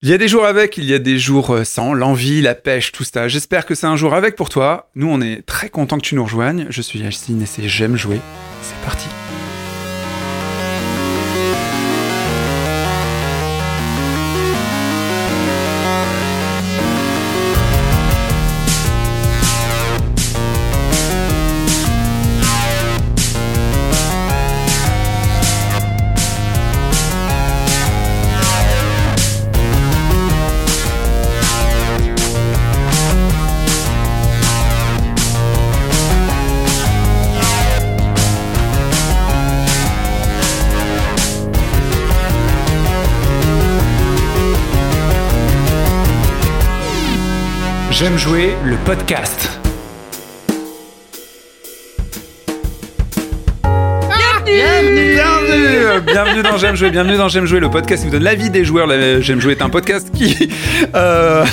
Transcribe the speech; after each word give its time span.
Il 0.00 0.08
y 0.08 0.12
a 0.12 0.18
des 0.18 0.28
jours 0.28 0.44
avec, 0.44 0.76
il 0.76 0.84
y 0.84 0.94
a 0.94 1.00
des 1.00 1.18
jours 1.18 1.50
euh, 1.50 1.64
sans, 1.64 1.92
l'envie, 1.92 2.40
la 2.40 2.54
pêche, 2.54 2.92
tout 2.92 3.02
ça. 3.02 3.26
J'espère 3.26 3.66
que 3.66 3.74
c'est 3.74 3.88
un 3.88 3.96
jour 3.96 4.14
avec 4.14 4.36
pour 4.36 4.48
toi. 4.48 4.90
Nous, 4.94 5.08
on 5.10 5.20
est 5.20 5.44
très 5.44 5.70
content 5.70 5.96
que 5.96 6.02
tu 6.02 6.14
nous 6.14 6.22
rejoignes. 6.22 6.66
Je 6.70 6.82
suis 6.82 7.00
Yacine 7.00 7.42
et 7.42 7.46
c'est 7.46 7.66
J'aime 7.66 7.96
jouer. 7.96 8.20
C'est 8.62 8.80
parti. 8.84 9.08
Jouer 48.28 48.54
le 48.64 48.76
podcast. 48.84 49.58
Bienvenue 54.44 56.00
Bienvenue 56.06 56.42
dans 56.42 56.56
J'aime 56.58 56.74
jouer, 56.76 56.90
bienvenue 56.90 57.16
dans 57.16 57.28
J'aime 57.28 57.46
jouer, 57.46 57.60
le 57.60 57.70
podcast 57.70 58.02
qui 58.02 58.08
vous 58.08 58.12
donne 58.14 58.22
l'avis 58.24 58.50
des 58.50 58.64
joueurs. 58.64 58.86
La- 58.86 59.20
J'aime 59.20 59.40
jouer 59.40 59.52
est 59.52 59.62
un 59.62 59.68
podcast 59.68 60.10
qui, 60.14 60.48
euh, 60.94 61.44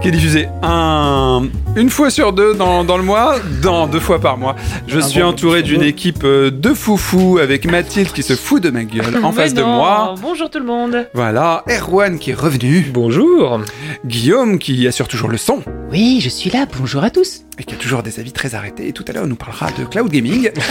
qui 0.00 0.08
est 0.08 0.10
diffusé 0.10 0.48
un, 0.62 1.42
une 1.76 1.90
fois 1.90 2.10
sur 2.10 2.32
deux 2.32 2.54
dans, 2.54 2.84
dans 2.84 2.96
le 2.96 3.02
mois, 3.02 3.36
dans 3.62 3.86
deux 3.86 4.00
fois 4.00 4.18
par 4.20 4.36
mois. 4.38 4.56
Je 4.86 4.98
Un 4.98 5.02
suis 5.02 5.20
bon 5.20 5.28
entouré 5.28 5.62
d'une 5.62 5.82
équipe 5.82 6.24
euh, 6.24 6.50
de 6.50 6.72
foufou 6.74 7.38
avec 7.42 7.64
Mathilde 7.66 8.12
qui 8.12 8.22
se 8.22 8.34
fout 8.34 8.62
de 8.62 8.70
ma 8.70 8.84
gueule 8.84 9.18
en 9.22 9.30
Mais 9.32 9.36
face 9.42 9.54
de 9.54 9.62
moi. 9.62 10.14
Bonjour 10.20 10.48
tout 10.50 10.58
le 10.58 10.66
monde. 10.66 11.08
Voilà, 11.14 11.64
Erwan 11.68 12.18
qui 12.18 12.30
est 12.30 12.34
revenu, 12.34 12.86
Bonjour 12.92 13.60
Guillaume 14.06 14.58
qui 14.58 14.86
assure 14.86 15.08
toujours 15.08 15.28
le 15.28 15.36
son 15.36 15.62
Oui, 15.90 16.20
je 16.22 16.28
suis 16.28 16.50
là, 16.50 16.66
bonjour 16.78 17.02
à 17.02 17.10
tous. 17.10 17.40
et 17.58 17.64
qui 17.64 17.74
a 17.74 17.76
toujours 17.76 18.02
des 18.04 18.20
avis 18.20 18.30
très 18.32 18.54
arrêtés. 18.54 18.86
Et 18.88 18.92
tout 18.92 19.04
à 19.08 19.12
l'heure, 19.12 19.24
on 19.24 19.26
nous 19.26 19.34
parlera 19.36 19.70
de 19.72 19.84
cloud 19.84 20.08
gaming. 20.10 20.50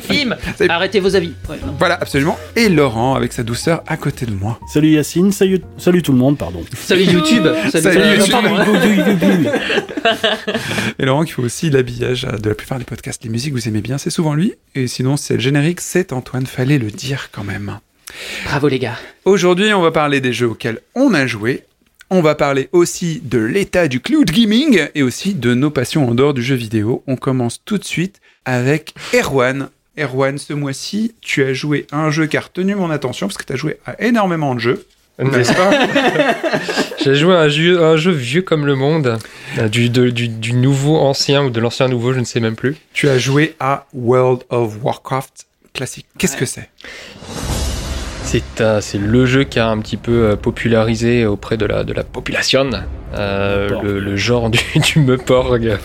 C'est- 0.56 0.68
Arrêtez 0.68 0.98
vos 0.98 1.14
avis. 1.14 1.32
Ouais. 1.48 1.56
Voilà, 1.78 1.94
absolument. 1.94 2.36
Et 2.56 2.68
Laurent 2.68 3.14
avec 3.14 3.32
sa 3.32 3.44
douceur 3.44 3.84
à 3.86 3.96
côté 3.96 4.26
de 4.26 4.32
moi. 4.32 4.58
Salut 4.72 4.90
Yacine, 4.90 5.30
salut, 5.30 5.60
salut 5.78 6.02
tout 6.02 6.10
le 6.12 6.18
monde, 6.18 6.36
pardon. 6.36 6.64
Salut 6.76 7.04
YouTube. 7.04 7.46
Salut 7.70 7.86
euh, 7.98 8.16
YouTube. 8.16 8.32
pardon. 8.32 8.56
Et 10.98 11.04
Laurent 11.04 11.24
qui 11.24 11.32
fait 11.32 11.42
aussi 11.42 11.70
l'habillage 11.70 12.22
de 12.22 12.48
la 12.48 12.54
plupart 12.56 12.78
des 12.78 12.84
podcasts. 12.84 13.22
Les 13.22 13.30
musiques, 13.30 13.52
vous 13.52 13.68
aimez 13.68 13.82
bien, 13.82 13.98
c'est 13.98 14.10
souvent 14.10 14.34
lui. 14.34 14.54
Et 14.74 14.88
sinon, 14.88 15.16
c'est 15.16 15.34
le 15.34 15.40
générique, 15.40 15.80
c'est 15.80 16.12
Antoine. 16.12 16.46
Fallait 16.46 16.78
le 16.78 16.90
dire 16.90 17.28
quand 17.30 17.44
même. 17.44 17.78
Bravo 18.46 18.66
les 18.68 18.80
gars. 18.80 18.96
Aujourd'hui, 19.24 19.72
on 19.74 19.80
va 19.80 19.92
parler 19.92 20.20
des 20.20 20.32
jeux 20.32 20.48
auxquels 20.48 20.80
on 20.96 21.14
a 21.14 21.26
joué. 21.26 21.62
On 22.10 22.20
va 22.20 22.34
parler 22.36 22.68
aussi 22.72 23.20
de 23.24 23.38
l'état 23.38 23.88
du 23.88 24.00
cloud 24.00 24.30
gaming 24.30 24.86
et 24.94 25.02
aussi 25.02 25.34
de 25.34 25.54
nos 25.54 25.70
passions 25.70 26.08
en 26.08 26.14
dehors 26.14 26.34
du 26.34 26.42
jeu 26.42 26.54
vidéo. 26.54 27.02
On 27.08 27.16
commence 27.16 27.60
tout 27.64 27.78
de 27.78 27.84
suite 27.84 28.20
avec 28.44 28.94
Erwan. 29.12 29.68
Erwan, 29.98 30.38
ce 30.38 30.52
mois-ci, 30.52 31.14
tu 31.20 31.42
as 31.42 31.52
joué 31.52 31.86
à 31.90 31.98
un 31.98 32.10
jeu 32.10 32.26
qui 32.26 32.36
a 32.36 32.40
retenu 32.42 32.74
mon 32.76 32.90
attention 32.90 33.26
parce 33.26 33.38
que 33.38 33.44
tu 33.44 33.52
as 33.52 33.56
joué 33.56 33.78
à 33.86 34.00
énormément 34.00 34.54
de 34.54 34.60
jeux. 34.60 34.86
N'est-ce 35.18 35.52
pas 35.54 35.70
J'ai 37.02 37.14
joué 37.14 37.34
à 37.34 37.40
un 37.40 37.48
jeu, 37.48 37.82
un 37.82 37.96
jeu 37.96 38.12
vieux 38.12 38.42
comme 38.42 38.66
le 38.66 38.74
monde, 38.74 39.18
euh, 39.58 39.68
du, 39.68 39.88
de- 39.88 40.10
du, 40.10 40.28
du 40.28 40.52
nouveau 40.52 40.98
ancien 40.98 41.42
ou 41.44 41.50
de 41.50 41.58
l'ancien 41.58 41.88
nouveau, 41.88 42.12
je 42.12 42.20
ne 42.20 42.24
sais 42.24 42.38
même 42.40 42.54
plus. 42.54 42.76
Tu 42.92 43.08
as 43.08 43.18
joué 43.18 43.54
à 43.58 43.86
World 43.94 44.42
of 44.50 44.74
Warcraft 44.82 45.46
classique. 45.72 46.06
Qu'est-ce 46.18 46.36
que 46.36 46.44
c'est? 46.46 46.68
C'est 48.28 48.60
un- 48.60 48.80
c'est 48.80 48.98
le 48.98 49.24
jeu 49.24 49.44
qui 49.44 49.60
a 49.60 49.68
un 49.68 49.78
petit 49.78 49.96
peu 49.96 50.30
euh, 50.30 50.36
popularisé 50.36 51.24
auprès 51.26 51.56
de 51.56 51.64
la, 51.64 51.84
de 51.84 51.92
la 51.92 52.02
population 52.02 52.68
euh, 53.16 53.68
le, 53.82 54.00
le 54.00 54.16
genre 54.16 54.50
du, 54.50 54.58
du 54.80 54.98
Meporg. 54.98 55.78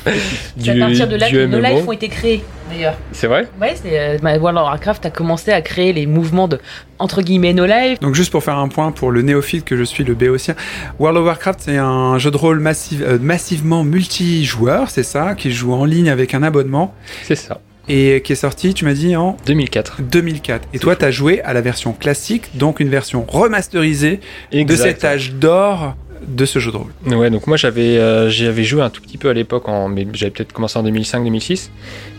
C'est 0.57 0.71
à 0.71 0.75
partir 0.87 1.07
de 1.07 1.15
là 1.17 1.29
que 1.29 1.45
nos 1.45 1.59
lives 1.59 1.87
ont 1.87 1.91
été 1.91 2.09
créés, 2.09 2.43
d'ailleurs. 2.69 2.95
C'est 3.11 3.27
vrai 3.27 3.47
Ouais, 3.61 3.75
c'est 3.81 3.97
euh, 3.99 4.17
bah, 4.23 4.37
World 4.39 4.57
of 4.57 4.63
Warcraft 4.65 5.05
a 5.05 5.09
commencé 5.11 5.51
à 5.51 5.61
créer 5.61 5.93
les 5.93 6.07
mouvements 6.07 6.47
de 6.47 6.59
entre 6.97 7.21
guillemets 7.21 7.53
no 7.53 7.65
live. 7.67 7.99
Donc 8.01 8.15
juste 8.15 8.31
pour 8.31 8.43
faire 8.43 8.57
un 8.57 8.67
point 8.69 8.91
pour 8.91 9.11
le 9.11 9.21
néophyte 9.21 9.63
que 9.63 9.77
je 9.77 9.83
suis, 9.83 10.03
le 10.03 10.15
béotien, 10.15 10.55
World 10.99 11.19
of 11.19 11.25
Warcraft 11.27 11.59
c'est 11.61 11.77
un 11.77 12.17
jeu 12.17 12.31
de 12.31 12.37
rôle 12.37 12.59
massif- 12.59 13.01
euh, 13.03 13.19
massivement 13.21 13.83
multijoueur, 13.83 14.89
c'est 14.89 15.03
ça, 15.03 15.35
qui 15.35 15.51
joue 15.51 15.73
en 15.73 15.85
ligne 15.85 16.09
avec 16.09 16.33
un 16.33 16.41
abonnement 16.41 16.93
C'est 17.23 17.35
ça. 17.35 17.59
Et 17.91 18.21
qui 18.21 18.31
est 18.31 18.35
sorti, 18.35 18.73
tu 18.73 18.85
m'as 18.85 18.93
dit, 18.93 19.15
en 19.17 19.35
2004. 19.45 20.01
2004. 20.01 20.69
Et 20.73 20.79
toi, 20.79 20.95
tu 20.95 21.03
as 21.03 21.11
joué 21.11 21.41
à 21.41 21.51
la 21.51 21.59
version 21.59 21.91
classique, 21.91 22.51
donc 22.55 22.79
une 22.79 22.87
version 22.87 23.25
remasterisée 23.27 24.21
de 24.53 24.75
cet 24.75 25.03
âge 25.03 25.33
d'or 25.33 25.95
de 26.25 26.45
ce 26.45 26.59
jeu 26.59 26.71
de 26.71 26.77
rôle. 26.77 26.91
Ouais, 27.07 27.31
donc 27.31 27.47
moi 27.47 27.57
j'avais 27.57 27.97
euh, 27.97 28.29
j'avais 28.29 28.63
joué 28.63 28.83
un 28.83 28.91
tout 28.91 29.01
petit 29.01 29.17
peu 29.17 29.29
à 29.29 29.33
l'époque, 29.33 29.65
mais 29.89 30.07
j'avais 30.13 30.29
peut-être 30.29 30.53
commencé 30.53 30.77
en 30.77 30.83
2005-2006. 30.83 31.69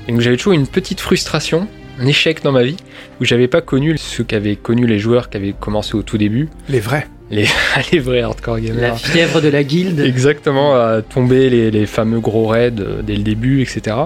Et 0.08 0.12
donc 0.12 0.20
j'avais 0.20 0.36
toujours 0.36 0.54
une 0.54 0.66
petite 0.66 1.00
frustration, 1.00 1.68
un 1.98 2.06
échec 2.06 2.42
dans 2.42 2.52
ma 2.52 2.62
vie, 2.62 2.76
où 3.20 3.24
j'avais 3.24 3.48
pas 3.48 3.60
connu 3.60 3.96
ce 3.98 4.22
qu'avaient 4.22 4.56
connu 4.56 4.86
les 4.86 4.98
joueurs 4.98 5.30
qui 5.30 5.36
avaient 5.36 5.54
commencé 5.58 5.94
au 5.94 6.02
tout 6.02 6.18
début, 6.18 6.48
Les 6.68 6.80
vrais. 6.80 7.06
les, 7.30 7.46
les 7.92 7.98
vrais 7.98 8.20
hardcore 8.22 8.54
La 8.56 8.60
gamers. 8.60 8.98
fièvre 8.98 9.40
de 9.40 9.48
la 9.48 9.62
guilde. 9.64 10.00
Exactement, 10.00 10.74
à 10.74 11.02
tomber 11.02 11.50
les, 11.50 11.70
les 11.70 11.86
fameux 11.86 12.20
gros 12.20 12.46
raids 12.46 12.72
euh, 12.80 13.02
dès 13.02 13.14
le 13.16 13.22
début, 13.22 13.60
etc. 13.62 13.96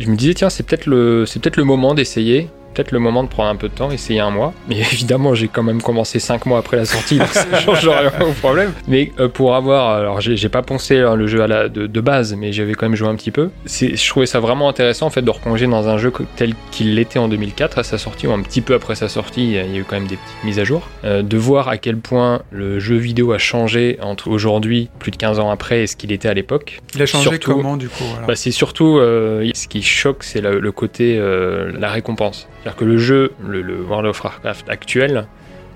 Je 0.00 0.08
me 0.08 0.16
disais, 0.16 0.34
tiens, 0.34 0.50
c'est 0.50 0.64
peut-être 0.64 0.86
le, 0.86 1.24
c'est 1.26 1.40
peut-être 1.40 1.56
le 1.56 1.64
moment 1.64 1.94
d'essayer, 1.94 2.48
peut-être 2.74 2.92
le 2.92 2.98
moment 2.98 3.22
de 3.22 3.28
prendre 3.28 3.48
un 3.50 3.56
peu 3.56 3.68
de 3.68 3.74
temps, 3.74 3.90
essayer 3.90 4.20
un 4.20 4.30
mois. 4.30 4.52
Mais 4.68 4.78
évidemment, 4.92 5.34
j'ai 5.34 5.48
quand 5.48 5.62
même 5.62 5.80
commencé 5.80 6.18
5 6.18 6.46
mois 6.46 6.58
après 6.58 6.76
la 6.76 6.84
sortie, 6.84 7.18
donc 7.18 7.28
ça 7.28 7.46
change 7.60 7.86
rien 7.88 8.10
au 8.26 8.32
problème. 8.32 8.72
Mais 8.88 9.12
euh, 9.20 9.28
pour 9.28 9.54
avoir, 9.54 9.90
alors 9.96 10.20
j'ai 10.20 10.48
pas 10.48 10.62
poncé 10.62 10.98
hein, 10.98 11.14
le 11.14 11.26
jeu 11.26 11.42
à 11.42 11.46
la, 11.46 11.68
de, 11.68 11.86
de 11.86 12.00
base, 12.00 12.34
mais 12.34 12.52
j'avais 12.52 12.74
quand 12.74 12.86
même 12.86 12.96
joué 12.96 13.08
un 13.08 13.14
petit 13.14 13.30
peu. 13.30 13.50
Je 13.66 14.08
trouvais 14.08 14.26
ça 14.26 14.40
vraiment 14.40 14.68
intéressant 14.68 15.06
en 15.06 15.10
fait 15.10 15.22
de 15.22 15.30
replonger 15.30 15.66
dans 15.66 15.88
un 15.88 15.98
jeu 15.98 16.12
tel 16.36 16.54
qu'il 16.70 16.94
l'était 16.94 17.18
en 17.18 17.28
2004 17.28 17.78
à 17.78 17.82
sa 17.82 17.98
sortie, 17.98 18.26
ou 18.26 18.32
un 18.32 18.42
petit 18.42 18.60
peu 18.60 18.74
après 18.74 18.94
sa 18.94 19.08
sortie, 19.08 19.44
il 19.44 19.52
y 19.52 19.58
a 19.58 19.64
eu 19.66 19.84
quand 19.88 19.96
même 19.96 20.06
des 20.08 20.16
petites 20.16 20.44
mises 20.44 20.58
à 20.58 20.64
jour. 20.64 20.88
Euh, 21.04 21.22
de 21.22 21.36
voir 21.36 21.68
à 21.68 21.76
quel 21.78 21.98
point 21.98 22.42
le 22.50 22.78
jeu 22.80 22.96
vidéo 22.96 23.32
a 23.32 23.38
changé 23.38 23.98
entre 24.02 24.28
aujourd'hui, 24.28 24.88
plus 24.98 25.10
de 25.10 25.16
15 25.16 25.38
ans 25.38 25.50
après, 25.50 25.82
et 25.82 25.86
ce 25.86 25.96
qu'il 25.96 26.12
était 26.12 26.28
à 26.28 26.34
l'époque. 26.34 26.80
Il 26.94 27.02
a 27.02 27.06
changé 27.06 27.30
Surtout- 27.30 27.54
comment 27.54 27.76
du 27.76 27.88
coup 27.88 28.04
Bah, 28.26 28.36
c'est 28.36 28.50
surtout 28.50 28.98
euh, 28.98 29.48
ce 29.54 29.68
qui 29.68 29.82
choque, 29.82 30.24
c'est 30.24 30.40
le, 30.40 30.58
le 30.60 30.72
côté 30.72 31.16
euh, 31.18 31.72
la 31.78 31.90
récompense. 31.90 32.48
C'est-à-dire 32.64 32.78
que 32.78 32.84
le 32.86 32.96
jeu, 32.96 33.32
le, 33.46 33.60
le 33.60 33.82
World 33.82 34.06
of 34.06 34.24
Warcraft 34.24 34.70
actuel, 34.70 35.26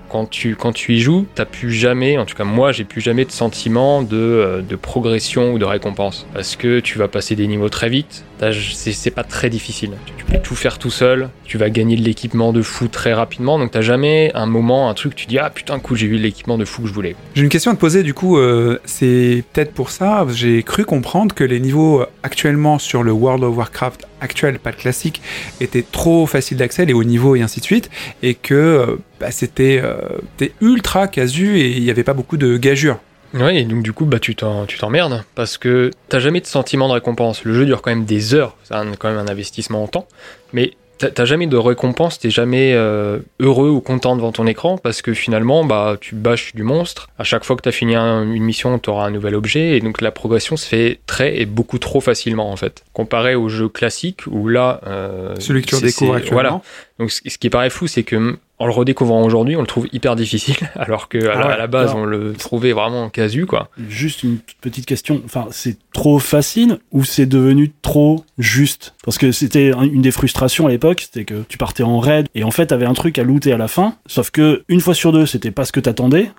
quand 0.09 0.27
tu, 0.27 0.55
quand 0.55 0.71
tu 0.71 0.93
y 0.93 0.99
joues, 0.99 1.27
t'as 1.35 1.45
plus 1.45 1.71
jamais, 1.71 2.17
en 2.17 2.25
tout 2.25 2.35
cas 2.35 2.43
moi, 2.43 2.71
j'ai 2.71 2.83
plus 2.83 2.99
jamais 2.99 3.25
de 3.25 3.31
sentiment 3.31 4.01
de, 4.01 4.17
euh, 4.17 4.61
de 4.63 4.75
progression 4.75 5.53
ou 5.53 5.59
de 5.59 5.65
récompense. 5.65 6.25
Parce 6.33 6.55
que 6.55 6.79
tu 6.79 6.97
vas 6.97 7.07
passer 7.07 7.35
des 7.35 7.45
niveaux 7.45 7.69
très 7.69 7.89
vite, 7.89 8.25
c'est 8.51 9.11
pas 9.11 9.23
très 9.23 9.49
difficile. 9.49 9.91
Tu, 10.17 10.25
peux 10.25 10.39
tout 10.39 10.55
faire 10.55 10.77
tout 10.77 10.89
seul, 10.89 11.29
tu 11.43 11.57
vas 11.57 11.69
gagner 11.69 11.95
de 11.95 12.01
l'équipement 12.01 12.53
de 12.53 12.61
fou 12.61 12.87
très 12.87 13.13
rapidement, 13.13 13.59
donc 13.59 13.71
t'as 13.71 13.81
jamais 13.81 14.31
un 14.33 14.45
moment, 14.45 14.89
un 14.89 14.93
truc, 14.93 15.15
tu 15.15 15.25
dis 15.25 15.37
ah 15.39 15.49
putain, 15.49 15.79
coup, 15.79 15.95
j'ai 15.95 16.07
eu 16.07 16.15
l'équipement 16.15 16.57
de 16.57 16.65
fou 16.65 16.83
que 16.83 16.87
je 16.87 16.93
voulais. 16.93 17.15
J'ai 17.35 17.43
une 17.43 17.49
question 17.49 17.71
à 17.71 17.75
te 17.75 17.79
poser, 17.79 18.03
du 18.03 18.13
coup, 18.13 18.37
euh, 18.37 18.79
c'est 18.85 19.43
peut-être 19.53 19.73
pour 19.73 19.89
ça, 19.89 20.25
j'ai 20.33 20.63
cru 20.63 20.85
comprendre 20.85 21.33
que 21.35 21.43
les 21.43 21.59
niveaux 21.59 22.01
euh, 22.01 22.05
actuellement 22.23 22.79
sur 22.79 23.03
le 23.03 23.11
World 23.11 23.43
of 23.43 23.57
Warcraft 23.57 24.07
actuel, 24.21 24.59
pas 24.59 24.71
le 24.71 24.77
classique, 24.77 25.21
étaient 25.61 25.85
trop 25.89 26.25
faciles 26.25 26.57
d'accès, 26.57 26.85
les 26.85 26.93
hauts 26.93 27.03
niveaux 27.03 27.35
et 27.35 27.41
ainsi 27.41 27.59
de 27.59 27.65
suite, 27.65 27.89
et 28.21 28.35
que 28.35 28.53
euh, 28.53 28.95
bah, 29.19 29.31
c'était 29.31 29.81
c'était 30.37 30.53
ultra 30.61 31.07
casu 31.07 31.59
et 31.59 31.75
il 31.75 31.83
n'y 31.83 31.89
avait 31.89 32.03
pas 32.03 32.13
beaucoup 32.13 32.37
de 32.37 32.57
gageure. 32.57 32.99
Ouais, 33.33 33.57
et 33.57 33.63
donc 33.63 33.83
du 33.83 33.93
coup, 33.93 34.05
bah, 34.05 34.19
tu 34.19 34.35
t'emmerdes 34.35 35.23
parce 35.35 35.57
que 35.57 35.91
t'as 36.07 36.19
jamais 36.19 36.41
de 36.41 36.47
sentiment 36.47 36.87
de 36.87 36.93
récompense. 36.93 37.43
Le 37.43 37.53
jeu 37.53 37.65
dure 37.65 37.81
quand 37.81 37.91
même 37.91 38.05
des 38.05 38.33
heures, 38.33 38.55
c'est 38.63 38.73
quand 38.97 39.09
même 39.09 39.17
un 39.19 39.27
investissement 39.27 39.83
en 39.83 39.87
temps, 39.87 40.07
mais 40.53 40.73
t'as 40.97 41.23
jamais 41.23 41.47
de 41.47 41.55
récompense, 41.55 42.19
t'es 42.19 42.29
jamais 42.29 42.73
euh, 42.73 43.19
heureux 43.39 43.69
ou 43.69 43.79
content 43.79 44.17
devant 44.17 44.33
ton 44.33 44.45
écran 44.47 44.77
parce 44.77 45.01
que 45.01 45.13
finalement, 45.13 45.63
bah, 45.63 45.95
tu 46.01 46.13
bâches 46.13 46.53
du 46.55 46.63
monstre. 46.63 47.07
À 47.17 47.23
chaque 47.23 47.45
fois 47.45 47.55
que 47.55 47.61
t'as 47.61 47.71
fini 47.71 47.95
un- 47.95 48.23
une 48.23 48.43
mission, 48.43 48.77
t'auras 48.79 49.05
un 49.05 49.09
nouvel 49.11 49.33
objet 49.35 49.77
et 49.77 49.79
donc 49.79 50.01
la 50.01 50.11
progression 50.11 50.57
se 50.57 50.65
fait 50.67 50.99
très 51.05 51.39
et 51.39 51.45
beaucoup 51.45 51.77
trop 51.79 52.01
facilement 52.01 52.51
en 52.51 52.57
fait. 52.57 52.83
Comparé 52.91 53.35
au 53.35 53.47
jeu 53.47 53.69
classique 53.69 54.23
où 54.27 54.49
là, 54.49 54.81
euh, 54.87 55.35
Celui 55.39 55.61
que 55.61 55.67
tu 55.67 55.75
redécouvres 55.75 56.15
actuellement. 56.15 56.41
Voilà. 56.41 56.61
Donc 56.99 57.11
ce 57.11 57.37
qui 57.37 57.49
paraît 57.49 57.69
fou, 57.69 57.87
c'est 57.87 58.03
que 58.03 58.37
en 58.59 58.65
le 58.65 58.73
redécouvrant 58.73 59.23
aujourd'hui, 59.23 59.55
on 59.55 59.61
le 59.61 59.67
trouve 59.67 59.87
hyper 59.93 60.17
difficile, 60.17 60.57
alors 60.75 61.07
que 61.07 61.17
à, 61.29 61.31
Ah 61.33 61.39
la, 61.39 61.47
ouais, 61.47 61.53
à 61.53 61.57
la 61.57 61.67
base, 61.67 61.91
alors- 61.91 62.01
on 62.01 62.05
le 62.05 62.33
trouvait 62.33 62.73
vraiment 62.73 63.09
casu, 63.09 63.45
quoi. 63.45 63.69
Juste 63.87 64.23
une 64.23 64.37
petite 64.61 64.85
question. 64.85 65.21
Enfin, 65.23 65.47
c'est 65.51 65.77
trop 65.93 66.19
facile 66.19 66.79
ou 66.91 67.05
c'est 67.05 67.25
devenu 67.25 67.71
trop 67.81 68.25
juste? 68.37 68.95
Parce 69.05 69.17
que 69.17 69.31
c'était 69.31 69.71
un- 69.73 69.83
une 69.83 70.01
des 70.01 70.11
frustrations 70.11 70.67
à 70.67 70.69
l'époque, 70.69 71.01
c'était 71.09 71.23
que 71.23 71.43
tu 71.47 71.57
partais 71.57 71.83
en 71.83 71.99
raid 71.99 72.27
et 72.35 72.43
en 72.43 72.51
fait, 72.51 72.67
t'avais 72.67 72.85
un 72.85 72.93
truc 72.93 73.17
à 73.17 73.23
looter 73.23 73.53
à 73.53 73.57
la 73.57 73.69
fin. 73.69 73.95
Sauf 74.05 74.29
que 74.29 74.63
une 74.67 74.81
fois 74.81 74.93
sur 74.93 75.13
deux, 75.13 75.25
c'était 75.25 75.51
pas 75.51 75.63
ce 75.63 75.71
que 75.71 75.79
t'attendais. 75.79 76.29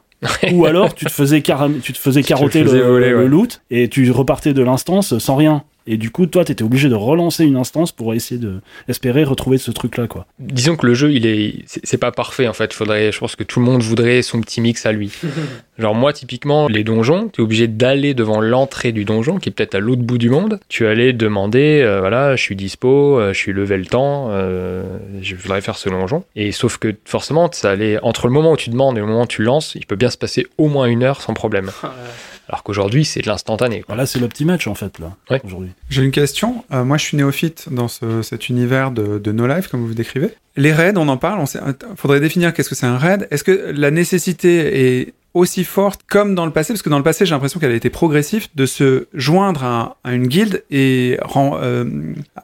Ou 0.52 0.66
alors 0.66 0.94
tu 0.94 1.06
te 1.06 1.10
faisais, 1.10 1.40
tu 1.40 1.92
te 1.94 1.98
faisais 1.98 2.20
te 2.22 2.28
carotter 2.28 2.62
faisais 2.62 2.76
le, 2.80 2.84
voler, 2.84 3.08
le 3.08 3.16
ouais. 3.22 3.28
loot 3.28 3.62
et 3.70 3.88
tu 3.88 4.10
repartais 4.10 4.52
de 4.52 4.62
l'instance 4.62 5.16
sans 5.16 5.36
rien. 5.36 5.62
Et 5.90 5.96
du 5.96 6.12
coup, 6.12 6.26
toi, 6.26 6.44
t'étais 6.44 6.62
obligé 6.62 6.88
de 6.88 6.94
relancer 6.94 7.44
une 7.44 7.56
instance 7.56 7.90
pour 7.90 8.14
essayer 8.14 8.40
de 8.40 8.60
espérer 8.86 9.24
retrouver 9.24 9.58
ce 9.58 9.72
truc-là, 9.72 10.06
quoi. 10.06 10.24
Disons 10.38 10.76
que 10.76 10.86
le 10.86 10.94
jeu, 10.94 11.12
il 11.12 11.26
est, 11.26 11.64
c'est 11.66 11.98
pas 11.98 12.12
parfait 12.12 12.46
en 12.46 12.52
fait. 12.52 12.72
Faudrait, 12.72 13.10
je 13.10 13.18
pense 13.18 13.34
que 13.34 13.42
tout 13.42 13.58
le 13.58 13.66
monde 13.66 13.82
voudrait 13.82 14.22
son 14.22 14.40
petit 14.40 14.60
mix 14.60 14.86
à 14.86 14.92
lui. 14.92 15.10
Genre 15.80 15.96
moi, 15.96 16.12
typiquement, 16.12 16.68
les 16.68 16.84
donjons, 16.84 17.28
tu 17.32 17.40
es 17.40 17.44
obligé 17.44 17.66
d'aller 17.66 18.14
devant 18.14 18.40
l'entrée 18.40 18.92
du 18.92 19.04
donjon, 19.04 19.38
qui 19.38 19.48
est 19.48 19.52
peut-être 19.52 19.74
à 19.74 19.80
l'autre 19.80 20.02
bout 20.02 20.18
du 20.18 20.30
monde. 20.30 20.60
Tu 20.68 20.86
allais 20.86 21.12
demander, 21.12 21.82
euh, 21.82 21.98
voilà, 21.98 22.36
je 22.36 22.42
suis 22.42 22.54
dispo, 22.54 23.18
euh, 23.18 23.32
je 23.32 23.38
suis 23.38 23.52
level 23.52 23.88
temps, 23.88 24.28
euh, 24.30 24.84
je 25.22 25.34
voudrais 25.34 25.60
faire 25.60 25.76
ce 25.76 25.88
donjon. 25.88 26.22
Et 26.36 26.52
sauf 26.52 26.78
que 26.78 26.94
forcément, 27.04 27.50
ça 27.50 27.70
allait 27.70 27.98
entre 28.02 28.28
le 28.28 28.32
moment 28.32 28.52
où 28.52 28.56
tu 28.56 28.70
demandes 28.70 28.96
et 28.96 29.00
le 29.00 29.06
moment 29.06 29.22
où 29.22 29.26
tu 29.26 29.42
lances, 29.42 29.74
il 29.74 29.86
peut 29.86 29.96
bien 29.96 30.10
se 30.10 30.18
passer 30.18 30.46
au 30.56 30.68
moins 30.68 30.86
une 30.86 31.02
heure 31.02 31.20
sans 31.20 31.34
problème. 31.34 31.72
Alors 32.50 32.64
qu'aujourd'hui, 32.64 33.04
c'est 33.04 33.20
de 33.22 33.28
l'instantané. 33.28 33.84
Voilà, 33.86 34.06
c'est 34.06 34.18
l'Optimatch, 34.18 34.66
en 34.66 34.74
fait, 34.74 34.98
là, 34.98 35.14
Ouais. 35.30 35.40
aujourd'hui. 35.44 35.70
J'ai 35.88 36.02
une 36.02 36.10
question. 36.10 36.64
Euh, 36.72 36.82
moi, 36.84 36.96
je 36.98 37.04
suis 37.04 37.16
néophyte 37.16 37.68
dans 37.70 37.86
ce- 37.86 38.22
cet 38.22 38.48
univers 38.48 38.90
de, 38.90 39.18
de 39.18 39.32
No 39.32 39.46
Life, 39.46 39.68
comme 39.68 39.86
vous 39.86 39.94
décrivez. 39.94 40.30
Les 40.56 40.72
raids, 40.72 40.94
on 40.96 41.06
en 41.08 41.16
parle. 41.16 41.38
On 41.38 41.46
sait, 41.46 41.60
faudrait 41.96 42.18
définir 42.18 42.52
qu'est-ce 42.52 42.68
que 42.68 42.74
c'est 42.74 42.86
un 42.86 42.98
raid. 42.98 43.28
Est-ce 43.30 43.44
que 43.44 43.70
la 43.72 43.92
nécessité 43.92 44.98
est 44.98 45.14
aussi 45.32 45.62
forte 45.62 46.00
comme 46.10 46.34
dans 46.34 46.44
le 46.44 46.50
passé? 46.50 46.72
Parce 46.72 46.82
que 46.82 46.88
dans 46.90 46.98
le 46.98 47.04
passé, 47.04 47.24
j'ai 47.24 47.30
l'impression 47.36 47.60
qu'elle 47.60 47.70
a 47.70 47.76
été 47.76 47.88
progressive 47.88 48.48
de 48.56 48.66
se 48.66 49.06
joindre 49.14 49.62
à, 49.62 49.96
à 50.02 50.12
une 50.12 50.26
guilde 50.26 50.64
et 50.72 51.18
euh, 51.36 51.84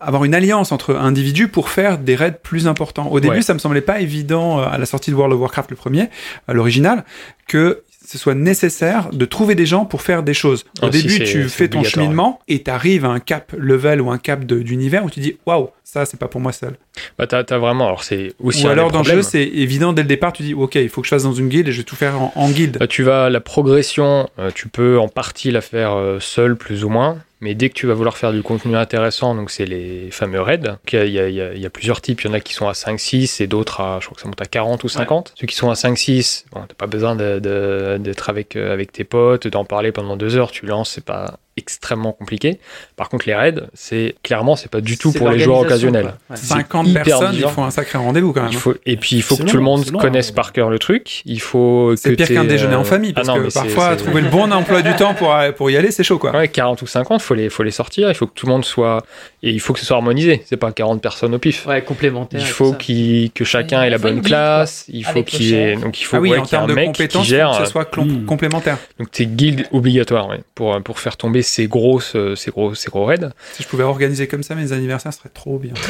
avoir 0.01 0.25
une 0.25 0.37
alliance 0.37 0.71
entre 0.71 0.95
individus 0.95 1.49
pour 1.49 1.69
faire 1.69 1.99
des 1.99 2.15
raids 2.15 2.39
plus 2.41 2.69
importants. 2.69 3.09
Au 3.11 3.19
début, 3.19 3.37
Ouais. 3.39 3.43
ça 3.43 3.55
me 3.55 3.59
semblait 3.59 3.81
pas 3.81 3.99
évident 4.01 4.61
euh, 4.61 4.67
à 4.71 4.79
la 4.79 4.87
sortie 4.87 5.11
de 5.11 5.17
World 5.17 5.35
of 5.35 5.41
Warcraft 5.41 5.71
le 5.71 5.77
premier, 5.77 6.09
l'original, 6.47 7.05
que 7.49 7.83
ce 8.07 8.19
soit 8.19 8.35
nécessaire 8.35 9.11
de 9.13 9.25
trouver 9.25 9.55
des 9.55 9.67
gens 9.67 9.85
pour 9.85 10.03
faire 10.03 10.23
des 10.23 10.35
choses. 10.35 10.65
Au 10.83 10.87
Ah, 10.87 10.89
début, 10.91 11.25
tu 11.25 11.49
fais 11.49 11.69
ton 11.69 11.83
cheminement 11.83 12.41
et 12.49 12.63
tu 12.63 12.71
arrives 12.71 13.05
à 13.05 13.09
un 13.09 13.21
cap 13.21 13.53
level 13.57 14.01
ou 14.01 14.11
un 14.11 14.19
cap 14.19 14.45
d'univers 14.45 15.05
où 15.05 15.11
tu 15.11 15.21
dis 15.21 15.37
waouh, 15.47 15.71
ça 15.85 16.07
c'est 16.07 16.19
pas 16.19 16.29
pour 16.29 16.41
moi 16.41 16.53
seul. 16.53 16.77
Bah, 17.19 17.27
t'as, 17.27 17.43
vraiment, 17.59 17.87
alors 17.87 18.05
c'est 18.05 18.33
aussi 18.41 18.65
ou 18.65 18.69
un 18.69 18.73
alors 18.73 18.91
des 18.91 18.95
dans 18.95 19.03
le 19.03 19.11
jeu, 19.11 19.23
c'est 19.23 19.43
évident 19.45 19.93
dès 19.93 20.03
le 20.03 20.09
départ, 20.09 20.33
tu 20.33 20.43
dis 20.43 20.55
ok, 20.55 20.77
il 20.77 20.89
faut 20.89 21.01
que 21.01 21.07
je 21.07 21.11
fasse 21.11 21.25
dans 21.25 21.33
une 21.33 21.49
guilde 21.49 21.69
et 21.69 21.73
je 21.73 21.79
vais 21.79 21.85
tout 21.85 21.97
faire 21.97 22.21
en, 22.21 22.33
en 22.35 22.51
guilde. 22.51 22.77
Bah, 22.79 22.87
tu 22.87 23.03
vas 23.03 23.29
la 23.31 23.41
progression, 23.41 24.29
euh, 24.39 24.51
tu 24.55 24.69
peux 24.69 24.99
en 24.99 25.09
partie 25.09 25.51
la 25.51 25.61
faire 25.61 25.95
euh, 25.95 26.19
seul 26.21 26.57
plus 26.57 26.85
ou 26.85 26.89
moins, 26.89 27.19
mais 27.41 27.55
dès 27.55 27.69
que 27.69 27.75
tu 27.75 27.87
vas 27.87 27.95
vouloir 27.95 28.17
faire 28.17 28.33
du 28.33 28.43
contenu 28.43 28.77
intéressant, 28.77 29.35
donc 29.35 29.51
c'est 29.51 29.67
les 29.67 30.11
fameux 30.11 30.41
raids. 30.41 30.79
Il 30.93 30.95
y, 30.95 30.99
a, 30.99 31.05
il 31.05 31.13
y 31.13 31.21
a- 31.21 31.29
il 31.29 31.35
y 31.35 31.41
a- 31.41 31.53
il 31.55 31.61
y 31.61 31.67
a 31.67 31.71
plusieurs 31.71 32.01
types, 32.01 32.23
il 32.23 32.29
y 32.29 32.31
en 32.31 32.35
a 32.35 32.41
qui 32.41 32.55
sont 32.55 32.69
à 32.69 32.75
5-6 32.75 33.41
et 33.41 33.47
d'autres 33.47 33.81
à, 33.81 33.99
je 34.01 34.07
crois 34.07 34.17
que 34.17 34.23
ça 34.23 34.29
monte 34.29 34.41
à 34.41 34.47
40 34.47 34.85
ou 34.85 34.89
50. 34.89 35.33
Ceux 35.37 35.47
qui 35.47 35.55
sont 35.57 35.71
à 35.71 35.75
5-6, 35.75 36.47
bon, 36.53 36.63
t'as 36.67 36.75
pas 36.75 36.87
besoin 36.87 37.15
d'être 37.17 38.29
avec, 38.31 38.57
euh, 38.57 38.73
avec 38.73 38.93
tes 38.93 39.05
potes, 39.05 39.47
d'en 39.49 39.65
parler 39.65 39.93
pendant 39.93 40.17
deux 40.17 40.37
heures, 40.37 40.51
tu 40.51 40.67
lances, 40.67 40.91
c'est 40.93 41.05
pas 41.05 41.39
extrêmement 41.57 42.13
compliqué. 42.13 42.59
Par 42.97 43.09
contre 43.09 43.27
les 43.27 43.35
raids, 43.35 43.55
c'est 43.75 44.15
clairement 44.23 44.57
c'est 44.57 44.71
pas 44.71 44.81
du 44.81 44.99
tout 44.99 45.13
pour 45.13 45.31
les 45.31 45.39
joueurs 45.39 45.61
occasionnels. 45.61 46.15
Ouais. 46.31 46.37
50 46.37 46.87
hyper 46.89 47.03
personnes, 47.05 47.31
il 47.35 47.39
dur. 47.39 47.51
faut 47.53 47.63
un 47.63 47.71
sacré 47.71 47.99
rendez-vous 47.99 48.33
quand 48.33 48.43
même. 48.43 48.53
Il 48.53 48.59
faut, 48.59 48.75
et 48.85 48.97
puis 48.97 49.17
il 49.17 49.23
faut 49.23 49.37
que 49.37 49.43
tout 49.45 49.57
le 49.57 49.63
monde 49.63 49.91
long, 49.91 49.99
connaisse 49.99 50.31
hein. 50.31 50.35
par 50.35 50.53
cœur 50.53 50.71
le 50.71 50.79
truc. 50.79 51.23
Il 51.25 51.41
faut 51.41 51.91
que 51.91 51.97
C'est 51.97 52.13
pire 52.17 52.29
qu'un 52.29 52.45
déjeuner 52.45 52.75
euh, 52.75 52.79
en 52.79 52.85
famille, 52.85 53.13
parce 53.13 53.29
ah 53.29 53.37
non, 53.37 53.45
que 53.45 53.53
parfois, 53.53 53.97
trouver 53.97 54.21
le 54.23 54.29
bon 54.29 54.53
emploi 54.53 54.83
du 54.83 54.95
temps 54.97 55.15
pour, 55.15 55.35
pour 55.57 55.71
y 55.71 55.77
aller, 55.77 55.91
c'est 55.91 56.05
chaud 56.05 56.19
quoi. 56.19 56.35
Ouais, 56.37 56.49
40 56.49 56.81
ou 56.83 56.87
50, 56.87 57.21
faut 57.23 57.35
les, 57.35 57.49
faut 57.49 57.63
les 57.63 57.71
sortir. 57.71 58.09
Il 58.11 58.15
faut 58.15 58.27
que 58.27 58.35
tout 58.35 58.47
le 58.47 58.53
monde 58.53 58.65
soit. 58.65 59.05
Et 59.43 59.51
il 59.51 59.61
faut 59.61 59.73
que 59.73 59.81
ce 59.81 59.87
soit 59.87 59.97
harmonisé. 59.97 60.43
C'est 60.47 60.57
pas 60.57 60.73
40 60.73 61.01
personnes 61.03 61.35
au 61.35 61.39
pif. 61.39 61.67
Ouais, 61.67 61.83
complémentaire. 61.83 62.41
Il 62.41 62.47
faut 62.47 62.73
que 62.73 63.45
chacun 63.45 63.83
ait 63.83 63.91
la 63.91 63.97
Il 63.97 64.03
bonne 64.03 64.23
classe. 64.23 64.85
Il 64.89 65.05
faut 65.05 65.23
qu'il 65.23 65.55
ait. 65.55 65.77
Donc 65.77 66.01
il 66.01 66.05
faut 66.05 66.17
Ah 66.17 66.21
oui, 66.21 66.31
ouais, 66.31 66.39
en 66.39 66.43
qu'il 66.43 66.53
y 66.53 66.55
ait 66.55 66.59
termes 66.59 66.65
un 66.65 66.69
de 66.69 66.75
mec 66.75 66.87
compétences, 66.87 67.27
qui 67.27 67.33
il 67.33 67.37
faut 67.37 67.37
gère. 67.37 67.59
que 67.59 67.65
ce 67.65 67.71
soit 67.71 67.87
Hmm. 67.97 68.25
complémentaire. 68.27 68.79
Donc 68.99 69.11
tes 69.11 69.27
guildes 69.27 69.67
obligatoires 69.73 70.29
pour, 70.55 70.81
pour 70.83 70.99
faire 70.99 71.17
tomber 71.17 71.43
ces 71.47 71.67
grosses, 71.67 72.17
ces 72.37 72.51
gros, 72.51 72.75
ces 72.75 72.91
gros 72.91 73.05
raids. 73.05 73.29
Si 73.55 73.63
je 73.63 73.69
pouvais 73.69 73.85
organiser 73.85 74.27
comme 74.27 74.43
ça 74.43 74.55
mes 74.55 74.73
anniversaires, 74.73 75.13
ce 75.13 75.19
serait 75.21 75.31
trop 75.33 75.59
bien. 75.59 75.73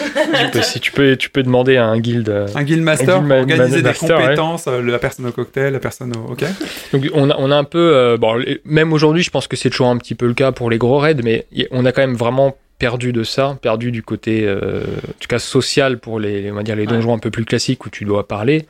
Tu 0.46 0.50
peux- 0.50 0.62
si 0.62 0.80
tu 0.80 0.92
peux, 0.92 1.16
tu 1.16 1.30
peux 1.30 1.42
demander 1.42 1.76
à 1.76 1.86
un 1.86 1.98
guild. 1.98 2.28
euh, 2.28 2.46
Un 2.54 2.62
guild 2.64 2.82
master, 2.82 3.16
Un 3.16 3.18
guild 3.20 3.28
ma- 3.28 3.38
organiser 3.40 3.76
des 3.76 3.82
master, 3.82 4.18
compétences, 4.18 4.66
euh, 4.68 4.82
la 4.82 4.98
personne 4.98 5.26
au 5.26 5.32
cocktail, 5.32 5.72
la 5.72 5.78
personne 5.80 6.12
au... 6.16 6.32
Ok 6.32 6.44
Donc 6.92 7.04
on 7.14 7.30
a, 7.30 7.36
on 7.38 7.50
a 7.50 7.56
un 7.56 7.64
peu, 7.64 7.78
euh, 7.94 8.16
bon, 8.16 8.42
même 8.64 8.92
aujourd'hui, 8.92 9.22
je 9.22 9.30
pense 9.30 9.46
que 9.48 9.56
c'est 9.56 9.70
toujours 9.70 9.88
un 9.88 9.96
petit 9.98 10.14
peu 10.14 10.26
le 10.26 10.34
cas 10.34 10.52
pour 10.52 10.70
les 10.70 10.78
gros 10.78 10.98
raids, 10.98 11.16
mais 11.22 11.46
on 11.70 11.84
a 11.86 11.92
quand 11.92 12.02
même 12.02 12.16
vraiment 12.16 12.56
perdu 12.78 13.12
de 13.12 13.22
ça, 13.22 13.58
perdu 13.60 13.90
du 13.90 14.02
côté, 14.02 14.44
euh, 14.44 14.82
en 14.84 15.12
tout 15.20 15.28
cas 15.28 15.38
social 15.38 15.98
pour 15.98 16.20
les, 16.20 16.50
on 16.50 16.54
va 16.54 16.62
dire 16.62 16.76
les 16.76 16.86
donjons 16.86 17.14
un 17.14 17.18
peu 17.18 17.30
plus 17.30 17.44
classiques 17.44 17.86
où 17.86 17.90
tu 17.90 18.04
dois 18.04 18.28
parler. 18.28 18.66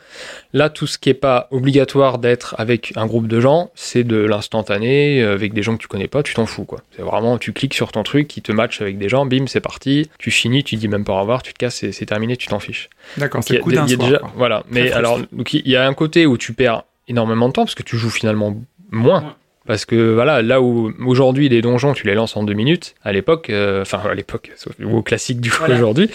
Là, 0.52 0.70
tout 0.70 0.86
ce 0.86 0.98
qui 0.98 1.10
est 1.10 1.14
pas 1.14 1.48
obligatoire 1.50 2.18
d'être 2.18 2.54
avec 2.58 2.92
un 2.96 3.06
groupe 3.06 3.26
de 3.26 3.40
gens, 3.40 3.70
c'est 3.74 4.04
de 4.04 4.16
l'instantané, 4.16 5.22
euh, 5.22 5.34
avec 5.34 5.52
des 5.54 5.62
gens 5.62 5.76
que 5.76 5.82
tu 5.82 5.88
connais 5.88 6.08
pas, 6.08 6.22
tu 6.22 6.34
t'en 6.34 6.46
fous 6.46 6.64
quoi. 6.64 6.80
C'est 6.94 7.02
vraiment, 7.02 7.38
tu 7.38 7.52
cliques 7.52 7.74
sur 7.74 7.90
ton 7.90 8.02
truc, 8.02 8.28
qui 8.28 8.42
te 8.42 8.52
match 8.52 8.80
avec 8.80 8.98
des 8.98 9.08
gens, 9.08 9.26
bim, 9.26 9.46
c'est 9.46 9.60
parti, 9.60 10.08
tu 10.18 10.30
finis, 10.30 10.62
tu 10.62 10.76
dis 10.76 10.88
même 10.88 11.04
pas 11.04 11.14
au 11.14 11.20
revoir, 11.20 11.42
tu 11.42 11.52
te 11.52 11.58
casses, 11.58 11.84
c'est 11.90 12.06
terminé, 12.06 12.36
tu 12.36 12.46
t'en 12.46 12.60
fiches. 12.60 12.88
D'accord, 13.16 13.42
c'est 13.42 13.58
coup 13.58 13.72
d'un 13.72 13.88
soir. 13.88 14.08
déjà-. 14.08 14.22
Voilà. 14.36 14.62
Mais 14.70 14.92
alors, 14.92 15.18
il 15.52 15.68
y 15.68 15.76
a 15.76 15.86
un 15.86 15.94
côté 15.94 16.26
où 16.26 16.36
tu 16.38 16.52
perds 16.52 16.84
énormément 17.08 17.48
de 17.48 17.52
temps 17.52 17.64
parce 17.64 17.74
que 17.74 17.82
tu 17.82 17.96
joues 17.96 18.10
finalement 18.10 18.56
moins. 18.90 19.22
Ouais. 19.22 19.30
Parce 19.66 19.84
que 19.84 20.14
voilà, 20.14 20.42
là 20.42 20.60
où 20.60 20.92
aujourd'hui 21.04 21.48
les 21.48 21.60
donjons 21.62 21.92
tu 21.92 22.06
les 22.06 22.14
lances 22.14 22.36
en 22.36 22.44
deux 22.44 22.54
minutes, 22.54 22.94
à 23.04 23.12
l'époque, 23.12 23.50
euh, 23.50 23.82
enfin 23.82 24.00
à 24.08 24.14
l'époque, 24.14 24.52
ou 24.84 24.98
au 24.98 25.02
classique 25.02 25.40
du 25.40 25.50
coup 25.50 25.56
Voilà. 25.58 25.74
aujourd'hui, 25.74 26.08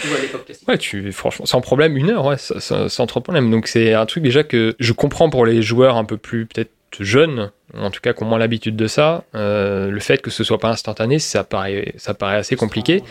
ouais, 0.67 0.77
tu 0.77 1.11
franchement 1.11 1.45
sans 1.45 1.61
problème 1.61 1.97
une 1.97 2.09
heure, 2.09 2.25
ouais, 2.25 2.37
ça- 2.37 2.87
sans 2.89 3.05
trop 3.07 3.19
de 3.19 3.23
problème. 3.23 3.51
Donc 3.51 3.67
c'est 3.67 3.93
un 3.93 4.05
truc 4.05 4.23
déjà 4.23 4.43
que 4.43 4.75
je 4.79 4.93
comprends 4.93 5.29
pour 5.29 5.45
les 5.45 5.61
joueurs 5.61 5.97
un 5.97 6.05
peu 6.05 6.17
plus 6.17 6.45
peut-être 6.45 6.71
jeunes, 6.99 7.51
en 7.77 7.89
tout 7.89 8.01
cas 8.01 8.11
qui 8.11 8.21
ont 8.21 8.25
moins 8.25 8.37
l'habitude 8.37 8.75
de 8.75 8.87
ça. 8.87 9.23
euh, 9.33 9.89
le 9.89 9.99
fait 10.01 10.21
que 10.21 10.29
ce 10.29 10.43
soit 10.43 10.59
pas 10.59 10.69
instantané, 10.69 11.19
ça 11.19 11.45
paraît, 11.45 11.93
ça 11.97 12.13
paraît 12.13 12.35
assez 12.35 12.57
compliqué. 12.57 13.01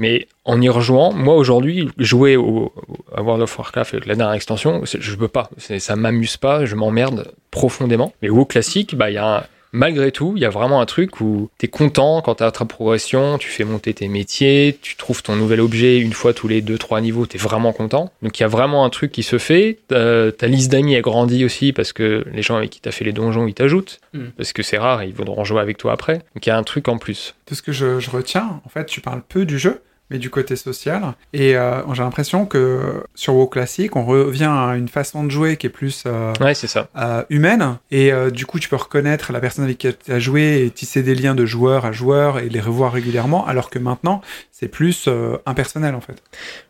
Mais 0.00 0.26
en 0.44 0.60
y 0.60 0.68
rejoignant, 0.68 1.12
moi 1.12 1.34
aujourd'hui, 1.36 1.88
jouer 1.98 2.36
au, 2.36 2.72
à 3.14 3.22
World 3.22 3.42
of 3.42 3.56
Warcraft 3.58 3.94
avec 3.94 4.06
la 4.06 4.16
dernière 4.16 4.34
extension, 4.34 4.82
je 4.84 5.14
peux 5.14 5.28
pas. 5.28 5.50
Ça 5.58 5.94
m'amuse 5.94 6.36
pas, 6.36 6.64
je 6.64 6.74
m'emmerde 6.74 7.30
profondément. 7.52 8.12
Mais 8.22 8.28
WoW 8.28 8.44
classique, 8.44 8.96
bah 8.96 9.08
il 9.10 9.14
y 9.14 9.18
a 9.18 9.38
un- 9.38 9.42
Malgré 9.72 10.12
tout, 10.12 10.32
il 10.36 10.42
y 10.42 10.46
a 10.46 10.50
vraiment 10.50 10.80
un 10.80 10.86
truc 10.86 11.20
où 11.20 11.50
tu 11.58 11.66
es 11.66 11.68
content 11.68 12.22
quand 12.22 12.36
tu 12.36 12.42
as 12.42 12.50
ta 12.50 12.64
progression, 12.64 13.38
tu 13.38 13.48
fais 13.48 13.64
monter 13.64 13.94
tes 13.94 14.08
métiers, 14.08 14.78
tu 14.80 14.96
trouves 14.96 15.22
ton 15.22 15.36
nouvel 15.36 15.60
objet 15.60 15.98
une 15.98 16.12
fois 16.12 16.32
tous 16.32 16.48
les 16.48 16.62
2-3 16.62 17.02
niveaux, 17.02 17.26
tu 17.26 17.36
es 17.36 17.40
vraiment 17.40 17.72
content. 17.72 18.12
Donc 18.22 18.38
il 18.38 18.42
y 18.42 18.44
a 18.44 18.48
vraiment 18.48 18.84
un 18.84 18.90
truc 18.90 19.12
qui 19.12 19.22
se 19.22 19.38
fait. 19.38 19.78
Euh, 19.92 20.30
ta 20.30 20.46
liste 20.46 20.72
d'amis 20.72 20.96
a 20.96 21.00
grandi 21.00 21.44
aussi 21.44 21.72
parce 21.72 21.92
que 21.92 22.24
les 22.32 22.42
gens 22.42 22.56
avec 22.56 22.70
qui 22.70 22.80
tu 22.80 22.88
as 22.88 22.92
fait 22.92 23.04
les 23.04 23.12
donjons, 23.12 23.46
ils 23.46 23.54
t'ajoutent. 23.54 24.00
Mm. 24.14 24.26
Parce 24.36 24.52
que 24.52 24.62
c'est 24.62 24.78
rare, 24.78 25.04
ils 25.04 25.14
voudront 25.14 25.44
jouer 25.44 25.60
avec 25.60 25.78
toi 25.78 25.92
après. 25.92 26.14
Donc 26.34 26.46
il 26.46 26.48
y 26.48 26.52
a 26.52 26.56
un 26.56 26.62
truc 26.62 26.88
en 26.88 26.98
plus. 26.98 27.34
de 27.48 27.54
ce 27.54 27.62
que 27.62 27.72
je, 27.72 28.00
je 28.00 28.10
retiens, 28.10 28.60
en 28.64 28.68
fait, 28.68 28.86
tu 28.86 29.00
parles 29.00 29.22
peu 29.28 29.44
du 29.44 29.58
jeu, 29.58 29.82
mais 30.10 30.18
du 30.18 30.30
côté 30.30 30.56
social. 30.56 31.14
Et 31.32 31.56
euh, 31.56 31.82
j'ai 31.94 32.02
l'impression 32.02 32.46
que 32.46 33.04
sur 33.14 33.34
WoW 33.34 33.46
classique, 33.46 33.96
on 33.96 34.04
revient 34.04 34.44
à 34.50 34.74
une 34.76 34.88
façon 34.88 35.24
de 35.24 35.30
jouer 35.30 35.56
qui 35.56 35.66
est 35.66 35.70
plus 35.70 36.04
euh, 36.06 36.32
Ouais, 36.40 36.54
c'est 36.54 36.66
ça. 36.66 36.88
euh, 36.96 37.22
humaine. 37.30 37.76
Et 37.90 38.10
du 38.32 38.46
coup, 38.46 38.58
tu 38.58 38.68
peux 38.68 38.76
reconnaître 38.76 39.32
la 39.32 39.40
personne 39.40 39.64
avec 39.64 39.78
qui 39.78 39.88
tu 39.94 40.12
as 40.12 40.18
joué 40.18 40.64
et 40.64 40.70
tisser 40.70 41.02
des 41.02 41.14
liens 41.14 41.34
de 41.34 41.44
joueur 41.46 41.84
à 41.84 41.92
joueur 41.92 42.38
et 42.38 42.48
les 42.48 42.60
revoir 42.60 42.92
régulièrement, 42.92 43.46
alors 43.46 43.70
que 43.70 43.78
maintenant, 43.78 44.22
c'est 44.52 44.68
plus 44.68 45.08
impersonnel, 45.46 45.94
en 45.94 46.00
fait. 46.00 46.22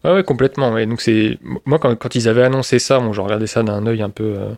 Ouais, 0.05 0.15
ouais, 0.15 0.25
complètement. 0.25 0.73
Ouais. 0.73 0.87
Donc 0.87 1.01
c'est 1.01 1.39
moi 1.65 1.79
quand, 1.79 1.95
quand 1.97 2.15
ils 2.15 2.29
avaient 2.29 2.45
annoncé 2.45 2.79
ça, 2.79 2.99
bon, 2.99 3.13
je 3.13 3.21
regardais 3.21 3.47
ça 3.47 3.63
d'un 3.63 3.87
œil 3.87 4.03
un 4.03 4.11
peu. 4.11 4.35
Euh... 4.39 4.51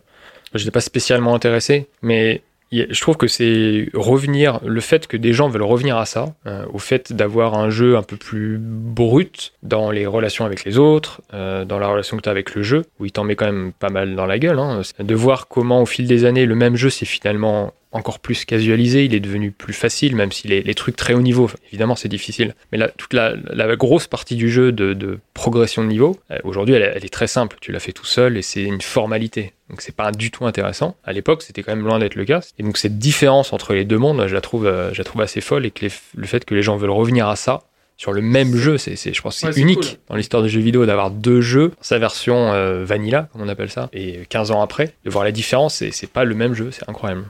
J'étais 0.53 0.71
pas 0.71 0.81
spécialement 0.81 1.33
intéressé, 1.33 1.87
mais 2.01 2.41
je 2.71 3.01
trouve 3.01 3.17
que 3.17 3.27
c'est 3.27 3.89
revenir 3.93 4.59
le 4.65 4.79
fait 4.81 5.07
que 5.07 5.17
des 5.17 5.33
gens 5.33 5.49
veulent 5.49 5.61
revenir 5.61 5.97
à 5.97 6.05
ça, 6.05 6.33
euh, 6.47 6.65
au 6.73 6.79
fait 6.79 7.11
d'avoir 7.11 7.55
un 7.55 7.69
jeu 7.69 7.97
un 7.97 8.03
peu 8.03 8.15
plus 8.15 8.57
brut 8.59 9.53
dans 9.61 9.91
les 9.91 10.05
relations 10.05 10.45
avec 10.45 10.63
les 10.63 10.77
autres, 10.77 11.21
euh, 11.33 11.65
dans 11.65 11.79
la 11.79 11.87
relation 11.87 12.17
que 12.17 12.21
tu 12.21 12.29
as 12.29 12.31
avec 12.31 12.55
le 12.55 12.63
jeu, 12.63 12.85
où 12.99 13.05
il 13.05 13.11
t'en 13.11 13.25
met 13.25 13.35
quand 13.35 13.45
même 13.45 13.73
pas 13.77 13.89
mal 13.89 14.15
dans 14.15 14.25
la 14.25 14.39
gueule. 14.39 14.59
Hein. 14.59 14.81
De 14.99 15.15
voir 15.15 15.47
comment 15.47 15.81
au 15.81 15.85
fil 15.85 16.07
des 16.07 16.23
années 16.23 16.45
le 16.45 16.55
même 16.55 16.75
jeu 16.75 16.89
s'est 16.89 17.05
finalement 17.05 17.73
encore 17.91 18.19
plus 18.19 18.45
casualisé, 18.45 19.03
il 19.03 19.13
est 19.13 19.19
devenu 19.19 19.51
plus 19.51 19.73
facile, 19.73 20.15
même 20.15 20.31
si 20.31 20.47
les, 20.47 20.61
les 20.61 20.75
trucs 20.75 20.95
très 20.95 21.13
haut 21.13 21.21
niveau, 21.21 21.49
évidemment 21.67 21.95
c'est 21.95 22.07
difficile. 22.07 22.55
Mais 22.71 22.77
là, 22.77 22.89
toute 22.95 23.13
la, 23.13 23.35
grosse 23.75 24.07
partie 24.07 24.35
du 24.35 24.49
jeu 24.49 24.71
de, 24.71 24.93
de 24.93 25.19
progression 25.33 25.83
de 25.83 25.87
niveau, 25.89 26.17
euh, 26.31 26.37
aujourd'hui 26.43 26.75
elle, 26.75 26.93
elle 26.95 27.03
est 27.03 27.13
très 27.13 27.27
simple, 27.27 27.57
tu 27.59 27.71
la 27.71 27.79
fais 27.79 27.91
tout 27.91 28.05
seul 28.05 28.37
et 28.37 28.41
c'est 28.41 28.63
une 28.63 28.81
formalité. 28.81 29.53
Donc 29.71 29.81
c'est 29.81 29.95
pas 29.95 30.11
du 30.11 30.29
tout 30.31 30.45
intéressant. 30.45 30.95
À 31.03 31.13
l'époque, 31.13 31.41
c'était 31.41 31.63
quand 31.63 31.73
même 31.75 31.85
loin 31.85 31.97
d'être 31.97 32.15
le 32.15 32.25
cas. 32.25 32.41
Et 32.59 32.63
donc 32.63 32.77
cette 32.77 32.99
différence 32.99 33.53
entre 33.53 33.73
les 33.73 33.85
deux 33.85 33.97
mondes, 33.97 34.23
je 34.27 34.33
la 34.35 34.41
trouve, 34.41 34.67
euh, 34.67 34.91
je 34.93 34.97
la 34.99 35.03
trouve 35.05 35.21
assez 35.21 35.41
folle 35.41 35.65
et 35.65 35.71
que 35.71 35.85
les- 35.85 35.91
le 36.15 36.27
fait 36.27 36.45
que 36.45 36.53
les 36.53 36.61
gens 36.61 36.75
veulent 36.77 36.89
revenir 36.91 37.27
à 37.29 37.35
ça 37.37 37.61
sur 37.97 38.11
le 38.11 38.21
même 38.21 38.55
jeu, 38.55 38.77
c'est, 38.77 38.95
c'est- 38.97 39.13
je 39.13 39.21
pense 39.21 39.35
que 39.35 39.39
c'est 39.39 39.47
Ouais, 39.47 39.53
c'est 39.53 39.61
unique 39.61 39.79
cool. 39.79 39.87
dans 40.09 40.15
l'histoire 40.17 40.43
des 40.43 40.49
jeux 40.49 40.59
vidéo 40.59 40.85
d'avoir 40.85 41.09
deux 41.09 41.39
jeux, 41.39 41.71
sa 41.81 41.99
version 41.99 42.51
euh, 42.51 42.83
vanilla, 42.83 43.29
comme 43.31 43.41
on 43.43 43.47
appelle 43.47 43.69
ça, 43.69 43.89
et 43.93 44.21
15 44.29 44.51
ans 44.51 44.61
après, 44.61 44.93
de 45.05 45.09
voir 45.09 45.23
la 45.23 45.31
différence, 45.31 45.75
c'est, 45.75 45.91
c'est 45.91 46.07
pas 46.11 46.25
le 46.25 46.35
même 46.35 46.53
jeu, 46.53 46.69
c'est 46.71 46.87
incroyable. 46.89 47.23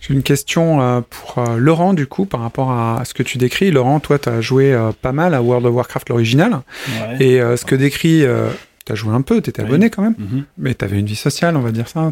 J'ai 0.00 0.12
une 0.14 0.22
question 0.22 0.80
euh, 0.82 1.00
pour 1.08 1.42
Laurent, 1.56 1.92
du 1.94 2.06
coup, 2.06 2.24
par 2.26 2.40
rapport 2.40 2.70
à 2.70 3.02
ce 3.04 3.14
que 3.14 3.22
tu 3.22 3.38
décris. 3.38 3.70
Laurent, 3.70 3.98
toi, 4.00 4.18
tu 4.18 4.28
as 4.28 4.40
joué 4.40 4.76
pas 5.02 5.12
mal 5.12 5.34
à 5.34 5.42
World 5.42 5.66
of 5.66 5.74
Warcraft 5.74 6.08
l'original. 6.10 6.60
Ouais. 7.18 7.24
Et 7.24 7.38
ce 7.56 7.64
que 7.64 7.74
décrit 7.74 8.24
t'as 8.88 8.94
joué 8.94 9.14
un 9.14 9.20
peu, 9.22 9.40
t'étais 9.40 9.62
Oui. 9.62 9.68
abonné 9.68 9.90
quand 9.90 10.02
même. 10.02 10.14
Mhm. 10.18 10.44
Mais 10.56 10.74
t'avais 10.74 10.98
une 10.98 11.06
vie 11.06 11.14
sociale, 11.16 11.56
on 11.56 11.60
va 11.60 11.70
dire 11.72 11.88
ça. 11.88 12.10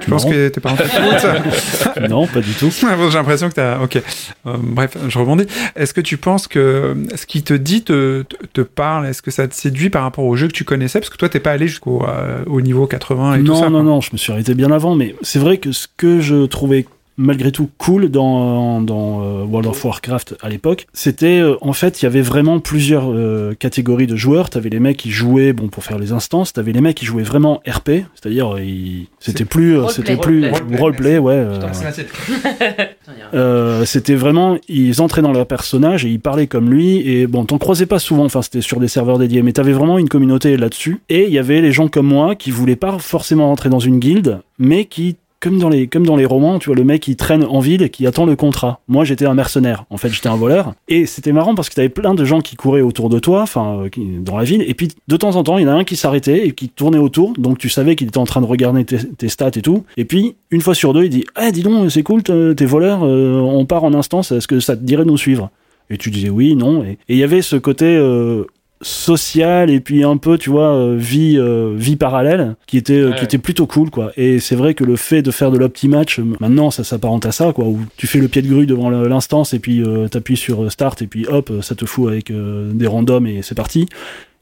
Tu 0.00 0.10
penses 0.10 0.24
Non. 0.26 0.30
que 0.32 0.48
tes 0.48 0.60
parents 0.60 0.76
non, 2.08 2.26
pas 2.26 2.40
du 2.40 2.52
tout. 2.52 2.70
J'ai 2.80 3.16
l'impression 3.16 3.48
que 3.48 3.54
t'as. 3.54 3.80
Ok. 3.80 3.96
Euh, 3.96 4.56
bref, 4.60 4.96
je 5.08 5.18
rebondis. 5.18 5.46
Est-ce 5.76 5.94
que 5.94 6.00
tu 6.00 6.16
penses 6.16 6.48
que 6.48 6.96
ce 7.14 7.26
qui 7.26 7.42
te 7.42 7.54
dit 7.54 7.82
te, 7.82 8.22
te, 8.22 8.36
te 8.52 8.60
parle? 8.60 9.06
Est-ce 9.06 9.22
que 9.22 9.30
ça 9.30 9.46
te 9.48 9.54
séduit 9.54 9.90
par 9.90 10.02
rapport 10.02 10.24
au 10.24 10.36
jeu 10.36 10.48
que 10.48 10.52
tu 10.52 10.64
connaissais? 10.64 10.98
Parce 11.00 11.10
que 11.10 11.16
toi, 11.16 11.28
t'es 11.28 11.40
pas 11.40 11.52
allé 11.52 11.68
jusqu'au 11.68 12.02
euh, 12.06 12.42
au 12.46 12.60
niveau 12.60 12.86
80 12.86 13.34
et 13.34 13.38
tout 13.38 13.44
non, 13.44 13.54
ça. 13.54 13.64
non, 13.70 13.70
quoi. 13.70 13.82
non, 13.82 14.00
je 14.00 14.10
me 14.12 14.18
suis 14.18 14.32
arrêté 14.32 14.54
bien 14.54 14.70
avant, 14.72 14.94
mais 14.94 15.14
c'est 15.22 15.38
vrai 15.38 15.58
que 15.58 15.72
ce 15.72 15.86
que 15.96 16.20
je 16.20 16.46
trouvais 16.46 16.86
malgré 17.18 17.50
tout 17.52 17.68
cool 17.78 18.08
dans, 18.10 18.80
dans 18.80 19.22
euh, 19.22 19.44
World 19.44 19.68
of 19.68 19.84
Warcraft 19.84 20.36
à 20.42 20.48
l'époque, 20.48 20.86
c'était 20.92 21.38
euh, 21.40 21.56
en 21.60 21.72
fait 21.72 22.02
il 22.02 22.04
y 22.04 22.06
avait 22.06 22.20
vraiment 22.20 22.60
plusieurs 22.60 23.10
euh, 23.12 23.54
catégories 23.58 24.06
de 24.06 24.16
joueurs. 24.16 24.50
T'avais 24.50 24.68
les 24.70 24.80
mecs 24.80 24.96
qui 24.98 25.10
jouaient 25.10 25.52
bon 25.52 25.68
pour 25.68 25.82
faire 25.84 25.98
les 25.98 26.12
instances, 26.12 26.52
t'avais 26.52 26.72
les 26.72 26.80
mecs 26.80 26.96
qui 26.96 27.04
jouaient 27.06 27.22
vraiment 27.22 27.62
RP, 27.66 27.90
c'est-à-dire 28.14 28.58
ils- 28.58 29.06
c'était 29.18 29.44
plus 29.44 29.78
euh, 29.78 29.88
c'était 29.88 30.16
plus 30.16 30.48
roleplay. 30.50 30.76
roleplay, 30.78 31.18
ouais. 31.18 31.34
euh, 31.34 31.60
euh, 33.34 33.84
c'était 33.84 34.14
vraiment, 34.14 34.56
ils 34.68 35.00
entraient 35.00 35.22
dans 35.22 35.32
leur 35.32 35.46
personnage 35.46 36.04
et 36.04 36.08
ils 36.08 36.20
parlaient 36.20 36.46
comme 36.46 36.70
lui. 36.70 36.98
Et 37.08 37.26
bon, 37.26 37.44
t'en 37.44 37.58
croisais 37.58 37.86
pas 37.86 37.98
souvent, 37.98 38.24
enfin, 38.24 38.42
c'était 38.42 38.60
sur 38.60 38.80
des 38.80 38.88
serveurs 38.88 39.18
dédiés, 39.18 39.42
mais 39.42 39.52
t'avais 39.52 39.72
vraiment 39.72 39.98
une 39.98 40.08
communauté 40.08 40.56
là-dessus. 40.56 41.00
Et 41.08 41.24
il 41.26 41.32
y 41.32 41.38
avait 41.38 41.60
les 41.60 41.72
gens 41.72 41.88
comme 41.88 42.06
moi 42.06 42.34
qui 42.34 42.50
voulaient 42.50 42.76
pas 42.76 42.98
forcément 42.98 43.46
rentrer 43.48 43.68
dans 43.68 43.78
une 43.80 43.98
guilde, 43.98 44.40
mais 44.58 44.84
qui, 44.84 45.16
comme 45.40 45.58
dans 45.58 45.68
les, 46.16 46.26
romans, 46.26 46.58
tu 46.58 46.66
vois, 46.66 46.76
le 46.76 46.84
mec 46.84 47.02
qui 47.02 47.16
traîne 47.16 47.44
en 47.44 47.60
ville 47.60 47.82
et 47.82 47.90
qui 47.90 48.06
attend 48.06 48.26
le 48.26 48.36
contrat. 48.36 48.80
Moi, 48.88 49.04
j'étais 49.04 49.26
un 49.26 49.34
mercenaire. 49.34 49.84
En 49.90 49.96
fait, 49.96 50.08
j'étais 50.08 50.28
un 50.28 50.36
voleur. 50.36 50.74
Et 50.88 51.06
c'était 51.06 51.32
marrant 51.32 51.54
parce 51.54 51.68
que 51.68 51.74
t'avais 51.74 51.88
plein 51.88 52.14
de 52.14 52.24
gens 52.24 52.40
qui 52.40 52.56
couraient 52.56 52.80
autour 52.80 53.10
de 53.10 53.18
toi, 53.18 53.42
enfin, 53.42 53.82
euh, 53.84 53.90
dans 54.20 54.36
la 54.36 54.44
ville. 54.44 54.64
Et 54.66 54.74
puis, 54.74 54.88
de 55.06 55.16
temps 55.16 55.36
en 55.36 55.42
temps, 55.42 55.58
il 55.58 55.64
y 55.64 55.68
en 55.68 55.72
a 55.72 55.74
un 55.74 55.84
qui 55.84 55.96
s'arrêtait 55.96 56.46
et 56.46 56.52
qui 56.52 56.68
tournait 56.68 56.98
autour. 56.98 57.34
Donc, 57.34 57.58
tu 57.58 57.68
savais 57.68 57.96
qu'il 57.96 58.08
était 58.08 58.18
en 58.18 58.24
train 58.24 58.40
de 58.40 58.46
regarder 58.46 58.84
tes, 58.84 59.28
stats 59.28 59.50
et 59.56 59.62
tout. 59.62 59.84
Et 59.96 60.04
puis, 60.04 60.36
une 60.50 60.60
fois 60.60 60.74
sur 60.74 60.94
deux, 60.94 61.04
il 61.04 61.10
dit, 61.10 61.24
eh, 61.40 61.52
dis 61.52 61.62
donc, 61.62 61.90
c'est 61.90 62.02
cool, 62.02 62.22
t'es 62.22 62.64
voleur, 62.64 63.04
euh, 63.04 63.38
on 63.40 63.66
part 63.66 63.84
en 63.84 63.94
instance, 63.94 64.32
est-ce 64.32 64.48
que 64.48 64.60
ça 64.60 64.76
te 64.76 64.82
dirait 64.82 65.04
de 65.04 65.10
nous 65.10 65.18
suivre? 65.18 65.50
Et 65.90 65.98
tu 65.98 66.10
disais 66.10 66.30
oui, 66.30 66.56
non. 66.56 66.82
Et 66.82 66.98
et 67.08 67.14
il 67.14 67.18
y 67.18 67.22
avait 67.22 67.42
ce 67.42 67.56
côté 67.56 67.84
euh, 67.86 68.44
social 68.82 69.70
et 69.70 69.80
puis 69.80 70.04
un 70.04 70.16
peu, 70.16 70.36
tu 70.38 70.50
vois, 70.50 70.74
euh, 70.74 70.96
vie, 70.96 71.36
euh, 71.38 71.72
vie 71.76 71.96
parallèle 71.96 72.56
qui 72.66 72.76
était, 72.76 72.94
euh, 72.94 73.10
Ouais. 73.10 73.16
qui 73.16 73.24
était 73.24 73.38
plutôt 73.38 73.66
cool, 73.66 73.90
quoi. 73.90 74.12
Et 74.16 74.38
c'est 74.38 74.56
vrai 74.56 74.74
que 74.74 74.84
le 74.84 74.96
fait 74.96 75.22
de 75.22 75.30
faire 75.30 75.50
de 75.50 75.58
l'opti-match, 75.58 76.18
euh, 76.18 76.24
maintenant, 76.40 76.70
ça 76.70 76.84
s'apparente 76.84 77.24
à 77.26 77.32
ça, 77.32 77.52
quoi, 77.52 77.64
où 77.66 77.80
tu 77.96 78.06
fais 78.06 78.18
le 78.18 78.28
pied 78.28 78.42
de 78.42 78.48
grue 78.48 78.66
devant 78.66 78.90
l'instance 78.90 79.54
et 79.54 79.58
puis 79.58 79.82
euh, 79.82 80.08
t'appuies 80.08 80.36
sur 80.36 80.64
euh, 80.64 80.68
Start 80.70 81.00
et 81.02 81.06
puis 81.06 81.26
hop, 81.26 81.50
ça 81.62 81.74
te 81.74 81.84
fout 81.86 82.08
avec 82.10 82.30
euh, 82.30 82.70
des 82.72 82.86
randoms 82.86 83.26
et 83.26 83.40
c'est 83.42 83.54
parti. 83.54 83.86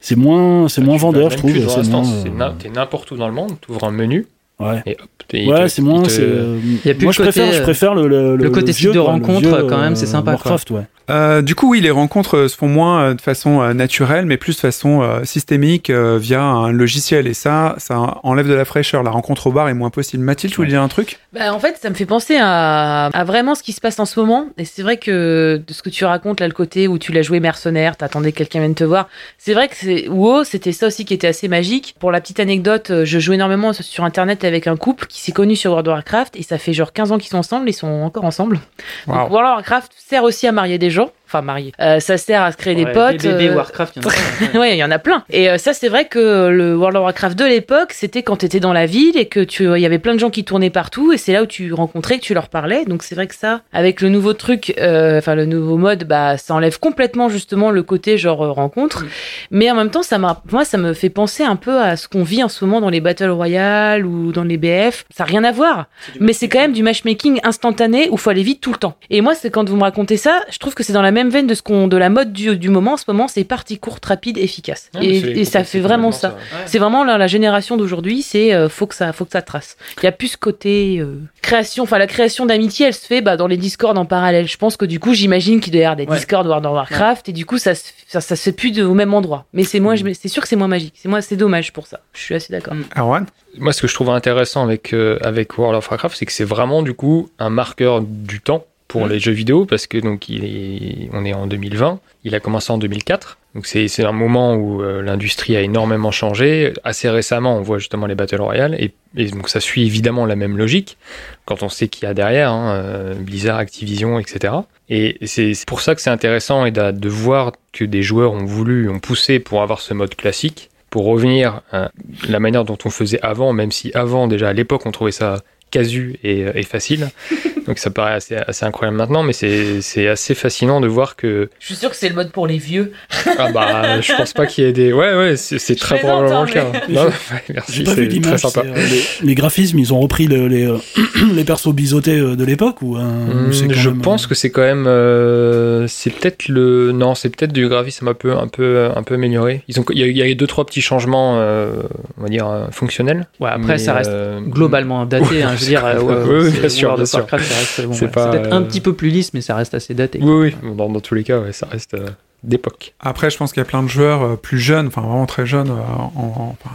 C'est 0.01 0.17
moins, 0.17 0.69
c'est 0.69 0.83
moins 0.83 0.97
Tu 0.97 1.01
vas 1.03 1.07
vendeur, 1.13 1.31
je 1.31 1.37
trouve. 1.39 1.53
c'est 1.69 1.89
moins, 2.31 2.55
T'es 2.59 2.69
n'importe 2.69 3.11
où 3.13 3.17
dans 3.17 3.29
le 3.29 3.33
monde, 3.35 3.53
t'ouvres 3.61 3.85
un 3.85 3.91
menu 3.91 4.27
ouais. 4.61 4.83
et 4.87 4.97
hop. 5.01 5.09
Ouais, 5.33 5.63
te- 5.65 5.69
c'est 5.69 5.83
moins. 5.83 6.03
te- 6.03 6.11
c'est, 6.11 6.21
euh, 6.23 6.59
Il 6.63 6.87
y 6.87 6.91
a 6.91 6.95
plus 6.95 7.05
moi, 7.05 7.13
le 7.13 7.13
je 7.13 7.23
préfère, 7.23 7.53
je 7.53 7.59
euh, 7.61 7.63
préfère 7.63 7.95
le, 7.95 8.07
le, 8.07 8.37
le 8.37 8.51
côté 8.51 8.73
vieux, 8.73 8.91
site 8.91 8.93
de 8.93 9.01
quoi, 9.01 9.13
rencontre, 9.13 9.41
vieux, 9.41 9.67
quand 9.69 9.79
même, 9.81 9.95
euh, 9.95 9.97
c'est 9.97 10.07
sympa, 10.07 10.37
quoi. 10.37 10.57
Ouais. 10.71 10.83
Euh, 11.11 11.43
du 11.43 11.55
coup, 11.55 11.71
oui, 11.71 11.81
les 11.81 11.91
rencontres 11.91 12.37
euh, 12.37 12.49
se 12.49 12.57
font 12.57 12.69
moins 12.69 13.03
euh, 13.03 13.15
de 13.15 13.21
façon 13.21 13.61
euh, 13.61 13.73
naturelle, 13.75 14.25
mais 14.27 14.37
plus 14.39 14.55
de 14.55 14.61
façon 14.61 15.03
euh, 15.03 15.25
systémique 15.25 15.91
euh, 15.91 16.19
via 16.19 16.43
un 16.43 16.73
logiciel. 16.73 17.27
Et 17.27 17.35
ça, 17.35 17.75
ça 17.79 18.21
enlève 18.23 18.49
de 18.49 18.55
la 18.55 18.65
fraîcheur. 18.65 19.03
La 19.03 19.11
rencontre 19.11 19.47
au 19.49 19.53
bar 19.53 19.69
est 19.69 19.75
moins 19.75 19.91
possible. 19.91 20.23
Mathilde, 20.23 20.53
tu 20.53 20.57
voulais 20.59 20.71
dire 20.71 20.81
un 20.83 20.89
truc? 20.89 21.19
Bah, 21.35 21.53
en 21.53 21.59
fait, 21.59 21.77
ça 21.81 21.91
me 21.91 21.95
fait 21.95 22.07
penser 22.07 22.37
à, 22.41 23.07
à 23.07 23.25
vraiment 23.25 23.55
ce 23.55 23.63
qui 23.63 23.73
se 23.73 23.81
passe 23.83 23.99
en 23.99 24.07
ce 24.07 24.19
moment. 24.21 24.47
Et 24.57 24.65
c'est 24.65 24.83
vrai 24.83 24.97
que 24.99 25.61
de 25.67 25.73
ce 25.75 25.83
que 25.83 25.91
tu 25.91 26.05
racontes 26.07 26.41
là, 26.41 26.47
le 26.49 26.55
côté 26.55 26.89
où 26.89 26.99
tu 26.99 27.13
l'as 27.13 27.23
joué 27.23 27.39
mercenaire, 27.41 27.97
t'attendais 27.97 28.33
que 28.33 28.39
quelqu'un 28.39 28.61
vienne 28.61 28.75
te 28.75 28.85
voir. 28.85 29.09
C'est 29.37 29.53
vrai 29.53 29.69
que 29.69 29.75
c'est 29.77 30.09
WoW, 30.09 30.45
c'était 30.45 30.73
ça 30.73 30.87
aussi 30.87 31.05
qui 31.05 31.13
était 31.13 31.27
assez 31.29 31.49
magique. 31.49 31.97
Pour 31.99 32.13
la 32.13 32.21
petite 32.23 32.41
anecdote, 32.41 32.91
euh, 32.91 33.05
je 33.05 33.19
joue 33.19 33.33
énormément 33.35 33.73
sur 33.75 34.05
internet 34.05 34.44
avec 34.45 34.67
un 34.67 34.77
couple 34.77 35.07
qui 35.07 35.21
s'est 35.21 35.33
connu 35.33 35.57
sur 35.57 35.73
World 35.73 35.89
of 35.89 35.95
Warcraft 35.95 36.37
et 36.37 36.43
ça 36.43 36.59
fait 36.59 36.73
genre 36.73 36.93
15 36.93 37.13
ans 37.13 37.19
qu'ils 37.19 37.31
sont 37.31 37.39
ensemble, 37.39 37.69
ils 37.69 37.75
sont 37.75 37.87
encore 37.87 38.25
ensemble. 38.25 38.61
Donc. 39.07 39.17
World 39.17 39.33
of 39.33 39.55
Warcraft 39.57 39.93
sert 39.97 40.25
aussi 40.25 40.47
à 40.47 40.53
marier 40.53 40.79
des 40.79 40.91
gens. 40.91 41.11
Enfin, 41.35 41.43
marier. 41.43 41.73
Euh, 41.81 41.99
ça 41.99 42.17
sert 42.17 42.43
à 42.43 42.53
se 42.53 42.57
créer 42.57 42.77
des 42.77 42.87
potes. 42.87 43.21
Bébé 43.21 43.49
euh, 43.49 43.57
Warcraft, 43.57 43.97
il 43.97 44.03
y 44.03 44.07
en 44.07 44.09
a. 44.09 44.59
ouais, 44.61 44.77
il 44.77 44.79
y 44.79 44.85
en 44.85 44.91
a 44.93 45.01
plein. 45.01 45.25
Et 45.31 45.51
euh, 45.51 45.59
ça, 45.59 45.73
c'est 45.73 45.89
vrai 45.89 46.05
que 46.05 46.49
le 46.49 46.77
World 46.77 46.97
of 46.97 47.03
Warcraft 47.03 47.37
de 47.37 47.45
l'époque, 47.45 47.93
c'était 47.93 48.23
quand 48.23 48.37
tu 48.37 48.47
étais 48.47 48.61
dans 48.61 48.73
la 48.73 48.87
ville 48.87 49.19
et 49.19 49.27
que 49.27 49.41
tu, 49.41 49.65
il 49.65 49.81
y 49.81 49.87
avait 49.87 49.99
plein 49.99 50.15
de 50.15 50.21
gens 50.21 50.31
qui 50.31 50.45
tournaient 50.45 50.71
partout 50.71 51.13
et 51.13 51.17
c'est 51.17 51.33
là 51.33 51.43
où 51.43 51.47
tu 51.47 51.73
rencontrais, 51.73 52.19
que 52.19 52.25
tu 52.25 52.35
leur 52.35 52.49
parlais. 52.49 52.85
Donc 52.85 53.03
c'est 53.03 53.17
vrai 53.17 53.27
que 53.27 53.35
ça, 53.35 53.63
avec 53.73 54.01
le 54.01 54.11
nouveau 54.11 54.33
truc, 54.33 54.75
euh, 54.79 55.19
enfin 55.19 55.35
le 55.35 55.45
nouveau 55.45 55.77
mode, 55.77 56.05
bah 56.05 56.37
ça 56.37 56.55
enlève 56.55 56.79
complètement 56.79 57.29
justement 57.29 57.73
le 57.73 57.83
côté 57.83 58.17
genre 58.17 58.45
euh, 58.45 58.53
rencontre. 58.53 59.05
Mais 59.51 59.69
en 59.73 59.75
même 59.75 59.91
temps, 59.91 60.05
ça 60.05 60.19
m'a, 60.19 60.41
moi, 60.53 60.65
ça 60.65 60.79
me 60.79 60.93
fait 60.93 61.11
penser 61.11 61.43
un 61.43 61.57
peu 61.57 61.81
à 61.81 61.97
ce 61.97 62.07
qu'on 62.07 62.23
vit 62.23 62.45
en 62.45 62.49
ce 62.49 62.65
moment 62.65 62.81
dans 62.81 62.91
les 62.91 63.01
Battle 63.01 63.31
Royale 63.31 64.07
ou 64.07 64.31
dans 64.31 64.45
les 64.45 64.57
BF. 64.57 65.05
Ça 65.11 65.25
n'a 65.25 65.31
rien 65.31 65.43
à 65.43 65.51
voir. 65.51 65.87
Mais 66.21 66.33
c'est 66.33 66.49
quand 66.49 66.61
même 66.61 66.73
du 66.73 66.85
matchmaking 66.85 67.41
instantané 67.43 68.09
où 68.11 68.17
faut 68.17 68.31
aller 68.31 68.45
vite 68.45 68.61
tout 68.61 68.71
le 68.71 68.79
temps. 68.79 68.97
Et 69.11 69.21
moi, 69.21 69.35
c'est 69.35 69.51
quand 69.51 69.69
vous 69.69 69.77
me 69.77 69.83
racontez 69.83 70.17
ça, 70.17 70.43
je 70.51 70.59
trouve 70.59 70.75
que 70.75 70.85
c'est 70.85 70.93
dans 70.93 71.03
la 71.03 71.13
même 71.25 71.33
veine 71.33 71.47
de 71.47 71.55
ce 71.55 71.63
qu'on, 71.63 71.89
de 71.89 71.97
la 71.97 72.09
mode 72.11 72.33
du, 72.33 72.57
du 72.57 72.69
moment. 72.69 72.93
En 72.93 72.97
ce 72.97 73.05
moment, 73.09 73.27
c'est 73.29 73.45
partie 73.45 73.79
courte, 73.79 74.05
rapide, 74.05 74.39
efficace. 74.39 74.91
Ouais, 74.95 75.01
mais 75.01 75.09
et, 75.41 75.45
ça 75.45 75.65
fait 75.65 75.81
vraiment 75.81 76.13
ça. 76.13 76.37
C'est 76.67 76.79
vraiment 76.79 77.05
la, 77.05 77.19
la 77.19 77.27
génération 77.27 77.77
d'aujourd'hui, 77.77 78.23
c'est 78.23 78.55
euh, 78.55 78.69
faut 78.69 78.87
que 78.87 78.95
ça, 78.95 79.13
faut 79.13 79.25
que 79.25 79.33
ça 79.33 79.43
trace. 79.43 79.77
Il 79.99 80.05
y 80.05 80.07
a 80.07 80.13
plus 80.13 80.29
ce 80.29 80.37
côté 80.37 80.99
euh, 81.01 81.17
création, 81.43 81.83
enfin 81.85 81.99
la 81.99 82.07
création 82.07 82.47
d'amitié, 82.47 82.87
elle 82.87 82.95
se 82.95 83.07
fait 83.07 83.21
bah, 83.21 83.37
dans 83.37 83.47
les 83.47 83.57
Discord 83.57 83.97
en 83.99 84.05
parallèle. 84.05 84.47
Je 84.47 84.57
pense 84.57 84.77
que 84.77 84.85
du 84.85 85.01
coup, 85.01 85.15
j'imagine 85.15 85.61
qu'il 85.61 85.73
doit 85.73 85.81
y 85.83 85.85
avoir 85.85 85.97
des 85.97 86.05
Ouais. 86.07 86.17
Discord 86.17 86.47
World 86.47 86.67
of 86.67 86.73
Warcraft 86.73 87.29
et 87.31 87.33
du 87.33 87.47
coup, 87.47 87.59
ça, 87.59 87.75
se- 87.75 87.93
ça, 88.07 88.21
ça 88.21 88.37
se 88.37 88.43
fait 88.43 88.53
plus 88.53 88.71
de- 88.73 88.85
au 88.85 88.95
même 88.95 89.15
endroit. 89.15 89.47
Mais 89.55 89.65
c'est 89.65 89.81
moins, 89.81 89.95
c'est 89.97 90.29
sûr 90.29 90.43
que 90.43 90.49
c'est 90.49 90.57
moins 90.57 90.69
magique. 90.69 90.95
C'est 90.97 91.09
moi, 91.09 91.23
c'est 91.23 91.37
dommage 91.37 91.73
pour 91.73 91.87
ça. 91.87 92.01
Je 92.13 92.21
suis 92.21 92.35
assez 92.35 92.53
d'accord. 92.53 92.75
Mm. 92.75 92.85
Erwan? 92.99 93.27
Moi, 93.59 93.73
ce 93.73 93.81
que 93.83 93.89
je 93.89 93.95
trouve 93.95 94.11
intéressant 94.11 94.65
avec, 94.65 94.93
euh, 94.93 95.19
avec 95.23 95.57
World 95.59 95.77
of 95.79 95.91
Warcraft, 95.91 96.17
c'est 96.19 96.27
que 96.27 96.33
c'est 96.33 96.45
vraiment 96.45 96.83
du 96.83 96.93
coup 96.93 97.31
un 97.39 97.51
marqueur 97.51 98.03
du 98.03 98.41
temps 98.41 98.65
pour 98.89 99.07
Mm. 99.07 99.11
les 99.11 99.19
jeux 99.19 99.33
vidéo, 99.33 99.65
parce 99.65 99.87
que 99.87 99.99
donc 99.99 100.29
il 100.29 100.45
est, 100.45 101.09
on 101.13 101.25
est 101.25 101.35
en 101.35 101.47
2020, 101.47 102.01
il 102.25 102.35
a 102.35 102.41
commencé 102.41 102.73
en 102.73 102.79
2004, 102.79 103.39
donc 103.55 103.67
c'est 103.67 103.89
c'est 103.89 104.05
un 104.05 104.13
moment 104.13 104.55
où 104.55 104.83
euh, 104.83 105.03
l'industrie 105.03 105.57
a 105.57 105.61
énormément 105.63 106.11
changé. 106.11 106.73
Assez 106.85 107.09
récemment, 107.09 107.57
on 107.57 107.63
voit 107.63 107.79
justement 107.79 108.07
les 108.07 108.15
Battle 108.15 108.41
Royale, 108.41 108.75
et, 108.79 108.93
et 109.17 109.27
donc 109.31 109.49
ça 109.49 109.61
suit 109.61 109.87
évidemment 109.87 110.27
la 110.27 110.37
même 110.37 110.57
logique, 110.57 110.97
quand 111.45 111.63
on 111.63 111.69
sait 111.69 111.89
qu'il 111.89 112.05
y 112.05 112.11
a 112.11 112.15
derrière, 112.15 112.51
hein, 112.51 112.75
euh, 112.75 113.15
Blizzard, 113.15 113.59
Activision, 113.59 114.19
etc. 114.19 114.55
Et 114.91 115.17
c'est 115.27 115.55
c'est 115.55 115.67
pour 115.67 115.81
ça 115.81 115.95
que 115.95 116.01
c'est 116.01 116.11
intéressant 116.11 116.67
et 116.67 116.71
de, 116.71 116.91
de 116.91 117.09
voir 117.09 117.53
que 117.73 117.85
des 117.85 118.03
joueurs 118.03 118.33
ont 118.33 118.45
voulu, 118.45 118.89
ont 118.91 119.01
poussé 119.01 119.39
pour 119.39 119.63
avoir 119.63 119.81
ce 119.81 119.95
mode 119.95 120.15
classique, 120.15 120.71
pour 120.91 121.07
revenir 121.07 121.63
à 121.73 121.91
la 122.29 122.39
manière 122.39 122.65
dont 122.65 122.79
on 122.85 122.91
faisait 122.91 123.19
avant, 123.23 123.53
même 123.53 123.73
si 123.73 123.91
avant, 123.95 124.29
déjà 124.29 124.51
à 124.51 124.53
l'époque, 124.53 124.87
on 124.87 124.93
trouvait 124.93 125.11
ça 125.11 125.43
casu 125.71 126.17
et, 126.23 126.45
et 126.55 126.63
facile. 126.63 127.09
Donc 127.67 127.79
ça 127.79 127.89
paraît 127.91 128.13
assez, 128.13 128.37
assez 128.37 128.67
incroyable 128.67 128.99
maintenant, 128.99 129.23
mais 129.23 129.33
c'est 129.33 129.81
c'est 129.81 130.07
assez 130.07 130.35
fascinant 130.35 130.83
de 130.83 130.87
voir 130.87 131.17
que. 131.17 131.49
Je 131.61 131.67
suis 131.67 131.75
sûr 131.77 131.89
que 131.89 131.97
c'est 131.97 132.11
le 132.11 132.15
mode 132.15 132.31
pour 132.31 132.47
les 132.47 132.59
vieux. 132.59 132.93
Ah 133.39 133.51
bah, 133.53 134.01
je 134.03 134.13
pense 134.15 134.35
pas 134.35 134.45
qu'il 134.45 134.65
y 134.65 134.67
ait 134.67 134.73
des. 134.73 134.93
Ouais, 134.93 135.15
ouais, 135.17 135.37
c'est 135.37 135.75
très 135.77 135.99
probablement 136.01 136.43
hein, 136.43 136.45
le 136.47 136.53
cas. 136.53 136.67
mais- 136.89 136.95
Non, 136.95 137.07
merci, 137.55 137.85
c'est 137.87 138.21
très 138.21 138.37
sympa. 138.39 138.61
euh, 138.67 138.75
les, 138.75 139.27
les 139.27 139.35
graphismes, 139.35 139.79
ils 139.79 139.95
ont 139.95 140.01
repris 140.01 140.27
le- 140.27 140.47
les, 140.47 140.67
euh, 140.67 140.77
les 141.35 141.45
persos 141.45 141.73
biseautés 141.73 142.19
euh, 142.19 142.37
de 142.37 142.45
l'époque 142.45 142.83
ou, 142.83 142.99
euh, 142.99 143.51
c'est 143.51 143.67
quand 143.67 143.73
je 143.73 143.89
même, 143.89 144.03
pense 144.03 144.27
euh, 144.27 144.29
que 144.29 144.35
c'est 144.35 144.51
quand 144.51 144.61
même 144.63 144.87
euh, 144.87 145.87
c'est 145.89 146.11
peut-être 146.11 146.49
le 146.49 146.93
non 146.93 147.15
c'est 147.15 147.31
peut-être 147.35 147.53
du 147.53 147.69
graphisme 147.69 148.09
un 148.09 148.15
peu 148.15 148.33
un 148.37 148.47
peu 148.49 148.89
un 148.95 149.03
peu 149.03 149.15
amélioré 149.15 149.63
ils 149.69 149.81
ont 149.81 149.85
il 149.91 149.99
y 149.99 150.03
a, 150.03 150.07
il 150.07 150.17
y 150.17 150.23
a 150.23 150.29
eu 150.29 150.35
deux 150.35 150.47
trois 150.47 150.67
petits 150.67 150.83
changements 150.83 151.39
euh, 151.39 151.73
on 152.19 152.23
va 152.25 152.29
dire 152.29 152.47
euh, 152.49 152.67
fonctionnels 152.71 153.27
Ouais, 153.41 153.49
après, 153.51 153.73
mais, 153.75 153.79
ça 153.79 153.95
reste 153.95 154.11
euh, 154.11 154.41
globalement 154.41 155.07
daté. 155.07 155.43
hein, 155.43 155.54
je 155.57 155.61
veux 155.61 155.67
dire, 155.67 155.85
euh, 155.85 156.01
Oui, 156.01 156.45
oui, 156.47 156.51
c'est- 156.53 156.61
bien 156.61 156.69
sûr, 156.69 156.95
bien 156.95 157.03
of 157.03 157.09
sûr. 157.09 157.19
Warcraft, 157.21 157.45
ça 157.45 157.55
reste, 157.59 157.87
bon, 157.87 157.93
C'est 157.93 158.05
ouais, 158.07 158.11
c'est 158.15 158.31
peut-être 158.31 158.53
un 158.53 158.63
euh, 158.63 158.67
petit 158.67 158.81
peu 158.81 158.93
plus 158.95 159.09
lisse, 159.09 159.33
mais 159.35 159.41
ça 159.41 159.55
reste 159.57 159.75
assez 159.75 159.95
daté. 159.95 160.19
oui 160.23 160.55
oui 160.63 160.75
dans, 160.77 160.89
dans 160.89 161.01
tous 161.01 161.15
les 161.15 161.25
cas 161.25 161.41
ouais, 161.41 161.53
ça 161.53 161.67
reste 161.67 161.95
euh, 161.95 162.09
d'époque 162.43 162.95
Après, 163.01 163.31
je 163.31 163.39
pense 163.39 163.53
qu'il 163.55 163.61
y 163.61 163.63
a 163.63 163.69
plein 163.69 163.83
de 163.83 163.89
joueurs 163.89 164.23
euh, 164.23 164.37
plus 164.37 164.59
jeunes, 164.59 164.89
enfin 164.89 165.01
vraiment 165.01 165.25
très 165.27 165.47
jeunes, 165.47 165.71
euh, 165.71 165.75
en, 165.75 166.13
en- 166.17 166.57
enfin, 166.63 166.75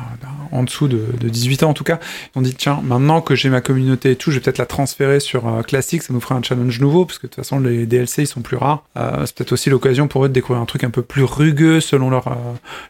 en 0.51 0.63
dessous 0.63 0.87
de, 0.87 0.99
de 1.19 1.29
18 1.29 1.61
ans 1.61 1.69
en 1.69 1.73
tout 1.75 1.83
cas, 1.83 1.99
ils 2.35 2.39
ont 2.39 2.41
dit 2.41 2.55
tiens, 2.55 2.79
maintenant 2.83 3.21
que 3.21 3.35
j'ai 3.35 3.49
ma 3.49 3.61
communauté 3.61 4.09
et 4.11 4.15
tout, 4.15 4.31
je 4.31 4.37
vais 4.37 4.41
peut-être 4.41 4.57
la 4.57 4.65
transférer 4.65 5.19
sur 5.19 5.47
euh, 5.47 5.61
classique, 5.61 6.01
ça 6.01 6.11
nous 6.11 6.19
fera 6.21 6.33
un 6.33 6.41
challenge 6.41 6.79
nouveau, 6.81 7.05
parce 7.05 7.19
que 7.19 7.27
de 7.27 7.31
toute 7.31 7.43
façon 7.43 7.59
les 7.59 7.85
DLC 7.85 8.23
ils 8.23 8.27
sont 8.27 8.41
plus 8.41 8.57
rares. 8.57 8.83
Euh, 8.97 9.27
c'est 9.27 9.35
peut-être 9.35 9.51
aussi 9.51 9.69
l'occasion 9.69 10.07
pour 10.07 10.25
eux 10.25 10.27
de 10.29 10.33
découvrir 10.33 10.59
un 10.59 10.65
truc 10.65 10.83
un 10.83 10.89
peu 10.89 11.03
plus 11.03 11.23
rugueux 11.23 11.81
selon 11.81 12.09
leurs 12.09 12.29
euh, 12.29 12.35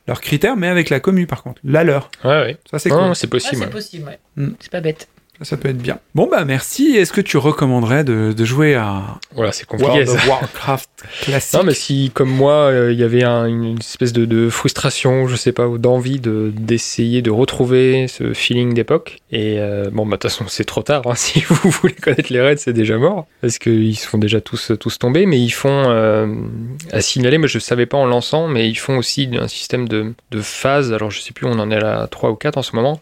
leurs 0.08 0.22
critères, 0.22 0.55
mais 0.55 0.69
avec 0.69 0.89
la 0.89 1.01
commu 1.01 1.27
par 1.27 1.43
contre, 1.43 1.60
la 1.65 1.84
leur. 1.84 2.10
ouais 2.24 2.29
ouais 2.29 2.58
Ça 2.72 2.79
c'est 2.79 2.88
Non, 2.89 3.08
cool. 3.08 3.15
c'est 3.17 3.27
possible 3.27 3.58
c'est 3.58 3.65
ouais. 3.65 3.69
possible, 3.72 4.05
ouais. 4.08 4.19
Mm. 4.38 4.51
C'est 4.62 4.72
pas 4.72 4.79
bête. 4.79 5.10
Ça 5.41 5.55
peut 5.55 5.69
être 5.69 5.77
bien. 5.77 6.00
Bon, 6.15 6.27
bah 6.29 6.43
merci. 6.43 6.98
Est-ce 6.98 7.13
que 7.13 7.22
tu 7.22 7.38
recommanderais 7.38 8.03
de, 8.03 8.34
de 8.34 8.46
jouer 8.46 8.75
à 8.75 9.19
Voilà, 9.34 9.51
c'est 9.53 9.65
compliqué. 9.65 9.89
World 9.91 10.08
ça. 10.10 10.13
of 10.15 10.27
Warcraft 10.27 10.89
classique? 11.22 11.58
Non, 11.60 11.63
mais 11.65 11.74
si, 11.74 12.12
comme 12.13 12.29
moi, 12.29 12.53
euh, 12.53 12.91
il 12.91 13.00
y 13.00 13.03
avait 13.03 13.24
un- 13.24 13.46
une 13.46 13.77
espèce 13.79 14.12
de, 14.12 14.25
de 14.25 14.50
frustration, 14.50 15.27
je 15.29 15.36
sais 15.38 15.53
pas, 15.53 15.67
ou 15.67 15.77
d'envie 15.77 16.19
de 16.19 16.51
d'essayer 16.55 17.22
de 17.22 17.31
retrouver 17.31 18.08
ce 18.10 18.34
feeling 18.34 18.74
d'époque. 18.74 19.19
Et 19.31 19.55
euh, 19.60 19.89
bon, 19.91 20.05
bah, 20.05 20.17
de 20.17 20.22
toute 20.22 20.24
façon, 20.31 20.46
c'est 20.50 20.65
trop 20.65 20.81
tard. 20.81 21.03
hein. 21.05 21.13
Si 21.15 21.39
vous 21.41 21.69
voulez 21.69 21.93
connaître 21.93 22.34
les 22.34 22.41
raids, 22.41 22.58
c'est 22.58 22.74
déjà 22.74 22.98
mort. 22.98 23.25
Parce 23.41 23.60
qu'ils 23.60 23.96
se 23.98 24.08
font 24.08 24.17
déjà 24.17 24.41
tous, 24.41 24.74
tous 24.79 25.00
tomber. 25.00 25.25
Mais 25.25 25.39
ils 25.39 25.51
font, 25.51 25.69
euh, 25.88 26.27
à 26.91 27.00
signaler, 27.01 27.38
moi 27.38 27.48
je 27.48 27.60
savais 27.60 27.86
pas 27.86 27.98
en 27.98 28.05
lançant, 28.05 28.48
mais 28.50 28.67
ils 28.69 28.75
font 28.75 28.98
aussi 28.98 29.29
un 29.39 29.48
système 29.48 29.88
de, 29.88 30.13
de 30.31 30.41
phases. 30.41 30.91
Alors, 30.91 31.12
je 31.12 31.22
sais 31.22 31.31
plus, 31.31 31.46
on 31.46 31.60
en 31.60 31.72
est 31.72 31.75
à 31.77 31.79
la 31.79 32.08
3 32.08 32.31
ou 32.31 32.36
4 32.36 32.58
en 32.58 32.62
ce 32.62 32.75
moment, 32.75 33.00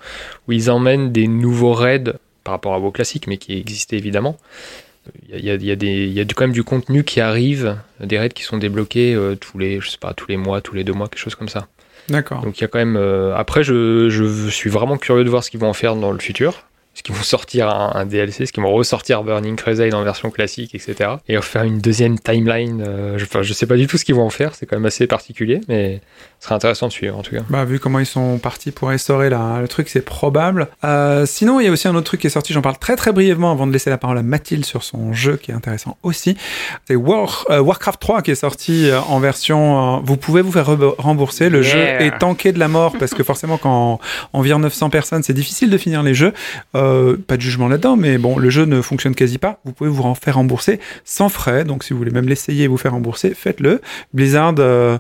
où 0.48 0.51
ils 0.51 0.70
emmènent 0.70 1.12
des 1.12 1.27
nouveaux 1.27 1.74
raids 1.74 2.13
par 2.48 2.54
rapport 2.54 2.74
à 2.74 2.80
vos 2.80 2.92
classiques, 2.92 3.27
mais 3.27 3.36
qui 3.36 3.58
existaient 3.60 3.98
évidemment. 3.98 4.38
Il 5.27 5.44
y 5.44 5.51
a, 5.51 5.56
il 5.56 5.66
y 5.66 5.72
a 5.72 5.75
des, 5.75 6.06
il 6.06 6.13
y 6.13 6.22
a 6.22 6.24
quand 6.24 6.46
même 6.46 6.54
du 6.54 6.63
contenu 6.63 7.04
qui 7.04 7.20
arrive, 7.20 7.75
des 8.00 8.18
raids 8.18 8.30
qui 8.30 8.44
sont 8.44 8.58
débloqués 8.58 9.13
euh, 9.13 9.36
tous 9.36 9.58
les, 9.58 9.82
je 9.82 9.89
sais 9.89 9.98
pas, 9.98 10.13
tous 10.13 10.30
les 10.30 10.38
mois, 10.38 10.62
tous 10.62 10.75
les 10.75 10.86
deux 10.86 10.94
mois, 10.94 11.10
quelque 11.10 11.20
chose 11.20 11.36
comme 11.36 11.50
ça. 11.50 11.68
D'accord. 12.08 12.42
Donc 12.42 12.58
il 12.58 12.62
y 12.62 12.63
a 12.63 12.70
quand 12.70 12.80
même. 12.80 12.96
euh, 12.96 13.36
après, 13.36 13.63
je, 13.63 14.08
je 14.08 14.48
suis 14.48 14.70
vraiment 14.70 14.96
curieux 14.98 15.25
de 15.25 15.30
voir 15.30 15.44
ce 15.44 15.51
qu'ils 15.51 15.60
vont 15.60 15.68
en 15.68 15.74
faire 15.74 15.98
dans 15.98 16.13
le 16.13 16.20
futur. 16.20 16.63
Est-ce 16.98 17.04
qu'ils 17.04 17.13
vont 17.13 17.22
sortir 17.22 17.70
un, 17.70 17.92
un 17.94 18.06
DLC 18.08 18.42
Est-ce 18.42 18.51
qu'ils 18.54 18.63
vont 18.63 18.72
ressortir 18.74 19.22
Burning 19.24 19.56
Crusade 19.56 19.94
en 19.94 20.01
version 20.04 20.32
classique, 20.32 20.74
etc. 20.74 21.12
Et 21.27 21.38
refaire 21.38 21.62
une 21.62 21.77
deuxième 21.77 22.18
timeline 22.18 22.84
euh, 22.86 23.20
je, 23.20 23.25
Enfin, 23.25 23.44
je 23.44 23.54
sais 23.54 23.68
pas 23.68 23.75
du 23.75 23.86
tout 23.86 24.00
ce 24.00 24.06
qu'ils 24.06 24.16
vont 24.16 24.25
en 24.25 24.32
faire. 24.32 24.56
C'est 24.56 24.66
quand 24.66 24.77
même 24.77 24.86
assez 24.88 25.06
particulier, 25.06 25.62
mais 25.68 26.01
ce 26.39 26.46
serait 26.46 26.56
intéressant 26.56 26.88
de 26.88 26.92
suivre 26.92 27.16
en 27.16 27.22
tout 27.22 27.36
cas. 27.36 27.42
Bah, 27.51 27.66
vu 27.66 27.80
comment 27.80 28.00
ils 28.00 28.08
sont 28.08 28.39
partis 28.39 28.72
pour 28.72 28.89
restaurer 28.89 29.30
là, 29.30 29.62
le 29.62 29.68
truc, 29.68 29.89
c'est 29.89 30.01
probable. 30.01 30.70
Euh, 30.84 31.27
sinon, 31.27 31.60
il 31.60 31.66
y 31.66 31.70
a 31.70 31.72
aussi 31.72 31.88
un 31.88 31.94
autre 31.94 32.06
truc 32.08 32.22
qui 32.22 32.27
est 32.27 32.32
sorti, 32.32 32.51
j'en 32.51 32.63
parle 32.63 32.80
très 32.80 32.96
très 32.96 33.12
brièvement 33.12 33.51
avant 33.51 33.68
de 33.68 33.74
laisser 33.74 33.92
la 33.92 34.00
parole 34.00 34.18
à 34.18 34.24
Mathilde 34.24 34.66
sur 34.66 34.82
son 34.84 35.13
jeu 35.13 35.38
qui 35.38 35.51
est 35.51 35.54
intéressant 35.54 35.98
aussi. 36.01 36.36
C'est 36.88 36.96
War- 36.96 37.46
euh, 37.51 37.60
Warcraft 37.60 38.00
3 38.00 38.22
qui 38.24 38.32
est 38.32 38.36
sorti 38.36 38.89
euh, 38.89 39.00
en 39.01 39.20
version... 39.20 39.98
euh, 39.98 40.00
vous 40.04 40.18
pouvez 40.18 40.42
vous 40.42 40.51
faire 40.51 40.68
re- 40.68 40.96
rembourser. 40.98 41.50
Le 41.51 41.62
Yeah. 41.62 42.00
jeu 42.00 42.06
est 42.08 42.18
tanké 42.18 42.54
de 42.54 42.60
la 42.60 42.68
mort 42.70 42.96
parce 42.98 43.13
que 43.13 43.22
forcément 43.24 43.58
quand 43.60 44.00
on 44.34 44.42
vire 44.42 44.58
900 44.58 44.89
personnes, 44.89 45.22
c'est 45.22 45.34
difficile 45.34 45.70
de 45.70 45.77
finir 45.77 46.01
les 46.01 46.16
jeux. 46.16 46.34
Euh, 46.75 46.87
pas 47.27 47.38
de 47.38 47.41
jugement 47.41 47.67
là-dedans, 47.67 47.96
mais 47.96 48.17
bon, 48.17 48.38
le 48.38 48.50
jeu 48.50 48.65
ne 48.65 48.82
fonctionne 48.82 49.15
quasi 49.15 49.38
pas. 49.38 49.60
Vous 49.65 49.74
pouvez 49.74 49.89
vous 49.89 50.03
en 50.03 50.15
faire 50.15 50.36
rembourser 50.36 50.79
sans 51.06 51.29
frais. 51.29 51.63
Donc 51.63 51.84
si 51.84 51.94
vous 51.94 52.00
voulez 52.00 52.12
même 52.12 52.27
l'essayer 52.27 52.65
et 52.65 52.67
vous 52.67 52.77
faire 52.77 52.94
rembourser, 52.94 53.34
faites-le. 53.34 53.82
Blizzard 54.13 54.56
euh, 54.60 54.98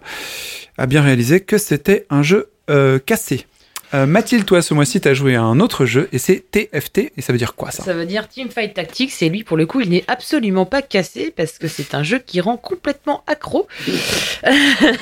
a 0.77 0.85
bien 0.85 1.01
réalisé 1.01 1.41
que 1.41 1.57
c'était 1.57 2.05
un 2.09 2.23
jeu 2.23 2.49
euh, 2.69 2.99
cassé. 2.99 3.45
Euh, 3.93 4.05
Mathilde, 4.05 4.45
toi, 4.45 4.61
ce 4.61 4.73
mois-ci, 4.73 4.99
t'as 4.99 5.13
joué 5.13 5.35
à 5.35 5.41
un 5.41 5.61
autre 5.61 5.85
jeu 5.85 6.09
et 6.11 6.17
c'est 6.17 6.43
TFT. 6.51 7.13
Et 7.15 7.21
ça 7.21 7.31
veut 7.31 7.39
dire 7.39 7.55
quoi 7.55 7.71
ça? 7.71 7.83
Ça 7.83 7.93
veut 7.93 8.05
dire 8.05 8.27
Teamfight 8.27 8.73
Tactics, 8.73 9.21
et 9.21 9.29
lui, 9.29 9.43
pour 9.43 9.55
le 9.55 9.65
coup, 9.65 9.79
il 9.79 9.89
n'est 9.89 10.03
absolument 10.07 10.65
pas 10.65 10.81
cassé 10.81 11.33
parce 11.35 11.57
que 11.57 11.67
c'est 11.67 11.95
un 11.95 12.03
jeu 12.03 12.19
qui 12.19 12.41
rend 12.41 12.57
complètement 12.57 13.23
accro. 13.27 13.67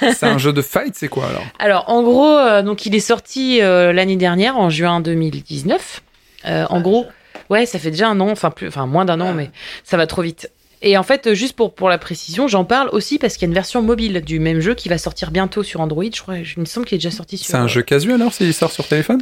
C'est 0.01 0.23
un 0.23 0.37
jeu 0.37 0.53
de 0.53 0.61
fight, 0.61 0.95
c'est 0.95 1.07
quoi 1.07 1.27
alors? 1.27 1.43
Alors, 1.59 1.89
en 1.89 2.03
gros, 2.03 2.37
euh, 2.37 2.61
donc 2.61 2.85
il 2.85 2.95
est 2.95 2.99
sorti 2.99 3.61
euh, 3.61 3.91
l'année 3.91 4.15
dernière, 4.15 4.57
en 4.57 4.69
juin 4.69 5.01
2019. 5.01 6.01
Euh, 6.47 6.65
en 6.69 6.81
gros, 6.81 7.05
ouais, 7.49 7.65
ça 7.65 7.79
fait 7.79 7.91
déjà 7.91 8.07
un 8.07 8.19
an, 8.19 8.29
enfin 8.29 8.51
plus, 8.51 8.67
enfin 8.67 8.85
moins 8.85 9.05
d'un 9.05 9.21
an, 9.21 9.33
mais 9.33 9.49
ça 9.83 9.97
va 9.97 10.07
trop 10.07 10.21
vite. 10.21 10.49
Et 10.81 10.97
en 10.97 11.03
fait, 11.03 11.27
euh, 11.27 11.33
juste 11.33 11.55
pour, 11.55 11.73
pour 11.73 11.89
la 11.89 11.97
précision, 11.97 12.47
j'en 12.47 12.63
parle 12.63 12.89
aussi 12.91 13.17
parce 13.17 13.33
qu'il 13.35 13.43
y 13.43 13.45
a 13.45 13.49
une 13.49 13.55
version 13.55 13.81
mobile 13.81 14.21
du 14.21 14.39
même 14.39 14.59
jeu 14.59 14.75
qui 14.75 14.87
va 14.89 14.97
sortir 14.97 15.31
bientôt 15.31 15.63
sur 15.63 15.81
Android. 15.81 16.03
Je 16.13 16.21
crois, 16.21 16.37
il 16.37 16.45
me 16.57 16.65
semble 16.65 16.85
qu'il 16.85 16.95
est 16.95 16.99
déjà 16.99 17.09
sorti 17.15 17.37
sur. 17.37 17.47
C'est 17.47 17.57
un 17.57 17.67
jeu 17.67 17.81
casual 17.81 18.21
alors 18.21 18.33
s'il 18.33 18.53
sort 18.53 18.71
sur 18.71 18.87
téléphone? 18.87 19.21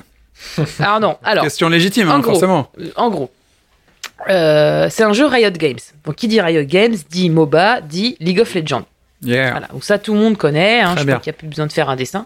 Alors 0.80 1.00
non, 1.00 1.18
alors 1.24 1.44
Question 1.44 1.70
légitime, 1.70 2.10
en 2.10 2.16
hein, 2.16 2.20
gros. 2.20 2.32
forcément. 2.32 2.70
Euh, 2.80 2.90
en 2.98 3.10
gros, 3.10 3.32
euh, 4.30 4.88
c'est 4.90 5.04
un 5.04 5.14
jeu 5.14 5.26
Riot 5.26 5.52
Games. 5.52 5.80
Donc, 6.06 6.16
qui 6.16 6.28
dit 6.28 6.42
Riot 6.42 6.66
Games 6.66 6.96
dit 7.10 7.30
MOBA, 7.30 7.82
dit 7.82 8.18
League 8.20 8.40
of 8.42 8.54
Legends. 8.54 8.86
Yeah. 9.22 9.52
Voilà, 9.52 9.68
donc 9.68 9.86
ça 9.86 10.00
tout 10.00 10.14
le 10.14 10.20
monde 10.20 10.36
connaît, 10.38 10.82
hein, 10.82 10.96
Très 10.96 11.02
je 11.02 11.06
bien. 11.06 11.16
crois 11.16 11.24
qu'il 11.24 11.32
n'y 11.32 11.36
a 11.36 11.40
plus 11.40 11.48
besoin 11.48 11.68
de 11.68 11.72
faire 11.72 11.90
un 11.90 11.96
dessin. 11.96 12.26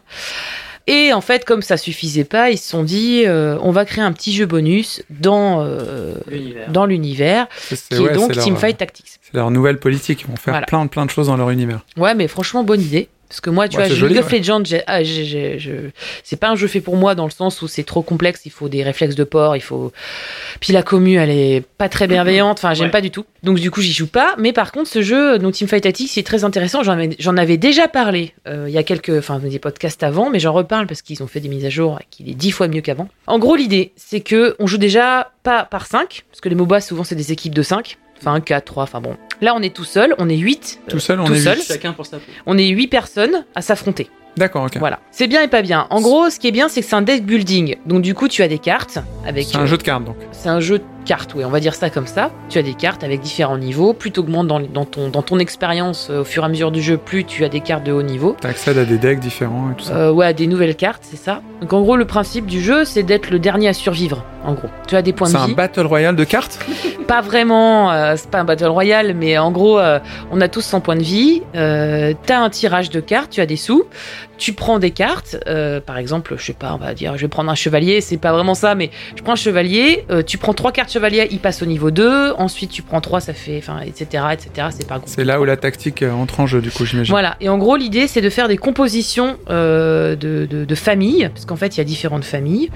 Et 0.88 1.12
en 1.14 1.20
fait, 1.22 1.44
comme 1.44 1.62
ça 1.62 1.76
suffisait 1.76 2.24
pas, 2.24 2.50
ils 2.50 2.58
se 2.58 2.70
sont 2.70 2.84
dit, 2.84 3.24
euh, 3.26 3.58
on 3.62 3.72
va 3.72 3.84
créer 3.84 4.04
un 4.04 4.14
petit 4.14 4.34
jeu 4.34 4.46
bonus 4.46 5.04
dans, 5.10 5.62
euh, 5.62 6.14
L'univers. 6.28 6.72
dans 6.72 6.86
l'univers, 6.86 7.48
qui 7.68 8.00
ouais, 8.00 8.12
est 8.12 8.16
donc 8.16 8.32
Teamfight 8.32 8.78
Tactics. 8.78 9.06
C'est 9.22 9.34
leur 9.34 9.52
nouvelle 9.52 9.80
politique. 9.80 10.22
Ils 10.22 10.28
vont 10.28 10.38
faire 10.38 10.54
Voilà. 10.54 10.66
plein, 10.66 10.88
plein 10.88 11.06
de 11.06 11.12
choses 11.12 11.28
dans 11.28 11.36
leur 11.36 11.50
univers. 11.50 11.82
Ouais, 11.98 12.16
mais 12.16 12.30
franchement, 12.30 12.64
bonne 12.64 12.82
idée. 12.82 13.10
Parce 13.30 13.42
que 13.42 13.50
moi, 13.50 13.68
tu 13.68 13.78
Ouais, 13.78 13.90
vois, 13.90 14.08
League 14.08 14.20
of 14.20 14.32
Legends, 14.32 14.64
ah, 14.88 15.00
c'est 16.24 16.36
pas 16.40 16.50
un 16.50 16.56
jeu 16.56 16.68
fait 16.68 16.80
pour 16.82 16.96
moi 16.96 17.14
dans 17.14 17.26
le 17.26 17.32
sens 17.32 17.62
où 17.62 17.68
c'est 17.68 17.84
trop 17.84 18.02
complexe, 18.02 18.42
il 18.46 18.52
faut 18.52 18.70
des 18.70 18.84
réflexes 18.84 19.16
de 19.16 19.24
porc, 19.26 19.58
il 19.58 19.62
faut. 19.62 19.92
Puis 20.62 20.72
la 20.72 20.82
commu, 20.82 21.16
elle 21.18 21.30
est 21.30 21.64
pas 21.78 21.90
très 21.90 22.08
bienveillante, 22.08 22.60
enfin, 22.60 22.74
j'aime 22.74 22.86
Ouais. 22.86 22.92
pas 22.92 23.02
du 23.02 23.12
tout. 23.12 23.26
Donc, 23.44 23.60
du 23.60 23.70
coup, 23.70 23.82
j'y 23.82 23.92
joue 23.92 24.08
pas. 24.08 24.36
Mais 24.38 24.54
par 24.54 24.72
contre, 24.72 24.90
ce 24.90 25.02
jeu, 25.02 25.40
donc 25.40 25.54
Teamfight 25.56 25.84
Tactics, 25.84 26.10
c'est 26.10 26.24
très 26.24 26.44
intéressant. 26.44 26.84
J'en 26.84 27.38
avais, 27.38 27.58
déjà 27.58 27.88
parlé 27.88 28.34
euh, 28.48 28.66
il 28.68 28.74
y 28.74 28.78
a 28.78 28.84
quelques. 28.84 29.10
Enfin, 29.10 29.40
des 29.40 29.60
podcasts 29.60 30.04
avant, 30.04 30.30
mais 30.30 30.40
j'en 30.40 30.54
reparle 30.54 30.88
parce 30.88 31.02
qu'ils 31.02 31.22
ont 31.22 31.28
fait 31.28 31.40
des 31.40 31.50
mises 31.50 31.66
à 31.66 31.70
jour 31.70 32.00
et 32.02 32.06
qu'il 32.10 32.30
est 32.30 32.34
dix 32.34 32.52
fois 32.52 32.68
mieux 32.68 32.82
qu'avant. 32.82 33.10
En 33.26 33.40
gros, 33.40 33.56
l'idée, 33.56 33.92
c'est 33.96 34.22
que 34.22 34.56
on 34.60 34.68
joue 34.68 34.78
déjà 34.78 35.32
pas 35.44 35.64
par 35.66 35.86
5, 35.86 36.24
parce 36.32 36.40
que 36.42 36.50
les 36.50 36.56
MOBA, 36.56 36.82
souvent, 36.82 37.04
c'est 37.04 37.16
des 37.16 37.32
équipes 37.32 37.56
de 37.56 37.62
5. 37.62 37.98
Enfin, 38.20 38.40
4, 38.42 38.66
3, 38.66 38.84
enfin 38.84 39.00
bon. 39.02 39.16
Là, 39.42 39.54
on 39.56 39.62
est 39.62 39.76
tout 39.76 39.84
seul, 39.84 40.16
on 40.18 40.30
est 40.30 40.38
8. 40.38 40.82
Tout 40.90 41.00
seul, 41.00 41.20
on 41.20 41.26
tout 41.26 41.34
est 41.34 41.40
seul. 41.40 41.58
huit. 41.58 41.68
Chacun 41.68 41.94
pour 41.94 42.06
sa 42.06 42.18
peau. 42.18 42.24
On 42.46 42.58
est 42.58 42.68
8 42.68 42.88
personnes 42.88 43.46
à 43.56 43.62
s'affronter. 43.62 44.10
D'accord, 44.36 44.66
ok. 44.66 44.78
Voilà. 44.78 45.00
C'est 45.12 45.28
bien 45.28 45.42
et 45.42 45.48
pas 45.48 45.62
bien. 45.62 45.88
En 45.90 46.02
gros, 46.02 46.30
ce 46.30 46.40
qui 46.40 46.48
est 46.48 46.52
bien, 46.52 46.70
c'est 46.70 46.82
que 46.82 46.88
c'est 46.88 46.96
un 46.96 47.02
deck 47.02 47.26
building. 47.26 47.76
Donc, 47.86 48.02
du 48.04 48.14
coup, 48.14 48.28
tu 48.28 48.44
as 48.44 48.48
des 48.48 48.60
cartes 48.60 49.00
avec. 49.26 49.48
C'est 49.48 49.58
un 49.58 49.62
euh, 49.62 49.68
jeu 49.68 49.78
de 49.78 49.84
cartes 49.84 50.06
donc. 50.06 50.18
C'est 50.32 50.50
un 50.50 50.60
jeu 50.60 50.80
de 50.80 50.84
cartes, 51.08 51.34
oui, 51.36 51.44
on 51.46 51.50
va 51.50 51.60
dire 51.60 51.74
ça 51.74 51.90
comme 51.90 52.06
ça. 52.08 52.30
Tu 52.50 52.58
as 52.58 52.62
des 52.62 52.74
cartes 52.74 53.04
avec 53.04 53.22
différents 53.22 53.58
niveaux. 53.58 53.94
Plus 53.94 54.12
tu 54.12 54.20
augmentes 54.20 54.48
dans, 54.48 54.60
dans 54.60 54.86
ton, 54.86 55.10
dans 55.10 55.22
ton 55.22 55.40
expérience 55.40 56.10
euh, 56.12 56.22
au 56.22 56.24
fur 56.26 56.44
et 56.44 56.46
à 56.46 56.50
mesure 56.50 56.72
du 56.72 56.82
jeu, 56.82 56.98
plus 56.98 57.24
tu 57.24 57.44
as 57.46 57.50
des 57.50 57.62
cartes 57.62 57.84
de 57.86 57.92
haut 57.94 58.04
niveau. 58.04 58.36
T'accèdes 58.40 58.78
à 58.78 58.86
des 58.86 58.98
decks 58.98 59.20
différents 59.20 59.72
et 59.72 59.76
tout 59.76 59.86
ça. 59.86 59.94
Euh, 59.96 60.12
ouais, 60.12 60.26
à 60.28 60.34
des 60.34 60.48
nouvelles 60.48 60.76
cartes, 60.76 61.04
c'est 61.10 61.18
ça. 61.18 61.42
Donc, 61.62 61.74
en 61.74 61.82
gros, 61.82 61.96
le 61.96 62.06
principe 62.06 62.46
du 62.46 62.62
jeu, 62.62 62.86
c'est 62.86 63.04
d'être 63.04 63.32
le 63.32 63.40
dernier 63.40 63.70
à 63.70 63.74
survivre. 63.74 64.24
En 64.46 64.54
gros, 64.54 64.68
tu 64.88 64.96
as 64.96 65.02
des 65.02 65.14
points 65.14 65.28
c'est 65.28 65.34
de 65.38 65.40
un 65.40 65.48
vie. 65.48 65.56
battle 65.56 65.86
royale 65.88 66.16
de 66.16 66.24
cartes? 66.24 66.60
Pas 67.08 67.22
vraiment, 67.22 67.90
euh, 67.92 68.16
c'est 68.18 68.30
pas 68.30 68.40
un 68.40 68.44
battle 68.44 68.66
royale, 68.66 69.14
mais 69.16 69.38
en 69.38 69.50
gros, 69.50 69.80
euh, 69.80 69.98
on 70.30 70.42
a 70.42 70.50
tous 70.50 70.60
100 70.60 70.82
points 70.82 70.98
de 70.98 71.04
vie. 71.04 71.42
Euh, 71.56 72.14
T'as 72.26 72.40
un 72.40 72.50
tirage 72.50 72.90
de 72.90 73.00
cartes, 73.00 73.32
tu 73.32 73.40
as 73.40 73.46
des 73.46 73.56
sous. 73.56 73.86
Tu 74.38 74.52
prends 74.52 74.78
des 74.78 74.92
cartes, 74.92 75.38
par 75.86 75.98
exemple, 75.98 76.36
je 76.38 76.46
sais 76.46 76.54
pas, 76.54 76.74
on 76.74 76.78
va 76.78 76.94
dire, 76.94 77.16
je 77.16 77.22
vais 77.22 77.28
prendre 77.30 77.50
un 77.50 77.56
chevalier, 77.56 78.02
c'est 78.02 78.18
pas 78.18 78.32
vraiment 78.34 78.54
ça, 78.56 78.76
mais 78.76 78.92
je 79.16 79.24
prends 79.24 79.32
un 79.34 79.38
chevalier, 79.38 80.06
tu 80.28 80.38
prends 80.38 80.54
trois 80.54 80.72
cartes 80.72 80.90
chevalier, 80.98 81.28
il 81.32 81.40
passe 81.40 81.62
au 81.62 81.66
niveau 81.66 81.92
2, 81.92 82.34
ensuite 82.38 82.72
tu 82.72 82.82
prends 82.82 83.02
3, 83.02 83.22
ça 83.22 83.34
fait, 83.34 83.58
enfin, 83.58 83.82
etc., 83.82 84.24
etc., 84.34 84.68
c'est 84.72 84.88
pas 84.88 85.00
C'est 85.06 85.24
là 85.24 85.40
où 85.40 85.46
la 85.46 85.58
tactique 85.58 86.02
euh, 86.02 86.12
entre 86.12 86.40
en 86.40 86.48
jeu 86.48 86.62
du 86.62 86.72
coup, 86.72 86.86
j'imagine. 86.86 87.12
voilà, 87.12 87.38
et 87.40 87.50
en 87.50 87.58
gros, 87.58 87.76
l'idée, 87.76 88.08
c'est 88.08 88.22
de 88.22 88.30
faire 88.30 88.48
des 88.48 88.58
compositions 88.58 89.38
euh, 89.50 90.16
de, 90.16 90.48
de, 90.50 90.66
de 90.66 90.76
familles, 90.76 91.30
parce 91.34 91.46
qu'en 91.46 91.56
fait, 91.56 91.76
il 91.76 91.78
y 91.78 91.82
a 91.82 91.84
différentes 91.84 92.26
familles, 92.26 92.70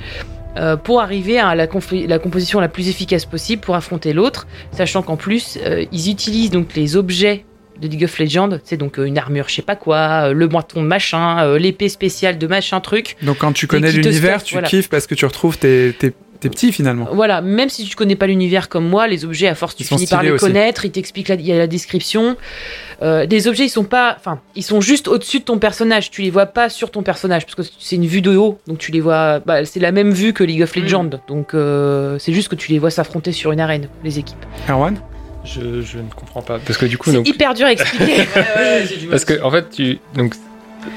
euh, 0.58 0.76
pour 0.76 1.02
arriver 1.02 1.40
à 1.40 1.56
la, 1.56 1.68
composition 1.68 2.60
la 2.60 2.68
plus 2.68 2.90
efficace 2.90 3.26
possible 3.26 3.62
pour 3.62 3.76
affronter 3.76 4.14
l'autre, 4.14 4.48
sachant 4.72 5.02
qu'en 5.02 5.16
plus, 5.16 5.58
euh, 5.66 5.86
ils 5.92 6.12
utilisent 6.12 6.52
donc 6.52 6.76
les 6.76 6.96
objets 6.98 7.46
de 7.82 7.88
League 7.88 8.04
of 8.04 8.20
Legends, 8.20 8.60
c'est 8.64 8.78
donc 8.78 8.98
une 8.98 9.18
armure, 9.18 9.50
je 9.50 9.56
sais 9.56 9.62
pas 9.64 9.76
quoi, 9.76 10.34
le 10.34 10.48
bâton 10.48 10.84
de 10.84 10.88
machin, 10.88 11.58
l'épée 11.58 11.90
spéciale 11.90 12.38
de 12.38 12.46
machin 12.46 12.80
truc. 12.80 13.16
Donc 13.24 13.40
quand 13.40 13.54
tu 13.54 13.66
connais 13.66 13.92
l'univers, 13.92 14.44
tu 14.44 14.54
voilà. 14.54 14.68
kiffes 14.68 14.88
parce 14.88 15.08
que 15.08 15.16
tu 15.16 15.26
retrouves 15.26 15.58
tes, 15.58 15.96
tes, 15.98 16.14
tes 16.42 16.50
petits 16.50 16.72
finalement. 16.74 17.08
Voilà, 17.14 17.40
même 17.42 17.70
si 17.70 17.86
tu 17.86 17.96
connais 17.96 18.16
pas 18.18 18.28
l'univers 18.28 18.68
comme 18.68 18.86
moi, 18.88 19.08
les 19.08 19.24
objets, 19.24 19.48
à 19.48 19.56
force, 19.56 19.76
tu 19.76 19.84
finis 19.86 20.08
par 20.08 20.22
les 20.24 20.32
aussi. 20.32 20.44
connaître, 20.46 20.84
ils 20.86 20.92
t'expliquent, 20.92 21.30
il 21.30 21.42
y 21.42 21.54
a 21.54 21.58
la 21.58 21.68
description. 21.68 22.36
Euh, 23.02 23.26
des 23.26 23.48
objets, 23.48 23.66
ils 23.66 23.70
sont 23.70 23.84
pas, 23.84 24.16
enfin, 24.20 24.40
ils 24.56 24.64
sont 24.64 24.82
juste 24.82 25.08
au-dessus 25.08 25.40
de 25.40 25.46
ton 25.46 25.58
personnage. 25.58 26.12
Tu 26.12 26.22
les 26.22 26.30
vois 26.30 26.46
pas 26.48 26.70
sur 26.70 26.92
ton 26.92 27.02
personnage 27.04 27.46
parce 27.46 27.56
que 27.56 27.74
c'est 27.80 27.96
une 27.96 28.06
vue 28.06 28.22
de 28.22 28.36
haut, 28.36 28.60
donc 28.68 28.78
tu 28.80 28.92
les 28.92 29.00
vois. 29.02 29.40
Bah, 29.40 29.66
c'est 29.66 29.80
la 29.80 29.92
même 29.92 30.12
vue 30.12 30.34
que 30.34 30.44
League 30.44 30.62
of 30.62 30.76
Legends, 30.76 31.10
donc 31.28 31.54
euh, 31.54 32.18
c'est 32.20 32.34
juste 32.34 32.50
que 32.50 32.56
tu 32.56 32.72
les 32.72 32.80
vois 32.80 32.92
s'affronter 32.92 33.32
sur 33.32 33.52
une 33.52 33.60
arène, 33.60 33.88
les 34.04 34.20
équipes. 34.20 34.44
Erwan? 34.70 34.98
Je, 35.44 35.82
je 35.82 35.98
ne 35.98 36.10
comprends 36.16 36.44
pas. 36.44 36.60
Parce 36.60 36.78
que 36.78 36.86
du 36.86 36.98
coup, 37.00 37.10
C'est 37.10 37.18
donc, 37.18 37.28
hyper 37.28 37.54
dur 37.56 37.66
à 37.66 37.72
expliquer. 37.72 38.26
parce 39.10 39.26
que 39.26 39.42
en 39.42 39.50
fait, 39.50 39.70
tu 39.72 39.98
donc, 40.16 40.36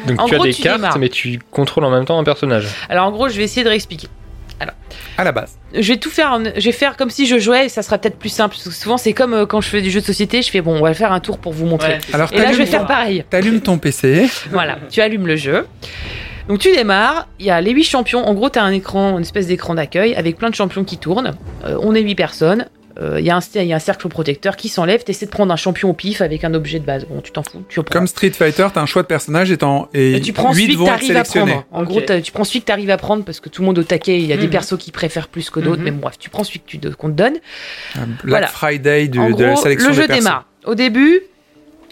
donc 0.07 0.21
En 0.21 0.27
tu 0.27 0.35
gros, 0.35 0.45
as 0.45 0.47
des 0.49 0.53
tu 0.53 0.63
cartes, 0.63 0.77
démarres. 0.81 0.99
mais 0.99 1.09
tu 1.09 1.39
contrôles 1.51 1.85
en 1.85 1.91
même 1.91 2.05
temps 2.05 2.19
un 2.19 2.25
personnage. 2.25 2.67
Alors 2.91 3.07
en 3.07 3.11
gros, 3.13 3.29
je 3.31 3.37
vais 3.39 3.45
essayer 3.45 3.65
de 3.65 3.69
réexpliquer. 3.71 4.09
À 5.17 5.23
la 5.25 5.31
base. 5.33 5.59
Je 5.73 5.93
vais 5.93 5.99
tout 5.99 6.11
faire, 6.11 6.33
en- 6.33 6.43
je 6.45 6.65
vais 6.65 6.73
faire 6.73 6.97
comme 6.97 7.11
si 7.11 7.27
je 7.27 7.39
jouais, 7.39 7.67
et 7.67 7.69
ça 7.69 7.83
sera 7.83 7.99
peut-être 7.99 8.19
plus 8.19 8.29
simple. 8.31 8.55
Parce 8.57 8.65
que 8.69 8.71
souvent, 8.75 8.97
c'est 8.97 9.13
comme 9.13 9.33
euh, 9.35 9.47
quand 9.47 9.61
je 9.61 9.69
fais 9.69 9.81
du 9.81 9.91
jeu 9.91 10.01
de 10.01 10.05
société, 10.05 10.43
je 10.43 10.51
fais 10.51 10.61
bon, 10.61 10.77
on 10.77 10.83
va 10.83 10.93
faire 10.95 11.13
un 11.13 11.21
tour 11.21 11.39
pour 11.39 11.53
vous 11.53 11.67
montrer. 11.67 11.99
Alors 12.13 12.33
Et 12.33 12.39
là, 12.39 12.53
je 12.53 12.59
vais 12.59 12.67
faire 12.67 12.87
pareil. 12.87 13.25
t'allumes 13.31 13.61
ton 13.61 13.79
PC. 13.79 14.29
Voilà, 14.51 14.79
tu 14.91 15.01
allumes 15.01 15.27
le 15.27 15.37
jeu. 15.37 15.67
Donc 16.49 16.59
tu 16.59 16.71
démarres, 16.73 17.29
il 17.39 17.47
y 17.47 17.51
a 17.51 17.61
les 17.61 17.71
8 17.73 17.85
champions. 17.85 18.27
En 18.27 18.35
gros, 18.35 18.51
tu 18.51 18.59
as 18.59 18.63
un 18.65 18.73
écran, 18.73 19.17
une 19.17 19.23
espèce 19.23 19.47
d'écran 19.47 19.75
d'accueil 19.75 20.15
avec 20.15 20.37
plein 20.37 20.51
de 20.51 20.55
champions 20.55 20.85
qui 20.85 20.99
tournent. 20.99 21.33
Euh, 21.65 21.79
on 21.81 21.95
est 21.95 22.01
8 22.03 22.15
personnes. 22.17 22.67
Euh, 23.01 23.19
il 23.21 23.27
y, 23.27 23.31
a 23.31 23.37
un- 23.37 23.41
il 23.57 23.65
y 23.67 23.73
a 23.73 23.77
un 23.77 23.81
cercle 23.81 24.09
protecteur 24.09 24.57
qui 24.57 24.69
s'enlève, 24.69 25.03
t'essaies 25.03 25.27
de 25.27 25.31
prendre 25.31 25.53
un 25.53 25.57
champion 25.57 25.91
au 25.91 25.93
pif 25.95 26.21
avec 26.21 26.45
un 26.45 26.55
objet 26.55 26.79
de 26.79 26.85
base. 26.85 27.05
Bon, 27.07 27.21
tu 27.21 27.33
t'en 27.33 27.43
fous, 27.43 27.65
tu. 27.69 27.83
Comme 27.83 28.07
Street 28.07 28.31
Fighter, 28.31 28.69
t'as 28.73 28.81
un 28.81 28.87
choix 28.87 29.03
de 29.03 29.07
personnage 29.09 29.51
et, 29.51 29.59
et 29.95 30.15
Et 30.17 30.21
tu 30.21 30.33
prends 30.33 30.53
8 30.55 30.63
celui 30.63 30.75
que 30.75 30.79
vont 30.79 30.85
être 30.87 30.93
t'arrives 30.93 31.11
à 31.11 31.25
sélectionnés. 31.25 31.53
prendre. 31.53 31.67
En 31.73 31.83
gros, 31.83 32.01
tu 32.01 32.33
prends 32.33 32.45
celui 32.45 32.61
que 32.61 32.67
t'arrives 32.67 32.91
à 32.91 32.97
prendre 32.97 33.25
parce 33.25 33.41
que 33.41 33.49
tout 33.49 33.63
le 33.63 33.67
monde 33.67 33.79
au 33.79 33.83
taquet, 33.85 34.19
il 34.19 34.27
y 34.27 34.33
a 34.33 34.37
des 34.37 34.45
Mhm. 34.47 34.51
persos 34.51 34.77
qui 34.79 34.93
préfèrent 34.93 35.29
plus 35.29 35.51
que 35.51 35.61
d'autres, 35.61 35.79
Mhm. 35.79 35.85
mais 35.85 35.91
bon, 35.91 36.01
bref, 36.03 36.19
tu 36.19 36.31
prends 36.31 36.45
celui 36.45 36.61
que 36.61 36.67
tu, 36.67 36.79
qu'on 36.93 37.09
te 37.09 37.15
donne. 37.15 37.35
Un 37.97 38.07
Black 38.07 38.19
Voilà. 38.25 38.47
Friday 38.47 39.09
du- 39.09 39.19
en 39.19 39.31
de 39.31 39.45
la 39.45 39.57
sélection 39.57 39.89
le 39.91 39.95
jeu 39.95 40.07
démarre. 40.07 40.47
Au 40.65 40.75
début, 40.75 41.21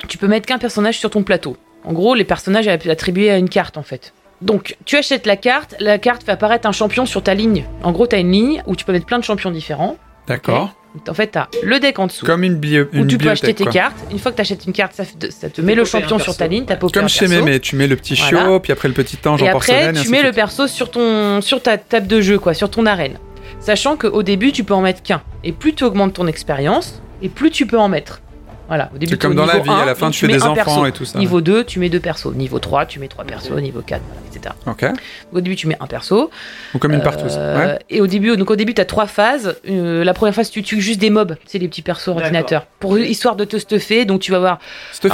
tu 0.09 0.19
peux 0.19 0.29
mettre 0.29 0.47
qu'un 0.47 0.59
personnage 0.59 0.99
sur 0.99 1.11
ton 1.11 1.23
plateau. 1.23 1.57
En 1.85 1.93
gros, 1.93 2.15
les 2.15 2.25
personnages 2.25 2.67
sont 2.67 2.91
attribués 2.91 3.31
à 3.31 3.39
une 3.39 3.49
carte 3.49 3.77
en 3.77 3.83
fait. 3.83 4.13
Donc, 4.41 4.77
tu 4.85 4.97
achètes 4.97 5.27
la 5.27 5.37
carte, 5.37 5.75
la 5.79 5.99
carte 5.99 6.25
fait 6.25 6.33
apparaître 6.33 6.67
un 6.69 6.73
champion 6.73 7.07
sur 7.07 7.23
ta 7.23 7.35
ligne. 7.35 7.65
En 7.85 7.93
gros, 7.93 8.07
tu 8.09 8.17
as 8.17 8.19
une 8.19 8.33
ligne 8.33 8.63
où 8.67 8.75
tu 8.77 8.85
peux 8.85 8.93
mettre 8.93 9.07
plein 9.07 9.19
de 9.19 9.25
champions 9.25 9.51
différents. 9.51 9.97
D'accord. 10.27 10.75
En 11.09 11.15
fait, 11.15 11.33
tu 11.33 11.39
as 11.39 11.49
le 11.63 11.81
deck 11.81 11.99
en 11.99 12.07
dessous. 12.07 12.27
Comme 12.27 12.45
une, 12.45 12.57
bio, 12.57 12.85
où 12.93 12.99
une 12.99 13.07
tu 13.07 13.17
peux 13.19 13.31
acheter 13.31 13.55
tes 13.55 13.65
quoi. 13.65 13.73
cartes. 13.73 13.97
Une 14.11 14.19
fois 14.19 14.31
que 14.31 14.37
tu 14.37 14.43
achètes 14.43 14.67
une 14.67 14.73
carte, 14.73 14.93
ça, 14.95 15.05
te 15.49 15.61
met 15.63 15.75
le 15.75 15.85
champion 15.85 16.19
sur 16.19 16.37
ta 16.37 16.47
ligne, 16.47 16.65
t'as 16.67 16.77
popé 16.77 16.99
Comme 16.99 17.09
chez. 17.09 17.29
Mémé, 17.29 17.61
tu 17.61 17.77
mets 17.77 17.87
le 17.87 17.97
petit 17.97 18.15
Voilà. 18.15 18.45
chiot, 18.45 18.61
puis 18.61 18.73
après 18.73 18.89
le 18.89 18.95
petit 18.95 19.17
ange 19.27 19.41
Et 19.43 19.45
en 19.45 19.57
après, 19.57 19.73
porcelaine. 19.73 19.97
et 19.97 20.01
tu 20.03 20.11
mets 20.11 20.23
le 20.23 20.33
perso 20.33 20.67
sur, 20.67 20.91
ton, 20.91 21.41
sur 21.41 21.63
ta 21.63 21.79
table 21.79 22.07
de 22.07 22.21
jeu, 22.21 22.39
quoi, 22.39 22.53
sur 22.53 22.69
ton 22.71 22.85
arène. 22.85 23.19
Sachant 23.61 23.97
qu'au 23.97 24.23
début, 24.23 24.53
tu 24.53 24.65
peux 24.65 24.75
en 24.75 24.83
mettre 24.83 25.03
qu'un. 25.03 25.23
Et 25.45 25.53
plus 25.53 25.73
tu 25.75 25.85
augmentes 25.85 26.13
ton 26.15 26.27
expérience, 26.27 27.01
et 27.23 27.29
plus 27.29 27.51
tu 27.51 27.67
peux 27.67 27.79
en 27.79 27.89
mettre. 27.89 28.21
Voilà, 28.69 28.91
au 28.95 28.99
début, 28.99 29.13
C'est 29.13 29.21
comme 29.21 29.35
dans 29.35 29.45
la 29.45 29.55
niveau 29.55 29.65
vie, 29.65 29.71
1, 29.71 29.75
à 29.83 29.85
la 29.85 29.95
fin 29.95 30.07
donc 30.07 30.15
tu 30.15 30.21
fais 30.21 30.27
mets 30.29 30.33
des 30.39 30.43
un 30.45 30.47
enfants 30.51 30.55
perso. 30.65 30.87
et 30.87 30.93
tout 30.93 31.05
ça. 31.05 31.19
Niveau 31.19 31.41
2, 31.41 31.65
tu 31.65 31.79
mets 31.79 31.89
deux 31.91 32.01
persos. 32.01 32.33
Niveau 32.35 32.59
3, 32.59 32.87
tu 32.87 33.01
mets 33.01 33.09
trois 33.09 33.25
persos. 33.25 33.51
Niveau 33.61 33.83
4, 33.83 34.01
voilà, 34.07 34.21
etc. 34.35 34.55
Ok. 34.67 34.99
Au 35.33 35.41
début, 35.41 35.57
tu 35.57 35.67
mets 35.67 35.77
un 35.81 35.87
perso. 35.87 36.31
Ou 36.75 36.79
comme 36.79 36.93
une 36.93 37.03
partouze. 37.03 37.37
Euh, 37.39 37.53
Ouais. 37.75 37.79
Et 37.91 38.01
au 38.01 38.07
début, 38.07 38.37
donc 38.37 38.51
au 38.51 38.57
début, 38.57 38.73
t'as 38.73 38.85
trois 38.87 39.07
phases. 39.07 39.57
Euh, 39.69 40.05
la 40.05 40.15
première 40.15 40.35
phase, 40.35 40.51
tu 40.51 40.63
tues 40.63 40.81
juste 40.81 41.01
des 41.01 41.11
mobs, 41.11 41.37
c'est 41.47 41.59
les 41.59 41.69
petits 41.69 41.83
persos 41.83 42.09
ordinateurs, 42.09 42.67
pour 42.81 42.99
histoire 42.99 43.37
de 43.37 43.45
te 43.45 43.59
stuffer. 43.59 44.05
Donc 44.05 44.21
tu 44.21 44.33
vas 44.33 44.39
voir, 44.39 44.59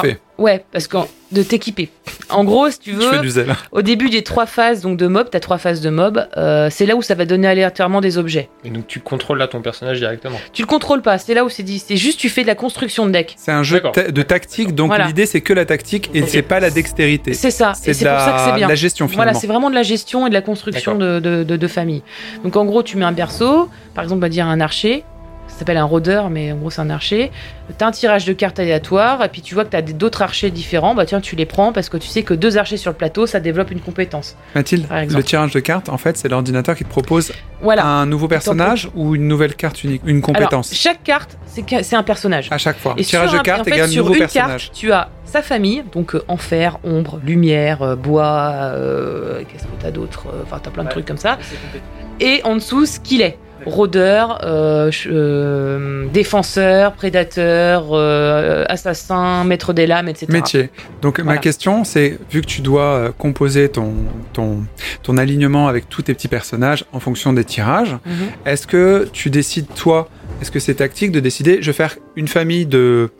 fait. 0.02 0.20
Ouais, 0.38 0.64
parce 0.72 0.86
que 0.86 0.96
de 1.30 1.42
t'équiper. 1.42 1.90
En 2.30 2.42
gros, 2.44 2.70
si 2.70 2.78
tu 2.78 2.94
Je 2.94 3.00
fais 3.00 3.16
veux, 3.16 3.20
du 3.22 3.28
zèle. 3.28 3.54
au 3.72 3.82
début 3.82 4.08
des 4.08 4.22
trois 4.22 4.46
phases 4.46 4.80
donc 4.80 4.96
de 4.96 5.06
mobs, 5.06 5.28
t'as 5.30 5.40
trois 5.40 5.58
phases 5.58 5.80
de 5.82 5.90
mobs. 5.90 6.26
euh, 6.38 6.68
c'est 6.70 6.86
là 6.86 6.96
où 6.96 7.02
ça 7.02 7.14
va 7.14 7.26
donner 7.26 7.46
aléatoirement 7.48 8.00
des 8.00 8.16
objets. 8.16 8.48
Et 8.64 8.70
donc 8.70 8.86
tu 8.86 9.00
contrôles 9.00 9.38
là 9.38 9.46
ton 9.46 9.60
personnage 9.60 9.98
directement. 9.98 10.38
Tu 10.54 10.62
le 10.62 10.66
contrôles 10.66 11.02
pas. 11.02 11.18
C'est 11.18 11.34
là 11.34 11.44
où 11.44 11.48
c'est 11.50 11.62
dit. 11.62 11.78
C'est 11.86 11.96
juste 11.98 12.18
tu 12.18 12.28
fais 12.30 12.42
de 12.42 12.46
la 12.46 12.54
construction 12.54 13.04
de 13.06 13.10
deck. 13.12 13.34
C'est 13.36 13.52
un 13.52 13.62
jeu 13.62 13.80
ta- 13.80 14.10
de 14.10 14.22
tactique, 14.22 14.74
donc 14.74 14.88
Voilà. 14.88 15.06
l'idée 15.06 15.26
c'est 15.26 15.42
que 15.42 15.52
la 15.52 15.66
tactique 15.66 16.10
et 16.14 16.26
c'est 16.26 16.42
pas 16.42 16.60
la 16.60 16.70
dextérité. 16.70 17.34
C'est 17.34 17.50
ça. 17.50 17.72
C'est 17.74 17.90
Et 17.90 17.92
de 17.92 17.98
c'est 17.98 18.04
pour 18.08 18.20
ça 18.20 18.32
que 18.32 18.40
c'est 18.50 18.56
bien. 18.56 18.66
de 18.66 18.72
la 18.72 18.76
gestion 18.76 19.06
Voilà, 19.06 19.34
c'est 19.34 19.46
vraiment 19.46 19.68
de 19.68 19.74
la 19.74 19.82
gestion 19.82 20.26
et 20.26 20.30
de 20.30 20.34
la 20.34 20.42
construction 20.42 20.94
de, 20.96 21.18
de, 21.20 21.44
de- 21.44 21.56
de 21.56 21.66
famille. 21.68 22.02
Donc 22.42 22.56
en 22.56 22.64
gros, 22.64 22.82
tu 22.82 22.96
mets 22.96 23.04
un 23.04 23.12
perso, 23.12 23.68
par 23.94 24.04
exemple, 24.04 24.18
on 24.18 24.22
va 24.22 24.28
dire 24.30 24.46
un 24.46 24.60
archer, 24.60 25.04
ça 25.58 25.62
s'appelle 25.62 25.76
un 25.76 25.84
rôdeur, 25.84 26.30
mais 26.30 26.52
en 26.52 26.56
gros, 26.56 26.70
c'est 26.70 26.80
un 26.80 26.88
archer. 26.88 27.32
Tu 27.76 27.84
as 27.84 27.88
un 27.88 27.90
tirage 27.90 28.24
de 28.24 28.32
cartes 28.32 28.60
aléatoire, 28.60 29.24
et 29.24 29.28
puis 29.28 29.42
tu 29.42 29.54
vois 29.54 29.64
que 29.64 29.70
tu 29.70 29.76
as 29.76 29.82
d'autres 29.82 30.22
archers 30.22 30.52
différents, 30.52 30.94
bah 30.94 31.04
tiens, 31.04 31.20
tu 31.20 31.34
les 31.34 31.46
prends 31.46 31.72
parce 31.72 31.88
que 31.88 31.96
tu 31.96 32.06
sais 32.06 32.22
que 32.22 32.32
deux 32.32 32.56
archers 32.58 32.76
sur 32.76 32.92
le 32.92 32.96
plateau, 32.96 33.26
ça 33.26 33.40
développe 33.40 33.72
une 33.72 33.80
compétence. 33.80 34.36
Mathilde, 34.54 34.86
Par 34.86 34.98
exemple. 34.98 35.18
le 35.20 35.24
tirage 35.26 35.50
de 35.52 35.58
cartes, 35.58 35.88
en 35.88 35.98
fait, 35.98 36.16
c'est 36.16 36.28
l'ordinateur 36.28 36.76
qui 36.76 36.84
te 36.84 36.88
propose 36.88 37.32
Voilà. 37.60 37.84
un 37.84 38.06
nouveau 38.06 38.28
personnage 38.28 38.88
ou 38.94 39.16
une 39.16 39.26
nouvelle 39.26 39.56
carte 39.56 39.82
unique, 39.82 40.02
une 40.04 40.18
Alors, 40.18 40.22
compétence 40.26 40.72
chaque 40.72 41.02
carte, 41.02 41.36
c'est 41.46 41.96
un 41.96 42.04
personnage. 42.04 42.46
à 42.52 42.58
chaque 42.58 42.78
fois. 42.78 42.94
Et 42.96 43.02
tirage 43.02 43.32
de 43.32 43.38
cartes 43.38 43.62
en 43.62 43.64
fait, 43.64 43.72
égale 43.72 43.88
sur 43.88 44.04
nouveau 44.04 44.14
une 44.14 44.20
personnage. 44.20 44.66
carte, 44.66 44.76
tu 44.76 44.92
as 44.92 45.08
sa 45.24 45.42
famille, 45.42 45.82
donc 45.92 46.14
euh, 46.14 46.22
enfer, 46.28 46.78
ombre, 46.84 47.18
lumière, 47.24 47.82
euh, 47.82 47.96
bois, 47.96 48.52
euh, 48.52 49.42
qu'est-ce 49.50 49.64
que 49.64 49.68
t'as 49.82 49.90
d'autre? 49.90 50.26
Enfin, 50.44 50.60
t'as 50.62 50.70
plein 50.70 50.84
de 50.84 50.88
Ouais. 50.88 50.92
trucs 50.92 51.06
comme 51.06 51.16
ça. 51.18 51.36
Et 52.20 52.40
en 52.44 52.54
dessous, 52.54 52.86
ce 52.86 53.00
qu'il 53.00 53.22
est. 53.22 53.36
Rôdeur, 53.66 54.40
euh, 54.44 54.90
euh, 55.06 56.06
défenseur, 56.12 56.92
prédateur, 56.92 57.86
euh, 57.92 58.64
assassin, 58.68 59.44
maître 59.44 59.72
des 59.72 59.86
lames, 59.86 60.08
etc. 60.08 60.26
Métier. 60.30 60.70
Donc 61.02 61.20
ma 61.20 61.38
question, 61.38 61.84
c'est 61.84 62.18
vu 62.30 62.40
que 62.40 62.46
tu 62.46 62.60
dois 62.60 63.12
composer 63.18 63.68
ton, 63.68 63.92
ton, 64.32 64.64
ton 65.02 65.16
alignement 65.16 65.68
avec 65.68 65.88
tous 65.88 66.02
tes 66.02 66.14
petits 66.14 66.28
personnages 66.28 66.84
en 66.92 67.00
fonction 67.00 67.32
des 67.32 67.44
tirages, 67.44 67.96
Mhm. 68.06 68.12
est-ce 68.46 68.66
que 68.66 69.08
tu 69.12 69.30
décides 69.30 69.66
toi, 69.74 70.08
est-ce 70.40 70.50
que 70.52 70.60
c'est 70.60 70.74
tactique 70.74 71.10
de 71.12 71.20
décider, 71.20 71.58
je 71.60 71.66
vais 71.66 71.76
faire 71.76 71.96
une 72.14 72.28
famille 72.28 72.64
de, 72.64 73.10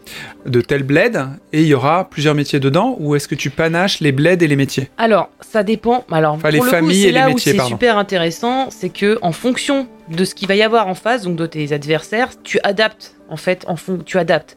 de 0.47 0.61
tel 0.61 0.83
bled 0.85 1.19
et 1.53 1.63
il 1.63 1.67
y 1.67 1.75
aura 1.75 2.09
plusieurs 2.09 2.35
métiers 2.35 2.61
dedans, 2.61 2.97
ou 3.01 3.17
est-ce 3.17 3.27
que 3.27 3.35
tu 3.35 3.51
panaches 3.51 4.01
les 4.01 4.13
bleds 4.13 4.43
et 4.45 4.47
les 4.47 4.57
métiers? 4.57 4.89
Alors, 4.99 5.29
ça 5.41 5.63
dépend. 5.65 6.05
Alors, 6.13 6.35
Enfin, 6.35 6.43
pour 6.43 6.51
les 6.51 6.59
le 6.59 6.65
coup, 6.65 6.71
familles 6.71 7.03
c'est 7.03 7.09
et 7.09 7.13
les 7.13 7.19
là 7.19 7.27
où 7.27 7.35
métiers, 7.35 7.53
c'est 7.53 7.59
pardon. 7.59 7.71
super 7.75 7.99
intéressant, 7.99 8.71
c'est 8.71 8.91
que 8.91 9.19
en 9.23 9.33
fonction 9.33 9.89
de 10.11 10.25
ce 10.25 10.35
qu'il 10.35 10.47
va 10.49 10.55
y 10.55 10.63
avoir 10.63 10.87
en 10.87 10.95
face, 10.95 11.23
donc 11.23 11.37
de 11.37 11.47
tes 11.47 11.73
adversaires, 11.73 12.31
tu 12.43 12.61
adaptes. 12.63 13.15
En 13.29 13.37
fait, 13.37 13.65
en 13.67 13.77
fond, 13.77 13.99
tu 14.05 14.17
adaptes. 14.19 14.57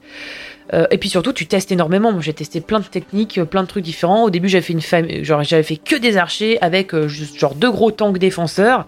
Euh, 0.73 0.87
et 0.91 0.97
puis 0.97 1.09
surtout, 1.09 1.33
tu 1.33 1.47
testes 1.47 1.71
énormément. 1.71 2.11
Moi, 2.11 2.21
j'ai 2.21 2.33
testé 2.33 2.61
plein 2.61 2.79
de 2.79 2.85
techniques, 2.85 3.37
euh, 3.37 3.45
plein 3.45 3.63
de 3.63 3.67
trucs 3.67 3.83
différents. 3.83 4.23
Au 4.23 4.29
début, 4.29 4.47
j'avais 4.47 4.61
fait 4.61 4.73
une 4.73 4.81
famille, 4.81 5.23
genre 5.25 5.43
j'avais 5.43 5.63
fait 5.63 5.75
que 5.77 5.95
des 5.97 6.15
archers 6.17 6.57
avec 6.61 6.93
euh, 6.93 7.07
juste 7.07 7.37
genre 7.37 7.55
deux 7.55 7.69
gros 7.71 7.91
tanks 7.91 8.17
défenseurs. 8.17 8.85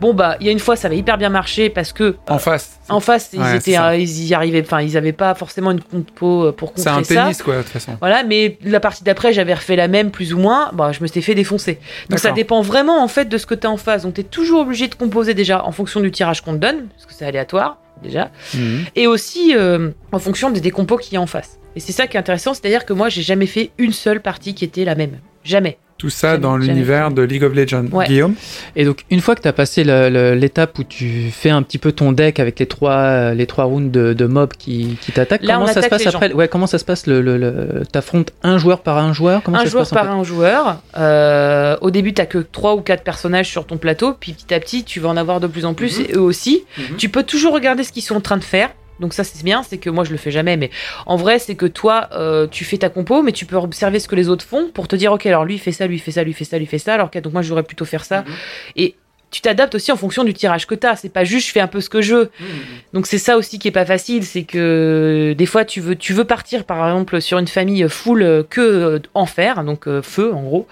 Bon 0.00 0.14
bah, 0.14 0.36
il 0.40 0.46
y 0.46 0.48
a 0.48 0.52
une 0.52 0.58
fois, 0.60 0.76
ça 0.76 0.86
avait 0.88 0.98
hyper 0.98 1.18
bien 1.18 1.28
marché 1.28 1.68
parce 1.70 1.92
que 1.92 2.16
En 2.28 2.38
face. 2.38 2.78
en 2.88 3.00
face, 3.00 3.30
ils 3.32 3.40
Ouais, 3.40 3.46
c'est 3.60 3.72
étaient, 3.72 4.00
ils 4.02 4.26
y 4.28 4.34
arrivaient. 4.34 4.62
Enfin, 4.62 4.80
ils 4.82 4.96
avaient 4.96 5.12
pas 5.12 5.34
forcément 5.34 5.70
une 5.72 5.80
compo 5.80 6.52
pour 6.52 6.72
C'est 6.76 6.84
contrer 6.90 7.00
un 7.00 7.04
ça. 7.04 7.14
tennis, 7.22 7.42
quoi, 7.42 7.56
de 7.56 7.62
toute 7.62 7.70
façon. 7.72 7.96
Voilà, 8.00 8.22
mais 8.22 8.58
la 8.64 8.78
partie 8.80 9.02
d'après, 9.04 9.32
j'avais 9.32 9.54
refait 9.54 9.76
la 9.76 9.88
même, 9.88 10.10
plus 10.10 10.32
ou 10.32 10.38
moins. 10.38 10.70
Bah, 10.74 10.92
je 10.92 11.00
me 11.02 11.06
suis 11.08 11.22
fait 11.22 11.34
défoncer. 11.34 11.78
Donc 12.08 12.18
ça 12.20 12.30
dépend 12.32 12.60
vraiment 12.62 13.02
en 13.02 13.08
fait 13.08 13.24
de 13.26 13.36
ce 13.38 13.46
que 13.46 13.54
tu 13.54 13.66
as 13.66 13.70
en 13.70 13.76
face. 13.76 14.02
Donc 14.02 14.14
tu 14.14 14.20
es 14.20 14.24
toujours 14.24 14.60
obligé 14.60 14.88
de 14.88 14.94
composer 14.94 15.34
déjà 15.34 15.64
en 15.64 15.72
fonction 15.72 16.00
du 16.00 16.10
tirage 16.10 16.40
qu'on 16.42 16.52
te 16.52 16.58
donne, 16.58 16.86
parce 16.94 17.06
que 17.06 17.12
c'est 17.14 17.26
aléatoire 17.26 17.78
déjà, 18.02 18.30
Mhm. 18.54 18.84
et 18.94 19.06
aussi 19.06 19.54
euh, 19.56 19.90
en 20.12 20.18
fonction 20.18 20.50
des, 20.50 20.60
des 20.60 20.70
compos 20.70 20.96
qu'il 20.98 21.14
y 21.14 21.16
a 21.16 21.20
en 21.20 21.26
face. 21.26 21.58
Et 21.76 21.80
c'est 21.80 21.92
ça 21.92 22.06
qui 22.06 22.16
est 22.16 22.20
intéressant, 22.20 22.54
c'est-à-dire 22.54 22.84
que 22.86 22.92
moi, 22.92 23.08
j'ai 23.08 23.22
jamais 23.22 23.46
fait 23.46 23.70
une 23.78 23.92
seule 23.92 24.20
partie 24.22 24.54
qui 24.54 24.64
était 24.64 24.84
la 24.84 24.94
même. 24.94 25.18
Jamais. 25.44 25.78
Tout 25.98 26.10
ça 26.10 26.32
Jamais, 26.32 26.42
dans 26.42 26.56
l'univers 26.58 27.10
de 27.10 27.22
League 27.22 27.42
of 27.42 27.54
Legends. 27.54 27.86
Ouais. 27.90 28.06
Guillaume 28.06 28.34
Et 28.76 28.84
donc, 28.84 29.04
une 29.10 29.20
fois 29.20 29.34
que 29.34 29.40
tu 29.40 29.48
as 29.48 29.52
passé 29.54 29.82
l'étape 29.82 30.78
où 30.78 30.84
tu 30.84 31.30
fais 31.32 31.48
un 31.50 31.62
petit 31.62 31.78
peu 31.78 31.92
ton 31.92 32.12
deck 32.12 32.38
avec 32.38 32.58
les 32.58 32.66
trois, 32.66 32.92
euh, 32.92 33.34
les 33.34 33.46
trois 33.46 33.64
rounds 33.64 33.90
de, 33.90 34.12
de 34.12 34.26
mobs 34.26 34.52
qui, 34.58 34.98
qui 35.00 35.12
t'attaquent, 35.12 35.40
comment 35.46 35.66
ça 35.66 35.80
se 35.82 35.88
passe 35.88 36.06
après 36.06 36.32
Ouais, 36.34 36.48
comment 36.48 36.66
ça 36.66 36.78
se 36.78 36.84
passe 36.84 37.06
le, 37.06 37.22
le, 37.22 37.38
le- 37.38 37.82
T'affrontes 37.90 38.32
un 38.42 38.58
joueur 38.58 38.80
par 38.80 38.98
un 38.98 39.12
joueur 39.14 39.42
Comment 39.42 39.56
un 39.58 39.64
ça 39.64 39.70
joueur 39.70 39.86
se 39.86 39.94
passe 39.94 40.04
par 40.04 40.14
un 40.14 40.22
joueur. 40.24 40.82
Euh, 40.98 41.76
au 41.80 41.90
début, 41.90 42.12
t'as 42.12 42.26
que 42.26 42.38
trois 42.38 42.74
ou 42.74 42.80
quatre 42.82 43.02
personnages 43.02 43.48
sur 43.48 43.66
ton 43.66 43.76
plateau, 43.78 44.14
puis 44.18 44.32
petit 44.32 44.52
à 44.52 44.60
petit, 44.60 44.84
tu 44.84 45.00
vas 45.00 45.08
en 45.08 45.16
avoir 45.16 45.40
de 45.40 45.46
plus 45.46 45.64
en 45.64 45.72
plus, 45.74 45.98
Mhm. 46.00 46.04
et 46.08 46.12
eux 46.16 46.20
aussi. 46.20 46.64
Mhm. 46.78 46.96
Tu 46.98 47.08
peux 47.08 47.22
toujours 47.22 47.54
regarder 47.54 47.84
ce 47.84 47.92
qu'ils 47.92 48.02
sont 48.02 48.16
en 48.16 48.20
train 48.20 48.36
de 48.36 48.44
faire. 48.44 48.70
Donc 49.00 49.12
ça 49.12 49.24
c'est 49.24 49.42
bien, 49.44 49.62
c'est 49.62 49.78
que 49.78 49.90
moi 49.90 50.04
je 50.04 50.10
le 50.10 50.16
fais 50.16 50.30
jamais, 50.30 50.56
mais 50.56 50.70
en 51.06 51.16
vrai 51.16 51.38
c'est 51.38 51.54
que 51.54 51.66
toi 51.66 52.08
euh, 52.12 52.46
tu 52.46 52.64
fais 52.64 52.78
ta 52.78 52.88
compo, 52.88 53.22
mais 53.22 53.32
tu 53.32 53.46
peux 53.46 53.56
observer 53.56 53.98
ce 53.98 54.08
que 54.08 54.16
les 54.16 54.28
autres 54.28 54.44
font 54.44 54.70
pour 54.72 54.88
te 54.88 54.96
dire 54.96 55.12
ok 55.12 55.26
alors 55.26 55.44
lui 55.44 55.54
il 55.54 55.58
fait 55.58 55.72
ça, 55.72 55.86
lui 55.86 55.96
il 55.96 56.00
fait 56.00 56.12
ça, 56.12 56.22
lui 56.22 56.30
il 56.30 56.34
fait 56.34 56.44
ça, 56.44 56.58
lui 56.58 56.64
il 56.64 56.68
fait 56.68 56.78
ça, 56.78 56.94
alors 56.94 57.10
que 57.10 57.18
donc 57.18 57.32
moi 57.32 57.42
je 57.42 57.48
devrais 57.48 57.62
plutôt 57.62 57.84
faire 57.84 58.04
ça. 58.04 58.22
Mhm. 58.22 58.34
Et 58.76 58.96
tu 59.30 59.40
t'adaptes 59.40 59.74
aussi 59.74 59.92
en 59.92 59.96
fonction 59.96 60.24
du 60.24 60.32
tirage 60.32 60.66
que 60.66 60.74
t'as. 60.74 60.96
C'est 60.96 61.08
pas 61.08 61.24
juste 61.24 61.48
je 61.48 61.52
fais 61.52 61.60
un 61.60 61.66
peu 61.66 61.80
ce 61.80 61.90
que 61.90 62.00
je 62.00 62.14
veux. 62.14 62.30
Mhm. 62.40 62.46
Donc 62.94 63.06
c'est 63.06 63.18
ça 63.18 63.36
aussi 63.36 63.58
qui 63.58 63.68
est 63.68 63.72
pas 63.72 63.84
facile, 63.84 64.24
c'est 64.24 64.44
que 64.44 65.34
des 65.36 65.46
fois 65.46 65.64
tu 65.64 65.80
veux 65.80 65.96
tu 65.96 66.12
veux 66.12 66.24
partir 66.24 66.64
par 66.64 66.86
exemple 66.86 67.20
sur 67.20 67.38
une 67.38 67.48
famille 67.48 67.86
full 67.88 68.22
euh, 68.22 68.42
que 68.48 68.60
euh, 68.60 68.98
enfer, 69.14 69.64
donc 69.64 69.88
euh, 69.88 70.00
feu 70.02 70.32
en 70.32 70.42
gros. 70.42 70.66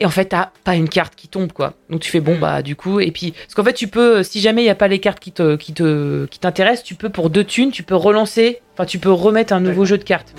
Et 0.00 0.06
en 0.06 0.10
fait, 0.10 0.26
t'as 0.26 0.50
pas 0.64 0.76
une 0.76 0.88
carte 0.88 1.14
qui 1.16 1.26
tombe, 1.26 1.52
quoi. 1.52 1.74
Donc 1.90 2.00
tu 2.00 2.10
fais 2.10 2.20
bon, 2.20 2.38
bah 2.38 2.62
du 2.62 2.76
coup, 2.76 3.00
et 3.00 3.10
puis 3.10 3.32
parce 3.32 3.54
qu'en 3.54 3.64
fait, 3.64 3.72
tu 3.72 3.88
peux, 3.88 4.22
si 4.22 4.40
jamais 4.40 4.62
il 4.62 4.66
y 4.66 4.70
a 4.70 4.74
pas 4.76 4.86
les 4.88 5.00
cartes 5.00 5.18
qui 5.18 5.32
te 5.32 5.56
qui 5.56 5.72
te 5.72 6.26
qui 6.26 6.38
t'intéressent, 6.38 6.84
tu 6.84 6.94
peux 6.94 7.08
pour 7.10 7.30
deux 7.30 7.42
thunes, 7.44 7.72
tu 7.72 7.82
peux 7.82 7.96
relancer, 7.96 8.60
enfin 8.74 8.84
tu 8.84 8.98
peux 9.00 9.10
remettre 9.10 9.52
un 9.52 9.60
nouveau 9.60 9.84
jeu 9.84 9.98
de 9.98 10.04
cartes, 10.04 10.34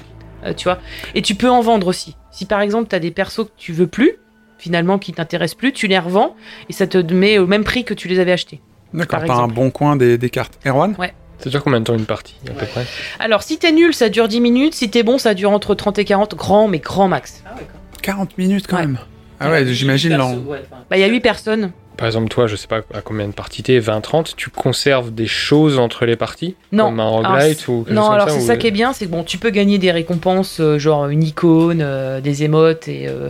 Euh, 0.46 0.54
tu 0.54 0.64
vois. 0.64 0.80
Et 1.16 1.22
tu 1.22 1.36
peux 1.36 1.50
en 1.50 1.60
vendre 1.62 1.88
aussi. 1.88 2.16
Si 2.32 2.46
par 2.46 2.62
exemple 2.62 2.88
t'as 2.88 3.00
des 3.00 3.12
persos 3.12 3.44
que 3.46 3.52
tu 3.58 3.74
veux 3.74 3.88
plus, 3.88 4.14
finalement 4.58 4.98
qui 4.98 5.12
t'intéressent 5.12 5.58
plus, 5.58 5.74
tu 5.74 5.88
les 5.88 6.00
revends 6.00 6.36
et 6.70 6.74
ça 6.74 6.88
te 6.88 6.98
met 7.14 7.38
au 7.38 7.46
même 7.48 7.66
prix 7.66 7.84
que 7.84 7.94
tu 7.94 8.08
les 8.08 8.20
avais 8.20 8.32
achetés. 8.32 8.62
D'accord, 8.94 9.20
Par 9.20 9.28
t'as 9.28 9.44
un 9.44 9.48
bon 9.48 9.70
coin 9.72 9.98
des, 9.98 10.18
des 10.18 10.30
cartes. 10.30 10.58
Erwan 10.66 10.96
Ça 11.40 11.50
dure 11.50 11.62
combien 11.64 11.80
de 11.82 11.86
temps 11.86 11.96
une 11.98 12.06
partie 12.06 12.36
à 12.50 12.54
peu 12.54 12.66
près? 12.66 12.86
Alors 13.20 13.44
si 13.44 13.58
t'es 13.58 13.74
nul, 13.74 13.94
ça 13.94 14.08
dure 14.08 14.30
10 14.30 14.40
minutes. 14.40 14.74
Si 14.74 14.90
t'es 14.90 15.04
bon, 15.04 15.18
ça 15.18 15.34
dure 15.34 15.52
entre 15.52 15.76
30 15.76 16.00
et 16.00 16.06
40, 16.06 16.36
grand 16.36 16.70
mais 16.70 16.80
grand 16.80 17.10
max. 17.10 17.44
40 18.02 18.38
minutes 18.38 18.66
quand 18.68 18.78
Ouais. 18.78 18.84
même. 18.88 19.00
Ah 19.40 19.50
ouais, 19.52 19.66
j'imagine. 19.68 20.18
Bah 20.90 20.98
il 20.98 21.00
y 21.00 21.04
a 21.04 21.08
8 21.08 21.20
personnes. 21.20 21.72
Par 21.98 22.08
exemple, 22.08 22.30
toi, 22.30 22.48
je 22.48 22.56
sais 22.56 22.68
pas 22.68 22.78
à 22.94 23.02
combien 23.02 23.28
de 23.28 23.34
parties 23.34 23.62
t'es, 23.62 23.78
20-30, 23.78 24.34
tu 24.38 24.50
conserves 24.50 25.12
des 25.14 25.28
choses 25.28 25.78
entre 25.80 26.06
les 26.06 26.16
parties 26.16 26.56
Non. 26.72 26.86
Comme 26.86 27.00
un 27.02 27.10
roguelite 27.10 27.68
ou 27.68 27.84
quelque 27.84 27.94
Non, 27.94 28.04
chose 28.04 28.14
alors 28.14 28.30
ça, 28.30 28.36
c'est 28.36 28.44
ou- 28.44 28.48
ça 28.48 28.56
qui 28.56 28.68
est 28.68 28.72
bien, 28.72 28.94
c'est 28.94 29.06
que 29.06 29.12
bon, 29.12 29.26
tu 29.26 29.38
peux 29.38 29.50
gagner 29.50 29.80
des 29.80 29.92
récompenses, 29.92 30.62
euh, 30.62 30.80
genre 30.80 31.08
une 31.10 31.24
icône, 31.24 31.82
euh, 31.82 32.22
des 32.22 32.44
émotes 32.44 32.88
et, 32.88 33.08
euh, 33.10 33.30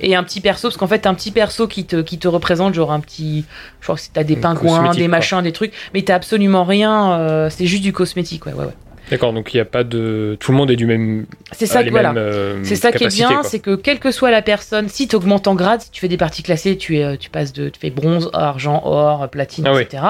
et 0.00 0.16
un 0.16 0.22
petit 0.24 0.40
perso, 0.40 0.68
parce 0.68 0.78
qu'en 0.78 0.86
fait, 0.86 1.06
un 1.06 1.12
petit 1.12 1.30
perso 1.30 1.68
qui 1.68 1.84
te, 1.84 1.96
qui 2.00 2.16
te 2.18 2.26
représente, 2.26 2.72
genre 2.72 2.90
un 2.90 3.00
petit. 3.00 3.44
Je 3.80 3.84
crois 3.84 3.96
que 3.96 4.00
c'est- 4.00 4.12
t'as 4.14 4.24
des 4.24 4.36
pingouins, 4.36 4.92
des 4.92 5.00
quoi. 5.00 5.08
machins, 5.08 5.42
des 5.42 5.52
trucs, 5.52 5.72
mais 5.92 6.00
t'as 6.00 6.14
absolument 6.14 6.64
rien, 6.64 7.12
euh, 7.20 7.50
c'est 7.50 7.66
juste 7.66 7.82
du 7.82 7.92
cosmétique, 7.92 8.46
ouais, 8.46 8.54
ouais, 8.54 8.64
ouais. 8.64 8.72
D'accord, 9.10 9.32
donc 9.32 9.54
il 9.54 9.58
n'y 9.58 9.60
a 9.60 9.64
pas 9.64 9.84
de. 9.84 10.36
Tout 10.40 10.50
le 10.50 10.58
monde 10.58 10.70
est 10.70 10.76
du 10.76 10.84
même. 10.86 11.26
C'est 11.52 11.66
ça, 11.66 11.84
que- 11.84 11.90
voilà. 11.90 12.12
mêmes, 12.12 12.22
euh, 12.22 12.64
C'est 12.64 12.74
ça 12.74 12.90
qui 12.90 13.04
est 13.04 13.08
bien, 13.14 13.42
c'est 13.44 13.60
que 13.60 13.76
quelle 13.76 14.00
que 14.00 14.10
soit 14.10 14.30
la 14.32 14.42
personne, 14.42 14.88
si 14.88 15.06
tu 15.06 15.14
augmentes 15.14 15.46
en 15.46 15.54
grade, 15.54 15.80
si 15.80 15.90
tu 15.92 16.00
fais 16.00 16.08
des 16.08 16.16
parties 16.16 16.42
classées, 16.42 16.76
tu, 16.76 16.96
es, 16.98 17.04
euh, 17.04 17.16
tu 17.16 17.30
passes 17.30 17.52
de 17.52 17.68
tu 17.68 17.78
fais 17.78 17.90
bronze, 17.90 18.30
argent, 18.32 18.82
or, 18.84 19.28
platine, 19.30 19.64
Ah 19.68 19.74
oui. 19.74 19.82
etc. 19.82 20.02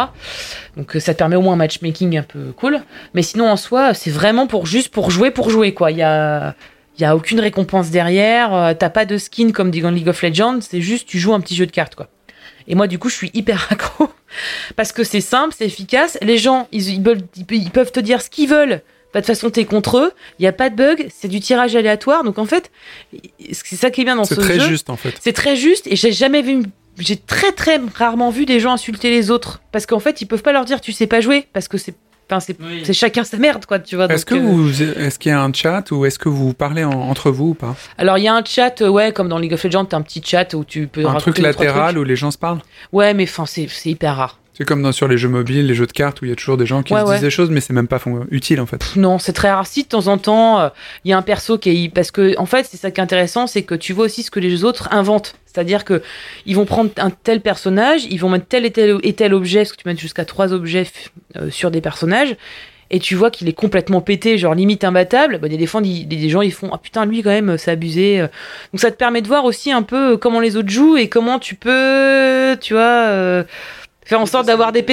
Donc 0.79 0.97
euh, 0.97 1.01
ça 1.01 1.13
te 1.13 1.19
permet 1.19 1.37
au 1.37 1.43
moins 1.43 1.53
un 1.55 1.57
matchmaking 1.57 2.17
un 2.17 2.23
peu 2.23 2.53
cool. 2.57 2.81
Mais 3.13 3.23
sinon 3.23 3.49
en 3.51 3.57
soi, 3.57 3.93
c'est 3.93 4.11
vraiment 4.11 4.47
pour 4.47 4.65
juste 4.67 4.89
pour 4.89 5.11
jouer 5.11 5.31
pour 5.31 5.51
jouer 5.51 5.75
quoi. 5.75 5.91
Il 5.91 5.99
y 5.99 6.03
a 6.03 6.55
il 6.99 7.03
y 7.03 7.05
a 7.05 7.15
aucune 7.15 7.41
récompense 7.41 7.91
derrière, 7.91 8.55
euh, 8.55 8.73
t'as 8.73 8.89
pas 8.89 9.05
de 9.05 9.19
skin 9.19 9.51
comme 9.53 9.71
dans 9.71 9.91
League 9.91 10.09
of 10.09 10.23
Legends, 10.23 10.61
c'est 10.63 10.81
juste 10.81 11.07
tu 11.07 11.19
joues 11.19 11.35
un 11.35 11.41
petit 11.41 11.55
jeu 11.55 11.67
de 11.67 11.71
cartes 11.71 11.95
quoi. 11.95 12.09
Et 12.69 12.75
moi 12.75 12.87
du 12.87 12.99
coup 12.99 13.11
je 13.11 13.15
suis 13.15 13.31
hyper 13.35 13.67
accro 13.71 14.09
parce 14.77 14.93
que 14.93 15.03
c'est 15.05 15.21
simple, 15.21 15.55
c'est 15.57 15.67
efficace. 15.67 16.19
Les 16.23 16.39
gens 16.39 16.69
ils, 16.73 16.89
ils 16.91 17.03
veulent- 17.03 17.23
ils 17.37 17.45
pe- 17.45 17.55
ils 17.55 17.71
peuvent 17.71 17.93
te 17.93 18.01
dire 18.01 18.23
ce 18.23 18.31
qu'ils 18.31 18.49
veulent. 18.49 18.83
Bah, 19.15 19.21
De 19.21 19.27
toute 19.27 19.35
façon, 19.35 19.51
t'es 19.51 19.65
contre 19.65 19.99
eux, 19.99 20.13
il 20.39 20.43
n'y 20.43 20.49
a 20.49 20.53
pas 20.53 20.69
de 20.69 20.77
bug, 20.77 21.09
c'est 21.15 21.29
du 21.29 21.41
tirage 21.41 21.75
aléatoire. 21.75 22.23
Donc 22.25 22.39
en 22.39 22.45
fait, 22.45 22.71
c'est 23.53 23.77
ça 23.77 23.91
qui 23.91 24.03
est 24.03 24.05
bien 24.05 24.17
dans 24.17 24.25
C'est 24.25 24.35
ce 24.35 24.41
très 24.41 24.59
jeu. 24.61 24.69
juste 24.69 24.91
en 24.91 24.97
fait. 24.97 25.15
C'est 25.21 25.33
très 25.33 25.57
juste 25.57 25.87
et 25.87 25.97
j'ai 25.97 26.13
jamais 26.13 26.43
vu. 26.43 26.63
J'ai 26.99 27.17
très 27.17 27.53
très 27.53 27.79
rarement 27.95 28.31
vu 28.31 28.47
des 28.47 28.59
gens 28.59 28.73
insulter 28.73 29.11
les 29.11 29.31
autres 29.31 29.61
parce 29.71 29.85
qu'en 29.85 29.99
fait 30.01 30.23
ils 30.23 30.27
peuvent 30.27 30.43
pas 30.43 30.53
leur 30.53 30.65
dire 30.65 30.81
tu 30.81 30.93
sais 30.93 31.07
pas 31.07 31.21
jouer 31.21 31.47
parce 31.53 31.69
que 31.69 31.79
c'est. 31.79 31.95
Enfin, 32.29 32.41
c'est 32.41 32.57
c'est 32.83 32.93
chacun 32.93 33.23
sa 33.23 33.37
merde, 33.37 33.67
quoi, 33.67 33.79
tu 33.79 33.95
vois. 33.95 34.07
Est-ce 34.13 34.27
que 34.27 34.35
euh, 34.35 34.39
vous, 34.41 34.83
est-ce 34.83 35.17
qu'il 35.17 35.31
y 35.31 35.33
a 35.33 35.41
un 35.41 35.53
chat 35.53 35.93
ou 35.93 36.05
est-ce 36.07 36.19
que 36.19 36.29
vous 36.29 36.55
parlez 36.55 36.83
en- 36.83 36.91
entre 36.91 37.31
vous 37.31 37.51
ou 37.51 37.55
pas? 37.55 37.77
Alors, 37.99 38.19
il 38.19 38.25
y 38.25 38.29
a 38.29 38.35
un 38.35 38.45
chat, 38.45 38.83
euh, 38.83 38.89
ouais, 38.89 39.13
comme 39.13 39.29
dans 39.29 39.39
League 39.39 39.53
of 39.55 39.63
Legends, 39.63 39.85
t'as 39.85 39.97
un 39.99 40.03
petit 40.03 40.21
chat 40.25 40.53
où 40.55 40.65
tu 40.65 40.89
peux. 40.89 41.07
Un 41.07 41.15
truc 41.15 41.39
latéral 41.39 41.97
où 41.99 42.03
les 42.03 42.17
gens 42.17 42.33
se 42.33 42.39
parlent? 42.39 42.59
Ouais, 42.93 43.15
mais 43.15 43.23
enfin, 43.23 43.47
c'est 43.47 43.69
c'est 43.71 43.91
hyper 43.91 44.17
rare. 44.17 44.41
C'est 44.57 44.65
comme 44.65 44.81
dans, 44.83 44.93
sur 44.93 45.07
les 45.07 45.19
jeux 45.19 45.29
mobiles, 45.29 45.67
les 45.67 45.75
jeux 45.75 45.87
de 45.87 45.93
cartes 45.93 46.23
où 46.23 46.25
il 46.25 46.29
y 46.29 46.33
a 46.33 46.35
toujours 46.37 46.57
des 46.57 46.65
gens 46.65 46.83
qui 46.83 46.95
Ouais, 46.95 47.01
se 47.01 47.07
ouais. 47.07 47.13
disent 47.17 47.23
des 47.25 47.31
choses, 47.31 47.51
mais 47.51 47.61
c'est 47.61 47.75
même 47.75 47.89
pas 47.89 47.99
fon- 47.99 48.27
utile 48.31 48.61
en 48.61 48.67
fait. 48.67 48.79
Pff, 48.79 48.97
Non, 48.97 49.19
c'est 49.19 49.35
très 49.35 49.51
rare. 49.51 49.67
Si 49.67 49.83
de 49.83 49.89
temps 49.89 50.07
en 50.07 50.17
temps, 50.17 50.61
euh, 50.61 50.69
il 51.05 51.11
y 51.11 51.13
a 51.13 51.19
un 51.19 51.23
perso 51.23 51.59
qui 51.59 51.85
est. 51.85 51.89
Parce 51.91 52.11
que, 52.11 52.35
en 52.39 52.47
fait, 52.47 52.67
c'est 52.71 52.79
ça 52.79 52.91
qui 52.91 53.01
est 53.01 53.05
intéressant, 53.05 53.47
c'est 53.47 53.63
que 53.65 53.75
tu 53.75 53.93
vois 53.93 54.07
aussi 54.07 54.23
ce 54.23 54.31
que 54.31 54.41
les 54.41 54.65
autres 54.65 54.89
inventent. 54.93 55.35
C'est-à-dire 55.45 55.85
que 55.85 56.03
ils 56.47 56.57
vont 56.57 56.65
prendre 56.65 56.91
un 56.97 57.11
tel 57.11 57.41
personnage, 57.43 58.05
ils 58.11 58.19
vont 58.19 58.31
mettre 58.31 58.47
tel 58.47 58.65
et 58.65 58.71
tel, 58.71 58.99
et 59.03 59.13
tel 59.13 59.35
objet, 59.35 59.61
parce 59.61 59.73
que 59.73 59.83
tu 59.83 59.89
mets 59.89 59.97
jusqu'à 59.97 60.25
trois 60.25 60.53
objets 60.55 60.87
euh, 61.37 61.51
sur 61.51 61.71
des 61.71 61.81
personnages, 61.83 62.35
et 62.91 62.99
tu 63.01 63.15
vois 63.15 63.31
qu'il 63.31 63.49
est 63.49 63.53
complètement 63.53 64.01
pété, 64.01 64.39
genre 64.39 64.55
limite 64.55 64.85
imbattable. 64.85 65.39
Bah, 65.39 65.49
des, 65.49 65.67
fois, 65.67 65.81
des, 65.83 66.05
des 66.05 66.29
gens 66.31 66.41
ils 66.41 66.53
font 66.53 66.71
Ah 66.73 66.79
putain, 66.79 67.05
lui 67.05 67.23
quand 67.23 67.31
même, 67.31 67.59
c'est 67.59 67.71
abusé. 67.73 68.21
euh. 68.21 68.29
Donc 68.73 68.81
ça 68.81 68.91
te 68.91 68.97
permet 68.97 69.21
de 69.23 69.29
voir 69.29 69.45
aussi 69.45 69.71
un 69.73 69.83
peu 69.83 70.13
euh, 70.13 70.17
comment 70.17 70.41
les 70.41 70.57
autres 70.57 70.71
jouent 70.71 70.97
et 70.97 71.09
comment 71.11 71.39
tu 71.39 71.57
peux, 71.57 72.57
tu 72.61 72.73
vois. 72.73 72.83
euh, 72.83 73.45
Faire 74.07 74.21
en 74.21 74.27
sorte 74.27 74.47
d'avoir 74.47 74.71
des, 74.71 74.87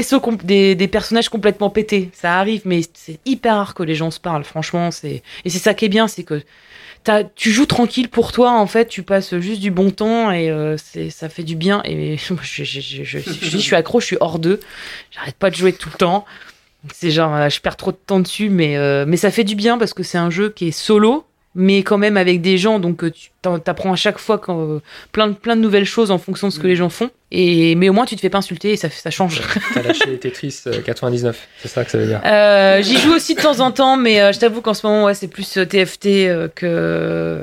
des, 0.44 0.74
des 0.74 0.88
personnages 0.88 1.30
complètement 1.30 1.70
pétés. 1.70 2.10
Ça 2.14 2.40
arrive, 2.40 2.64
mais 2.66 2.82
c'est 2.96 3.20
hyper 3.26 3.58
rare 3.58 3.76
que 3.76 3.84
les 3.84 3.94
gens 3.94 4.10
se 4.10 4.20
parlent, 4.20 4.44
franchement. 4.44 4.90
c'est 4.90 5.22
Et 5.46 5.52
c'est 5.52 5.60
ça 5.60 5.76
qui 5.76 5.86
est 5.86 5.90
bien, 5.90 6.08
c'est 6.08 6.24
que 6.24 6.42
tu 7.36 7.52
joues 7.52 7.68
tranquille 7.68 8.10
pour 8.10 8.32
toi, 8.32 8.54
en 8.54 8.66
fait. 8.66 8.88
Tu 8.88 9.04
passes 9.04 9.38
juste 9.38 9.62
du 9.62 9.70
bon 9.70 9.92
temps 9.92 10.32
et 10.32 10.50
euh, 10.50 10.78
ça 11.12 11.30
fait 11.30 11.44
du 11.44 11.56
bien. 11.56 11.84
Et 11.86 12.18
moi, 12.32 12.40
je, 12.42 12.64
je, 12.64 13.04
je, 13.04 13.58
suis 13.60 13.76
accro, 13.76 14.00
je 14.00 14.08
suis 14.08 14.18
hors 14.20 14.40
d'eux. 14.40 14.60
J'arrête 15.12 15.36
pas 15.36 15.52
de 15.52 15.56
jouer 15.56 15.74
tout 15.74 15.90
le 15.94 15.98
temps. 15.98 16.26
C'est 16.92 17.12
genre, 17.12 17.36
euh, 17.36 17.50
je 17.50 17.62
perds 17.62 17.78
trop 17.78 17.92
de 17.92 17.98
temps 18.04 18.20
dessus, 18.20 18.50
mais, 18.50 18.78
euh, 18.78 19.06
mais 19.08 19.18
ça 19.18 19.30
fait 19.30 19.44
du 19.44 19.54
bien 19.54 19.78
parce 19.78 19.94
que 19.94 20.02
c'est 20.02 20.18
un 20.18 20.32
jeu 20.32 20.50
qui 20.50 20.70
est 20.70 20.72
solo, 20.72 21.24
mais 21.54 21.84
quand 21.84 22.00
même 22.00 22.18
avec 22.18 22.42
des 22.42 22.58
gens. 22.58 22.80
Donc 22.80 23.14
tu 23.14 23.30
t'apprends 23.64 23.94
à 23.94 23.96
chaque 23.96 24.18
fois 24.18 24.38
quand, 24.38 24.60
euh, 24.62 24.82
plein, 25.12 25.28
de, 25.28 25.34
plein 25.34 25.56
de 25.56 25.62
nouvelles 25.62 25.86
choses 25.86 26.12
en 26.12 26.18
fonction 26.18 26.48
de 26.48 26.54
ce 26.54 26.60
que 26.60 26.68
les 26.68 26.76
gens 26.76 26.90
font. 26.90 27.10
Et, 27.32 27.74
mais 27.76 27.90
au 27.90 27.94
moins, 27.94 28.06
tu 28.06 28.16
te 28.16 28.22
fais 28.22 28.30
pas 28.30 28.38
insulter 28.38 28.72
et 28.74 28.78
ça, 28.78 28.90
ça 28.90 29.10
change. 29.10 29.42
T'as 29.74 29.82
lâché 29.82 30.18
Tetris 30.20 30.62
euh, 30.68 30.82
99, 30.82 31.48
c'est 31.62 31.68
ça 31.68 31.84
que 31.84 31.90
ça 31.92 31.98
veut 31.98 32.06
dire. 32.06 32.22
Euh, 32.26 32.82
J'y 32.84 32.98
joue 32.98 33.14
aussi 33.14 33.34
de 33.36 33.42
temps 33.42 33.60
en 33.60 33.72
temps, 33.72 33.98
mais 33.98 34.22
euh, 34.22 34.32
je 34.32 34.40
t'avoue 34.40 34.62
qu'en 34.62 34.74
ce 34.76 34.86
moment, 34.86 35.06
ouais, 35.06 35.16
c'est 35.16 35.28
plus 35.28 35.58
euh, 35.58 35.66
TFT 35.66 36.06
euh, 36.06 36.48
que, 36.54 37.42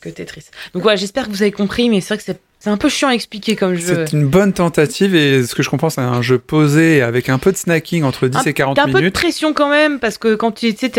que 0.00 0.08
Tetris. 0.08 0.46
Donc 0.74 0.84
ouais, 0.84 0.96
j'espère 0.96 1.26
que 1.26 1.30
vous 1.30 1.42
avez 1.42 1.52
compris, 1.52 1.88
mais 1.90 2.00
c'est 2.00 2.08
vrai 2.14 2.18
que 2.18 2.24
c'est 2.24 2.40
c'est 2.60 2.70
un 2.70 2.78
peu 2.78 2.88
chiant 2.88 3.08
à 3.08 3.12
expliquer 3.12 3.56
comme 3.56 3.74
jeu. 3.74 4.06
C'est 4.06 4.16
une 4.16 4.26
bonne 4.26 4.54
tentative 4.54 5.14
et 5.14 5.42
ce 5.44 5.54
que 5.54 5.62
je 5.62 5.68
comprends, 5.68 5.90
c'est 5.90 6.00
un 6.00 6.22
jeu 6.22 6.38
posé 6.38 7.02
avec 7.02 7.28
un 7.28 7.36
peu 7.36 7.52
de 7.52 7.58
snacking 7.58 8.04
entre 8.04 8.26
10 8.26 8.46
et 8.46 8.54
40 8.54 8.74
T'as 8.76 8.84
un 8.84 8.86
peu 8.86 8.92
de 8.92 8.98
minutes. 9.00 9.12
pression 9.14 9.52
quand 9.52 9.68
même, 9.68 10.00
parce 10.00 10.16
que 10.16 10.34
quand 10.34 10.52
tu 10.52 10.74
sais, 10.74 10.90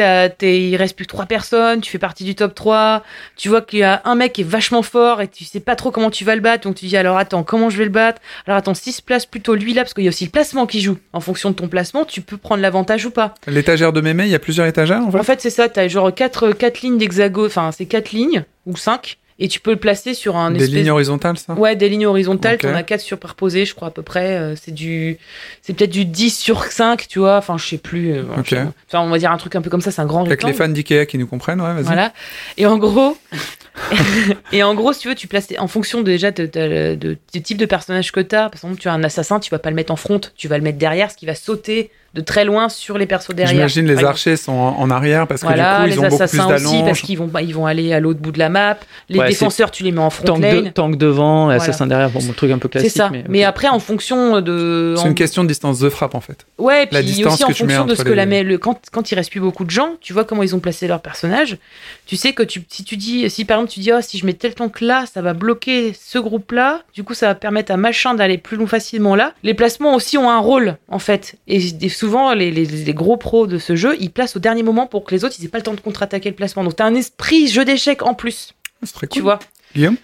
il 0.44 0.76
reste 0.76 0.96
plus 0.96 1.06
que 1.06 1.10
trois 1.10 1.26
personnes, 1.26 1.82
tu 1.82 1.90
fais 1.90 1.98
partie 1.98 2.24
du 2.24 2.36
top 2.36 2.54
3, 2.54 3.02
tu 3.36 3.50
vois 3.50 3.62
qu'il 3.62 3.80
y 3.80 3.84
a 3.84 4.00
un 4.06 4.14
mec 4.16 4.34
qui 4.34 4.42
est 4.42 4.46
vachement 4.46 4.82
fort 4.82 5.22
et 5.22 5.28
tu 5.28 5.44
sais 5.44 5.60
pas 5.60 5.76
trop 5.76 5.92
comment 5.92 6.10
tu 6.10 6.26
vas 6.26 6.36
le 6.36 6.42
battre, 6.42 6.64
donc 6.68 6.76
tu 6.76 6.86
dis 6.86 6.98
alors 6.98 7.18
attends, 7.18 7.44
comment 7.44 7.70
je 7.70 7.78
vais 7.78 7.84
le 7.84 7.90
battre? 7.90 8.22
Alors 8.48 8.58
attends, 8.58 8.74
si 8.74 8.92
se 8.92 9.02
place 9.02 9.26
plutôt 9.26 9.56
lui 9.56 9.74
là, 9.74 9.84
parce 9.84 9.94
qu'il 9.94 10.04
y 10.04 10.08
a 10.08 10.10
aussi 10.10 10.26
le 10.26 10.32
placement 10.32 10.66
qui 10.66 10.82
joue. 10.82 10.98
En 11.14 11.20
fonction 11.20 11.52
de 11.52 11.56
ton 11.56 11.68
placement, 11.68 12.06
tu 12.06 12.22
peux 12.22 12.38
prendre 12.38 12.62
l'avantage 12.62 13.06
ou 13.06 13.12
pas. 13.12 13.34
L'étagère 13.48 13.94
de 13.94 14.02
mémé, 14.02 14.24
il 14.24 14.30
y 14.30 14.36
a 14.36 14.40
plusieurs 14.40 14.68
étagères 14.68 15.02
en 15.02 15.12
fait? 15.12 15.20
En 15.20 15.24
fait, 15.24 15.42
c'est 15.42 15.50
ça, 15.50 15.70
t'as 15.70 15.88
genre 15.88 16.14
quatre, 16.14 16.52
quatre 16.52 16.82
lignes 16.82 16.98
d'hexagone, 16.98 17.48
enfin, 17.48 17.72
c'est 17.72 17.86
quatre 17.86 18.12
lignes, 18.12 18.44
ou 18.66 18.76
cinq, 18.76 19.18
et 19.38 19.48
tu 19.50 19.60
peux 19.60 19.72
le 19.72 19.78
placer 19.78 20.14
sur 20.14 20.38
un 20.38 20.52
Des 20.52 20.64
espèce... 20.64 20.76
lignes 20.80 20.90
horizontales, 20.92 21.38
ça? 21.38 21.54
Ouais, 21.54 21.76
des 21.76 21.90
lignes 21.90 22.06
horizontales, 22.06 22.56
Ok. 22.56 22.62
t'en 22.62 22.74
as 22.74 22.84
quatre 22.84 23.02
superposées, 23.02 23.66
je 23.66 23.76
crois, 23.76 23.90
à 23.90 23.92
peu 23.92 24.02
près. 24.02 24.38
euh, 24.38 24.56
C'est 24.56 24.72
du... 24.74 25.18
C'est 25.62 25.74
peut-être 25.74 25.92
du 25.92 26.06
10 26.06 26.30
sur 26.38 26.64
5, 26.64 27.08
tu 27.08 27.20
vois, 27.20 27.38
enfin, 27.38 27.58
je 27.58 27.66
sais 27.68 27.78
plus. 27.78 28.14
euh. 28.14 28.24
Enfin, 28.38 29.02
on 29.02 29.10
va 29.10 29.18
dire 29.18 29.32
un 29.32 29.38
truc 29.38 29.56
un 29.56 29.62
peu 29.62 29.70
comme 29.70 29.82
ça, 29.82 29.92
c'est 29.92 30.02
un 30.02 30.06
grand 30.06 30.26
Avec 30.26 30.44
les 30.44 30.54
fans 30.54 30.70
d'Ikea 30.70 31.06
qui 31.06 31.18
nous 31.18 31.28
comprennent, 31.28 31.60
ouais, 31.62 31.74
vas-y. 31.74 31.84
Voilà. 31.84 32.14
Et 32.58 32.66
en 32.66 32.78
gros... 32.78 33.18
et 34.54 34.64
en 34.64 34.74
gros, 34.74 34.94
si 34.94 35.02
tu 35.02 35.08
veux, 35.10 35.16
tu 35.16 35.28
places 35.28 35.48
en 35.58 35.68
fonction 35.68 36.02
déjà 36.02 36.32
de, 36.32 36.46
de- 36.46 36.96
de- 36.96 37.18
du 37.34 37.42
type 37.42 37.58
de 37.58 37.66
personnage 37.66 38.12
que 38.12 38.22
tu 38.22 38.36
as. 38.36 38.50
Par 38.50 38.54
exemple, 38.54 38.78
tu 38.80 38.88
as 38.88 38.94
un 38.94 39.04
assassin, 39.04 39.40
tu 39.40 39.50
vas 39.50 39.60
pas 39.60 39.70
le 39.70 39.76
mettre 39.76 39.92
en 39.92 39.96
front, 39.98 40.22
tu 40.38 40.48
vas 40.48 40.58
le 40.58 40.64
mettre 40.64 40.78
derrière, 40.78 41.12
ce 41.12 41.18
qui 41.18 41.26
va 41.26 41.36
sauter 41.36 41.92
de 42.16 42.22
très 42.22 42.46
loin 42.46 42.70
sur 42.70 42.98
les 42.98 43.06
persos 43.06 43.36
derrière. 43.36 43.54
J'imagine 43.70 43.86
les 43.86 44.04
archers 44.04 44.38
sont 44.38 44.54
en, 44.54 44.80
en 44.80 44.90
arrière 44.90 45.28
parce 45.28 45.42
que 45.42 45.48
Voilà, 45.48 45.76
du 45.76 45.82
coup, 45.82 45.88
les 45.88 45.94
ils 45.94 46.00
ont 46.00 46.02
beaucoup 46.04 46.16
plus 46.18 46.24
assassins 46.24 46.56
aussi, 46.56 46.82
parce 46.84 47.02
qu'ils 47.02 47.18
vont, 47.18 47.28
bah, 47.28 47.42
ils 47.42 47.54
vont 47.54 47.66
aller 47.66 47.94
à 47.94 48.00
l'autre 48.00 48.20
bout 48.20 48.32
de 48.32 48.40
la 48.40 48.50
map. 48.50 48.78
Les 49.10 49.20
Ouais, 49.20 49.28
défenseurs, 49.28 49.70
tu 49.70 49.84
les 49.84 49.92
mets 49.92 50.00
en 50.02 50.10
front 50.10 50.24
Tank, 50.26 50.42
de- 50.42 50.70
tank 50.70 50.96
devant, 50.98 51.46
Voilà. 51.46 51.62
assassin 51.62 51.86
derrière, 51.88 52.10
bon, 52.10 52.20
le 52.26 52.34
truc 52.34 52.52
un 52.52 52.58
peu 52.58 52.70
C'est 52.72 52.80
classique. 52.80 52.98
ça. 52.98 53.12
Mais, 53.30 53.44
après, 53.44 53.68
en 53.68 53.80
fonction 53.80 54.40
de. 54.42 54.94
C'est 54.98 55.04
en- 55.04 55.08
une 55.08 55.16
question 55.16 55.44
de 55.44 55.50
distance 55.50 55.80
de 55.80 55.90
frappe 55.90 56.16
en 56.16 56.22
fait. 56.22 56.46
Ouais, 56.58 56.88
la 56.92 57.00
puis 57.00 57.08
distance 57.12 57.34
aussi 57.36 57.44
en 57.44 57.48
que 57.50 57.54
fonction 57.54 57.86
de 57.86 57.96
ce 57.96 58.04
que 58.04 58.10
les- 58.10 58.16
la 58.16 58.26
met 58.26 58.44
le 58.44 58.58
quand 58.58 58.80
quand 58.92 59.12
il 59.12 59.16
reste 59.16 59.30
plus 59.32 59.40
beaucoup 59.42 59.66
de 59.66 59.70
gens, 59.72 59.96
tu 60.02 60.14
vois 60.14 60.24
comment 60.24 60.42
ils 60.44 60.56
ont 60.56 60.60
placé 60.60 60.88
leur 60.88 61.02
personnage. 61.02 61.58
Tu 62.06 62.16
sais 62.16 62.34
que 62.34 62.44
tu 62.44 62.64
si 62.70 62.84
tu 62.84 62.96
dis 62.98 63.30
si 63.30 63.44
par 63.46 63.58
exemple 63.58 63.74
tu 63.74 63.80
dis 63.82 63.92
oh, 63.92 64.00
si 64.02 64.18
je 64.18 64.26
mets 64.26 64.34
tel 64.34 64.54
tank 64.56 64.80
là, 64.82 65.04
ça 65.12 65.22
va 65.22 65.34
bloquer 65.34 65.94
ce 66.00 66.18
groupe 66.18 66.52
là, 66.54 66.82
du 66.94 67.04
coup 67.04 67.14
ça 67.14 67.28
va 67.28 67.36
permettre 67.36 67.72
à 67.72 67.78
machin 67.78 68.14
d'aller 68.16 68.38
plus 68.38 68.56
long 68.58 68.68
facilement 68.68 69.16
là. 69.16 69.34
Les 69.44 69.54
placements 69.54 69.96
aussi 69.96 70.18
ont 70.18 70.30
un 70.30 70.40
rôle 70.40 70.78
en 70.90 71.00
fait 71.00 71.36
et, 71.48 71.58
et 71.82 71.90
souvent 72.06 72.34
les, 72.34 72.52
les, 72.52 72.66
les 72.66 72.94
gros 72.94 73.18
pros 73.18 73.48
de 73.48 73.58
ce 73.58 73.76
jeu, 73.76 73.96
ils 74.00 74.12
placent 74.12 74.36
au 74.36 74.40
dernier 74.40 74.64
moment 74.64 74.86
pour 74.88 75.04
que 75.06 75.14
les 75.16 75.24
autres 75.26 75.36
ils 75.40 75.46
aient 75.46 75.50
pas 75.50 75.58
le 75.58 75.64
temps 75.64 75.74
de 75.74 75.80
contre-attaquer 75.82 76.30
le 76.30 76.36
placement. 76.36 76.64
Donc 76.64 76.76
tu 76.76 76.84
as 76.84 76.86
un 76.86 76.96
esprit 76.96 77.48
jeu 77.48 77.66
d'échecs 77.66 78.04
en 78.04 78.14
plus, 78.14 78.54
C'est 78.84 78.94
très 78.94 79.08
tu 79.08 79.20
cool. 79.20 79.24
vois. 79.24 79.40
Guillaume? 79.76 79.98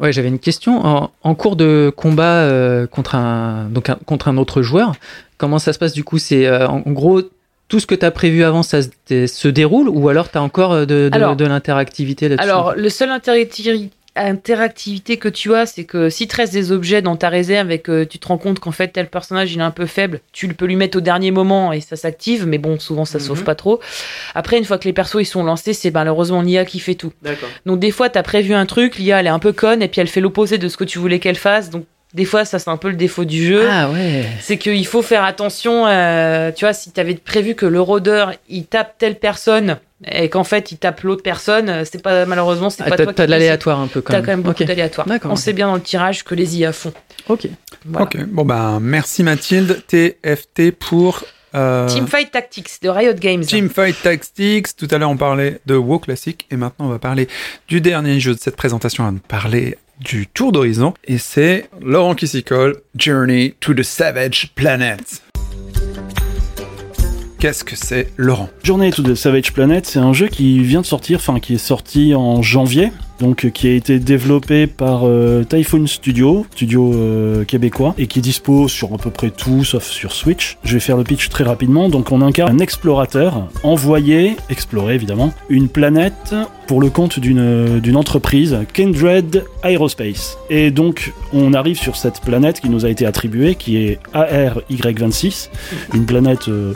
Ouais, 0.00 0.12
j'avais 0.12 0.28
une 0.28 0.38
question. 0.38 0.84
En, 0.84 1.10
en 1.22 1.34
cours 1.34 1.54
de 1.56 1.92
combat 1.96 2.40
euh, 2.42 2.86
contre, 2.86 3.14
un, 3.14 3.68
donc 3.70 3.88
un- 3.90 3.98
contre 4.06 4.28
un 4.28 4.36
autre 4.36 4.62
joueur, 4.62 4.94
comment 5.38 5.58
ça 5.60 5.72
se 5.72 5.78
passe 5.78 5.92
du 5.92 6.02
coup? 6.04 6.18
C'est 6.18 6.46
euh, 6.46 6.66
en, 6.66 6.82
en 6.86 6.90
gros 6.92 7.20
tout 7.68 7.78
ce 7.80 7.86
que 7.86 7.94
tu 7.94 8.04
as 8.04 8.10
prévu 8.10 8.42
avant, 8.42 8.62
ça 8.62 8.80
se, 8.82 9.26
se 9.26 9.48
déroule 9.48 9.88
ou 9.88 10.08
alors 10.08 10.30
tu 10.30 10.38
as 10.38 10.42
encore 10.42 10.72
euh, 10.72 10.86
de, 10.86 11.08
de, 11.08 11.14
Alors- 11.16 11.36
de 11.36 11.44
l'interactivité 11.44 12.28
là-dessus? 12.28 12.48
Alors, 12.48 12.74
le 12.74 12.88
seul 12.88 13.10
interacti- 13.10 13.90
interactivité 14.14 15.16
que 15.16 15.28
tu 15.28 15.54
as, 15.54 15.66
c'est 15.66 15.84
que 15.84 16.10
si 16.10 16.28
te 16.28 16.36
reste 16.36 16.52
des 16.52 16.70
objets 16.72 17.02
dans 17.02 17.16
ta 17.16 17.28
réserve 17.28 17.70
et 17.70 17.78
que 17.78 18.04
tu 18.04 18.18
te 18.18 18.28
rends 18.28 18.38
compte 18.38 18.58
qu'en 18.58 18.70
fait 18.70 18.88
tel 18.88 19.08
personnage 19.08 19.52
il 19.52 19.58
est 19.60 19.62
un 19.62 19.70
peu 19.70 19.86
faible, 19.86 20.20
tu 20.32 20.46
le 20.46 20.54
peux 20.54 20.66
lui 20.66 20.76
mettre 20.76 20.98
au 20.98 21.00
dernier 21.00 21.30
moment 21.30 21.72
et 21.72 21.80
ça 21.80 21.96
s'active, 21.96 22.46
mais 22.46 22.58
bon, 22.58 22.78
souvent 22.78 23.04
ça 23.04 23.18
Mhm. 23.18 23.24
sauve 23.24 23.44
pas 23.44 23.54
trop. 23.54 23.80
Après, 24.34 24.58
une 24.58 24.64
fois 24.64 24.78
que 24.78 24.84
les 24.84 24.92
persos 24.92 25.20
ils 25.20 25.26
sont 25.26 25.42
lancés, 25.44 25.72
c'est 25.72 25.90
malheureusement 25.90 26.42
l'IA 26.42 26.64
qui 26.64 26.78
fait 26.78 26.94
tout. 26.94 27.12
Donc 27.66 27.78
des 27.80 27.90
fois, 27.90 28.08
t'as 28.10 28.22
prévu 28.22 28.54
un 28.54 28.66
truc, 28.66 28.96
l'IA 28.98 29.20
elle 29.20 29.26
est 29.26 29.30
un 29.30 29.38
peu 29.38 29.52
conne 29.52 29.82
et 29.82 29.88
puis 29.88 30.00
elle 30.00 30.08
fait 30.08 30.20
l'opposé 30.20 30.58
de 30.58 30.68
ce 30.68 30.76
que 30.76 30.84
tu 30.84 30.98
voulais 30.98 31.18
qu'elle 31.18 31.36
fasse, 31.36 31.70
donc 31.70 31.84
des 32.14 32.24
fois 32.24 32.44
ça 32.44 32.58
c'est 32.58 32.70
un 32.70 32.76
peu 32.76 32.88
le 32.90 32.96
défaut 32.96 33.24
du 33.24 33.46
jeu 33.46 33.66
Ah 33.70 33.90
ouais. 33.90 34.24
c'est 34.40 34.58
qu'il 34.58 34.86
faut 34.86 35.02
faire 35.02 35.24
attention. 35.24 35.86
euh, 35.86 36.50
tu 36.54 36.64
vois, 36.64 36.72
si 36.74 36.90
tu 36.92 37.00
avais 37.00 37.14
prévu 37.14 37.54
que 37.54 37.66
le 37.66 37.80
rôdeur 37.80 38.32
il 38.48 38.66
tape 38.66 38.96
telle 38.98 39.18
personne 39.18 39.78
et 40.04 40.28
qu'en 40.28 40.44
fait 40.44 40.72
il 40.72 40.78
tape 40.78 41.00
l'autre 41.02 41.22
personne, 41.22 41.68
euh, 41.68 41.84
c'est 41.90 42.02
pas 42.02 42.26
malheureusement 42.26 42.70
c'est 42.70 42.82
Ah, 42.84 42.90
pas 42.90 42.96
toi 42.96 43.12
t'as 43.14 43.26
de 43.26 43.30
l'aléatoire 43.30 43.78
un 43.80 43.86
peu 43.86 44.00
quand 44.00 44.12
T'as 44.12 44.18
même. 44.18 44.26
quand 44.26 44.32
même 44.32 44.42
beaucoup 44.42 44.64
d'aléatoire. 44.64 45.06
D'accord. 45.06 45.30
On 45.32 45.36
sait 45.36 45.52
bien 45.52 45.68
dans 45.68 45.76
le 45.76 45.80
tirage 45.80 46.24
que 46.24 46.34
les 46.34 46.58
IA 46.58 46.72
font. 46.72 46.92
Ok. 47.28 47.46
Voilà. 47.86 48.04
Ok, 48.06 48.16
bon 48.26 48.44
ben 48.44 48.78
merci 48.80 49.22
Mathilde, 49.22 49.82
TFT 49.86 50.72
pour 50.72 51.22
euh, 51.54 51.86
Teamfight 51.86 52.30
Tactics 52.30 52.68
de 52.82 52.88
Riot 52.88 53.12
Games. 53.14 53.44
Teamfight 53.44 54.00
Tactics. 54.02 54.74
Tout 54.76 54.88
à 54.90 54.98
l'heure 54.98 55.10
on 55.10 55.16
parlait 55.16 55.60
de 55.66 55.76
WoW 55.76 55.98
Classic 56.00 56.46
et 56.50 56.56
maintenant 56.56 56.86
on 56.86 56.90
va 56.90 56.98
parler 56.98 57.28
du 57.68 57.80
dernier 57.80 58.18
jeu 58.20 58.34
de 58.34 58.40
cette 58.40 58.56
présentation, 58.56 59.04
on 59.04 59.12
va 59.12 59.18
parler 59.28 59.76
du 60.02 60.26
Tour 60.26 60.52
d'Horizon 60.52 60.94
et 61.04 61.18
c'est 61.18 61.68
Laurent 61.80 62.14
qui 62.14 62.28
s'y 62.28 62.42
colle, 62.42 62.76
Journey 62.96 63.54
to 63.60 63.74
the 63.74 63.82
Savage 63.82 64.52
Planet. 64.54 65.22
Qu'est-ce 67.42 67.64
que 67.64 67.74
c'est, 67.74 68.06
Laurent? 68.16 68.48
Journée 68.62 68.92
to 68.92 69.02
the 69.02 69.16
Savage 69.16 69.52
Planet, 69.52 69.84
c'est 69.84 69.98
un 69.98 70.12
jeu 70.12 70.28
qui 70.28 70.60
vient 70.60 70.80
de 70.80 70.86
sortir, 70.86 71.18
enfin 71.18 71.40
qui 71.40 71.54
est 71.54 71.58
sorti 71.58 72.14
en 72.14 72.40
janvier, 72.40 72.92
donc 73.18 73.50
qui 73.50 73.66
a 73.66 73.72
été 73.72 73.98
développé 73.98 74.68
par 74.68 75.08
euh, 75.08 75.42
Typhoon 75.42 75.88
Studio, 75.88 76.46
studio 76.52 76.94
euh, 76.94 77.44
québécois, 77.44 77.96
et 77.98 78.06
qui 78.06 78.20
est 78.20 78.22
dispo 78.22 78.68
sur 78.68 78.94
à 78.94 78.96
peu 78.96 79.10
près 79.10 79.30
tout 79.30 79.64
sauf 79.64 79.82
sur 79.82 80.12
Switch. 80.12 80.56
Je 80.62 80.74
vais 80.74 80.78
faire 80.78 80.96
le 80.96 81.02
pitch 81.02 81.30
très 81.30 81.42
rapidement. 81.42 81.88
Donc 81.88 82.12
on 82.12 82.22
incarne 82.22 82.54
un 82.54 82.58
explorateur 82.60 83.48
envoyé, 83.64 84.36
explorer 84.48 84.94
évidemment, 84.94 85.34
une 85.48 85.68
planète 85.68 86.36
pour 86.68 86.80
le 86.80 86.90
compte 86.90 87.18
d'une 87.18 87.96
entreprise, 87.96 88.56
Kindred 88.72 89.44
Aerospace. 89.64 90.38
Et 90.48 90.70
donc 90.70 91.12
on 91.32 91.54
arrive 91.54 91.76
sur 91.76 91.96
cette 91.96 92.20
planète 92.20 92.60
qui 92.60 92.68
nous 92.68 92.86
a 92.86 92.88
été 92.88 93.04
attribuée, 93.04 93.56
qui 93.56 93.78
est 93.78 93.98
ARY26, 94.14 95.48
une 95.92 96.06
planète... 96.06 96.46
euh, 96.46 96.72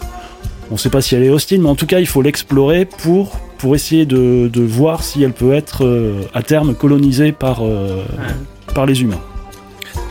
on 0.70 0.74
ne 0.74 0.78
sait 0.78 0.90
pas 0.90 1.00
si 1.00 1.14
elle 1.14 1.22
est 1.22 1.30
hostile, 1.30 1.62
mais 1.62 1.68
en 1.68 1.74
tout 1.74 1.86
cas, 1.86 2.00
il 2.00 2.06
faut 2.06 2.22
l'explorer 2.22 2.84
pour, 2.84 3.38
pour 3.58 3.74
essayer 3.74 4.06
de, 4.06 4.48
de 4.52 4.62
voir 4.62 5.02
si 5.02 5.22
elle 5.22 5.32
peut 5.32 5.54
être 5.54 5.84
euh, 5.84 6.22
à 6.34 6.42
terme 6.42 6.74
colonisée 6.74 7.32
par, 7.32 7.64
euh, 7.64 8.04
par 8.74 8.86
les 8.86 9.02
humains. 9.02 9.20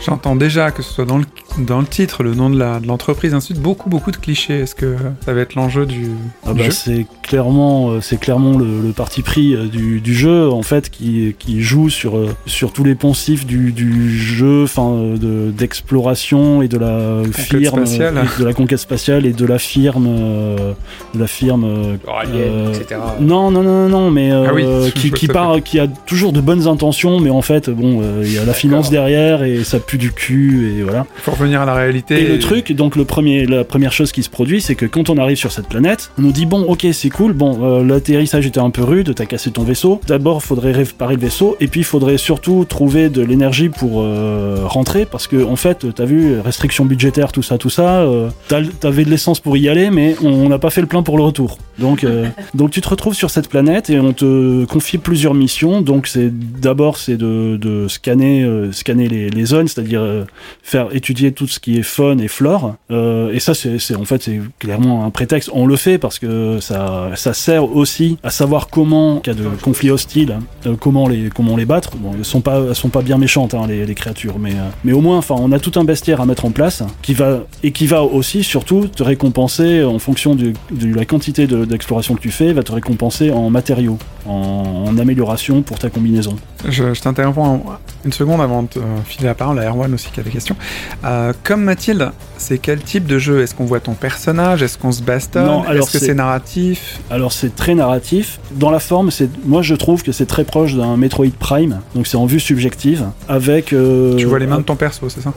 J'entends 0.04 0.36
déjà 0.36 0.70
que 0.70 0.82
ce 0.82 0.92
soit 0.92 1.04
dans 1.04 1.18
le, 1.18 1.24
dans 1.58 1.80
le 1.80 1.86
titre, 1.86 2.22
le 2.22 2.34
nom 2.34 2.50
de 2.50 2.58
la- 2.58 2.80
de 2.80 2.86
l'entreprise, 2.86 3.32
ainsi 3.32 3.52
de 3.52 3.56
suite, 3.56 3.62
beaucoup, 3.62 3.88
beaucoup 3.88 4.10
de 4.10 4.16
clichés. 4.16 4.60
Est-ce 4.60 4.74
que 4.74 4.96
ça 5.24 5.32
va 5.32 5.40
être 5.40 5.54
l'enjeu 5.54 5.86
du, 5.86 6.08
Ah 6.44 6.52
du 6.52 6.58
bah, 6.58 6.64
jeu 6.66 6.70
c'est 6.70 7.06
clairement, 7.22 7.90
euh, 7.92 8.00
c'est 8.02 8.18
clairement 8.20 8.58
le, 8.58 8.66
le 8.82 8.92
parti 8.92 9.22
pris 9.22 9.54
euh, 9.54 9.66
du, 9.66 10.00
du 10.00 10.14
jeu 10.14 10.50
en 10.50 10.62
fait 10.62 10.90
qui, 10.90 11.34
qui 11.38 11.62
joue 11.62 11.88
sur, 11.88 12.16
euh, 12.18 12.28
sur 12.46 12.72
tous 12.72 12.84
les 12.84 12.94
poncifs 12.94 13.46
du, 13.46 13.72
du 13.72 14.10
jeu, 14.18 14.64
enfin 14.64 15.14
de- 15.18 15.50
d'exploration 15.50 16.62
et 16.62 16.68
de 16.68 16.76
la 16.78 17.22
firme, 17.32 17.84
et 17.84 18.40
de 18.40 18.44
la 18.44 18.52
conquête 18.52 18.78
spatiale 18.78 19.24
et 19.26 19.32
de 19.32 19.46
la 19.46 19.58
firme, 19.58 20.06
euh, 20.08 20.72
de 21.14 21.18
la 21.20 21.26
firme 21.26 21.64
Euh, 21.64 22.72
etc. 22.74 23.00
Non, 23.20 23.50
non, 23.50 23.62
non, 23.62 23.88
non, 23.88 24.10
mais 24.10 24.30
euh, 24.32 24.46
Ah 24.48 24.52
oui, 24.54 24.64
qui, 24.94 25.10
qui 25.12 25.26
part, 25.28 25.62
qui 25.62 25.78
a 25.80 25.86
toujours 25.86 26.32
de 26.32 26.40
bonnes 26.40 26.66
intentions, 26.66 27.18
mais 27.20 27.30
en 27.30 27.42
fait, 27.42 27.70
bon, 27.70 28.00
euh, 28.02 28.22
il 28.24 28.32
y 28.32 28.38
a 28.38 28.44
la 28.44 28.52
finance 28.52 28.90
derrière 28.90 29.42
et 29.42 29.64
ça 29.64 29.78
pue 29.80 29.98
du 29.98 30.12
cul 30.12 30.74
et 30.78 30.82
voilà. 30.82 31.06
Faut 31.16 31.32
revenir 31.36 31.60
à 31.62 31.64
la 31.64 31.74
réalité. 31.74 32.22
Et 32.22 32.28
le 32.28 32.38
truc, 32.38 32.72
donc 32.72 32.96
le 32.96 33.04
premier, 33.04 33.46
la 33.46 33.64
première 33.64 33.92
chose 33.92 34.12
qui 34.12 34.22
se 34.22 34.30
produit, 34.30 34.60
c'est 34.60 34.74
que 34.74 34.86
quand 34.86 35.10
on 35.10 35.18
arrive 35.18 35.36
sur 35.36 35.52
cette 35.52 35.68
planète, 35.68 36.10
on 36.18 36.22
nous 36.22 36.32
dit 36.32 36.46
bon, 36.46 36.62
ok, 36.62 36.86
c'est 36.92 37.10
cool, 37.10 37.32
bon, 37.32 37.58
euh, 37.62 37.84
l'atterrissage 37.84 38.46
était 38.46 38.60
un 38.60 38.70
peu 38.70 38.82
rude, 38.82 39.14
t'as 39.14 39.26
cassé 39.26 39.50
ton 39.50 39.62
vaisseau. 39.62 40.00
D'abord, 40.06 40.42
faudrait 40.42 40.72
réparer 40.72 41.14
le 41.14 41.20
vaisseau, 41.20 41.56
et 41.60 41.68
puis 41.68 41.80
il 41.80 41.84
faudrait 41.84 42.18
surtout 42.18 42.64
trouver 42.68 43.08
de 43.08 43.22
l'énergie 43.22 43.68
pour 43.68 44.02
euh, 44.02 44.60
rentrer, 44.64 45.06
parce 45.06 45.26
que 45.26 45.44
en 45.44 45.56
fait, 45.56 45.86
t'as 45.94 46.04
vu, 46.04 46.40
restrictions 46.40 46.84
budgétaires, 46.84 47.32
tout 47.32 47.42
ça, 47.42 47.58
tout 47.58 47.70
ça, 47.70 48.00
euh, 48.00 48.28
t'avais 48.48 49.04
de 49.04 49.10
l'essence 49.10 49.40
pour 49.40 49.56
y 49.56 49.68
aller, 49.68 49.90
mais 49.90 50.16
on 50.22 50.48
n'a 50.48 50.58
pas 50.58 50.70
fait 50.70 50.80
le 50.80 50.86
plein 50.86 51.02
pour 51.02 51.16
le 51.16 51.22
retour. 51.24 51.58
Donc, 51.78 52.04
euh, 52.04 52.28
donc 52.54 52.70
tu 52.70 52.80
te 52.80 52.88
retrouves 52.88 53.14
sur 53.14 53.30
cette 53.30 53.48
planète 53.48 53.90
et 53.90 53.98
on 54.00 54.12
te 54.12 54.64
confie 54.64 54.98
plusieurs 54.98 55.34
missions. 55.34 55.80
Donc 55.80 56.06
c'est 56.06 56.30
d'abord 56.30 56.96
c'est 56.96 57.16
de, 57.16 57.56
de 57.56 57.88
scanner, 57.88 58.42
euh, 58.42 58.72
scanner 58.72 59.08
les, 59.08 59.30
les 59.30 59.44
zones, 59.44 59.68
c'est-à-dire 59.68 60.00
euh, 60.00 60.24
faire 60.62 60.94
étudier 60.94 61.25
tout 61.32 61.46
ce 61.46 61.60
qui 61.60 61.78
est 61.78 61.82
faune 61.82 62.20
et 62.20 62.28
flore. 62.28 62.76
Euh, 62.90 63.32
et 63.32 63.40
ça, 63.40 63.54
c'est 63.54 63.94
en 63.96 64.04
fait, 64.04 64.22
c'est 64.22 64.40
clairement 64.58 65.04
un 65.04 65.10
prétexte. 65.10 65.50
On 65.52 65.66
le 65.66 65.76
fait 65.76 65.98
parce 65.98 66.18
que 66.18 66.60
ça, 66.60 67.10
ça 67.14 67.32
sert 67.34 67.64
aussi 67.76 68.18
à 68.22 68.30
savoir 68.30 68.68
comment, 68.68 69.16
en 69.16 69.20
cas 69.20 69.34
de 69.34 69.44
conflit 69.62 69.90
hostile, 69.90 70.38
euh, 70.66 70.74
comment 70.78 71.08
les, 71.08 71.28
comment 71.34 71.56
les 71.56 71.64
battre. 71.64 71.96
Bon, 71.96 72.12
elles 72.16 72.24
sont 72.24 72.40
pas, 72.40 72.74
sont 72.74 72.88
pas 72.88 73.02
bien 73.02 73.18
méchantes 73.18 73.54
hein, 73.54 73.66
les, 73.68 73.94
créatures, 73.94 74.38
mais, 74.38 74.52
euh, 74.52 74.68
mais 74.84 74.92
au 74.92 75.00
moins, 75.00 75.18
enfin, 75.18 75.36
on 75.38 75.52
a 75.52 75.58
tout 75.58 75.78
un 75.78 75.84
bestiaire 75.84 76.20
à 76.20 76.26
mettre 76.26 76.44
en 76.44 76.50
place 76.50 76.82
qui 77.02 77.14
va 77.14 77.40
et 77.62 77.72
qui 77.72 77.86
va 77.86 78.02
aussi 78.02 78.42
surtout 78.44 78.88
te 78.88 79.02
récompenser 79.02 79.82
en 79.84 79.98
fonction 79.98 80.34
de 80.34 80.52
la 80.94 81.04
quantité 81.04 81.46
de- 81.46 81.64
d'exploration 81.64 82.14
que 82.14 82.20
tu 82.20 82.30
fais, 82.30 82.52
va 82.52 82.62
te 82.62 82.72
récompenser 82.72 83.30
en 83.30 83.50
matériaux, 83.50 83.98
en, 84.26 84.84
en 84.88 84.98
amélioration 84.98 85.62
pour 85.62 85.78
ta 85.78 85.88
combinaison. 85.90 86.36
Je, 86.68 86.84
t'interromps 87.00 87.62
une 88.04 88.12
seconde 88.12 88.40
avant 88.40 88.62
de 88.62 88.68
filer 89.04 89.26
la 89.26 89.34
parole 89.34 89.58
à 89.58 89.64
Erwan 89.68 89.92
aussi 89.94 90.10
qui 90.10 90.20
a 90.20 90.22
des 90.22 90.30
questions. 90.30 90.56
Euh, 91.04 91.15
comme 91.44 91.62
Mathilde, 91.62 92.10
c'est 92.38 92.58
quel 92.58 92.80
type 92.80 93.06
de 93.06 93.18
jeu? 93.18 93.40
Est-ce 93.42 93.54
qu'on 93.54 93.64
voit 93.64 93.80
ton 93.80 93.94
personnage? 93.94 94.62
Est-ce 94.62 94.78
qu'on 94.78 94.92
se 94.92 95.02
bastonne? 95.02 95.62
Est-ce 95.72 95.90
que 95.92 95.98
c'est- 95.98 96.14
narratif? 96.14 97.00
Alors 97.10 97.32
c'est 97.32 97.54
très 97.54 97.74
narratif. 97.74 98.38
Dans 98.52 98.70
la 98.70 98.78
forme, 98.80 99.10
c'est 99.10 99.28
moi 99.46 99.62
je 99.62 99.74
trouve 99.74 100.02
que 100.02 100.12
c'est 100.12 100.26
très 100.26 100.44
proche 100.44 100.74
d'un 100.74 100.96
Metroid 100.96 101.26
Prime, 101.38 101.80
donc 101.94 102.06
c'est 102.06 102.16
en 102.16 102.26
vue 102.26 102.40
subjective, 102.40 103.04
avec. 103.28 103.72
euh, 103.72 104.16
Tu 104.16 104.26
vois 104.26 104.38
les 104.38 104.46
mains 104.46 104.58
de 104.58 104.62
ton 104.62 104.76
perso, 104.76 105.08
c'est 105.08 105.20
ça? 105.22 105.32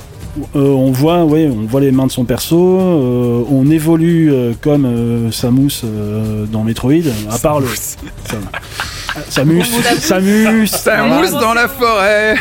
euh, 0.55 0.59
on 0.69 0.91
voit, 0.91 1.25
ouais, 1.25 1.49
on 1.51 1.65
voit 1.65 1.81
les 1.81 1.91
mains 1.91 2.05
de 2.07 2.11
son 2.11 2.23
perso. 2.23 2.79
euh, 2.79 3.43
on 3.49 3.69
évolue 3.69 4.31
euh, 4.31 4.53
comme 4.61 4.85
euh, 4.85 5.31
Samus 5.31 5.81
euh, 5.83 6.45
dans 6.45 6.63
Metroid, 6.63 6.93
à 7.31 7.37
part 7.39 7.59
le 7.59 7.67
Samus, 9.29 9.63
Samus. 9.99 10.67
Ça 10.67 11.03
mousse 11.07 11.31
dans 11.31 11.53
la 11.53 11.67
forêt 11.67 12.35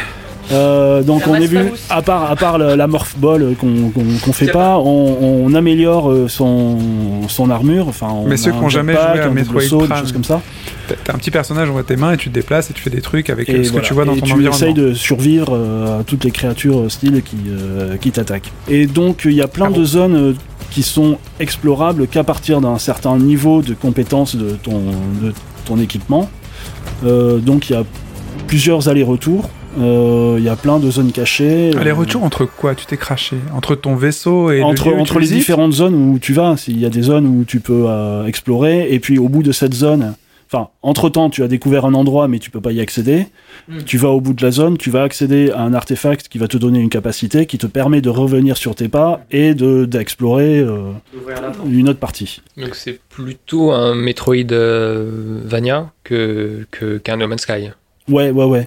Euh, 0.51 1.03
donc 1.03 1.27
on 1.27 1.35
évolue, 1.35 1.65
Samus. 1.67 1.79
à 1.91 2.01
part, 2.03 2.31
à 2.31 2.35
part 2.37 2.57
la, 2.57 2.75
la 2.75 2.87
morph 2.87 3.15
ball 3.19 3.55
qu'on 3.61 3.91
qu'on 3.91 4.03
qu'on 4.25 4.33
fait 4.33 4.47
pas, 4.51 4.79
on, 4.79 5.45
on 5.45 5.55
améliore 5.55 6.11
euh, 6.11 6.27
son, 6.29 6.79
son 7.29 7.51
armure. 7.51 7.87
Enfin, 7.89 8.09
on 8.11 8.27
Mais 8.27 8.37
ceux 8.39 8.51
a 8.51 8.53
qui 8.55 8.59
un 8.59 8.63
ont 8.63 8.69
jamais 8.71 8.93
jetpack, 8.95 9.17
joué 9.17 9.25
à 9.25 9.31
Metroid 9.31 9.61
saut, 9.63 9.83
des 9.83 9.89
Prime. 9.89 10.01
choses 10.01 10.13
comme 10.13 10.25
ça. 10.25 10.41
T'as- 11.05 11.13
un 11.13 11.19
petit 11.19 11.31
personnage, 11.31 11.69
on 11.69 11.73
voit 11.73 11.83
tes 11.83 11.97
mains 11.97 12.13
et 12.13 12.17
tu 12.17 12.31
te 12.31 12.35
déplaces 12.35 12.71
et 12.71 12.73
tu 12.73 12.81
fais 12.83 12.89
des 12.89 13.03
trucs 13.03 13.29
avec 13.29 13.49
Et 13.51 13.57
euh, 13.57 13.65
ce 13.65 13.69
voilà. 13.71 13.83
que 13.83 13.87
tu 13.89 13.93
vois 13.95 14.05
dans 14.07 14.15
Et 14.15 14.21
ton 14.21 14.27
tu 14.27 14.33
environnement. 14.33 14.57
essayes 14.57 14.75
de 14.75 14.95
survivre 14.95 15.55
à 16.01 16.03
toutes 16.05 16.25
les 16.25 16.31
créatures 16.31 16.79
hostiles 16.79 17.23
qui, 17.23 17.37
euh, 17.51 17.97
qui 17.99 18.11
t'attaquent. 18.11 18.51
Et 18.69 18.87
donc 18.87 19.23
il 19.27 19.33
y 19.35 19.43
a 19.43 19.49
plein 19.49 19.67
Ah 19.67 19.71
bon 19.71 19.81
de 19.81 19.85
zones 19.85 20.35
qui 20.71 20.83
sont 20.83 21.19
explorables 21.41 22.07
qu'à 22.07 22.25
partir 22.25 22.61
d'un 22.63 22.79
certain 22.79 23.19
niveau 23.19 23.61
de 23.61 23.75
compétence 23.75 24.35
de 24.35 24.53
ton, 24.63 24.81
de 25.23 25.33
ton 25.67 25.79
équipement. 25.79 26.31
Euh, 27.05 27.39
donc 27.39 27.69
il 27.69 27.75
y 27.75 27.77
a 27.77 27.85
plusieurs 28.47 28.89
allers-retours. 28.89 29.51
Euh, 29.79 30.37
Il 30.39 30.45
y 30.45 30.49
a 30.49 30.57
plein 30.57 30.79
de 30.79 30.91
zones 30.91 31.13
cachées. 31.13 31.73
Euh, 31.75 31.95
retour 31.95 32.23
entre 32.25 32.45
quoi 32.45 32.75
Tu 32.75 32.87
t'es 32.87 32.97
craché? 32.97 33.37
Entre 33.55 33.75
ton 33.75 33.95
vaisseau 33.97 34.51
et 34.51 34.63
entre, 34.63 34.91
le 34.91 34.97
entre 34.97 35.19
les 35.19 35.27
différentes 35.29 35.73
zones 35.73 35.95
où 35.95 36.19
tu 36.19 36.33
vas, 36.33 36.55
il 36.69 36.79
y 36.79 36.87
a 36.87 36.91
des 36.91 37.03
zones 37.03 37.27
où 37.27 37.45
tu 37.45 37.61
peux 37.61 37.85
euh, 37.89 38.25
explorer, 38.27 38.93
et 38.93 39.01
puis 39.01 39.19
au 39.19 39.29
bout 39.29 39.43
de 39.43 39.53
cette 39.53 39.75
zone, 39.75 40.15
enfin, 40.51 40.69
entre 40.83 41.09
temps, 41.11 41.29
tu 41.31 41.43
as 41.43 41.49
découvert 41.49 41.85
un 41.85 41.95
endroit, 41.95 42.29
mais 42.29 42.39
tu 42.39 42.51
peux 42.51 42.61
pas 42.61 42.73
y 42.73 42.81
accéder. 42.81 43.27
Mm. 43.69 43.79
Tu 43.85 43.99
vas 43.99 44.09
au 44.11 44.21
bout 44.21 44.33
de 44.33 44.43
la 44.45 44.51
zone, 44.51 44.79
tu 44.79 44.91
vas 44.91 45.03
accéder 45.03 45.51
à 45.51 45.61
un 45.63 45.75
artefact 45.75 46.29
qui 46.29 46.39
va 46.39 46.49
te 46.49 46.57
donner 46.57 46.79
une 46.81 46.89
capacité 46.89 47.47
qui 47.47 47.59
te 47.59 47.67
permet 47.67 48.01
de 48.01 48.09
revenir 48.11 48.57
sur 48.57 48.75
tes 48.75 48.89
pas 48.89 49.21
et 49.31 49.55
de 49.55 49.85
d'explorer 49.85 50.59
euh, 50.61 50.93
une 51.69 51.89
autre 51.89 51.99
partie. 52.01 52.41
Donc 52.57 52.75
c'est 52.75 52.99
plutôt 53.11 53.73
un 53.73 53.95
Metroidvania 53.95 55.91
que 56.05 56.67
que- 56.71 56.99
qu'un 56.99 57.17
No 57.17 57.27
Man's 57.29 57.43
Sky. 57.43 57.71
Ouais, 58.09 58.31
ouais, 58.31 58.45
ouais. 58.45 58.67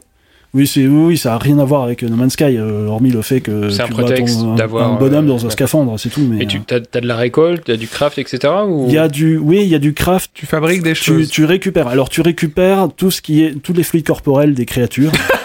Oui, 0.53 0.67
c'est 0.67 0.85
oui, 0.85 1.05
oui, 1.07 1.17
ça 1.17 1.35
a 1.35 1.37
rien 1.37 1.59
à 1.59 1.63
voir 1.63 1.83
avec 1.83 2.03
No 2.03 2.15
Man's 2.17 2.33
Sky, 2.33 2.57
euh, 2.57 2.87
hormis 2.87 3.09
le 3.09 3.21
fait 3.21 3.39
que 3.39 3.69
C'est 3.69 3.83
un 3.83 3.87
prétexte 3.87 4.41
un, 4.41 4.55
d'avoir, 4.55 4.91
un 4.91 4.97
bonhomme 4.97 5.25
euh, 5.25 5.29
dans 5.29 5.41
un 5.41 5.45
ouais. 5.45 5.49
scaphandre, 5.51 5.97
c'est 5.97 6.09
tout. 6.09 6.27
Mais 6.29 6.43
Et 6.43 6.47
tu 6.47 6.61
euh, 6.71 6.81
as, 6.93 6.99
de 6.99 7.07
la 7.07 7.15
récolte, 7.15 7.63
t'as 7.65 7.77
du 7.77 7.87
craft, 7.87 8.17
etc. 8.17 8.53
Ou... 8.67 8.85
il 8.89 8.93
y 8.93 8.97
a 8.97 9.07
du, 9.07 9.37
oui, 9.37 9.59
il 9.61 9.69
y 9.69 9.75
a 9.75 9.79
du 9.79 9.93
craft 9.93 10.31
Tu 10.33 10.45
fabriques 10.45 10.83
des 10.83 10.93
tu, 10.93 11.03
choses. 11.03 11.29
tu 11.29 11.45
récupères. 11.45 11.87
Alors 11.87 12.09
tu 12.09 12.19
récupères 12.19 12.89
tout 12.95 13.11
ce 13.11 13.21
qui 13.21 13.43
est 13.43 13.61
tous 13.61 13.71
les 13.71 13.83
fluides 13.83 14.05
corporels 14.05 14.53
des 14.53 14.65
créatures. 14.65 15.11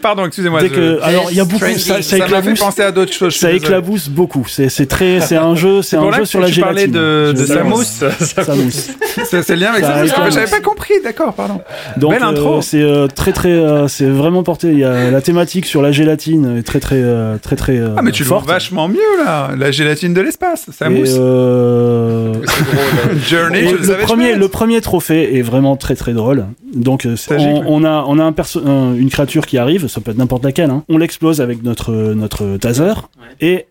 Pardon, 0.00 0.26
excusez-moi. 0.26 0.60
Dès 0.60 0.68
je- 0.68 0.74
que, 0.74 1.00
alors 1.02 1.28
il 1.30 1.36
y 1.36 1.40
a 1.40 1.44
beaucoup, 1.44 1.58
ça, 1.64 1.78
ça 1.78 1.78
ça 1.78 1.94
m'a 1.94 2.02
fait 2.02 2.18
éclabousse, 2.18 2.60
penser 2.60 2.82
à 2.82 2.92
d'autres 2.92 3.12
choses. 3.12 3.32
je 3.34 3.38
ça 3.38 3.50
éclabousse 3.52 4.08
beaucoup. 4.08 4.46
C'est 4.48 4.68
c'est 4.68 4.86
très, 4.86 5.20
c'est 5.20 5.36
un 5.36 5.54
jeu, 5.54 5.82
c'est 5.82 5.96
un 5.96 6.10
jeu 6.12 6.24
sur 6.24 6.40
la 6.40 6.48
tu 6.50 6.60
parlais 6.60 6.82
gélatine. 6.86 6.92
de- 7.00 7.32
de 7.36 7.40
Je- 7.40 7.44
Samus. 7.44 8.44
Samus. 8.44 8.90
C'est 9.24 9.42
c'est 9.42 9.54
le 9.56 9.60
lien 9.60 9.70
avec 9.72 9.84
éclabousse. 9.84 10.34
j'avais 10.34 10.50
pas 10.50 10.60
compris, 10.60 10.94
d'accord, 11.02 11.32
pardon. 11.34 11.60
Donc 11.96 12.12
Belle 12.12 12.22
intro. 12.22 12.56
euh, 12.56 12.60
c'est 12.60 12.82
euh, 12.82 13.06
très 13.06 13.32
très, 13.32 13.50
euh, 13.52 13.88
c'est 13.88 14.06
vraiment 14.06 14.42
porté. 14.42 14.68
Il 14.72 14.78
y 14.78 14.84
a 14.84 15.10
la 15.10 15.20
thématique 15.20 15.66
sur 15.66 15.82
la 15.82 15.92
gélatine 15.92 16.58
est 16.58 16.62
très 16.62 16.80
très 16.80 17.00
euh, 17.00 17.36
très 17.38 17.56
très. 17.56 17.76
euh, 17.78 17.94
Ah, 17.96 18.02
mais 18.02 18.10
tu 18.12 18.22
le 18.22 18.28
vois 18.28 18.42
vachement 18.44 18.88
mieux, 18.88 18.98
là. 19.24 19.50
La 19.56 19.70
gélatine 19.70 20.14
de 20.14 20.20
l'espace, 20.20 20.66
euh, 20.82 22.32
drôle. 22.32 23.18
Journey 23.28 23.72
le 23.72 23.96
premier, 24.04 24.34
le 24.34 24.48
premier 24.48 24.80
trophée 24.80 25.36
est 25.38 25.42
vraiment 25.42 25.76
très 25.76 25.94
très 25.94 26.12
drôle. 26.12 26.46
Donc 26.74 27.06
on, 27.30 27.62
on 27.66 27.84
a 27.84 28.04
on 28.06 28.18
a 28.18 28.24
un 28.24 28.32
perso- 28.32 28.62
un- 28.66 28.94
une 28.94 29.10
créature 29.10 29.46
qui 29.46 29.58
arrive, 29.58 29.83
ça 29.88 30.00
peut 30.00 30.10
être 30.10 30.18
n'importe 30.18 30.44
laquelle. 30.44 30.70
hein. 30.70 30.84
On 30.88 30.98
l'explose 30.98 31.40
avec 31.40 31.62
notre 31.62 31.92
notre 32.14 32.56
taser 32.58 32.92
et 33.40 33.66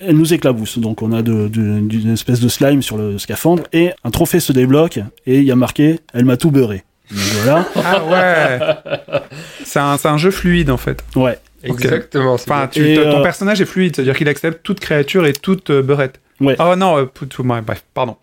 elle 0.00 0.16
nous 0.16 0.32
éclabousse. 0.34 0.78
Donc 0.78 1.02
on 1.02 1.12
a 1.12 1.22
de, 1.22 1.48
de- 1.48 1.80
d'une 1.80 2.12
espèce 2.12 2.40
de 2.40 2.48
slime 2.48 2.82
sur 2.82 2.96
le 2.96 3.18
scaphandre 3.18 3.62
et 3.72 3.92
un 4.04 4.10
trophée 4.10 4.40
se 4.40 4.52
débloque 4.52 4.98
et 5.26 5.38
il 5.38 5.44
y 5.44 5.50
a 5.52 5.56
marqué 5.56 6.00
elle 6.14 6.24
m'a 6.24 6.36
tout 6.36 6.50
beurré. 6.50 6.84
Donc 7.10 7.20
voilà. 7.44 7.66
Ah 7.76 8.04
ouais. 8.04 9.18
C'est 9.64 9.78
un, 9.80 9.96
c'est 9.98 10.08
un 10.08 10.16
jeu 10.18 10.30
fluide, 10.30 10.70
en 10.70 10.76
fait. 10.78 11.04
Ouais. 11.14 11.38
Exactement. 11.64 12.34
Enfin, 12.34 12.68
tu, 12.70 12.94
ton 12.94 13.20
euh, 13.20 13.22
personnage 13.22 13.60
est 13.60 13.64
fluide, 13.66 13.94
c'est-à-dire 13.96 14.16
qu'il 14.16 14.28
accepte 14.28 14.62
toute 14.62 14.80
créature 14.80 15.26
et 15.26 15.32
toute 15.32 15.70
euh, 15.70 15.82
beurette. 15.82 16.20
Ouais. 16.40 16.56
Oh 16.58 16.74
non, 16.76 16.98
euh, 16.98 17.04
tout, 17.28 17.42
ouais, 17.46 17.60
bref, 17.60 17.84
pardon. 17.94 18.16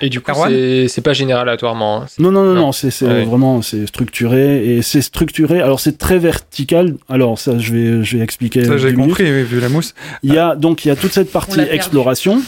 Et 0.00 0.08
du 0.08 0.20
coup, 0.22 0.30
Erwan 0.30 0.50
c'est 0.88 1.02
pas 1.02 1.12
général 1.12 1.46
aléatoirement. 1.46 2.02
hein. 2.02 2.06
Non, 2.18 2.30
non, 2.32 2.42
non, 2.44 2.54
Non. 2.54 2.60
non, 2.66 2.72
c'est 2.72 2.88
Ouais. 3.04 3.24
vraiment 3.24 3.60
c'est 3.60 3.86
structuré 3.86 4.64
et 4.76 4.80
c'est 4.82 5.02
structuré. 5.02 5.60
Alors 5.60 5.80
c'est 5.80 5.98
très 5.98 6.18
vertical. 6.18 6.94
Alors 7.10 7.38
ça, 7.38 7.58
je 7.58 7.72
vais 7.74 8.02
je 8.02 8.16
vais 8.16 8.22
expliquer. 8.24 8.64
Ça, 8.64 8.78
j'ai 8.78 8.94
compris, 8.94 9.30
vu 9.44 9.60
la 9.60 9.68
mousse. 9.68 9.94
Il 10.22 10.32
y 10.32 10.38
a 10.38 10.54
donc 10.56 10.86
il 10.86 10.88
y 10.88 10.90
a 10.90 10.96
toute 10.96 11.12
cette 11.12 11.30
partie 11.30 11.60
exploration 11.60 12.40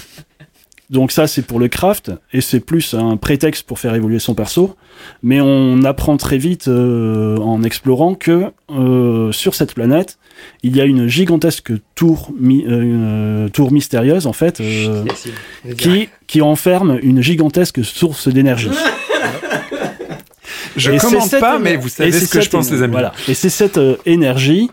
Donc 0.91 1.11
ça, 1.11 1.27
c'est 1.27 1.43
pour 1.43 1.59
le 1.59 1.69
craft, 1.69 2.11
et 2.35 2.43
c'est 2.43 2.61
plus 2.61 2.93
un 2.93 3.17
prétexte 3.17 3.67
pour 3.67 3.79
faire 3.79 3.95
évoluer 3.95 4.19
son 4.19 4.35
perso. 4.35 4.77
Mais 5.23 5.41
on 5.41 5.83
apprend 5.85 6.19
très 6.19 6.37
vite 6.37 6.69
euh, 6.69 7.39
en 7.39 7.63
explorant 7.63 8.15
que 8.15 8.51
euh, 8.71 9.33
sur 9.33 9.55
cette 9.55 9.75
planète, 9.75 10.19
il 10.63 10.77
y 10.77 10.81
a 10.83 10.85
une 10.85 11.07
gigantesque 11.07 11.73
tour, 11.95 12.31
mi- 12.39 12.67
euh, 12.67 12.83
une, 12.83 13.05
euh, 13.47 13.49
tour 13.49 13.73
mystérieuse, 13.73 14.27
en 14.27 14.35
fait, 14.35 14.61
euh, 14.61 15.05
qui, 15.79 16.09
qui 16.27 16.43
enferme 16.43 16.99
une 17.03 17.23
gigantesque 17.23 17.83
source 17.85 18.29
d'énergie. 18.29 18.69
Je 20.77 20.91
Et 20.91 20.97
commente 20.99 21.31
pas, 21.39 21.59
mais 21.59 21.77
vous 21.77 21.89
savez 21.89 22.13
ce 22.13 22.31
que 22.31 22.41
je 22.41 22.49
pense, 22.51 22.71
les 22.71 22.83
amis. 22.83 22.93
Voilà. 22.93 23.13
Et 23.29 23.35
c'est 23.35 23.51
cette 23.51 23.77
euh, 23.79 23.97
énergie 24.07 24.71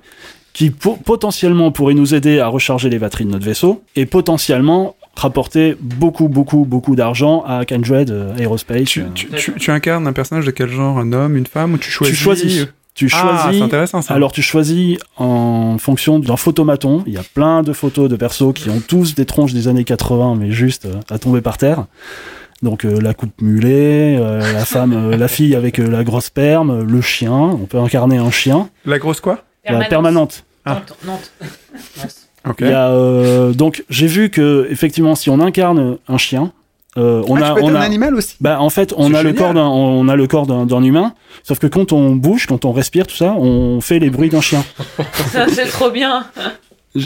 qui 0.54 0.69
po- 0.72 0.95
potentiellement 1.04 1.72
pourrait 1.72 1.93
nous 1.93 2.15
aider 2.15 2.39
à 2.39 2.48
recharger 2.48 2.90
les 2.90 3.00
batteries 3.00 3.25
de 3.25 3.31
notre 3.31 3.46
vaisseau 3.46 3.83
et 3.96 4.06
potentiellement 4.06 4.96
rapporter 5.15 5.75
beaucoup, 5.81 6.27
beaucoup, 6.29 6.65
beaucoup 6.65 6.95
d'argent 6.95 7.43
à 7.45 7.65
Kindred 7.65 8.10
euh, 8.12 8.35
Aerospace. 8.37 8.83
Tu, 8.85 9.01
Euh, 9.01 9.05
tu, 9.13 9.27
tu- 9.29 9.53
tu 9.55 9.71
incarnes 9.71 10.07
un 10.07 10.13
personnage 10.13 10.45
de 10.45 10.51
quel 10.51 10.69
genre 10.69 10.97
Un 10.97 11.12
homme, 11.13 11.35
une 11.35 11.45
femme 11.47 11.73
ou 11.73 11.77
tu 11.77 11.89
choisis 11.91 12.15
tu 12.17 12.23
choisis. 12.23 12.67
Tu 12.95 13.10
Ah, 13.13 13.41
choisis. 13.43 13.60
c'est 13.60 13.65
intéressant 13.65 14.01
ça. 14.01 14.13
alors 14.13 14.31
tu 14.33 14.41
choisis 14.41 14.97
en 15.17 15.77
fonction 15.77 16.19
d'un 16.19 16.35
photomaton. 16.35 17.03
Il 17.07 17.13
y 17.13 17.17
a 17.17 17.23
plein 17.33 17.63
de 17.63 17.71
photos 17.73 18.10
de 18.10 18.15
persos 18.17 18.53
qui 18.53 18.69
ont 18.69 18.81
tous 18.85 19.15
des 19.15 19.25
tronches 19.25 19.53
des 19.53 19.67
années 19.69 19.85
80, 19.85 20.35
mais 20.35 20.51
juste 20.51 20.85
euh, 20.85 20.99
à 21.10 21.17
tomber 21.19 21.39
par 21.41 21.57
terre. 21.57 21.85
Donc 22.62 22.83
euh, 22.83 22.99
la 22.99 23.13
coupe 23.13 23.41
mulet, 23.41 24.17
euh, 24.19 24.39
la 24.53 24.65
femme, 24.65 24.91
euh, 24.93 25.15
la 25.15 25.27
fille 25.29 25.55
avec 25.55 25.79
euh, 25.79 25.87
la 25.89 26.03
grosse 26.03 26.29
perme, 26.29 26.83
le 26.83 26.99
chien. 27.01 27.31
On 27.33 27.65
peut 27.67 27.77
incarner 27.79 28.17
un 28.17 28.31
chien. 28.31 28.69
La 28.85 28.99
grosse 28.99 29.21
quoi? 29.21 29.43
La 29.65 29.85
permanente. 29.85 30.43
Ah. 30.65 30.81
Nantes, 31.05 31.31
Nantes. 31.97 32.15
Nantes. 32.46 32.52
Ok. 32.54 32.62
Il 32.62 32.67
y 32.69 32.73
a, 32.73 32.90
euh, 32.90 33.54
donc 33.54 33.83
j'ai 33.90 34.08
vu 34.08 34.29
que 34.29 34.67
effectivement 34.71 35.15
si 35.15 35.29
on 35.29 35.40
incarne 35.40 35.98
un 36.08 36.17
chien, 36.17 36.52
euh, 36.98 37.23
on 37.27 37.35
Ah, 37.35 37.40
a 37.40 37.48
tu 37.50 37.54
peux 37.56 37.60
être 37.60 37.65
on 37.65 37.75
un 37.75 37.81
animal 37.81 38.15
aussi 38.15 38.35
bah 38.42 38.60
en 38.60 38.69
fait 38.69 38.94
on 38.98 39.13
a 39.13 39.21
le 39.23 39.33
corps 39.33 39.54
d'un 39.54 39.65
on 39.67 40.08
a 40.08 40.15
le 40.15 40.25
corps 40.27 40.48
d'un 40.48 40.65
d'un 40.65 40.83
humain, 40.83 41.13
sauf 41.44 41.60
que 41.60 41.67
quand 41.67 41.94
on 41.94 42.15
bouge, 42.15 42.48
quand 42.48 42.65
on 42.65 42.71
respire 42.71 43.06
tout 43.08 43.15
ça, 43.15 43.33
on 43.37 43.79
fait 43.81 44.00
les 44.00 44.10
bruits 44.10 44.29
d'un 44.29 44.42
chien. 44.42 44.63
Ça, 45.31 45.48
c'est 45.54 45.67
trop 45.67 45.92
bien. 45.92 46.25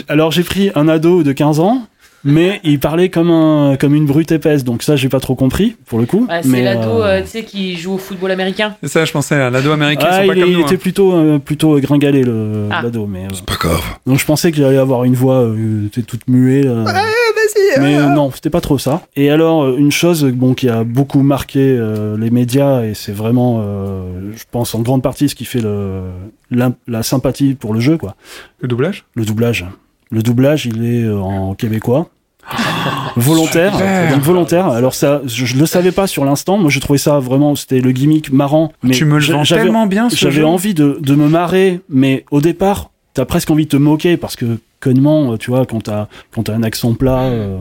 Alors 0.08 0.30
j'ai 0.32 0.42
pris 0.44 0.70
un 0.74 0.88
ado 0.88 1.22
de 1.22 1.32
15 1.32 1.60
ans, 1.60 1.82
mais 2.24 2.60
il 2.64 2.80
parlait 2.80 3.08
comme 3.08 3.30
un 3.30 3.76
comme 3.76 3.94
une 3.94 4.06
brute 4.06 4.32
épaisse, 4.32 4.64
donc 4.64 4.82
ça 4.82 4.96
j'ai 4.96 5.08
pas 5.08 5.20
trop 5.20 5.34
compris 5.34 5.76
pour 5.86 5.98
le 5.98 6.06
coup. 6.06 6.26
Ouais, 6.28 6.40
c'est 6.42 6.48
mais, 6.48 6.62
l'ado, 6.62 6.88
euh, 7.02 7.18
euh, 7.18 7.22
tu 7.22 7.28
sais, 7.28 7.42
qui 7.44 7.76
joue 7.76 7.94
au 7.94 7.98
football 7.98 8.30
américain. 8.30 8.74
C'est 8.82 8.88
ça, 8.88 9.04
je 9.04 9.12
pensais 9.12 9.34
à 9.34 9.50
l'ado 9.50 9.70
américain, 9.72 10.06
ah, 10.10 10.24
ils 10.24 10.28
sont 10.28 10.28
pas 10.28 10.34
il, 10.36 10.40
comme 10.42 10.50
il 10.50 10.56
nous. 10.58 10.62
était 10.64 10.74
hein. 10.74 10.78
plutôt 10.78 11.12
euh, 11.12 11.38
plutôt 11.38 11.78
gringalé 11.80 12.22
le 12.22 12.68
Ah. 12.70 12.82
l'ado, 12.82 13.06
mais 13.06 13.24
euh, 13.26 13.28
pas 13.46 13.54
grave. 13.56 13.82
donc 14.06 14.18
je 14.18 14.24
pensais 14.24 14.50
que 14.50 14.56
j'allais 14.56 14.78
avoir 14.78 15.04
une 15.04 15.14
voix 15.14 15.40
euh, 15.42 15.88
t'es 15.92 16.02
toute 16.02 16.26
muée. 16.28 16.66
euh, 16.66 16.84
vas-y. 16.84 17.80
Mais 17.80 17.96
euh, 17.96 18.06
euh, 18.06 18.14
non, 18.14 18.30
c'était 18.32 18.50
pas 18.50 18.60
trop 18.60 18.78
ça. 18.78 19.02
Et 19.16 19.30
alors, 19.30 19.76
une 19.76 19.90
chose 19.92 20.24
bon, 20.24 20.54
qui 20.54 20.68
a 20.68 20.84
beaucoup 20.84 21.22
marqué 21.22 21.58
euh, 21.60 22.16
les 22.16 22.30
médias, 22.30 22.82
et 22.84 22.94
c'est 22.94 23.12
vraiment, 23.12 23.60
euh, 23.64 24.30
je 24.36 24.44
pense, 24.50 24.74
en 24.74 24.80
grande 24.80 25.02
partie 25.02 25.28
ce 25.28 25.34
qui 25.34 25.44
fait 25.44 25.60
le, 25.60 26.02
la, 26.50 26.70
la 26.86 27.02
sympathie 27.02 27.54
pour 27.54 27.74
le 27.74 27.80
jeu, 27.80 27.98
quoi. 27.98 28.14
Le 28.60 28.68
doublage? 28.68 29.04
Le 29.14 29.24
doublage. 29.24 29.66
Le 30.10 30.22
doublage, 30.22 30.66
il 30.66 30.84
est 30.84 31.02
euh, 31.04 31.18
en 31.20 31.54
québécois. 31.54 32.08
Volontaire, 33.16 33.72
super. 33.74 34.12
donc 34.12 34.22
volontaire. 34.22 34.66
Alors 34.68 34.94
ça, 34.94 35.20
je, 35.24 35.44
je 35.44 35.56
le 35.56 35.66
savais 35.66 35.92
pas 35.92 36.06
sur 36.06 36.24
l'instant. 36.24 36.58
Moi, 36.58 36.70
je 36.70 36.80
trouvais 36.80 36.98
ça 36.98 37.18
vraiment, 37.18 37.54
c'était 37.56 37.80
le 37.80 37.92
gimmick 37.92 38.32
marrant. 38.32 38.72
Mais 38.82 38.94
Tu 38.94 39.04
me 39.04 39.18
le 39.18 39.24
vends 39.32 39.42
tellement 39.44 39.86
bien 39.86 40.08
j'avais 40.08 40.42
envie 40.42 40.74
de, 40.74 40.98
de 41.00 41.14
me 41.14 41.28
marrer, 41.28 41.80
mais 41.88 42.24
au 42.30 42.40
départ, 42.40 42.90
t'as 43.14 43.24
presque 43.24 43.50
envie 43.50 43.64
de 43.64 43.70
te 43.70 43.76
moquer 43.76 44.16
parce 44.16 44.36
que 44.36 44.58
connement, 44.80 45.32
euh, 45.32 45.36
tu 45.36 45.50
vois, 45.50 45.66
quand 45.66 45.82
t'as 45.84 46.08
quand 46.32 46.44
t'as 46.44 46.54
un 46.54 46.62
accent 46.62 46.94
plat 46.94 47.22
euh, 47.24 47.58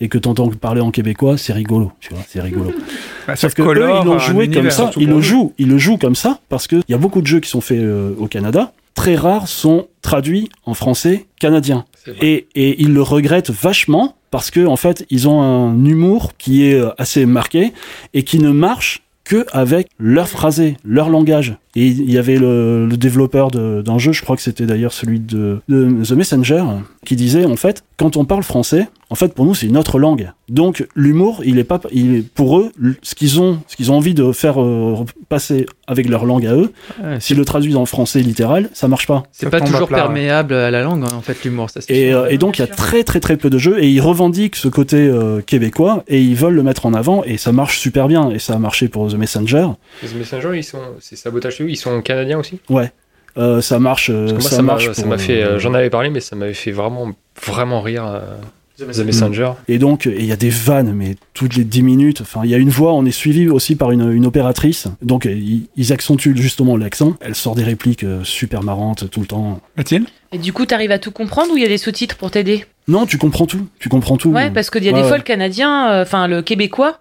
et 0.00 0.08
que 0.08 0.18
t'entends 0.18 0.48
parler 0.48 0.80
en 0.80 0.90
québécois, 0.90 1.36
c'est 1.38 1.52
rigolo, 1.52 1.92
tu 2.00 2.12
vois, 2.14 2.22
c'est 2.28 2.40
rigolo. 2.40 2.72
Bah, 3.26 3.36
Sauf 3.36 3.52
que 3.54 3.60
eux, 3.62 3.66
colore 3.66 4.02
ils 4.02 4.06
l'ont 4.06 4.18
joué 4.18 4.48
comme 4.50 4.70
ça, 4.70 4.90
ils 4.96 5.08
le 5.08 5.20
jouent, 5.20 5.52
ils 5.58 5.68
le 5.68 5.76
jouent 5.78 5.98
comme 5.98 6.14
ça 6.14 6.40
parce 6.48 6.66
que 6.66 6.76
il 6.76 6.90
y 6.90 6.94
a 6.94 6.98
beaucoup 6.98 7.20
de 7.20 7.26
jeux 7.26 7.38
qui 7.40 7.50
sont 7.50 7.60
faits 7.60 7.78
euh, 7.78 8.14
au 8.18 8.26
Canada, 8.28 8.72
très 8.94 9.14
rares 9.14 9.46
sont 9.46 9.88
traduits 10.02 10.48
en 10.64 10.72
français 10.74 11.26
canadien. 11.38 11.84
Et 12.20 12.46
ils 12.54 12.92
le 12.92 13.02
regrettent 13.02 13.50
vachement 13.50 14.16
parce 14.30 14.50
que 14.50 14.66
en 14.66 14.76
fait 14.76 15.06
ils 15.10 15.28
ont 15.28 15.42
un 15.42 15.84
humour 15.84 16.32
qui 16.38 16.64
est 16.66 16.74
euh, 16.74 16.90
assez 16.98 17.26
marqué 17.26 17.72
et 18.14 18.22
qui 18.22 18.38
ne 18.38 18.50
marche 18.50 19.02
que 19.24 19.46
avec 19.52 19.88
leur 19.98 20.28
phrasé, 20.28 20.76
leur 20.84 21.08
langage. 21.08 21.56
Et 21.76 21.86
il 21.86 22.10
y 22.10 22.18
avait 22.18 22.36
le, 22.36 22.86
le 22.86 22.96
développeur 22.96 23.50
d'un 23.50 23.98
jeu, 23.98 24.12
je 24.12 24.22
crois 24.22 24.34
que 24.36 24.42
c'était 24.42 24.66
d'ailleurs 24.66 24.92
celui 24.92 25.20
de, 25.20 25.60
de 25.68 26.04
The 26.04 26.12
Messenger, 26.12 26.64
qui 27.06 27.14
disait 27.16 27.44
en 27.44 27.56
fait, 27.56 27.84
quand 27.96 28.16
on 28.16 28.24
parle 28.24 28.42
français, 28.42 28.88
en 29.08 29.14
fait 29.14 29.34
pour 29.34 29.44
nous 29.44 29.54
c'est 29.54 29.66
une 29.66 29.76
autre 29.76 29.98
langue. 29.98 30.32
Donc 30.48 30.86
l'humour, 30.96 31.42
il 31.44 31.58
est 31.58 31.64
pas, 31.64 31.80
il 31.92 32.16
est 32.16 32.28
pour 32.28 32.58
eux 32.58 32.72
ce 33.02 33.14
qu'ils 33.14 33.40
ont, 33.40 33.60
ce 33.68 33.76
qu'ils 33.76 33.92
ont 33.92 33.96
envie 33.96 34.14
de 34.14 34.32
faire 34.32 34.60
euh, 34.60 35.04
passer 35.28 35.66
avec 35.86 36.08
leur 36.08 36.24
langue 36.24 36.44
à 36.46 36.54
eux. 36.54 36.72
Ouais, 37.02 37.20
S'ils 37.20 37.36
le 37.36 37.44
traduisent 37.44 37.76
en 37.76 37.86
français 37.86 38.20
littéral, 38.20 38.68
ça 38.72 38.88
marche 38.88 39.06
pas. 39.06 39.22
C'est 39.30 39.48
pas 39.48 39.60
toujours 39.60 39.86
plat, 39.86 39.98
ouais. 39.98 40.02
perméable 40.04 40.54
à 40.54 40.72
la 40.72 40.82
langue, 40.82 41.04
hein, 41.04 41.14
en 41.14 41.20
fait, 41.20 41.44
l'humour. 41.44 41.68
Et, 41.88 42.12
euh, 42.12 42.28
et 42.28 42.38
donc 42.38 42.58
il 42.58 42.62
y 42.62 42.64
a 42.64 42.68
très 42.68 43.04
très 43.04 43.20
très 43.20 43.36
peu 43.36 43.48
de 43.48 43.58
jeux 43.58 43.80
et 43.82 43.88
ils 43.88 44.00
revendiquent 44.00 44.56
ce 44.56 44.66
côté 44.66 44.96
euh, 44.96 45.40
québécois 45.40 46.02
et 46.08 46.20
ils 46.20 46.34
veulent 46.34 46.54
le 46.54 46.64
mettre 46.64 46.86
en 46.86 46.94
avant 46.94 47.22
et 47.22 47.36
ça 47.36 47.52
marche 47.52 47.78
super 47.78 48.08
bien 48.08 48.30
et 48.30 48.40
ça 48.40 48.54
a 48.54 48.58
marché 48.58 48.88
pour 48.88 49.08
The 49.08 49.14
Messenger. 49.14 49.68
Les 50.02 50.18
Messenger, 50.18 50.50
ils 50.56 50.64
sont, 50.64 50.78
c'est 51.00 51.16
sabotage 51.16 51.59
ils 51.68 51.76
sont 51.76 52.00
canadiens 52.02 52.38
aussi? 52.38 52.60
Ouais, 52.68 52.92
Euh, 53.36 53.60
ça 53.60 53.78
marche. 53.78 54.10
euh, 54.10 54.32
moi, 54.32 54.40
ça, 54.40 54.50
ça 54.56 54.62
m'a, 54.62 54.72
marche. 54.72 54.92
ça 54.92 55.06
m'a 55.06 55.18
fait, 55.18 55.42
euh, 55.42 55.58
j'en 55.58 55.72
avais 55.74 55.90
parlé, 55.90 56.10
mais 56.10 56.20
ça 56.20 56.34
m'avait 56.36 56.54
fait 56.54 56.72
vraiment, 56.72 57.12
vraiment 57.44 57.80
rire. 57.80 58.04
euh, 58.06 58.20
The 58.78 59.04
Messenger. 59.04 59.52
Et 59.68 59.76
donc 59.78 60.06
il 60.06 60.24
y 60.24 60.32
a 60.32 60.36
des 60.36 60.48
vannes 60.48 60.94
mais 60.94 61.14
toutes 61.34 61.54
les 61.54 61.64
10 61.64 61.82
minutes. 61.82 62.22
Enfin 62.22 62.40
il 62.44 62.50
y 62.50 62.54
a 62.54 62.56
une 62.56 62.70
voix. 62.70 62.94
On 62.94 63.04
est 63.04 63.10
suivi 63.10 63.46
aussi 63.50 63.76
par 63.76 63.90
une, 63.90 64.10
une 64.10 64.24
opératrice. 64.24 64.86
Donc 65.02 65.26
ils, 65.26 65.68
ils 65.76 65.92
accentuent 65.92 66.34
justement 66.34 66.78
l'accent. 66.78 67.12
Elle 67.20 67.34
sort 67.34 67.54
des 67.54 67.62
répliques 67.62 68.06
super 68.24 68.62
marrantes 68.62 69.10
tout 69.10 69.20
le 69.20 69.26
temps. 69.26 69.60
Mathilde? 69.76 70.06
Et 70.32 70.38
du 70.38 70.52
coup, 70.52 70.64
t'arrives 70.64 70.92
à 70.92 70.98
tout 71.00 71.10
comprendre 71.10 71.52
ou 71.52 71.56
il 71.56 71.62
y 71.62 71.66
a 71.66 71.68
des 71.68 71.76
sous-titres 71.78 72.16
pour 72.16 72.30
t'aider? 72.30 72.64
Non, 72.86 73.04
tu 73.04 73.18
comprends 73.18 73.46
tout. 73.46 73.66
Tu 73.80 73.88
comprends 73.88 74.16
tout. 74.16 74.30
Ouais, 74.30 74.50
parce 74.50 74.70
qu'il 74.70 74.82
y 74.84 74.88
a 74.88 74.92
Ouais, 74.92 74.98
des 74.98 75.02
ouais. 75.02 75.08
fois 75.08 75.16
le 75.16 75.22
canadien, 75.24 75.90
euh, 75.90 76.02
enfin 76.02 76.26
le 76.28 76.40
québécois, 76.42 76.98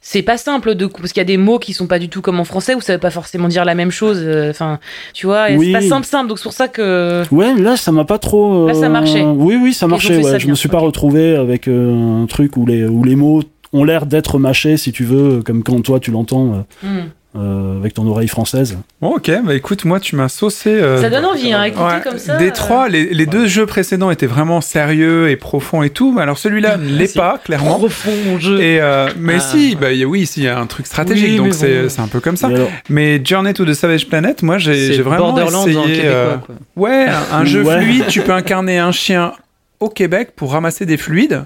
c'est 0.00 0.22
pas 0.22 0.36
simple 0.36 0.74
de 0.74 0.86
parce 0.86 1.12
qu'il 1.12 1.20
y 1.20 1.22
a 1.22 1.24
des 1.24 1.36
mots 1.36 1.58
qui 1.58 1.72
sont 1.72 1.86
pas 1.86 1.98
du 1.98 2.08
tout 2.08 2.20
comme 2.20 2.38
en 2.40 2.44
français 2.44 2.74
où 2.74 2.80
ça 2.80 2.92
veut 2.94 2.98
pas 3.00 3.10
forcément 3.10 3.48
dire 3.48 3.64
la 3.64 3.74
même 3.74 3.90
chose. 3.90 4.18
euh, 4.22 4.50
Enfin, 4.50 4.78
tu 5.12 5.26
vois, 5.26 5.46
Oui. 5.52 5.66
c'est 5.66 5.72
pas 5.72 5.80
simple 5.82 6.06
simple. 6.06 6.28
Donc 6.28 6.38
c'est 6.38 6.44
pour 6.44 6.52
ça 6.52 6.68
que 6.68 7.22
Ouais, 7.32 7.54
là 7.54 7.76
ça 7.76 7.90
m'a 7.92 8.04
pas 8.04 8.18
trop. 8.18 8.66
Là, 8.68 8.74
ça 8.74 8.86
euh, 8.86 8.88
marchait. 8.90 9.22
Oui, 9.22 9.56
oui, 9.60 9.72
ça 9.72 9.86
marchait. 9.86 10.22
ça 10.22 10.32
Ouais. 10.32 10.40
Je 10.40 10.48
me 10.48 10.54
suis 10.54 10.68
pas 10.68 10.78
ok. 10.78 10.84
retrouvé 10.86 11.36
avec 11.36 11.68
euh, 11.68 12.22
un 12.22 12.26
truc 12.26 12.56
où 12.56 12.66
les 12.66 12.84
où 12.84 13.02
les 13.04 13.16
mots 13.16 13.42
ont 13.72 13.82
l'air 13.84 14.06
d'être 14.06 14.38
mâchés, 14.38 14.76
si 14.76 14.92
tu 14.92 15.04
veux, 15.04 15.42
comme 15.42 15.62
quand 15.64 15.80
toi 15.80 15.98
tu 16.00 16.10
l'entends 16.12 16.64
euh, 16.82 16.86
Hmm. 16.86 17.08
Euh, 17.36 17.78
avec 17.78 17.94
ton 17.94 18.06
oreille 18.06 18.28
française. 18.28 18.78
Bon, 19.00 19.16
ok, 19.16 19.30
bah 19.44 19.54
écoute, 19.54 19.84
moi 19.84 19.98
tu 19.98 20.14
m'as 20.14 20.28
saucé. 20.28 20.70
euh, 20.70 21.00
ça 21.00 21.10
donne 21.10 21.24
envie, 21.24 21.52
hein, 21.52 21.64
écouter 21.64 21.84
Ouais, 21.84 22.00
comme 22.02 22.18
ça. 22.18 22.36
Des 22.36 22.48
euh, 22.48 22.52
trois, 22.52 22.88
les, 22.88 23.12
les 23.12 23.26
deux 23.26 23.46
jeux 23.46 23.66
précédents 23.66 24.10
étaient 24.10 24.26
vraiment 24.26 24.60
sérieux 24.60 25.28
et 25.30 25.36
profonds 25.36 25.82
et 25.82 25.90
tout. 25.90 26.12
mais 26.12 26.22
Alors 26.22 26.38
celui-là 26.38 26.76
ne 26.76 26.88
l'est 26.96 27.14
pas, 27.16 27.38
clairement. 27.44 27.78
profond 27.78 28.12
mon 28.26 28.38
jeu. 28.38 28.60
Et 28.60 28.80
euh, 28.80 29.08
mais 29.18 29.34
Ah. 29.36 29.40
si, 29.40 29.74
bah, 29.74 29.88
oui, 30.06 30.20
ici 30.20 30.40
il 30.40 30.44
y 30.44 30.48
a 30.48 30.58
un 30.58 30.66
truc 30.66 30.86
stratégique, 30.86 31.28
Oui, 31.30 31.36
donc 31.38 31.46
mais 31.48 31.52
c'est 31.88 31.96
bon. 31.96 32.02
un 32.04 32.08
peu 32.08 32.20
comme 32.20 32.36
ça. 32.36 32.50
Et 32.50 32.54
alors, 32.54 32.68
Mais 32.88 33.20
Journey 33.24 33.52
to 33.52 33.64
the 33.64 33.74
Savage 33.74 34.08
Planet, 34.08 34.42
moi 34.42 34.58
j'ai 34.58 35.00
vraiment 35.02 35.32
Borderlands 35.32 35.62
en 35.64 35.66
essayé. 35.68 35.84
québécois. 35.96 36.10
euh, 36.10 36.36
quoi. 36.38 36.54
Ouais, 36.76 37.06
un, 37.32 37.38
un 37.40 37.44
jeu 37.44 37.62
Ouais. 37.64 37.80
fluide, 37.82 38.04
tu 38.08 38.20
peux 38.20 38.32
incarner 38.32 38.78
un 38.78 38.92
chien 38.92 39.32
au 39.80 39.88
Québec 39.88 40.30
pour 40.36 40.52
ramasser 40.52 40.86
des 40.86 40.96
fluides. 40.96 41.44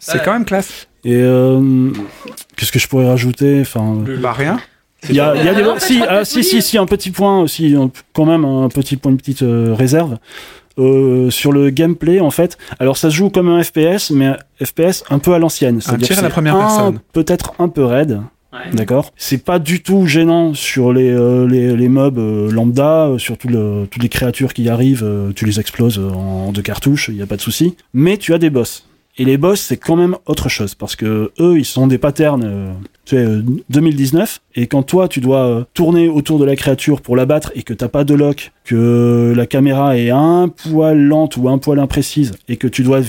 C'est 0.00 0.14
Ouais. 0.14 0.22
quand 0.24 0.32
même 0.32 0.44
classe. 0.44 0.88
et 1.04 1.14
euh, 1.14 1.90
qu'est-ce 2.56 2.72
que 2.72 2.78
je 2.78 2.88
pourrais 2.88 3.06
rajouter 3.06 3.58
Enfin, 3.60 3.98
Bah 4.20 4.32
rien. 4.32 4.58
Il 5.08 5.14
y 5.16 5.20
a, 5.20 5.34
il 5.36 5.44
y 5.44 5.48
a 5.48 5.54
des 5.54 5.64
en 5.64 5.78
si, 5.78 6.02
ah, 6.06 6.18
que 6.20 6.24
si, 6.24 6.36
oui. 6.38 6.44
si, 6.44 6.62
si, 6.62 6.78
un 6.78 6.86
petit 6.86 7.10
point 7.10 7.40
aussi, 7.40 7.74
un- 7.74 7.90
quand 8.12 8.26
même 8.26 8.44
un 8.44 8.68
petit 8.68 8.96
point, 8.96 9.12
une 9.12 9.18
petite 9.18 9.42
euh, 9.42 9.74
réserve. 9.76 10.18
Euh, 10.78 11.30
sur 11.30 11.50
le 11.52 11.68
gameplay 11.70 12.20
en 12.20 12.30
fait 12.30 12.56
alors 12.78 12.96
ça 12.96 13.10
se 13.10 13.14
joue 13.16 13.28
comme 13.28 13.48
un 13.48 13.60
FPS 13.62 14.10
mais 14.12 14.26
un 14.26 14.36
FPS 14.64 15.02
un 15.10 15.18
peu 15.18 15.34
à 15.34 15.38
l'ancienne 15.40 15.80
c'est-à-dire 15.80 16.06
tir 16.06 16.18
à 16.20 16.22
la 16.22 16.30
première 16.30 16.54
un- 16.54 16.60
personne. 16.60 17.00
peut-être 17.12 17.52
un 17.58 17.68
peu 17.68 17.84
raide 17.84 18.20
D'accord. 18.72 19.12
C'est 19.16 19.44
pas 19.44 19.58
du 19.60 19.80
tout 19.82 20.06
gênant 20.06 20.54
sur 20.54 20.92
les 20.92 21.08
euh, 21.10 21.46
les, 21.46 21.76
les 21.76 21.88
mobs 21.88 22.18
euh, 22.18 22.50
lambda, 22.50 23.06
euh, 23.06 23.18
sur 23.18 23.36
tout 23.38 23.46
le- 23.48 23.86
toutes 23.90 24.02
les 24.02 24.08
créatures 24.08 24.54
qui 24.54 24.68
arrivent, 24.68 25.04
euh, 25.04 25.32
tu 25.34 25.44
les 25.44 25.60
exploses 25.60 25.98
euh, 26.00 26.10
en 26.10 26.50
deux 26.50 26.62
cartouches, 26.62 27.10
il 27.12 27.16
y 27.16 27.22
a 27.22 27.26
pas 27.26 27.36
de 27.36 27.40
souci. 27.42 27.76
Mais 27.94 28.16
tu 28.16 28.34
as 28.34 28.38
des 28.38 28.50
boss. 28.50 28.86
Et 29.20 29.24
les 29.26 29.36
boss, 29.36 29.60
c'est 29.60 29.76
quand 29.76 29.96
même 29.96 30.16
autre 30.24 30.48
chose 30.48 30.74
parce 30.74 30.96
que 30.96 31.30
eux, 31.38 31.58
ils 31.58 31.66
sont 31.66 31.86
des 31.86 31.98
patterns, 31.98 32.42
euh, 32.42 32.72
tu 33.04 33.16
sais, 33.16 33.22
euh, 33.22 33.42
2019. 33.68 34.40
Et 34.56 34.66
quand 34.66 34.82
toi, 34.82 35.08
tu 35.08 35.20
dois 35.20 35.44
euh, 35.46 35.64
tourner 35.74 36.08
autour 36.08 36.38
de 36.38 36.46
la 36.46 36.56
créature 36.56 37.02
pour 37.02 37.16
la 37.16 37.26
battre 37.26 37.52
et 37.54 37.62
que 37.62 37.74
t'as 37.74 37.88
pas 37.88 38.04
de 38.04 38.14
lock, 38.14 38.50
que 38.64 39.34
la 39.36 39.44
caméra 39.44 39.98
est 39.98 40.08
un 40.08 40.48
poil 40.48 40.98
lente 40.98 41.36
ou 41.36 41.50
un 41.50 41.58
poil 41.58 41.78
imprécise 41.80 42.32
et 42.48 42.56
que 42.56 42.66
tu 42.66 42.82
dois 42.82 43.00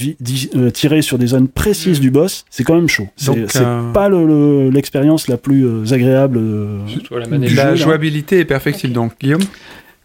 euh, 0.56 0.70
tirer 0.72 1.02
sur 1.02 1.18
des 1.18 1.28
zones 1.28 1.48
précises 1.48 2.02
du 2.02 2.12
boss, 2.12 2.44
c'est 2.50 2.66
quand 2.66 2.76
même 2.76 2.90
chaud. 2.90 3.08
C'est 3.16 3.28
Donc, 3.28 3.38
c'est 3.48 3.62
euh, 3.64 3.92
pas 3.94 4.10
le- 4.10 4.26
le- 4.28 4.70
l'expérience 4.70 5.30
la 5.30 5.38
plus 5.38 5.94
agréable. 5.94 6.38
euh, 6.42 6.80
la 7.12 7.24
Du 7.24 7.30
manette. 7.32 7.50
jeu, 7.50 7.56
La 7.56 7.66
là. 7.70 7.76
jouabilité 7.76 8.40
est 8.40 8.46
perfectible, 8.46 8.92
donc 8.92 9.14
Guillaume? 9.18 9.42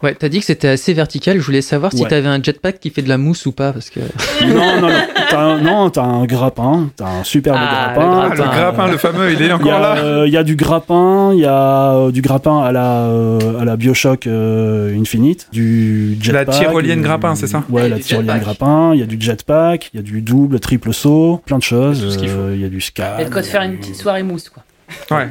Ouais, 0.03 0.13
t'as 0.13 0.29
dit 0.29 0.39
que 0.39 0.45
c'était 0.45 0.67
assez 0.67 0.93
vertical. 0.93 1.39
Je 1.39 1.43
voulais 1.43 1.63
savoir 1.63 1.91
si 1.91 2.03
Ouais. 2.03 2.07
t'avais 2.07 2.27
un 2.27 2.41
jetpack 2.41 2.79
qui 2.79 2.91
fait 2.91 3.01
de 3.01 3.09
la 3.09 3.17
mousse 3.17 3.47
ou 3.47 3.51
pas, 3.51 3.73
parce 3.73 3.89
que 3.89 3.99
non, 4.45 4.79
non, 4.79 4.89
non. 4.89 4.93
T'as 5.31 5.39
un, 5.41 5.57
non, 5.59 5.89
t'as 5.89 6.03
un 6.03 6.25
grappin. 6.25 6.89
T'as 6.95 7.07
un 7.07 7.23
superbe 7.23 7.57
Ah, 7.59 7.63
le 7.63 7.95
grappin. 7.95 8.19
Ah, 8.21 8.29
le 8.29 8.35
Grappin, 8.35 8.55
grappin, 8.59 8.87
le 8.91 8.97
fameux, 8.97 9.33
il 9.33 9.41
est 9.41 9.51
encore 9.51 9.73
a, 9.73 9.79
là. 9.79 9.97
euh, 9.97 10.27
il 10.27 10.33
y 10.33 10.37
a 10.37 10.43
du 10.43 10.55
grappin, 10.55 11.31
il 11.33 11.39
y 11.39 11.45
a 11.45 11.93
euh, 11.95 12.11
du 12.11 12.21
grappin 12.21 12.61
à 12.61 12.71
la, 12.71 13.05
euh, 13.07 13.59
à 13.59 13.65
la 13.65 13.75
Bioshock 13.75 14.27
euh, 14.27 14.95
Infinite, 14.99 15.47
du 15.51 16.15
La 16.27 16.41
jetpack. 16.41 16.59
tyrolienne 16.59 16.99
du- 16.99 17.03
grappin, 17.03 17.33
c'est 17.33 17.47
ça? 17.47 17.63
Ouais, 17.69 17.87
Et 17.87 17.89
la 17.89 17.97
tyrolienne 17.97 18.39
grappin, 18.39 18.91
il 18.93 18.99
y 18.99 19.03
a 19.03 19.07
du 19.07 19.17
jetpack, 19.19 19.89
il 19.93 19.97
y 19.97 19.99
a 19.99 20.03
du 20.03 20.21
double, 20.21 20.59
triple 20.59 20.93
saut, 20.93 21.41
plein 21.47 21.57
de 21.57 21.63
choses. 21.63 22.19
Euh, 22.23 22.51
Il 22.53 22.61
y 22.61 22.65
a 22.65 22.69
du 22.69 22.81
scan. 22.81 23.03
Il 23.17 23.21
y 23.21 23.25
a 23.25 23.29
de 23.29 23.33
quoi 23.33 23.41
te 23.41 23.47
faire 23.47 23.63
une 23.63 23.77
petite 23.77 23.95
soirée 23.95 24.21
mousse, 24.21 24.49
quoi. 24.49 24.61
Ouais. 25.11 25.27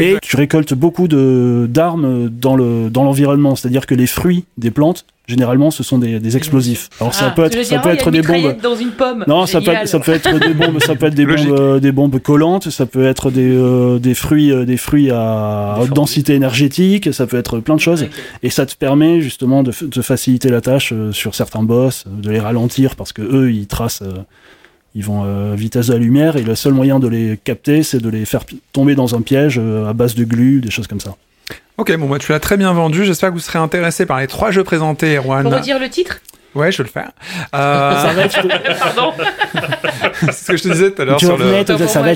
Et 0.00 0.16
tu 0.22 0.36
récoltes 0.36 0.74
beaucoup 0.74 1.08
de 1.08 1.66
d'armes 1.68 2.28
dans 2.30 2.56
le 2.56 2.88
dans 2.90 3.04
l'environnement, 3.04 3.54
c'est-à-dire 3.56 3.86
que 3.86 3.94
les 3.94 4.06
fruits 4.06 4.44
des 4.56 4.70
plantes, 4.70 5.04
généralement, 5.26 5.70
ce 5.70 5.82
sont 5.82 5.98
des, 5.98 6.20
des 6.20 6.36
explosifs. 6.36 6.88
Alors 7.00 7.14
ça 7.14 7.26
Ah, 7.28 7.30
peut 7.32 7.44
être 7.44 7.62
ça 7.64 7.76
dire, 7.76 7.82
peut 7.82 7.90
oh, 7.90 7.92
il 7.92 7.96
y 7.96 7.98
a 7.98 8.00
être 8.00 8.10
des 8.10 8.22
bombes. 8.22 8.36
mitraillette 8.36 8.62
dans 8.62 8.76
une 8.76 8.90
pomme. 8.92 9.24
Non, 9.26 9.46
ça 9.46 9.60
peut, 9.60 9.72
être, 9.72 9.88
ça 9.88 10.00
peut 10.00 10.12
être 10.12 10.38
des 10.38 10.54
bombes, 10.54 10.78
ça 10.80 10.94
peut 10.94 11.06
être 11.06 11.14
des 11.14 11.24
Logique. 11.24 11.48
bombes, 11.48 11.58
euh, 11.60 11.80
des 11.80 11.92
bombes 11.92 12.18
collantes, 12.18 12.70
ça 12.70 12.86
peut 12.86 13.04
être 13.06 13.30
des, 13.30 13.50
euh, 13.54 13.98
des 13.98 14.14
fruits, 14.14 14.50
euh, 14.50 14.64
des 14.64 14.76
fruits 14.78 15.10
à 15.10 15.76
haute 15.80 15.90
densité 15.90 16.34
énergétique, 16.34 17.12
ça 17.12 17.26
peut 17.26 17.36
être 17.38 17.58
plein 17.60 17.74
de 17.76 17.80
choses. 17.80 18.06
Et 18.42 18.48
ça 18.50 18.64
te 18.66 18.74
permet 18.74 19.20
justement 19.20 19.62
de, 19.62 19.72
de 19.82 20.02
faciliter 20.02 20.48
la 20.48 20.60
tâche 20.62 20.92
euh, 20.94 21.12
sur 21.12 21.34
certains 21.34 21.62
boss, 21.62 22.04
de 22.10 22.30
les 22.30 22.40
ralentir 22.40 22.96
parce 22.96 23.12
que 23.12 23.22
eux, 23.22 23.52
ils 23.52 23.66
tracent, 23.66 24.02
euh, 24.02 24.12
ils 24.94 25.04
vont 25.04 25.24
euh, 25.24 25.54
vitesse 25.56 25.88
de 25.88 25.92
la 25.94 25.98
lumière 25.98 26.36
et 26.36 26.42
le 26.42 26.54
seul 26.54 26.72
moyen 26.72 26.98
de 27.00 27.08
les 27.08 27.38
capter, 27.42 27.82
c'est 27.82 27.98
de 27.98 28.08
les 28.08 28.24
faire 28.24 28.44
tomber 28.72 28.94
dans 28.94 29.14
un 29.14 29.22
piège 29.22 29.58
euh, 29.60 29.88
à 29.88 29.92
base 29.92 30.14
de 30.14 30.24
glu, 30.24 30.60
des 30.60 30.70
choses 30.70 30.86
comme 30.86 31.00
ça. 31.00 31.16
Ok, 31.78 31.94
bon, 31.96 32.08
bah, 32.08 32.18
tu 32.20 32.30
l'as 32.30 32.38
très 32.40 32.56
bien 32.56 32.72
vendu. 32.72 33.04
J'espère 33.04 33.30
que 33.30 33.34
vous 33.34 33.40
serez 33.40 33.58
intéressé 33.58 34.06
par 34.06 34.20
les 34.20 34.28
trois 34.28 34.50
jeux 34.52 34.62
présentés, 34.64 35.16
Pour 35.16 35.24
Erwan. 35.34 35.46
redire 35.52 35.80
le 35.80 35.88
titre? 35.88 36.20
Ouais, 36.54 36.70
je 36.72 36.78
vais 36.78 36.84
le 36.84 36.90
faire. 36.90 37.10
Euh, 37.54 38.02
Ça 38.02 38.12
va 38.12 38.24
être, 38.24 38.78
Pardon. 38.78 39.12
c'est 40.22 40.32
ce 40.32 40.50
que 40.52 40.56
je 40.56 40.62
te 40.62 40.68
disais 40.68 40.90
tout 40.92 41.02
à 41.02 41.04
l'heure 41.04 41.20
sur 41.20 41.36
le, 41.36 41.64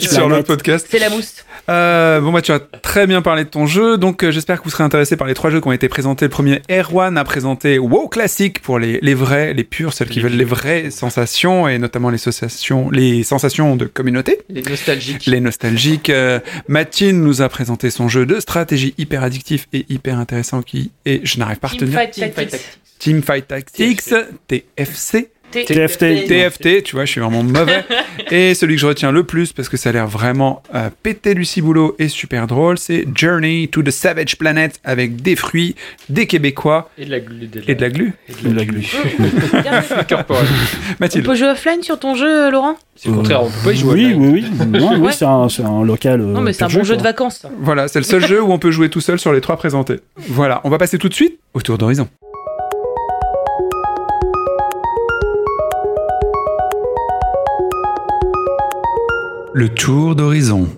sur 0.01 0.29
le 0.29 0.43
podcast. 0.43 0.87
C'est 0.91 0.99
la 0.99 1.11
mousse. 1.11 1.45
Euh, 1.69 2.21
bon 2.21 2.33
bah 2.33 2.41
tu 2.41 2.51
as 2.51 2.61
très 2.61 3.07
bien 3.07 3.21
parlé 3.21 3.45
de 3.45 3.51
ton 3.51 3.67
jeu, 3.67 3.99
donc 3.99 4.23
euh, 4.25 4.31
j'espère 4.31 4.59
que 4.59 4.65
vous 4.65 4.71
serez 4.71 4.85
intéressé 4.85 5.17
par 5.19 5.27
les 5.27 5.35
trois 5.35 5.51
jeux 5.51 5.61
qui 5.61 5.69
ont 5.69 5.73
été 5.73 5.89
présentés. 5.89 6.25
Le 6.25 6.31
premier, 6.31 6.63
Erwan 6.71 7.19
a 7.19 7.25
présenté 7.25 7.79
WoW 7.79 8.09
Classic 8.09 8.59
pour 8.63 8.79
les, 8.79 8.99
les 9.03 9.13
vrais, 9.15 9.53
les 9.53 9.65
purs, 9.65 9.93
celles 9.93 10.09
qui 10.09 10.21
Les 10.21 10.23
veulent 10.23 10.39
les 10.39 10.45
vraies 10.45 10.91
sensations 10.91 11.69
et 11.69 11.79
notamment 11.79 12.09
les 12.09 12.17
sensations, 12.17 12.91
les 12.91 13.23
sensations 13.23 13.77
de 13.77 13.85
communauté, 13.85 14.39
les 14.49 14.63
nostalgiques. 14.63 15.27
les 15.27 15.41
nostalgiques. 15.41 16.09
Euh, 16.09 16.41
Mathilde 16.69 17.17
nous 17.17 17.43
a 17.43 17.49
présenté 17.51 17.91
son 17.91 18.09
jeu 18.09 18.25
de 18.25 18.41
stratégie 18.41 18.95
hyper 18.97 19.23
addictif 19.23 19.67
et 19.75 19.85
hyper 19.91 20.19
intéressant 20.19 20.63
qui 20.63 20.91
est, 21.05 21.21
je 21.27 21.39
n'arrive 21.39 21.59
pas 21.59 21.69
à 21.69 21.73
retenir, 21.73 21.99
Teamfight 21.99 22.15
Teamfight 22.15 22.35
Tactics. 22.51 22.79
Teamfight 22.99 23.47
Tactics, 23.47 24.03
TFC. 24.49 25.31
TFT. 25.51 26.27
TFT, 26.27 26.83
tu 26.83 26.95
vois, 26.95 27.07
je 27.07 27.11
suis 27.13 27.23
vraiment 27.23 27.43
mauvais. 27.43 27.83
et 28.31 28.53
celui 28.53 28.75
que 28.75 28.83
je 28.83 28.87
retiens 28.87 29.11
le 29.13 29.23
plus, 29.25 29.55
parce 29.55 29.71
que 29.71 29.79
ça 29.79 29.89
a 29.89 29.93
l'air 29.93 30.07
vraiment 30.07 30.63
euh, 30.75 30.91
pété 31.03 31.33
du 31.35 31.47
ciboulot 31.47 31.97
et 31.99 32.09
super 32.09 32.47
drôle, 32.47 32.77
c'est 32.77 33.07
Journey 33.15 33.67
to 33.73 33.83
the 33.83 33.91
Savage 33.91 34.37
Planet 34.37 34.79
avec 34.85 35.17
des 35.23 35.37
fruits, 35.37 35.75
des 36.11 36.27
Québécois 36.27 36.91
Et 36.99 37.07
de 37.07 37.11
la 37.13 37.21
glu. 37.21 37.49
et 37.67 37.75
de 37.75 37.81
la 37.81 37.89
glu. 37.89 38.13
et 38.29 38.49
de 38.49 38.55
la 38.55 38.65
glu. 38.67 38.87
Corporelle. 40.07 40.45
On 40.91 40.95
Mathilde. 41.01 41.25
peut 41.25 41.35
jouer 41.35 41.49
offline 41.49 41.83
sur 41.83 41.99
ton 41.99 42.15
jeu, 42.15 42.51
Laurent? 42.51 42.77
C'est 42.97 43.09
le 43.09 43.15
contraire, 43.15 43.43
on 43.43 43.47
peut 43.47 43.53
pas 43.65 43.73
y 43.73 43.77
jouer. 43.79 43.95
Oui, 43.95 44.15
oui, 44.19 44.45
oui. 44.51 44.67
Non, 44.67 44.91
oui, 44.97 45.07
Ouais. 45.07 45.13
c'est 45.13 45.25
un, 45.25 45.83
local. 45.83 46.21
Non, 46.21 46.41
euh, 46.41 46.43
mais 46.43 46.53
c'est 46.53 46.65
un 46.65 46.69
bon 46.69 46.85
jeu 46.85 46.99
de 46.99 47.03
vacances. 47.03 47.39
ça. 47.39 47.51
Voilà, 47.59 47.89
c'est 47.89 48.01
le 48.01 48.05
seul 48.05 48.27
jeu 48.27 48.43
où 48.43 48.53
on 48.53 48.59
peut 48.59 48.71
jouer 48.71 48.91
tout 48.91 49.01
seul 49.01 49.19
sur 49.19 49.33
les 49.33 49.41
trois 49.41 49.57
présentés. 49.57 50.01
Voilà, 50.17 50.61
on 50.65 50.69
va 50.69 50.77
passer 50.77 50.99
tout 50.99 51.09
de 51.09 51.15
suite 51.15 51.39
au 51.55 51.63
tour 51.63 51.79
d'horizon. 51.79 52.07
Le 59.59 59.69
tour 59.69 60.15
d'horizon. 60.15 60.69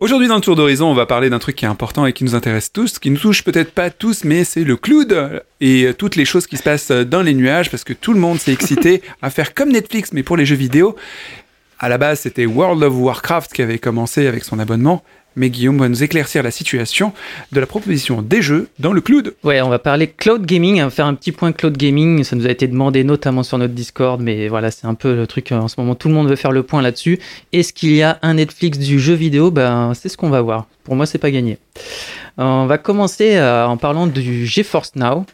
Aujourd'hui 0.00 0.26
dans 0.26 0.34
le 0.34 0.40
tour 0.40 0.56
d'horizon, 0.56 0.88
on 0.88 0.94
va 0.94 1.06
parler 1.06 1.30
d'un 1.30 1.38
truc 1.38 1.54
qui 1.54 1.66
est 1.66 1.68
important 1.68 2.04
et 2.04 2.12
qui 2.12 2.24
nous 2.24 2.34
intéresse 2.34 2.72
tous, 2.72 2.98
qui 2.98 3.10
nous 3.10 3.16
touche 3.16 3.44
peut-être 3.44 3.70
pas 3.70 3.90
tous, 3.90 4.24
mais 4.24 4.42
c'est 4.42 4.64
le 4.64 4.76
cloud 4.76 5.44
et 5.60 5.84
euh, 5.84 5.92
toutes 5.92 6.16
les 6.16 6.24
choses 6.24 6.48
qui 6.48 6.56
se 6.56 6.64
passent 6.64 6.90
euh, 6.90 7.04
dans 7.04 7.22
les 7.22 7.32
nuages 7.32 7.70
parce 7.70 7.84
que 7.84 7.92
tout 7.92 8.12
le 8.12 8.18
monde 8.18 8.40
s'est 8.40 8.52
excité 8.52 9.02
à 9.22 9.30
faire 9.30 9.54
comme 9.54 9.70
Netflix 9.70 10.12
mais 10.12 10.24
pour 10.24 10.36
les 10.36 10.46
jeux 10.46 10.56
vidéo. 10.56 10.96
À 11.78 11.88
la 11.88 11.96
base, 11.96 12.18
c'était 12.22 12.44
World 12.44 12.82
of 12.82 12.92
Warcraft 12.96 13.52
qui 13.52 13.62
avait 13.62 13.78
commencé 13.78 14.26
avec 14.26 14.42
son 14.42 14.58
abonnement, 14.58 15.04
mais 15.36 15.50
Guillaume 15.50 15.78
va 15.78 15.88
nous 15.88 16.02
éclaircir 16.02 16.42
la 16.42 16.50
situation 16.50 17.12
de 17.52 17.60
la 17.60 17.66
proposition 17.66 18.22
des 18.22 18.42
jeux 18.42 18.68
dans 18.78 18.92
le 18.92 19.00
cloud. 19.00 19.34
Ouais, 19.44 19.60
on 19.60 19.68
va 19.68 19.78
parler 19.78 20.08
cloud 20.08 20.44
gaming, 20.46 20.80
on 20.80 20.84
va 20.84 20.90
faire 20.90 21.06
un 21.06 21.14
petit 21.14 21.32
point 21.32 21.52
cloud 21.52 21.76
gaming. 21.76 22.24
Ça 22.24 22.36
nous 22.36 22.46
a 22.46 22.50
été 22.50 22.66
demandé 22.66 23.04
notamment 23.04 23.42
sur 23.42 23.58
notre 23.58 23.74
Discord, 23.74 24.20
mais 24.20 24.48
voilà, 24.48 24.70
c'est 24.70 24.86
un 24.86 24.94
peu 24.94 25.14
le 25.14 25.26
truc 25.26 25.52
euh, 25.52 25.56
en 25.56 25.68
ce 25.68 25.74
moment. 25.78 25.94
Tout 25.94 26.08
le 26.08 26.14
monde 26.14 26.28
veut 26.28 26.36
faire 26.36 26.52
le 26.52 26.62
point 26.62 26.82
là-dessus. 26.82 27.18
Est-ce 27.52 27.72
qu'il 27.72 27.92
y 27.92 28.02
a 28.02 28.18
un 28.22 28.34
Netflix 28.34 28.78
du 28.78 28.98
jeu 28.98 29.14
vidéo? 29.14 29.50
Ben, 29.50 29.92
c'est 29.94 30.08
ce 30.08 30.16
qu'on 30.16 30.30
va 30.30 30.40
voir. 30.40 30.66
Pour 30.84 30.96
moi, 30.96 31.06
c'est 31.06 31.18
pas 31.18 31.30
gagné. 31.30 31.58
Euh, 32.38 32.42
On 32.42 32.66
va 32.66 32.78
commencer 32.78 33.36
euh, 33.36 33.66
en 33.66 33.76
parlant 33.76 34.06
du 34.06 34.46
GeForce 34.46 34.92
Now, 34.96 35.24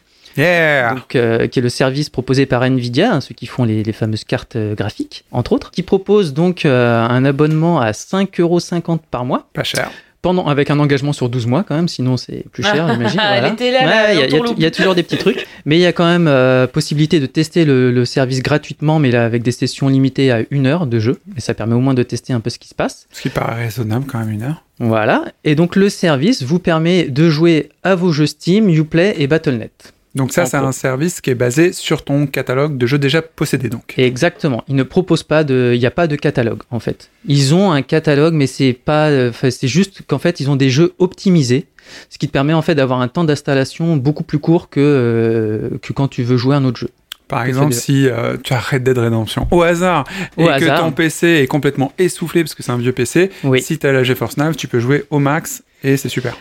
Yeah 0.40 0.94
donc, 0.94 1.14
euh, 1.16 1.46
qui 1.46 1.58
est 1.58 1.62
le 1.62 1.68
service 1.68 2.08
proposé 2.10 2.46
par 2.46 2.62
Nvidia, 2.64 3.12
hein, 3.14 3.20
ceux 3.20 3.34
qui 3.34 3.46
font 3.46 3.64
les, 3.64 3.82
les 3.82 3.92
fameuses 3.92 4.24
cartes 4.24 4.56
euh, 4.56 4.74
graphiques, 4.74 5.24
entre 5.32 5.52
autres, 5.52 5.70
qui 5.70 5.82
propose 5.82 6.32
donc 6.34 6.64
euh, 6.64 7.00
un 7.06 7.24
abonnement 7.24 7.80
à 7.80 7.90
5,50€ 7.92 8.98
par 9.10 9.24
mois. 9.24 9.48
Pas 9.52 9.64
cher. 9.64 9.90
Pendant, 10.22 10.48
avec 10.48 10.68
un 10.70 10.78
engagement 10.78 11.14
sur 11.14 11.30
12 11.30 11.46
mois 11.46 11.64
quand 11.66 11.74
même, 11.74 11.88
sinon 11.88 12.18
c'est 12.18 12.44
plus 12.52 12.62
cher, 12.62 12.88
j'imagine. 12.92 13.18
Elle 13.22 13.40
voilà. 13.40 13.48
était 13.54 13.70
là, 13.70 13.84
là, 13.86 13.86
Ouais, 13.86 14.14
il 14.14 14.20
y 14.20 14.22
a- 14.22 14.26
il 14.26 14.34
y, 14.34 14.52
il 14.58 14.62
y 14.62 14.66
a 14.66 14.70
toujours 14.70 14.94
des 14.94 15.02
petits 15.02 15.16
trucs, 15.16 15.46
mais 15.64 15.78
il 15.78 15.80
y 15.80 15.86
a 15.86 15.92
quand 15.92 16.04
même 16.06 16.28
euh, 16.28 16.66
possibilité 16.66 17.20
de 17.20 17.26
tester 17.26 17.64
le, 17.64 17.90
le 17.90 18.04
service 18.04 18.42
gratuitement, 18.42 18.98
mais 18.98 19.10
là 19.10 19.24
avec 19.24 19.42
des 19.42 19.52
sessions 19.52 19.88
limitées 19.88 20.30
à 20.30 20.40
une 20.50 20.66
heure 20.66 20.86
de 20.86 20.98
jeu, 20.98 21.20
et 21.38 21.40
ça 21.40 21.54
permet 21.54 21.74
au 21.74 21.80
moins 21.80 21.94
de 21.94 22.02
tester 22.02 22.34
un 22.34 22.40
peu 22.40 22.50
ce 22.50 22.58
qui 22.58 22.68
se 22.68 22.74
passe. 22.74 23.06
Ce 23.12 23.22
qui 23.22 23.30
paraît 23.30 23.64
raisonnable 23.64 24.04
quand 24.06 24.18
même 24.18 24.30
une 24.30 24.42
heure. 24.42 24.62
Voilà, 24.78 25.24
et 25.44 25.54
donc 25.54 25.74
le 25.74 25.88
service 25.88 26.42
vous 26.42 26.58
permet 26.58 27.04
de 27.04 27.30
jouer 27.30 27.70
à 27.82 27.94
vos 27.94 28.12
jeux 28.12 28.26
Steam, 28.26 28.68
Uplay 28.68 29.14
et 29.18 29.26
Battle.net. 29.26 29.94
Donc 30.14 30.32
ça, 30.32 30.44
c'est 30.44 30.56
un 30.56 30.72
service 30.72 31.20
qui 31.20 31.30
est 31.30 31.36
basé 31.36 31.72
sur 31.72 32.04
ton 32.04 32.26
catalogue 32.26 32.76
de 32.76 32.86
jeux 32.86 32.98
déjà 32.98 33.22
possédés 33.22 33.68
donc. 33.68 33.94
Exactement, 33.96 34.64
ils 34.66 34.74
ne 34.74 34.82
proposent 34.82 35.22
pas 35.22 35.44
de, 35.44 35.70
il 35.74 35.78
n'y 35.78 35.86
a 35.86 35.90
pas 35.92 36.08
de 36.08 36.16
catalogue 36.16 36.62
en 36.70 36.80
fait. 36.80 37.10
Ils 37.26 37.54
ont 37.54 37.70
un 37.70 37.82
catalogue, 37.82 38.34
mais 38.34 38.48
c'est 38.48 38.72
pas, 38.72 39.08
euh, 39.08 39.30
c'est 39.32 39.68
juste 39.68 40.02
qu'en 40.06 40.18
fait 40.18 40.40
ils 40.40 40.50
ont 40.50 40.56
des 40.56 40.70
jeux 40.70 40.94
optimisés, 40.98 41.66
ce 42.08 42.18
qui 42.18 42.26
te 42.26 42.32
permet 42.32 42.54
en 42.54 42.62
fait 42.62 42.74
d'avoir 42.74 43.00
un 43.00 43.08
temps 43.08 43.24
d'installation 43.24 43.96
beaucoup 43.96 44.24
plus 44.24 44.40
court 44.40 44.68
que 44.68 44.80
euh, 44.80 45.78
que 45.80 45.92
quand 45.92 46.08
tu 46.08 46.24
veux 46.24 46.36
jouer 46.36 46.56
à 46.56 46.58
un 46.58 46.64
autre 46.64 46.78
jeu. 46.78 46.90
Par 47.28 47.44
exemple, 47.44 47.72
si 47.72 48.08
euh, 48.08 48.36
tu 48.42 48.52
as 48.54 48.58
Red 48.58 48.82
Dead 48.82 48.98
Redemption 48.98 49.46
au 49.52 49.62
hasard 49.62 50.02
Au 50.36 50.42
et 50.50 50.58
que 50.58 50.76
ton 50.76 50.90
PC 50.90 51.28
est 51.28 51.46
complètement 51.46 51.92
essoufflé 51.96 52.42
parce 52.42 52.56
que 52.56 52.64
c'est 52.64 52.72
un 52.72 52.76
vieux 52.76 52.90
PC, 52.90 53.30
Oui. 53.44 53.62
si 53.62 53.78
tu 53.78 53.86
as 53.86 53.92
la 53.92 54.02
GeForce 54.02 54.36
Now, 54.36 54.52
tu 54.52 54.66
peux 54.66 54.80
jouer 54.80 55.04
au 55.10 55.20
max 55.20 55.62
et 55.84 55.96
c'est 55.96 56.08
super. 56.08 56.36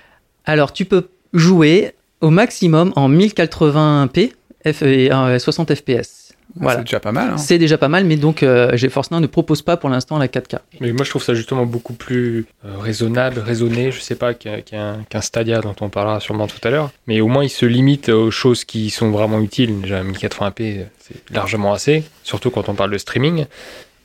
Alors, 0.46 0.74
tu 0.74 0.86
peux 0.86 1.10
jouer 1.32 1.94
au 2.22 2.30
maximum 2.30 2.94
en 2.96 3.10
1080p 3.10 4.32
F- 4.66 4.86
et 4.86 5.12
euh, 5.12 5.40
60 5.40 5.74
fps. 5.76 6.34
Voilà. 6.56 6.80
C'est 6.80 6.84
déjà 6.86 7.00
pas 7.00 7.12
mal. 7.12 7.30
hein. 7.30 7.38
C'est 7.38 7.58
déjà 7.60 7.78
pas 7.78 7.88
mal, 7.90 8.06
mais 8.06 8.16
donc 8.18 8.42
euh, 8.42 8.76
GeForce 8.76 9.12
Now 9.12 9.20
ne 9.20 9.28
propose 9.28 9.62
pas 9.62 9.78
pour 9.78 9.88
l'instant 9.90 10.18
la 10.18 10.28
4K. 10.28 10.58
Mais 10.82 10.92
moi, 10.92 11.06
je 11.06 11.12
trouve 11.12 11.24
ça 11.24 11.36
justement 11.36 11.66
beaucoup 11.68 11.94
plus 11.94 12.48
euh, 12.66 12.78
raisonnable, 12.80 13.40
raisonné, 13.40 13.92
je 13.92 14.00
sais 14.02 14.16
pas, 14.16 14.34
qu'un 14.34 15.22
Stadia 15.22 15.62
dont 15.62 15.76
on 15.82 15.90
parlera 15.90 16.20
sûrement 16.20 16.48
tout 16.48 16.58
à 16.64 16.72
l'heure. 16.72 16.90
Mais 17.06 17.22
au 17.22 17.28
moins, 17.28 17.44
il 17.44 17.50
se 17.50 17.68
limite 17.68 18.10
aux 18.10 18.32
choses 18.32 18.66
qui 18.66 18.90
sont 18.90 19.12
vraiment 19.12 19.40
utiles. 19.42 19.80
Déjà, 19.82 20.04
1080p, 20.04 20.86
c'est 21.00 21.16
largement 21.32 21.72
assez, 21.72 22.04
surtout 22.24 22.50
quand 22.50 22.68
on 22.68 22.74
parle 22.74 22.92
de 22.92 22.98
streaming. 22.98 23.46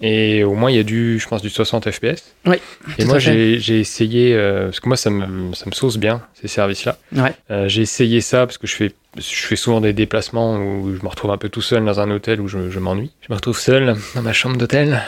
Et 0.00 0.44
au 0.44 0.54
moins, 0.54 0.70
il 0.70 0.76
y 0.76 0.80
a 0.80 0.82
du, 0.82 1.18
je 1.18 1.28
pense, 1.28 1.40
du 1.40 1.50
60 1.50 1.90
fps. 1.90 2.34
Oui, 2.46 2.56
Et 2.98 3.04
moi, 3.04 3.18
j'ai 3.18 3.78
essayé, 3.78 4.34
euh, 4.34 4.66
parce 4.66 4.80
que 4.80 4.88
moi, 4.88 4.96
ça 4.96 5.10
me, 5.10 5.54
ça 5.54 5.66
me 5.66 5.72
sauce 5.72 5.96
bien, 5.96 6.22
ces 6.34 6.48
services-là. 6.48 6.98
Ouais. 7.14 7.32
Euh, 7.50 7.68
j'ai 7.68 7.82
essayé 7.82 8.20
ça 8.20 8.46
parce 8.46 8.58
que 8.58 8.66
je 8.66 8.74
fais, 8.74 8.92
je 9.16 9.22
fais 9.22 9.56
souvent 9.56 9.80
des 9.80 9.92
déplacements 9.92 10.56
où 10.56 10.94
je 10.96 11.02
me 11.02 11.08
retrouve 11.08 11.30
un 11.30 11.38
peu 11.38 11.48
tout 11.48 11.62
seul 11.62 11.84
dans 11.84 12.00
un 12.00 12.10
hôtel 12.10 12.40
où 12.40 12.48
je, 12.48 12.70
je 12.70 12.78
m'ennuie. 12.78 13.12
Je 13.26 13.32
me 13.32 13.36
retrouve 13.36 13.58
seul 13.58 13.96
dans 14.14 14.22
ma 14.22 14.32
chambre 14.32 14.56
d'hôtel 14.56 15.02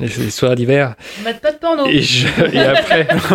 les, 0.00 0.06
les 0.08 0.30
soirs 0.30 0.54
d'hiver. 0.54 0.94
Mate 1.24 1.40
pas 1.40 1.52
de 1.52 1.56
porno. 1.58 1.86
Et, 1.86 2.02
je- 2.02 2.26
et 2.52 2.58
après, 2.60 3.06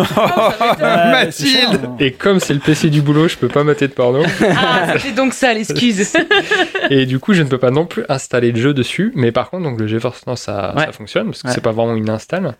c'est 0.78 0.82
Mathilde 0.82 1.80
et 2.00 2.12
comme 2.12 2.40
c'est 2.40 2.54
le 2.54 2.60
PC 2.60 2.90
du 2.90 3.02
boulot, 3.02 3.28
je 3.28 3.36
peux 3.36 3.48
pas 3.48 3.64
mater 3.64 3.88
de 3.88 3.92
porno. 3.92 4.22
Ah, 4.42 4.94
c'était 4.98 5.14
donc 5.14 5.32
ça, 5.34 5.52
l'excuse. 5.52 6.12
et 6.90 7.06
du 7.06 7.18
coup, 7.18 7.34
je 7.34 7.42
ne 7.42 7.48
peux 7.48 7.58
pas 7.58 7.70
non 7.70 7.86
plus 7.86 8.04
installer 8.08 8.52
de 8.52 8.58
jeu 8.58 8.74
dessus. 8.74 9.12
Mais 9.14 9.32
par 9.32 9.50
contre, 9.50 9.64
donc 9.64 9.78
le 9.80 9.86
GeForce 9.86 10.26
Now, 10.26 10.36
ça, 10.36 10.74
Ouais. 10.76 10.86
ça 10.86 10.92
fonctionne 10.92 11.26
parce 11.26 11.42
que 11.42 11.48
Ouais. 11.48 11.54
c'est 11.54 11.60
pas 11.62 11.72
vraiment 11.72 11.94
une 11.94 12.10
install. 12.10 12.54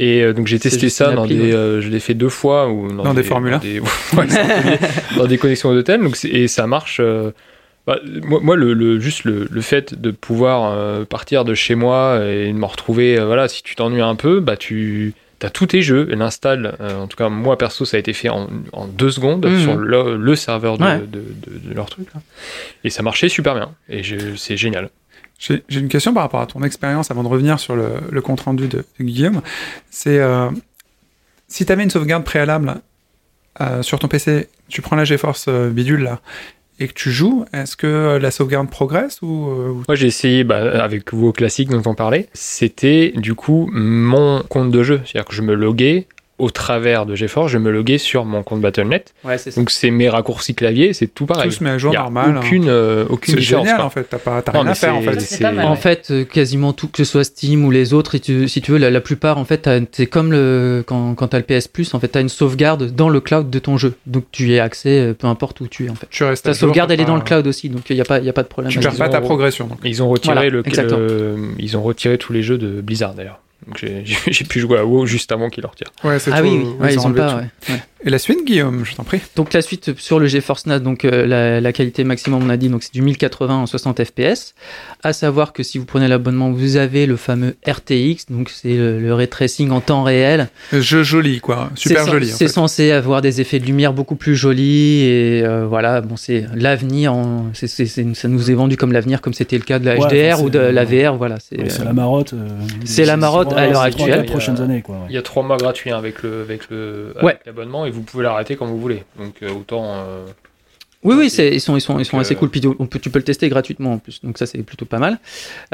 Et 0.00 0.22
euh, 0.22 0.32
donc 0.32 0.46
j'ai 0.46 0.58
C'est 0.58 0.70
testé 0.70 0.88
ça 0.90 1.08
une 1.10 1.16
dans 1.16 1.24
appli, 1.24 1.36
des, 1.36 1.42
ouais. 1.46 1.52
euh, 1.54 1.80
je 1.80 1.88
l'ai 1.88 1.98
fait 1.98 2.14
deux 2.14 2.28
fois 2.28 2.68
ou 2.68 2.92
Dans 2.92 3.14
des 3.14 3.24
Formule 3.24 3.54
1. 3.54 3.58
des, 3.58 3.80
ouais, 4.16 4.26
dans 5.16 5.26
des 5.26 5.38
connexions 5.38 5.74
d'hôtel. 5.74 6.00
Donc 6.00 6.16
c'est- 6.16 6.28
et 6.28 6.46
ça 6.48 6.66
marche. 6.66 6.98
euh, 7.00 7.32
bah, 7.88 7.98
moi, 8.22 8.38
moi, 8.42 8.54
le, 8.56 8.74
le- 8.74 9.00
juste 9.00 9.24
le, 9.24 9.48
le 9.50 9.60
fait 9.62 10.00
de 10.00 10.10
pouvoir 10.10 10.72
euh, 10.72 11.04
partir 11.04 11.44
de 11.44 11.54
chez 11.54 11.74
moi 11.74 12.20
et 12.24 12.48
de 12.52 12.52
me 12.58 12.64
retrouver, 12.66 13.18
euh, 13.18 13.24
voilà, 13.26 13.48
si 13.48 13.62
tu 13.62 13.74
t'ennuies 13.74 14.02
un 14.02 14.14
peu, 14.14 14.40
bah 14.40 14.56
tu 14.56 15.14
T'as 15.40 15.50
tous 15.50 15.66
tes 15.66 15.82
jeux, 15.82 16.08
elle 16.10 16.20
installe, 16.20 16.74
euh, 16.80 16.98
en 16.98 17.06
tout 17.06 17.16
cas 17.16 17.28
moi 17.28 17.56
perso 17.56 17.84
ça 17.84 17.96
a 17.96 18.00
été 18.00 18.12
fait 18.12 18.28
en, 18.28 18.48
en 18.72 18.86
deux 18.88 19.12
secondes 19.12 19.46
Mhm. 19.46 19.60
sur 19.62 19.76
le, 19.76 20.16
le 20.16 20.34
serveur 20.34 20.78
de, 20.78 20.82
Ouais. 20.84 20.98
de, 20.98 21.04
de- 21.06 21.68
de 21.68 21.74
leur 21.74 21.88
truc. 21.88 22.08
là. 22.12 22.20
Et 22.82 22.90
ça 22.90 23.04
marchait 23.04 23.28
super 23.28 23.54
bien. 23.54 23.70
Et 23.88 24.02
c'est 24.36 24.56
génial. 24.56 24.90
J'ai 25.38 25.62
une 25.70 25.86
question 25.88 26.12
par 26.12 26.24
rapport 26.24 26.40
à 26.40 26.46
ton 26.46 26.64
expérience 26.64 27.12
avant 27.12 27.22
de 27.22 27.28
revenir 27.28 27.60
sur 27.60 27.76
le, 27.76 27.86
le 28.10 28.20
compte 28.20 28.40
rendu 28.40 28.66
de, 28.66 28.78
de 28.98 29.04
Guillaume. 29.04 29.40
C'est 29.90 30.18
euh, 30.18 30.50
si 31.46 31.64
tu 31.64 31.70
avais 31.70 31.84
une 31.84 31.90
sauvegarde 31.90 32.24
préalable 32.24 32.74
euh, 33.60 33.82
sur 33.82 34.00
ton 34.00 34.08
PC, 34.08 34.48
tu 34.68 34.82
prends 34.82 34.96
la 34.96 35.04
GeForce 35.04 35.44
euh, 35.46 35.70
bidule 35.70 36.02
là 36.02 36.20
et 36.80 36.88
que 36.88 36.92
tu 36.92 37.10
joues, 37.10 37.44
est-ce 37.52 37.76
que 37.76 37.86
euh, 37.86 38.18
la 38.18 38.30
sauvegarde 38.30 38.70
progresse 38.70 39.20
ou, 39.22 39.48
euh, 39.50 39.68
ou- 39.70 39.82
Moi 39.88 39.94
j'ai 39.96 40.06
essayé 40.06 40.44
bah, 40.44 40.82
avec 40.82 41.12
WoW 41.12 41.32
classique 41.32 41.68
dont 41.70 41.82
on 41.86 41.94
parlait. 41.94 42.28
C'était 42.34 43.12
du 43.16 43.34
coup 43.34 43.68
mon 43.72 44.42
compte 44.48 44.70
de 44.70 44.82
jeu. 44.82 45.00
C'est-à-dire 45.04 45.28
que 45.28 45.34
je 45.34 45.42
me 45.42 45.54
loguais 45.54 46.06
au 46.38 46.50
travers 46.50 47.04
de 47.06 47.14
GeForce, 47.14 47.50
je 47.50 47.58
me 47.58 47.70
loguais 47.70 47.98
sur 47.98 48.24
mon 48.24 48.42
compte 48.42 48.60
Battle.net. 48.60 49.12
Ouais, 49.24 49.38
c'est 49.38 49.50
ça. 49.50 49.60
Donc 49.60 49.70
c'est 49.70 49.90
mes 49.90 50.08
raccourcis 50.08 50.54
clavier, 50.54 50.92
c'est 50.92 51.06
tout 51.08 51.26
pareil. 51.26 51.50
tout 51.50 51.56
se 51.56 51.64
met 51.64 51.70
à 51.70 51.78
jour 51.78 51.92
Il 51.92 51.94
y 51.94 51.98
a 51.98 52.02
normal 52.02 52.30
hein. 52.36 52.40
aucune, 52.40 52.68
euh, 52.68 53.04
aucune 53.08 53.34
C'est 53.34 53.40
différence. 53.40 53.66
génial 53.66 53.80
en 53.82 53.90
fait, 53.90 54.04
t'as 54.04 54.18
pas 54.18 54.40
t'as 54.42 54.52
Non, 54.52 54.60
rien 54.60 54.70
à 54.70 54.74
faire 54.74 54.96
en 54.96 55.02
fait. 55.02 55.20
C'est 55.20 55.40
pas 55.42 55.52
mal, 55.52 55.66
En 55.66 55.76
fait, 55.76 56.08
euh, 56.10 56.24
quasiment 56.24 56.72
tout, 56.72 56.88
que 56.88 56.98
ce 56.98 57.04
soit 57.04 57.24
Steam 57.24 57.64
ou 57.64 57.70
les 57.70 57.92
autres, 57.94 58.12
si 58.12 58.20
tu, 58.20 58.48
si 58.48 58.60
tu 58.60 58.70
veux, 58.72 58.78
la, 58.78 58.90
la 58.90 59.00
plupart, 59.00 59.38
en 59.38 59.44
fait, 59.44 59.58
t'as- 59.58 59.80
c'est 59.92 60.06
comme 60.06 60.30
le, 60.32 60.84
quand, 60.86 61.14
quand 61.14 61.28
t'as 61.28 61.38
le 61.38 61.44
PS 61.44 61.68
Plus, 61.68 61.92
en 61.94 62.00
fait, 62.00 62.08
t'as 62.08 62.20
une 62.20 62.28
sauvegarde 62.28 62.90
dans 62.94 63.08
le 63.08 63.20
cloud 63.20 63.50
de 63.50 63.58
ton 63.58 63.76
jeu. 63.76 63.94
Donc 64.06 64.24
tu 64.30 64.46
y 64.48 64.58
as 64.58 64.64
accès, 64.64 65.00
euh, 65.00 65.14
peu 65.14 65.26
importe 65.26 65.60
où 65.60 65.66
tu 65.66 65.86
es, 65.86 65.90
en 65.90 65.94
fait. 65.94 66.06
Tu 66.10 66.22
restes 66.24 66.46
à 66.46 66.50
Ta 66.50 66.54
sauvegarde, 66.54 66.90
elle 66.92 67.00
est 67.00 67.04
dans 67.04 67.16
le 67.16 67.22
cloud 67.22 67.46
aussi, 67.46 67.68
donc 67.68 67.88
il 67.90 67.94
n'y 67.96 68.00
a, 68.00 68.04
pas- 68.04 68.20
y 68.20 68.28
a 68.28 68.32
pas 68.32 68.42
de 68.44 68.48
problème. 68.48 68.72
Tu 68.72 68.78
perds 68.78 68.94
pas 68.96 69.08
ta 69.08 69.20
progression. 69.20 69.66
donc. 69.66 69.78
Ils 69.84 70.02
ont 70.02 70.08
retiré 70.08 70.34
Voilà, 70.34 70.48
le, 70.50 70.62
exactement. 70.66 71.00
le- 71.00 71.36
ils 71.58 71.76
ont 71.76 71.82
retiré 71.82 72.16
tous 72.18 72.32
les 72.32 72.42
jeux 72.42 72.58
de 72.58 72.80
Blizzard 72.80 73.14
d'ailleurs. 73.14 73.40
Donc 73.68 73.84
j'ai 74.04 74.44
pu 74.44 74.60
jouer 74.60 74.78
à 74.78 74.84
WoW 74.84 75.06
juste 75.06 75.30
avant 75.30 75.48
qu'ils 75.50 75.62
le 75.62 75.68
retirent. 75.68 75.92
Ouais, 76.02 76.18
c'est 76.18 76.30
Ah 76.32 76.40
tout, 76.40 76.46
oui, 76.48 76.60
oui, 76.64 76.74
ouais, 76.80 76.94
ils 76.94 76.98
ont 76.98 77.04
enlevé 77.04 77.20
pas. 77.20 77.30
tout. 77.32 77.36
ouais, 77.38 77.74
ouais. 77.74 77.82
Et 78.04 78.10
la 78.10 78.18
suite, 78.18 78.44
Guillaume, 78.46 78.84
je 78.84 78.94
t'en 78.94 79.02
prie. 79.02 79.20
Donc 79.34 79.52
la 79.52 79.60
suite 79.60 79.98
sur 79.98 80.20
le 80.20 80.28
GeForce 80.28 80.66
NAS, 80.66 80.78
donc 80.78 81.04
euh, 81.04 81.26
la, 81.26 81.60
la 81.60 81.72
qualité 81.72 82.04
maximum, 82.04 82.44
on 82.44 82.48
a 82.48 82.56
dit, 82.56 82.68
donc 82.68 82.84
c'est 82.84 82.94
du 82.94 83.02
1080 83.02 83.56
en 83.56 83.66
60 83.66 84.04
FPS. 84.04 84.54
À 85.02 85.12
savoir 85.12 85.52
que 85.52 85.64
si 85.64 85.78
vous 85.78 85.84
prenez 85.84 86.06
l'abonnement, 86.06 86.52
vous 86.52 86.76
avez 86.76 87.06
le 87.06 87.16
fameux 87.16 87.56
RTX, 87.66 88.26
donc 88.30 88.50
c'est 88.50 88.76
le, 88.76 89.00
le 89.00 89.14
ray 89.14 89.26
tracing 89.26 89.70
en 89.70 89.80
temps 89.80 90.04
réel. 90.04 90.48
Jeu 90.72 91.02
joli, 91.02 91.40
quoi. 91.40 91.70
Super 91.74 92.06
joli. 92.06 92.28
C'est 92.28 92.46
censé 92.46 92.92
avoir 92.92 93.20
des 93.20 93.40
effets 93.40 93.58
de 93.58 93.64
lumière 93.66 93.92
beaucoup 93.92 94.14
plus 94.16 94.36
jolis 94.36 95.00
et 95.02 95.42
euh, 95.44 95.66
voilà, 95.66 96.00
bon, 96.00 96.16
c'est 96.16 96.44
l'avenir. 96.54 97.12
en- 97.14 97.46
ça 97.52 98.28
nous 98.28 98.50
est 98.50 98.54
vendu 98.54 98.76
comme 98.76 98.92
l'avenir, 98.92 99.20
comme 99.20 99.34
c'était 99.34 99.58
le 99.58 99.64
cas 99.64 99.80
de 99.80 99.86
la 99.86 99.96
Ouais, 99.98 100.06
HDR 100.36 100.42
ou 100.44 100.50
de 100.50 100.60
la 100.60 100.84
VR. 100.84 101.16
Voilà, 101.16 101.38
c'est 101.40 101.58
Ouais, 101.60 101.66
euh, 101.80 101.84
la 101.84 101.92
marotte. 101.92 102.32
euh, 102.32 102.46
c'est 102.84 103.04
la 103.04 103.16
marotte 103.16 103.52
à 103.54 103.66
l'heure 103.66 103.80
actuelle. 103.82 104.24
prochaines 104.26 104.60
années, 104.60 104.82
quoi. 104.82 104.98
Il 105.08 105.14
y 105.16 105.18
a 105.18 105.22
trois 105.22 105.42
mois 105.42 105.56
gratuits 105.56 105.90
hein, 105.90 105.98
avec 105.98 106.22
le 106.22 106.42
avec 106.42 106.70
le 106.70 107.12
avec 107.16 107.24
Ouais. 107.24 107.38
l'abonnement 107.44 107.87
et 107.88 107.90
vous 107.90 108.02
pouvez 108.02 108.22
l'arrêter 108.22 108.54
quand 108.56 108.66
vous 108.66 108.78
voulez. 108.80 109.02
Donc 109.18 109.34
euh, 109.42 109.50
autant. 109.50 109.84
euh, 109.86 110.26
Oui, 111.04 111.14
oui, 111.16 111.26
ils 111.26 111.60
sont, 111.60 111.76
ils 111.76 111.80
sont, 111.80 111.98
ils 112.00 112.04
sont 112.04 112.18
assez 112.18 112.34
euh, 112.34 112.38
cool. 112.38 112.50
Puis 112.50 112.60
on 112.78 112.86
peut, 112.86 112.98
tu 112.98 113.08
peux 113.08 113.18
le 113.20 113.24
tester 113.24 113.48
gratuitement 113.48 113.92
en 113.94 113.98
plus, 113.98 114.20
donc 114.24 114.36
ça 114.36 114.46
c'est 114.46 114.58
plutôt 114.64 114.84
pas 114.84 114.98
mal. 114.98 115.18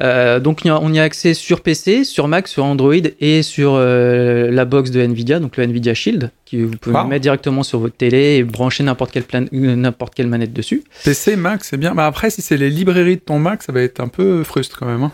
Euh, 0.00 0.38
donc 0.38 0.60
on 0.66 0.92
y 0.92 0.98
a 0.98 1.02
accès 1.02 1.32
sur 1.34 1.62
PC, 1.62 2.04
sur 2.04 2.28
Mac, 2.28 2.46
sur 2.46 2.64
Android 2.64 2.92
et 3.20 3.42
sur 3.42 3.72
euh, 3.74 4.50
la 4.50 4.64
box 4.66 4.90
de 4.90 5.00
Nvidia, 5.00 5.40
donc 5.40 5.56
le 5.56 5.64
Nvidia 5.64 5.94
Shield, 5.94 6.30
qui 6.44 6.62
vous 6.62 6.76
pouvez 6.76 6.94
Wow. 6.96 7.06
mettre 7.06 7.22
directement 7.22 7.62
sur 7.62 7.78
votre 7.78 7.96
télé 7.96 8.36
et 8.36 8.42
brancher 8.44 8.84
n'importe 8.84 9.12
quelle, 9.12 9.24
plan- 9.24 9.46
n'importe 9.50 10.14
quelle 10.14 10.26
manette 10.28 10.52
dessus. 10.52 10.84
PC, 11.04 11.36
Mac, 11.36 11.64
c'est 11.64 11.78
bien. 11.78 11.94
Bah 11.94 12.06
après, 12.06 12.28
si 12.30 12.42
c'est 12.42 12.58
les 12.58 12.68
librairies 12.70 13.16
de 13.16 13.20
ton 13.22 13.38
Mac, 13.38 13.62
ça 13.62 13.72
va 13.72 13.80
être 13.80 14.00
un 14.00 14.08
peu 14.08 14.44
frustre 14.44 14.78
quand 14.78 14.86
même. 14.86 15.04
hein. 15.04 15.12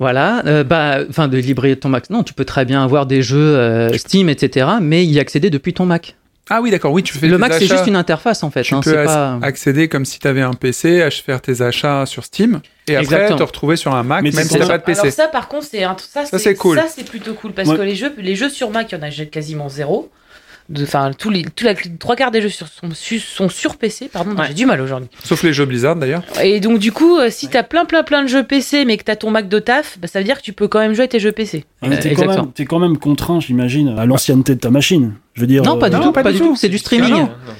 Voilà, 0.00 0.42
euh, 0.46 0.64
bah, 0.64 1.00
enfin 1.08 1.28
de 1.28 1.36
librairie 1.36 1.74
de 1.74 1.80
ton 1.80 1.90
Mac. 1.90 2.08
Non, 2.08 2.22
tu 2.22 2.32
peux 2.32 2.46
très 2.46 2.64
bien 2.64 2.82
avoir 2.82 3.04
des 3.04 3.20
jeux 3.22 3.56
euh, 3.56 3.96
Steam, 3.98 4.30
etc., 4.30 4.66
mais 4.80 5.04
y 5.04 5.20
accéder 5.20 5.50
depuis 5.50 5.74
ton 5.74 5.84
Mac. 5.84 6.16
Ah 6.48 6.60
oui, 6.60 6.72
d'accord. 6.72 6.92
Oui, 6.92 7.02
tu 7.04 7.16
fais 7.16 7.28
Le 7.28 7.34
tes 7.36 7.38
Mac 7.38 7.52
c'est 7.52 7.66
juste 7.66 7.86
une 7.86 7.94
interface 7.94 8.42
en 8.42 8.50
fait. 8.50 8.62
Tu 8.62 8.74
hein, 8.74 8.80
peux 8.82 9.04
pas... 9.04 9.38
accéder 9.42 9.88
comme 9.88 10.04
si 10.04 10.18
tu 10.18 10.26
avais 10.26 10.40
un 10.40 10.54
PC, 10.54 11.02
à 11.02 11.10
faire 11.10 11.40
tes 11.40 11.62
achats 11.62 12.06
sur 12.06 12.24
Steam, 12.24 12.60
et 12.88 12.96
après 12.96 13.04
Exactement. 13.04 13.38
te 13.38 13.42
retrouver 13.44 13.76
sur 13.76 13.94
un 13.94 14.02
Mac, 14.02 14.22
Mais 14.24 14.30
même 14.32 14.42
c'est 14.44 14.54
si 14.54 14.58
t'as 14.58 14.66
pas 14.66 14.78
de 14.78 14.82
PC. 14.82 15.00
Alors 15.02 15.12
ça, 15.12 15.28
par 15.28 15.46
contre, 15.48 15.66
c'est 15.66 15.84
un- 15.84 15.96
ça, 15.98 16.24
Ça, 16.24 16.26
c'est 16.30 16.38
c'est 16.38 16.54
cool. 16.56 16.78
Ça, 16.78 16.86
c'est 16.88 17.04
plutôt 17.08 17.34
cool 17.34 17.52
parce 17.52 17.68
Ouais. 17.68 17.76
que 17.76 17.82
les 17.82 17.94
jeux, 17.94 18.12
les 18.18 18.34
jeux 18.34 18.48
sur 18.48 18.70
Mac, 18.70 18.90
il 18.90 18.96
y 18.96 18.98
en 18.98 19.02
a 19.02 19.10
quasiment 19.26 19.68
zéro. 19.68 20.10
Enfin, 20.82 21.10
tous 21.18 21.30
les, 21.30 21.42
tous 21.44 21.64
la, 21.64 21.74
trois 21.98 22.14
quarts 22.14 22.30
des 22.30 22.40
jeux 22.40 22.48
sur, 22.48 22.68
sont, 22.68 22.90
su- 22.92 23.18
sont 23.18 23.48
sur 23.48 23.76
PC. 23.76 24.08
Pardon, 24.12 24.36
Ouais. 24.36 24.44
j'ai 24.48 24.54
du 24.54 24.66
mal 24.66 24.80
aujourd'hui. 24.80 25.08
Sauf 25.24 25.42
les 25.42 25.52
jeux 25.52 25.64
Blizzard 25.64 25.96
d'ailleurs. 25.96 26.22
Et 26.42 26.60
donc, 26.60 26.78
du 26.78 26.92
coup, 26.92 27.18
euh, 27.18 27.28
si 27.30 27.48
t'as 27.48 27.62
plein, 27.64 27.84
plein, 27.84 28.02
plein 28.04 28.22
de 28.22 28.28
jeux 28.28 28.44
PC, 28.44 28.84
mais 28.84 28.96
que 28.96 29.02
t'as 29.04 29.16
ton 29.16 29.30
Mac 29.30 29.48
de 29.48 29.58
taf, 29.58 29.98
bah, 29.98 30.06
ça 30.06 30.20
veut 30.20 30.24
dire 30.24 30.38
que 30.38 30.42
tu 30.44 30.52
peux 30.52 30.68
quand 30.68 30.78
même 30.78 30.94
jouer 30.94 31.04
à 31.04 31.08
tes 31.08 31.18
jeux 31.20 31.32
PC. 31.32 31.64
Mais 31.82 31.98
t'es 31.98 32.12
Euh, 32.12 32.14
quand, 32.14 32.46
t'es 32.54 32.64
quand 32.66 32.78
même 32.78 32.98
contraint, 32.98 33.40
j'imagine, 33.40 33.88
à 33.98 34.06
l'ancienneté 34.06 34.54
de 34.54 34.60
ta 34.60 34.70
machine. 34.70 35.14
Je 35.34 35.42
veux 35.42 35.46
dire. 35.46 35.62
Non, 35.62 35.78
pas 35.78 35.88
du 35.90 35.96
euh, 35.96 36.00
tout, 36.00 36.12
pas, 36.12 36.24
du 36.32 36.38
tout. 36.38 36.56
C'est 36.56 36.68
du 36.68 36.78
streaming. 36.78 37.12
Ah 37.14 37.18
euh, 37.18 37.52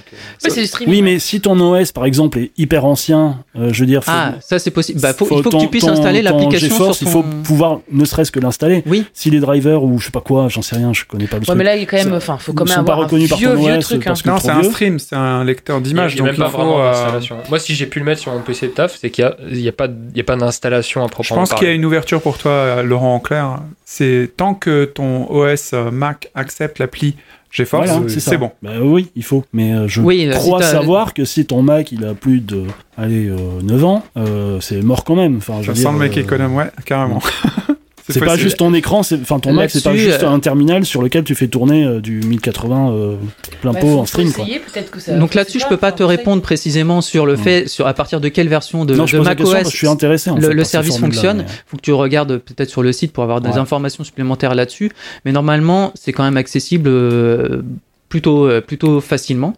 Ouais, 0.43 0.51
c'est 0.51 0.61
du 0.63 0.67
streaming. 0.67 0.93
Oui, 0.93 1.03
mais 1.03 1.19
si 1.21 1.41
ton 1.41 1.59
OS, 1.61 1.93
par 1.93 2.05
exemple, 2.05 2.39
est 2.41 2.51
hyper 2.59 2.85
ancien, 2.85 3.39
euh, 3.57 3.71
je 3.73 3.81
veux 3.81 3.87
dire. 3.87 4.03
faut- 4.03 4.11
Ah, 4.13 4.35
ça 4.41 4.59
c'est 4.59 4.73
possible. 4.73 5.01
Bah, 5.01 5.13
faut, 5.15 5.25
il 5.31 5.43
faut 5.43 5.51
ton- 5.51 5.59
que 5.59 5.63
tu 5.65 5.69
puisses 5.69 5.85
ton- 5.85 5.93
installer 5.93 6.21
l'application 6.21 6.93
sur 6.93 6.99
ton... 6.99 7.07
Il 7.07 7.09
faut 7.13 7.23
pouvoir 7.45 7.79
ne 7.93 8.05
serait-ce 8.05 8.33
que 8.33 8.41
l'installer. 8.41 8.83
Oui. 8.87 9.05
Si 9.13 9.31
les 9.31 9.39
drivers 9.39 9.85
ou 9.85 9.99
je 10.01 10.07
sais 10.07 10.11
pas 10.11 10.21
quoi, 10.21 10.49
j'en 10.49 10.63
sais 10.63 10.75
rien, 10.77 10.93
je 10.93 11.05
connais 11.05 11.27
pas 11.27 11.37
le 11.37 11.41
Ouais, 11.43 11.47
truc. 11.47 11.59
mais 11.59 11.65
là, 11.65 11.77
il 11.77 11.87
quand 11.87 11.97
même, 11.97 12.13
enfin, 12.15 12.39
faut 12.39 12.53
quand 12.53 12.65
ils 12.65 12.69
même 12.71 12.79
sont 12.79 12.85
pas 12.85 12.93
avoir 12.93 12.99
un 12.99 13.03
reconnus 13.05 13.29
par 13.31 13.39
ton 13.39 13.55
vieux 13.55 13.77
OS 13.79 13.85
truc. 13.85 13.99
hein. 14.01 14.11
parce 14.11 14.23
que- 14.23 14.29
Non, 14.31 14.39
c'est 14.39 14.51
un 14.51 14.63
stream, 14.65 14.99
c'est 14.99 15.15
un 15.17 15.45
lecteur 15.45 15.77
a 15.77 15.81
donc 15.81 16.27
même 16.27 16.37
pas 16.37 16.47
il 16.47 16.51
faut. 16.51 16.57
vraiment 16.59 16.79
d'installation. 16.85 17.37
Moi, 17.49 17.59
si 17.61 17.75
j'ai 17.77 17.87
pu 17.87 18.01
le 18.01 18.05
mettre 18.05 18.21
sur 18.21 18.33
mon 18.33 18.41
PC 18.41 18.67
de 18.67 18.73
taf, 18.73 18.97
c'est 19.01 19.11
qu'il 19.11 19.25
n'y 19.25 19.31
a, 19.31 19.37
il 19.49 19.61
y 19.61 19.69
a 19.69 19.73
pas, 19.73 19.87
il 19.87 20.17
y 20.17 20.21
a 20.21 20.25
pas 20.25 20.37
d'installation 20.37 21.03
à 21.03 21.07
Je 21.07 21.11
proprement 21.13 21.41
pense 21.43 21.51
qu'il 21.51 21.59
y 21.59 21.61
a 21.61 21.61
parler. 21.67 21.75
une 21.77 21.85
ouverture 21.85 22.21
pour 22.21 22.37
toi, 22.39 22.83
Laurent 22.83 23.15
en 23.15 23.21
clair. 23.21 23.61
C'est 23.85 24.31
tant 24.37 24.55
que 24.55 24.85
ton 24.87 25.31
OS 25.31 25.73
Mac 25.93 26.31
accepte 26.35 26.79
l'appli 26.79 27.17
GeForce, 27.51 27.89
Voilà, 27.89 28.09
c'est 28.09 28.21
ça. 28.21 28.37
bon. 28.37 28.51
Bah 28.63 28.71
oui, 28.81 29.11
il 29.17 29.25
faut. 29.25 29.45
Mais 29.53 29.73
euh, 29.73 29.89
je 29.89 30.01
Oui, 30.01 30.27
euh, 30.29 30.33
crois 30.33 30.63
si 30.63 30.71
savoir 30.71 31.13
que 31.15 31.25
si 31.25 31.47
ton 31.47 31.63
Mac 31.63 31.91
il 31.93 32.05
a 32.05 32.15
plus 32.15 32.41
de 32.41 32.63
allez, 32.97 33.27
euh, 33.29 33.37
9 33.63 33.85
ans, 33.85 34.05
euh, 34.17 34.61
c'est 34.61 34.81
mort 34.83 35.03
quand 35.05 35.17
même. 35.17 35.39
Enfin, 35.39 35.55
je 35.61 35.67
Ça 35.67 35.73
veux 35.73 35.77
sent 35.77 35.83
dire, 35.83 35.93
le 35.93 35.99
mec 35.99 36.17
euh, 36.17 36.21
économe, 36.21 36.55
ouais, 36.57 36.71
carrément. 36.85 37.21
C'est 38.11 38.21
pas 38.21 38.37
juste 38.37 38.57
ton 38.59 38.73
écran, 38.75 39.03
c'est 39.03 39.21
enfin 39.21 39.39
ton 39.41 39.53
Mac, 39.53 39.71
c'est 39.71 39.83
pas 39.85 39.95
juste 39.95 40.23
euh, 40.23 40.29
un 40.29 40.41
terminal 40.41 40.85
sur 40.85 41.03
lequel 41.03 41.25
tu 41.25 41.35
fais 41.35 41.49
tourner 41.49 41.85
euh, 41.85 42.01
du 42.01 42.21
1080 42.21 42.91
euh, 42.93 43.15
plein 43.61 43.73
Bah, 43.73 43.81
pot 43.81 43.99
en 43.99 44.07
stream 44.07 44.33
quoi. 44.33 44.45
que 44.91 45.01
ça- 45.01 45.17
Donc 45.17 45.35
là-dessus, 45.35 45.61
je 45.61 45.67
peux 45.67 45.77
pas 45.77 45.93
te 45.93 46.03
répondre 46.03 46.43
précisément 46.43 47.01
sur 47.01 47.27
le 47.27 47.37
fait, 47.37 47.69
sur 47.69 47.87
à 47.87 47.95
partir 47.95 48.21
de 48.21 48.29
quelle 48.29 48.49
version 48.49 48.85
de, 48.85 48.95
non, 48.95 49.07
je 49.07 49.17
de 49.19 49.23
macOS 49.23 49.71
je 49.71 49.77
suis 49.77 49.87
intéressé. 49.89 50.31
en 50.31 50.37
le, 50.37 50.43
fait, 50.49 50.55
le 50.55 50.65
service 50.65 50.99
fonctionne. 50.99 51.39
mais- 51.39 51.45
faut 51.67 51.77
que 51.77 51.83
tu 51.83 51.93
regardes 51.93 52.39
peut-être 52.39 52.71
sur 52.71 52.83
le 52.83 52.93
site 52.93 53.13
pour 53.13 53.23
avoir 53.25 53.41
des 53.41 53.51
Ouais. 53.51 53.59
informations 53.59 54.05
supplémentaires 54.05 54.55
là-dessus. 54.55 54.91
Mais 55.25 55.33
normalement, 55.33 55.93
c'est 55.95 56.13
quand 56.13 56.23
même 56.25 56.37
accessible 56.37 56.89
euh, 56.89 57.63
plutôt, 58.11 58.47
euh, 58.47 58.61
plutôt 58.61 59.01
facilement. 59.01 59.55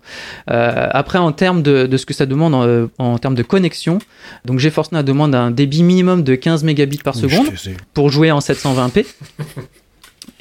Euh, 0.51 0.87
après, 0.91 1.19
en 1.19 1.33
termes 1.33 1.63
de, 1.63 1.87
de 1.87 1.97
ce 1.97 2.07
que 2.07 2.15
ça 2.15 2.27
demande 2.27 2.55
en, 2.55 2.65
euh, 2.65 2.87
en 2.99 3.19
termes 3.19 3.35
de 3.35 3.43
connexion, 3.43 3.99
donc 4.45 4.61
GeForce 4.61 4.93
Now 4.93 5.03
demande 5.03 5.35
un 5.35 5.51
débit 5.51 5.83
minimum 5.83 6.23
de 6.23 6.37
15 6.37 6.63
mégabits 6.63 6.99
par 6.99 7.17
seconde 7.17 7.49
pour 7.95 8.11
jouer 8.11 8.31
en 8.31 8.39
720p. 8.39 9.07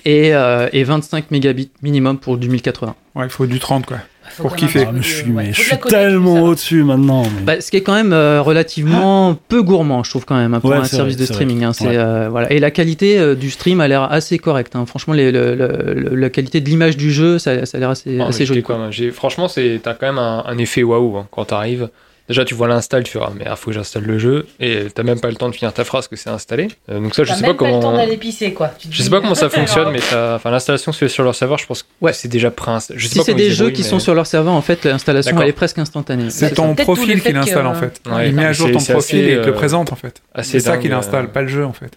Et, 0.05 0.33
euh, 0.33 0.67
et 0.73 0.83
25 0.83 1.31
mégabits 1.31 1.69
minimum 1.81 2.17
pour 2.17 2.37
du 2.37 2.49
1080. 2.49 2.95
Ouais, 3.15 3.25
il 3.25 3.29
faut 3.29 3.45
du 3.45 3.59
30, 3.59 3.85
quoi. 3.85 3.97
Faut 4.33 4.43
Pour 4.43 4.55
kiffer. 4.55 4.85
Ah, 4.87 4.93
je 4.95 5.01
suis, 5.01 5.23
ouais, 5.31 5.43
mais 5.47 5.53
faut 5.53 5.61
je 5.61 5.69
de 5.75 5.75
suis 5.81 5.89
tellement 5.89 6.41
au-dessus 6.43 6.83
maintenant. 6.83 7.23
mais- 7.23 7.41
Bah, 7.43 7.59
ce 7.61 7.69
qui 7.69 7.75
est 7.77 7.81
quand 7.81 7.93
même 7.93 8.13
euh, 8.13 8.41
relativement 8.41 9.35
peu 9.49 9.61
gourmand, 9.61 10.03
je 10.05 10.09
trouve 10.09 10.23
quand 10.25 10.37
même, 10.37 10.53
hein, 10.53 10.61
pour 10.61 10.69
Ouais, 10.69 10.77
un 10.77 10.85
service 10.85 11.15
vrai, 11.17 11.25
de 11.27 11.33
streaming. 11.33 11.63
hein, 11.65 11.71
Ouais. 11.81 11.97
euh, 11.97 12.29
voilà. 12.31 12.49
Et 12.53 12.59
la 12.59 12.71
qualité 12.71 13.19
euh, 13.19 13.35
du 13.35 13.49
stream 13.49 13.81
a 13.81 13.89
l'air 13.89 14.03
assez 14.03 14.39
correcte. 14.39 14.75
hein. 14.77 14.85
Franchement, 14.85 15.13
les- 15.13 15.33
le- 15.33 15.55
le- 15.55 15.93
le- 15.93 16.15
la 16.15 16.29
qualité 16.29 16.61
de 16.61 16.69
l'image 16.69 16.95
du 16.95 17.11
jeu, 17.11 17.39
ça, 17.39 17.65
ça 17.65 17.77
a 17.77 17.79
l'air 17.81 17.89
assez, 17.89 18.19
Ah, 18.21 18.27
assez 18.27 18.45
joli. 18.45 18.63
quand 18.63 18.77
même- 18.79 18.91
j'ai- 18.91 19.11
Franchement, 19.11 19.49
c'est, 19.49 19.81
t'as 19.83 19.95
quand 19.95 20.05
même 20.07 20.19
un, 20.19 20.43
un 20.47 20.57
effet 20.57 20.83
waouh 20.83 21.17
hein, 21.17 21.27
quand 21.31 21.45
t'arrives. 21.45 21.89
Déjà, 22.29 22.45
tu 22.45 22.53
vois 22.53 22.67
l'install, 22.69 23.03
tu 23.03 23.11
fais 23.11 23.19
ah, 23.21 23.31
mais 23.37 23.45
il 23.49 23.55
faut 23.57 23.71
que 23.71 23.73
j'installe 23.75 24.03
le 24.03 24.17
jeu 24.17 24.45
et 24.59 24.85
t'as 24.93 25.03
même 25.03 25.19
pas 25.19 25.27
le 25.29 25.35
temps 25.35 25.49
de 25.49 25.55
finir 25.55 25.73
ta 25.73 25.83
phrase 25.83 26.07
que 26.07 26.15
c'est 26.15 26.29
installé. 26.29 26.69
Euh, 26.89 26.99
donc 27.01 27.13
ça, 27.13 27.23
je 27.23 27.29
T'as 27.29 27.35
sais 27.35 27.41
même 27.41 27.57
pas 27.57 27.65
le 27.65 27.71
temps 27.73 27.81
comment. 27.81 27.97
d'aller 27.97 28.15
pisser, 28.17 28.53
quoi. 28.53 28.69
Tu 28.79 28.87
Je 28.89 29.01
sais 29.03 29.09
pas 29.09 29.19
comment 29.19 29.35
ça 29.35 29.47
euh, 29.47 29.49
fonctionne, 29.59 29.91
mais 29.91 29.99
enfin, 30.35 30.49
l'installation 30.51 30.91
se 30.93 30.97
fait 30.99 31.09
sur 31.09 31.23
leur 31.23 31.35
serveur, 31.35 31.57
je 31.57 31.65
pense 31.65 31.83
que 31.83 31.87
Ouais. 31.99 32.13
c'est 32.13 32.27
déjà 32.29 32.51
prince. 32.51 32.91
Je 32.95 33.07
sais 33.07 33.13
Si 33.13 33.19
c'est 33.19 33.31
comment 33.33 33.37
des 33.37 33.51
jeux 33.51 33.71
qui 33.71 33.81
mais- 33.81 33.87
sont 33.87 33.99
sur 33.99 34.13
leur 34.15 34.27
serveur, 34.27 34.53
en 34.53 34.61
fait, 34.61 34.85
l'installation 34.85 35.41
elle 35.41 35.49
est 35.49 35.53
presque 35.53 35.79
instantanée. 35.79 36.29
C'est 36.29 36.51
ton 36.53 36.73
profil 36.75 37.19
fait 37.19 37.31
qu'il 37.31 37.33
que- 37.33 37.37
installe, 37.39 37.65
en 37.67 37.73
fait. 37.75 37.99
Ouais, 38.09 38.29
il 38.29 38.35
met 38.35 38.45
à 38.45 38.53
jour 38.53 38.71
ton 38.71 38.79
profil 38.79 39.19
et 39.27 39.31
il 39.33 39.41
te 39.41 39.45
le 39.47 39.51
euh, 39.51 39.55
présente, 39.55 39.91
en 39.91 39.95
fait. 39.97 40.21
C'est 40.43 40.59
ça 40.61 40.77
qu'il 40.77 40.93
euh, 40.93 40.97
installe, 40.97 41.31
pas 41.31 41.41
le 41.41 41.47
jeu, 41.49 41.65
en 41.65 41.73
fait. 41.73 41.91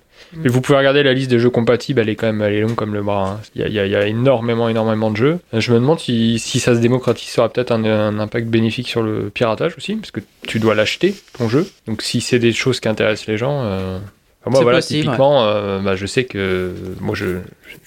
Et 0.44 0.48
vous 0.48 0.60
pouvez 0.60 0.78
regarder 0.78 1.02
la 1.02 1.12
liste 1.12 1.30
des 1.30 1.38
jeux 1.38 1.50
compatibles, 1.50 2.00
elle 2.00 2.08
est 2.08 2.16
quand 2.16 2.26
même 2.26 2.42
elle 2.42 2.54
est 2.54 2.60
longue 2.60 2.74
comme 2.74 2.94
le 2.94 3.02
bras. 3.02 3.32
hein. 3.32 3.40
Il, 3.54 3.60
y 3.72 3.78
a, 3.78 3.86
y 3.86 3.90
y 3.90 4.08
énormément, 4.08 4.68
énormément 4.68 5.10
de 5.10 5.16
jeux. 5.16 5.38
Je 5.52 5.72
me 5.72 5.78
demande 5.78 6.00
si, 6.00 6.38
si 6.38 6.60
ça 6.60 6.74
se 6.74 6.80
démocratise, 6.80 7.28
ça 7.28 7.42
aura 7.42 7.48
peut-être 7.52 7.70
un, 7.72 7.84
un 7.84 8.18
impact 8.18 8.46
bénéfique 8.48 8.88
sur 8.88 9.02
le 9.02 9.30
piratage 9.30 9.74
aussi, 9.76 9.94
parce 9.96 10.10
que 10.10 10.20
tu 10.46 10.58
dois 10.58 10.74
l'acheter, 10.74 11.14
ton 11.38 11.48
jeu. 11.48 11.68
Donc 11.86 12.02
si 12.02 12.20
c'est 12.20 12.38
des 12.38 12.52
choses 12.52 12.80
qui 12.80 12.88
intéressent 12.88 13.26
les 13.28 13.36
gens, 13.38 13.62
euh, 13.64 13.98
Enfin, 14.46 14.50
moi, 14.50 14.62
voilà, 14.62 14.78
possible, 14.78 15.04
typiquement, 15.04 15.42
euh, 15.46 15.78
bah, 15.80 15.96
je 15.96 16.04
sais 16.04 16.24
que 16.24 16.70
moi, 17.00 17.14
je, 17.14 17.38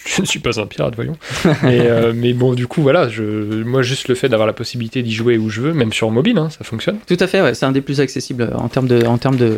je 0.05 0.21
ne 0.21 0.25
suis 0.25 0.39
pas 0.39 0.59
un 0.59 0.65
pirate, 0.65 0.95
voyons. 0.95 1.17
mais, 1.63 1.81
euh, 1.81 2.13
mais 2.15 2.33
bon, 2.33 2.53
du 2.53 2.67
coup, 2.67 2.81
voilà, 2.81 3.09
je, 3.09 3.23
moi, 3.63 3.81
juste 3.81 4.07
le 4.07 4.15
fait 4.15 4.29
d'avoir 4.29 4.47
la 4.47 4.53
possibilité 4.53 5.01
d'y 5.03 5.13
jouer 5.13 5.37
où 5.37 5.49
je 5.49 5.61
veux, 5.61 5.73
même 5.73 5.93
sur 5.93 6.09
mobile, 6.11 6.37
hein, 6.37 6.49
ça 6.49 6.63
fonctionne. 6.63 6.97
Tout 7.07 7.17
à 7.19 7.27
fait, 7.27 7.41
ouais, 7.41 7.53
c'est 7.53 7.65
un 7.65 7.71
des 7.71 7.81
plus 7.81 7.99
accessibles 7.99 8.43
euh, 8.43 8.57
en 8.57 8.69
termes 8.69 8.87
de, 8.87 9.05
en 9.05 9.17
termes 9.17 9.37
de, 9.37 9.57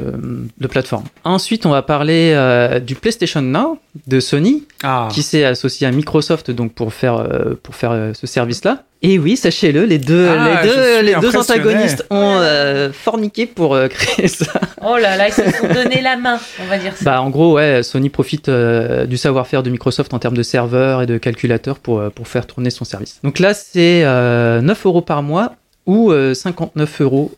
de 0.58 0.68
plateforme. 0.68 1.06
Ensuite, 1.24 1.66
on 1.66 1.72
va 1.72 1.82
parler 1.82 2.34
euh, 2.36 2.80
du 2.80 2.96
PlayStation 2.96 3.42
Now 3.42 3.80
de 4.08 4.20
Sony, 4.20 4.64
Ah, 4.84 5.08
qui 5.12 5.24
s'est 5.24 5.44
associé 5.44 5.88
à 5.88 5.92
Microsoft 5.92 6.52
donc 6.52 6.74
pour 6.74 6.94
faire, 6.94 7.16
euh, 7.18 7.56
pour 7.62 7.76
faire 7.76 7.92
euh, 7.92 8.14
ce 8.14 8.28
service-là. 8.28 8.84
Et 9.02 9.18
oui, 9.18 9.38
sachez-le, 9.38 9.86
les 9.86 9.98
deux, 9.98 10.28
Ah, 10.28 10.62
les 10.62 10.70
deux, 10.70 11.02
les 11.04 11.16
deux 11.22 11.38
antagonistes 11.38 12.06
ont 12.10 12.38
euh, 12.42 12.92
forniqué 12.92 13.46
pour 13.46 13.74
euh, 13.74 13.88
créer 13.90 14.28
ça. 14.28 14.60
Oh 14.86 14.98
là 14.98 15.16
là, 15.16 15.30
ils 15.30 15.34
se 15.34 15.42
sont 15.42 15.68
donné 15.74 16.02
la 16.02 16.18
main, 16.18 16.38
on 16.62 16.66
va 16.66 16.78
dire 16.78 16.94
ça. 16.98 17.06
Bah, 17.06 17.22
en 17.22 17.30
gros, 17.30 17.54
ouais, 17.54 17.82
Sony 17.82 18.10
profite 18.10 18.50
euh, 18.50 19.06
du 19.06 19.16
savoir-faire 19.16 19.64
de 19.64 19.70
Microsoft 19.70 20.14
en 20.14 20.19
termes 20.20 20.38
de 20.38 20.44
serveurs 20.44 21.02
et 21.02 21.06
de 21.06 21.18
calculateurs 21.18 21.80
pour, 21.80 22.00
euh, 22.00 22.10
pour 22.10 22.28
faire 22.28 22.46
tourner 22.48 22.70
son 22.70 22.86
service. 22.86 23.20
Donc 23.24 23.40
là, 23.40 23.54
c'est 23.54 24.04
euh, 24.06 24.62
9 24.62 24.86
euros 24.86 25.02
par 25.02 25.24
mois 25.24 25.56
ou 25.86 26.12
euh, 26.12 26.34
59,99 26.34 27.02
euros 27.02 27.32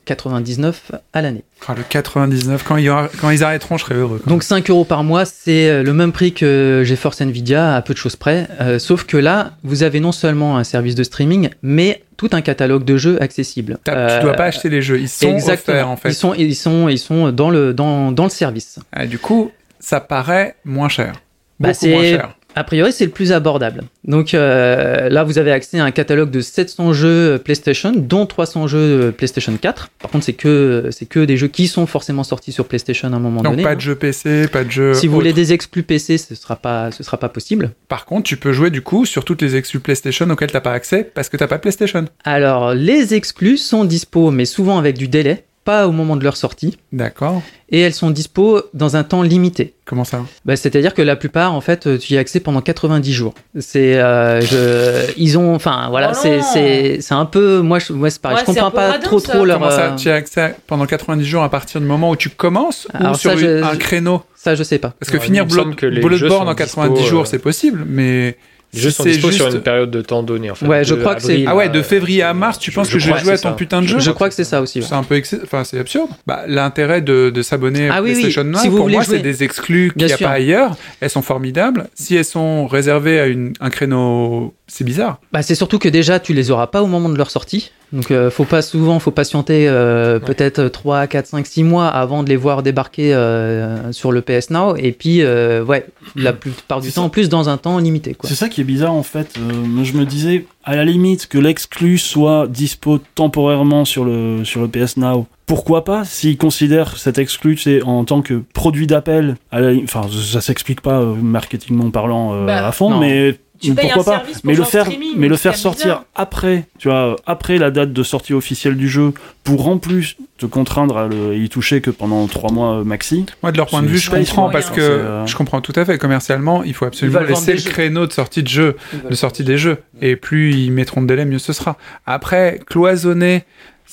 à 1.13 1.21
l'année. 1.21 1.43
Ah, 1.67 1.73
le 1.77 1.83
99, 1.87 2.63
quand 2.63 2.77
ils, 2.77 2.89
aura- 2.89 3.09
quand 3.19 3.29
ils 3.29 3.43
arrêteront, 3.43 3.77
je 3.77 3.83
serai 3.85 3.95
heureux. 3.95 4.21
Donc 4.27 4.43
5 4.43 4.69
euros 4.69 4.83
par 4.83 5.03
mois, 5.03 5.25
c'est 5.25 5.69
euh, 5.69 5.83
le 5.83 5.93
même 5.93 6.11
prix 6.11 6.33
que 6.33 6.81
GeForce 6.85 7.21
Nvidia 7.21 7.75
à 7.75 7.81
peu 7.81 7.93
de 7.93 7.97
choses 7.99 8.15
près. 8.15 8.47
Euh, 8.59 8.79
sauf 8.79 9.05
que 9.05 9.17
là, 9.17 9.51
vous 9.63 9.83
avez 9.83 9.99
non 9.99 10.11
seulement 10.11 10.57
un 10.57 10.63
service 10.63 10.95
de 10.95 11.03
streaming, 11.03 11.49
mais 11.61 12.03
tout 12.17 12.29
un 12.33 12.41
catalogue 12.41 12.83
de 12.83 12.97
jeux 12.97 13.21
accessible. 13.21 13.77
T'as- 13.83 13.95
Euh, 13.95 14.17
tu 14.19 14.23
dois 14.25 14.33
pas 14.33 14.45
acheter 14.45 14.69
les 14.69 14.81
jeux, 14.81 14.99
ils 14.99 15.07
sont 15.09 15.27
offerts 15.53 15.89
en 15.89 15.95
fait. 15.97 16.09
Ils 16.09 16.15
sont, 16.15 16.33
ils 16.33 16.55
sont, 16.55 16.89
ils 16.89 16.99
sont 16.99 17.31
dans 17.31 17.49
le, 17.49 17.73
dans, 17.73 18.11
dans 18.11 18.23
le 18.25 18.29
service. 18.29 18.79
Ah, 18.91 19.05
du 19.05 19.17
coup, 19.19 19.51
ça 19.79 19.99
paraît 20.01 20.55
moins 20.65 20.89
cher. 20.89 21.13
Bah, 21.59 21.73
c'est- 21.73 21.91
moins 21.91 22.01
cher. 22.03 22.35
A 22.55 22.63
priori, 22.63 22.91
c'est 22.91 23.05
le 23.05 23.11
plus 23.11 23.31
abordable. 23.31 23.83
Donc 24.03 24.33
euh, 24.33 25.09
là, 25.09 25.23
vous 25.23 25.37
avez 25.37 25.51
accès 25.51 25.79
à 25.79 25.85
un 25.85 25.91
catalogue 25.91 26.31
de 26.31 26.41
700 26.41 26.93
jeux 26.93 27.41
PlayStation, 27.43 27.93
dont 27.95 28.25
300 28.25 28.67
jeux 28.67 29.13
PlayStation 29.17 29.53
4. 29.59 29.89
Par 29.99 30.11
contre, 30.11 30.25
c'est 30.25 30.33
que 30.33 30.89
c'est 30.91 31.05
que 31.05 31.21
des 31.23 31.37
jeux 31.37 31.47
qui 31.47 31.67
sont 31.67 31.85
forcément 31.85 32.23
sortis 32.23 32.51
sur 32.51 32.65
PlayStation 32.65 33.11
à 33.13 33.15
un 33.15 33.19
moment 33.19 33.41
Donc 33.41 33.53
donné. 33.53 33.63
pas 33.63 33.71
hein. 33.71 33.75
de 33.75 33.81
jeu 33.81 33.95
PC, 33.95 34.47
pas 34.47 34.63
de 34.63 34.71
jeu. 34.71 34.93
Si 34.93 35.07
vous 35.07 35.13
autre. 35.13 35.21
voulez 35.21 35.33
des 35.33 35.53
exclus 35.53 35.83
PC, 35.83 36.17
ce 36.17 36.35
sera 36.35 36.55
pas, 36.55 36.91
ce 36.91 37.03
sera 37.03 37.17
pas 37.17 37.29
possible. 37.29 37.71
Par 37.87 38.05
contre, 38.05 38.23
tu 38.23 38.37
peux 38.37 38.51
jouer 38.51 38.69
du 38.69 38.81
coup 38.81 39.05
sur 39.05 39.23
toutes 39.23 39.41
les 39.41 39.55
exclus 39.55 39.79
PlayStation 39.79 40.29
auxquelles 40.29 40.51
t'as 40.51 40.61
pas 40.61 40.73
accès 40.73 41.03
parce 41.03 41.29
que 41.29 41.37
t'as 41.37 41.47
pas 41.47 41.59
PlayStation. 41.59 42.05
Alors, 42.25 42.73
les 42.73 43.13
exclus 43.13 43.57
sont 43.57 43.85
dispo, 43.85 44.31
mais 44.31 44.45
souvent 44.45 44.77
avec 44.77 44.97
du 44.97 45.07
délai, 45.07 45.45
pas 45.63 45.87
au 45.87 45.91
moment 45.91 46.15
de 46.15 46.23
leur 46.23 46.37
sortie, 46.37 46.77
D'accord. 46.91 47.41
et 47.69 47.79
elles 47.81 47.93
sont 47.93 48.09
dispo 48.09 48.61
dans 48.73 48.95
un 48.95 49.03
temps 49.03 49.21
limité. 49.21 49.73
Comment 49.85 50.03
ça 50.05 50.23
Bah, 50.45 50.55
C'est-à-dire 50.55 50.93
que 50.93 51.01
la 51.01 51.15
plupart, 51.15 51.53
en 51.53 51.61
fait, 51.61 51.99
tu 51.99 52.13
y 52.13 52.17
as 52.17 52.19
accès 52.19 52.39
pendant 52.39 52.61
90 52.61 53.11
jours. 53.13 53.33
C'est, 53.59 53.97
euh, 53.97 54.39
je, 54.41 55.11
ils 55.17 55.37
ont, 55.37 55.53
enfin, 55.53 55.87
voilà, 55.89 56.11
Oh 56.13 56.17
c'est, 56.21 56.37
non. 56.37 56.43
c'est, 56.53 56.97
c'est 57.01 57.13
un 57.13 57.25
peu, 57.25 57.59
moi, 57.61 57.77
je, 57.79 57.91
ouais, 57.93 58.09
c'est 58.09 58.21
pareil, 58.21 58.37
Ouais, 58.37 58.41
je 58.41 58.45
comprends 58.45 58.71
pas 58.71 58.91
radin, 58.91 58.99
trop 59.03 59.19
ça. 59.19 59.33
trop 59.33 59.45
leur. 59.45 59.59
Comment 59.59 59.69
ça 59.71 59.91
euh, 59.91 59.95
Tu 59.97 60.09
as 60.09 60.15
accès 60.15 60.55
pendant 60.67 60.85
90 60.85 61.25
jours 61.25 61.43
à 61.43 61.49
partir 61.49 61.79
du 61.81 61.87
moment 61.87 62.09
où 62.09 62.15
tu 62.15 62.29
commences 62.29 62.87
Alors 62.93 63.11
ou 63.13 63.15
sur 63.17 63.37
je- 63.37 63.61
un 63.63 63.73
je- 63.73 63.77
créneau? 63.77 64.23
Ça, 64.35 64.55
je 64.55 64.63
sais 64.63 64.79
pas. 64.79 64.93
Parce 64.99 65.11
que 65.11 65.17
Ouais, 65.17 65.23
finir 65.23 65.45
Blood, 65.45 65.75
que 65.75 65.85
Bloodborne 65.87 66.47
en 66.49 66.55
90 66.55 66.93
dispo, 66.95 67.07
jours, 67.09 67.21
euh, 67.23 67.25
c'est 67.29 67.37
possible, 67.39 67.85
mais 67.87 68.37
Les 68.73 68.79
jeux 68.79 68.89
si 68.89 68.95
sont 68.95 69.03
c'est 69.03 69.09
dispo 69.11 69.31
sur 69.31 69.45
juste- 69.45 69.57
une 69.57 69.63
période 69.63 69.91
de 69.91 70.01
temps 70.01 70.23
donnée, 70.23 70.49
en 70.49 70.55
fait. 70.55 70.65
Ouais, 70.65 70.83
je 70.85 70.95
crois 70.95 71.15
que 71.15 71.21
c'est- 71.21 71.43
Ah 71.45 71.55
ouais, 71.55 71.67
de 71.69 71.81
février 71.81 72.23
à 72.23 72.33
mars, 72.33 72.57
tu 72.57 72.71
penses 72.71 72.89
que 72.89 72.99
je 72.99 73.11
vais 73.11 73.19
jouer 73.19 73.33
à 73.33 73.37
ton 73.37 73.49
ça. 73.49 73.55
putain 73.55 73.81
de 73.81 73.87
jeu 73.87 73.99
Je 73.99 74.11
crois 74.11 74.29
que 74.29 74.35
c'est 74.35 74.43
ça 74.45 74.61
aussi. 74.61 74.79
ouais. 74.79 74.85
C'est 74.87 74.95
un 74.95 75.03
peu 75.03 75.21
enfin 75.43 75.63
c'est 75.63 75.77
absurde. 75.79 76.09
Bah, 76.25 76.43
l'intérêt 76.47 77.01
de, 77.01 77.29
de 77.29 77.41
s'abonner 77.41 77.89
à 77.89 77.95
Ah 77.95 78.01
oui, 78.01 78.09
oui. 78.09 78.21
PlayStation 78.21 78.43
Now 78.45 78.59
Si 78.59 78.67
vous 78.69 78.77
pour 78.77 78.89
moi 78.89 79.03
jouer- 79.03 79.17
c'est 79.17 79.23
des 79.23 79.43
exclus 79.43 79.91
qu'il 79.95 80.05
n'y 80.05 80.11
a 80.13 80.17
sûr. 80.17 80.27
pas 80.27 80.33
ailleurs. 80.33 80.77
Elles 81.01 81.09
sont 81.09 81.21
formidables. 81.21 81.87
Si 81.95 82.15
elles 82.15 82.23
sont 82.25 82.65
réservées 82.67 83.19
à 83.19 83.27
une, 83.27 83.53
un 83.59 83.69
créneau, 83.69 84.53
c'est 84.71 84.83
bizarre. 84.85 85.19
Bah, 85.33 85.41
c'est 85.41 85.55
surtout 85.55 85.79
que 85.79 85.89
déjà, 85.89 86.19
tu 86.19 86.33
les 86.33 86.49
auras 86.49 86.67
pas 86.67 86.81
au 86.81 86.87
moment 86.87 87.09
de 87.09 87.17
leur 87.17 87.29
sortie. 87.29 87.71
Donc, 87.91 88.09
euh, 88.09 88.29
faut 88.31 88.45
pas 88.45 88.61
souvent, 88.61 88.99
faut 88.99 89.11
patienter 89.11 89.67
euh, 89.67 90.17
peut-être 90.19 90.69
3, 90.69 91.07
4, 91.07 91.25
5, 91.27 91.45
6 91.45 91.63
mois 91.63 91.87
avant 91.89 92.23
de 92.23 92.29
les 92.29 92.37
voir 92.37 92.63
débarquer 92.63 93.13
euh, 93.13 93.91
sur 93.91 94.13
le 94.13 94.21
PS 94.21 94.49
Now. 94.49 94.77
Et 94.77 94.93
puis, 94.93 95.23
euh, 95.23 95.61
ouais, 95.61 95.85
la 96.15 96.31
plupart 96.31 96.79
du 96.79 96.89
temps, 96.89 97.03
en 97.03 97.09
plus 97.09 97.27
dans 97.27 97.49
un 97.49 97.57
temps 97.57 97.77
limité. 97.79 98.15
C'est 98.23 98.35
ça 98.35 98.47
qui 98.47 98.61
est 98.61 98.63
bizarre 98.63 98.93
en 98.93 99.03
fait. 99.03 99.35
Euh, 99.37 99.83
je 99.83 99.91
me 99.93 100.05
disais, 100.05 100.45
à 100.63 100.77
la 100.77 100.85
limite, 100.85 101.27
que 101.27 101.37
l'exclu 101.37 101.97
soit 101.97 102.47
dispo 102.47 102.99
temporairement 103.15 103.83
sur 103.83 104.05
le, 104.05 104.45
sur 104.45 104.61
le 104.61 104.69
PS 104.69 104.95
Now. 104.95 105.27
Pourquoi 105.45 105.83
pas 105.83 106.05
S'ils 106.05 106.37
considèrent 106.37 106.95
cet 106.97 107.17
exclu 107.17 107.57
c'est 107.57 107.81
en 107.81 108.05
tant 108.05 108.21
que 108.21 108.41
produit 108.53 108.87
d'appel, 108.87 109.35
enfin 109.83 110.03
ça 110.09 110.39
s'explique 110.39 110.79
pas 110.79 111.01
euh, 111.01 111.13
marketingment 111.15 111.91
parlant 111.91 112.33
euh, 112.33 112.45
Bah, 112.45 112.65
à 112.65 112.71
fond, 112.71 112.91
non. 112.91 112.99
mais 113.01 113.37
Tu 113.61 113.73
payes 113.73 113.91
pourquoi 113.93 114.15
un 114.15 114.19
pas 114.19 114.25
Mais 114.43 114.55
le 114.55 114.63
faire, 114.63 114.87
mais 115.15 115.27
le 115.27 115.37
faire 115.37 115.55
sortir 115.55 115.85
bizarre. 115.85 116.05
après, 116.15 116.65
tu 116.79 116.89
vois, 116.89 117.15
après 117.25 117.57
la 117.57 117.71
date 117.71 117.93
de 117.93 118.03
sortie 118.03 118.33
officielle 118.33 118.75
du 118.75 118.89
jeu, 118.89 119.13
pour 119.43 119.67
en 119.67 119.77
plus 119.77 120.17
te 120.37 120.45
contraindre 120.45 120.97
à 120.97 121.07
le, 121.07 121.35
y 121.35 121.49
toucher 121.49 121.81
que 121.81 121.91
pendant 121.91 122.27
trois 122.27 122.51
mois 122.51 122.79
euh, 122.79 122.83
maxi. 122.83 123.25
Moi 123.43 123.51
de 123.51 123.57
leur 123.57 123.67
point 123.67 123.81
de 123.81 123.87
vue, 123.87 123.97
je 123.97 124.09
comprends 124.09 124.49
parce 124.49 124.69
que 124.69 124.81
euh, 124.81 125.25
je 125.25 125.35
comprends 125.35 125.61
tout 125.61 125.73
à 125.75 125.85
fait. 125.85 125.97
Commercialement, 125.97 126.63
il 126.63 126.73
faut 126.73 126.85
absolument 126.85 127.21
laisser 127.21 127.53
le 127.53 127.59
jeux. 127.59 127.69
créneau 127.69 128.07
de 128.07 128.11
sortie 128.11 128.43
de 128.43 128.47
jeu, 128.47 128.75
de 129.09 129.15
sortie 129.15 129.43
des 129.43 129.57
jeux. 129.57 129.77
Et 130.01 130.15
plus 130.15 130.53
ils 130.53 130.71
mettront 130.71 131.01
de 131.01 131.07
délai, 131.07 131.25
mieux 131.25 131.39
ce 131.39 131.53
sera. 131.53 131.77
Après, 132.05 132.59
cloisonner 132.65 133.43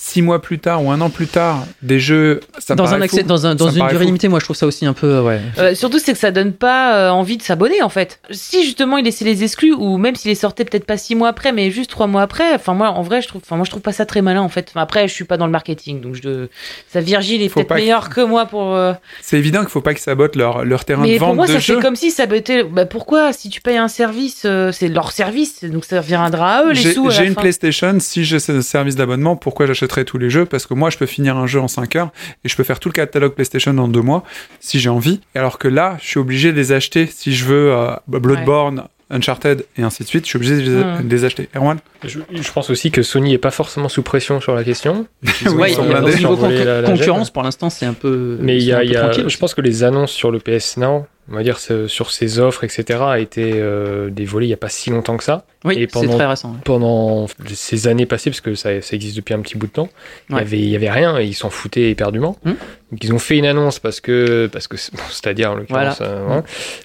six 0.01 0.23
mois 0.23 0.41
plus 0.41 0.61
tard 0.61 0.85
ou 0.85 0.91
un 0.93 1.01
an 1.01 1.11
plus 1.11 1.27
tard 1.27 1.67
des 1.83 1.99
jeux, 1.99 2.41
ça 2.61 2.77
dans 2.77 2.95
un 2.95 3.03
accès, 3.03 3.23
fou. 3.23 3.27
dans, 3.27 3.47
un, 3.47 3.55
dans 3.57 3.71
Ça 3.71 3.79
une 3.81 3.87
durée 3.89 3.99
fou. 3.99 4.07
limitée, 4.07 4.29
moi 4.29 4.39
je 4.39 4.45
trouve 4.45 4.57
ça 4.57 4.67
aussi 4.67 4.87
un 4.87 4.93
peu. 4.93 5.07
euh, 5.09 5.23
Ouais. 5.23 5.41
Euh, 5.59 5.75
surtout, 5.75 5.99
c'est 5.99 6.13
que 6.13 6.19
ça 6.19 6.31
donne 6.31 6.53
pas 6.53 6.95
euh, 6.97 7.11
envie 7.11 7.37
de 7.37 7.43
s'abonner 7.43 7.83
en 7.83 7.89
fait. 7.89 8.21
Si 8.31 8.63
justement 8.65 8.97
il 8.97 9.05
laissait 9.05 9.25
les 9.25 9.43
exclus, 9.43 9.75
ou 9.75 9.99
même 9.99 10.15
s'il 10.15 10.29
les 10.31 10.35
sortait 10.37 10.65
peut-être 10.65 10.85
pas 10.87 10.97
six 10.97 11.15
mois 11.17 11.29
après, 11.29 11.51
mais 11.53 11.71
juste 11.73 11.91
trois 11.91 12.07
mois 12.07 12.23
après, 12.23 12.55
enfin 12.55 12.75
moi 12.75 12.91
en 12.91 13.03
vrai, 13.03 13.21
je 13.23 13.29
trouve, 13.29 13.43
enfin 13.45 13.57
moi 13.57 13.65
je 13.65 13.71
trouve 13.71 13.83
pas 13.83 13.93
ça 13.93 14.07
très 14.07 14.23
malin 14.23 14.41
en 14.43 14.49
fait. 14.49 14.69
Enfin, 14.71 14.83
après, 14.83 15.09
je 15.09 15.13
suis 15.15 15.25
pas 15.25 15.37
dans 15.37 15.47
le 15.47 15.53
marketing, 15.53 16.01
donc 16.01 16.15
je, 16.15 16.47
ça 16.93 17.01
Virgile 17.01 17.43
est 17.43 17.49
Faut 17.49 17.61
peut-être 17.61 17.69
que- 17.71 17.75
meilleur 17.75 18.09
que 18.09 18.21
moi 18.21 18.47
pour. 18.47 18.75
euh, 18.77 18.93
C'est 19.21 19.39
évident 19.39 19.61
qu'il 19.61 19.71
faut 19.71 19.81
pas 19.81 19.95
qu'ils 19.95 20.03
sabotent 20.03 20.37
leur, 20.37 20.65
leur 20.65 20.85
terrain 20.85 21.03
Mais 21.03 21.15
de 21.15 21.19
pour 21.19 21.29
vente 21.29 21.37
moi, 21.37 21.47
de 21.47 21.53
ça 21.53 21.59
jeux. 21.59 21.75
c'est 21.77 21.83
comme 21.83 21.97
si 21.97 22.11
ça 22.13 22.27
bottait. 22.27 22.63
Bah 22.63 22.87
pourquoi 22.87 23.33
Si 23.33 23.49
tu 23.51 23.61
payes 23.61 23.77
un 23.79 23.89
service, 23.89 24.43
euh, 24.45 24.71
c'est 24.73 24.89
leur 24.89 25.11
service, 25.13 25.65
donc 25.65 25.85
ça 25.85 26.01
reviendra 26.01 26.59
à 26.59 26.65
eux 26.65 26.73
les 26.73 26.93
sous. 26.93 27.11
j'ai 27.11 27.25
une 27.27 27.35
fin. 27.35 27.41
PlayStation, 27.41 27.97
si 27.99 28.25
j'ai 28.25 28.39
ce 28.39 28.61
service 28.61 28.95
d'abonnement, 28.95 29.35
pourquoi 29.37 29.67
tous 30.05 30.19
les 30.19 30.31
jeux 30.31 30.45
Parce 30.47 30.67
que 30.67 30.75
moi, 30.75 30.91
je 30.91 30.99
peux 30.99 31.07
finir 31.07 31.37
un 31.37 31.47
jeu 31.47 31.61
en 31.61 31.69
5 31.69 31.97
heures 31.97 32.11
et 32.45 32.49
je 32.49 32.57
peux 32.57 32.65
faire 32.65 32.81
tout 32.81 32.89
le 32.89 32.95
catalogue 32.95 33.33
PlayStation 33.35 33.77
en 33.79 33.89
2 33.89 34.01
mois, 34.01 34.23
si 34.61 34.79
j'ai 34.81 34.89
envie. 34.91 35.21
Alors 35.35 35.59
que 35.59 35.69
là, 35.69 35.97
je 36.01 36.07
suis 36.07 36.19
obligé 36.19 36.53
de 36.53 36.57
les 36.57 36.73
acheter 36.73 37.07
si 37.07 37.35
je 37.35 37.45
veux 37.45 37.73
euh, 37.73 37.91
Bloodborne, 38.07 38.85
Uncharted 39.11 39.65
et 39.79 39.83
ainsi 39.83 40.03
de 40.03 40.09
suite. 40.09 40.25
Je 40.25 40.29
suis 40.29 40.37
obligé 40.37 40.57
de 40.57 40.61
les, 40.61 40.85
Mm. 40.85 41.09
les 41.09 41.25
acheter. 41.25 41.49
Erwan? 41.57 41.79
Je, 42.05 42.19
je 42.31 42.53
pense 42.53 42.69
aussi 42.69 42.91
que 42.91 43.03
Sony 43.03 43.33
est 43.33 43.39
pas 43.39 43.51
forcément 43.51 43.89
sous 43.89 44.03
pression 44.03 44.41
sur 44.41 44.55
la 44.55 44.65
question. 44.65 45.07
Ils 45.43 45.49
Ouais, 45.49 45.75
au 45.77 46.09
niveau 46.11 46.37
con- 46.37 46.49
la- 46.51 46.83
la 46.83 46.89
concurrence, 46.91 47.31
pour 47.31 47.43
l'instant, 47.43 47.71
c'est 47.71 47.87
un 47.87 47.95
peu. 47.95 48.37
Mais 48.41 48.57
il 48.59 48.65
y 48.65 48.73
a, 48.75 48.85
y 48.85 48.95
a- 48.97 49.01
tranquille 49.09 49.25
je 49.29 49.39
pense 49.39 49.55
que 49.55 49.63
les 49.63 49.83
annonces 49.83 50.13
sur 50.13 50.31
le 50.31 50.39
PS 50.41 50.77
Now, 50.77 51.07
on 51.31 51.37
va 51.37 51.43
dire 51.43 51.59
sur 51.59 52.11
ces 52.11 52.39
offres, 52.39 52.65
etc., 52.65 53.01
a 53.03 53.19
été 53.19 53.53
euh, 53.55 54.11
dévoilées 54.11 54.47
il 54.47 54.51
y 54.51 54.55
a 54.55 54.59
pas 54.59 54.69
si 54.69 54.91
longtemps 54.91 55.17
que 55.17 55.25
ça. 55.25 55.45
Oui, 55.65 55.75
et 55.77 55.87
pendant- 55.89 56.15
très 56.17 56.27
récent. 56.27 56.51
ouais. 56.53 56.59
Pendant 56.65 57.27
ces 57.49 57.89
années 57.89 58.07
passées, 58.07 58.31
parce 58.31 58.41
que 58.41 58.55
ça, 58.55 58.81
ça 58.81 58.95
existe 58.95 59.17
depuis 59.17 59.35
un 59.35 59.41
petit 59.41 59.57
bout 59.57 59.67
de 59.67 59.73
temps, 59.73 59.89
il 60.31 60.37
Ouais. 60.37 60.41
avait, 60.43 60.59
il 60.59 60.69
y 60.69 60.77
avait 60.77 60.91
rien 60.91 61.19
et 61.19 61.25
ils 61.25 61.35
s'en 61.35 61.51
foutaient 61.51 61.91
éperdument. 61.91 62.37
Hmm. 62.45 62.53
Donc 62.93 63.05
ils 63.05 63.13
ont 63.13 63.19
fait 63.19 63.37
une 63.37 63.45
annonce 63.45 63.81
parce 63.81 64.01
que, 64.01 64.49
parce 64.51 64.67
que, 64.69 64.77
bon, 64.93 65.03
c'est-à-dire 65.11 65.51
en 65.51 65.57
l'occurrence, 65.57 65.99
Voilà. 65.99 66.13
euh, 66.13 66.25
voilà. 66.27 66.43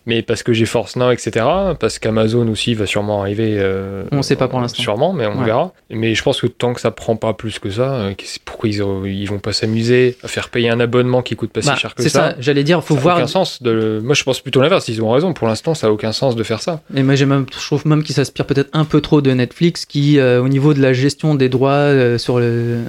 mais 0.08 0.22
parce 0.24 0.42
que 0.44 0.52
j'ai 0.54 0.66
Force 0.66 0.96
Now, 0.96 1.12
etc., 1.12 1.46
parce 1.80 2.00
qu'Amazon 2.00 2.48
aussi 2.50 2.74
va 2.74 2.86
sûrement 2.88 3.22
arriver. 3.22 3.56
euh, 3.60 4.04
On 4.12 4.22
sait 4.24 4.36
pas 4.36 4.48
pour 4.48 4.60
l'instant. 4.60 4.82
Sûrement, 4.82 5.14
mais 5.14 5.28
on 5.28 5.44
verra. 5.44 5.72
Mais 5.92 6.16
je 6.16 6.24
pense 6.24 6.42
que 6.42 6.48
tant 6.48 6.74
que 6.74 6.82
ça 6.82 6.90
prend 6.92 7.16
pas 7.16 7.34
plus 7.34 7.60
que 7.60 7.70
ça, 7.70 8.10
pourquoi 8.44 8.70
ils, 8.70 8.82
ils 9.06 9.26
vont 9.30 9.40
pas 9.40 9.54
s'amuser 9.54 10.18
à 10.24 10.28
faire 10.28 10.50
payer 10.50 10.70
un 10.72 10.80
abonnement 10.80 11.22
qui 11.22 11.36
coûte 11.36 11.52
pas 11.52 11.62
Bah, 11.62 11.74
si 11.76 11.80
cher 11.82 11.94
que 11.96 12.02
c'est 12.04 12.10
ça, 12.10 12.32
ça, 12.32 12.36
j'allais 12.40 12.64
dire, 12.64 12.84
faut 12.84 12.96
ça 12.96 13.00
voir. 13.02 13.18
aucun 13.18 13.28
sens 13.28 13.62
de 13.62 13.70
le- 13.72 14.02
Moi, 14.02 14.16
je 14.16 14.24
pense 14.24 14.33
plutôt 14.42 14.62
l'inverse. 14.62 14.88
Ils 14.88 15.02
ont 15.02 15.12
raison. 15.12 15.34
Pour 15.34 15.48
l'instant, 15.48 15.74
ça 15.74 15.88
a 15.88 15.90
aucun 15.92 16.12
sens 16.12 16.36
de 16.36 16.44
faire 16.44 16.62
ça. 16.62 16.82
Et 16.96 17.04
moi, 17.04 17.16
j'ai 17.16 17.26
même, 17.26 17.46
je 17.52 17.66
trouve 17.66 17.86
même 17.88 18.04
qu'ils 18.04 18.16
s'inspirent 18.16 18.46
peut-être 18.46 18.70
un 18.74 18.86
peu 18.86 19.02
trop 19.02 19.22
de 19.22 19.32
Netflix, 19.32 19.86
qui, 19.86 20.20
euh, 20.20 20.42
au 20.42 20.48
niveau 20.50 20.74
de 20.74 20.82
la 20.82 20.94
gestion 20.94 21.36
des 21.36 21.50
droits 21.50 21.72
euh, 21.72 22.18
sur, 22.18 22.40
le, 22.40 22.80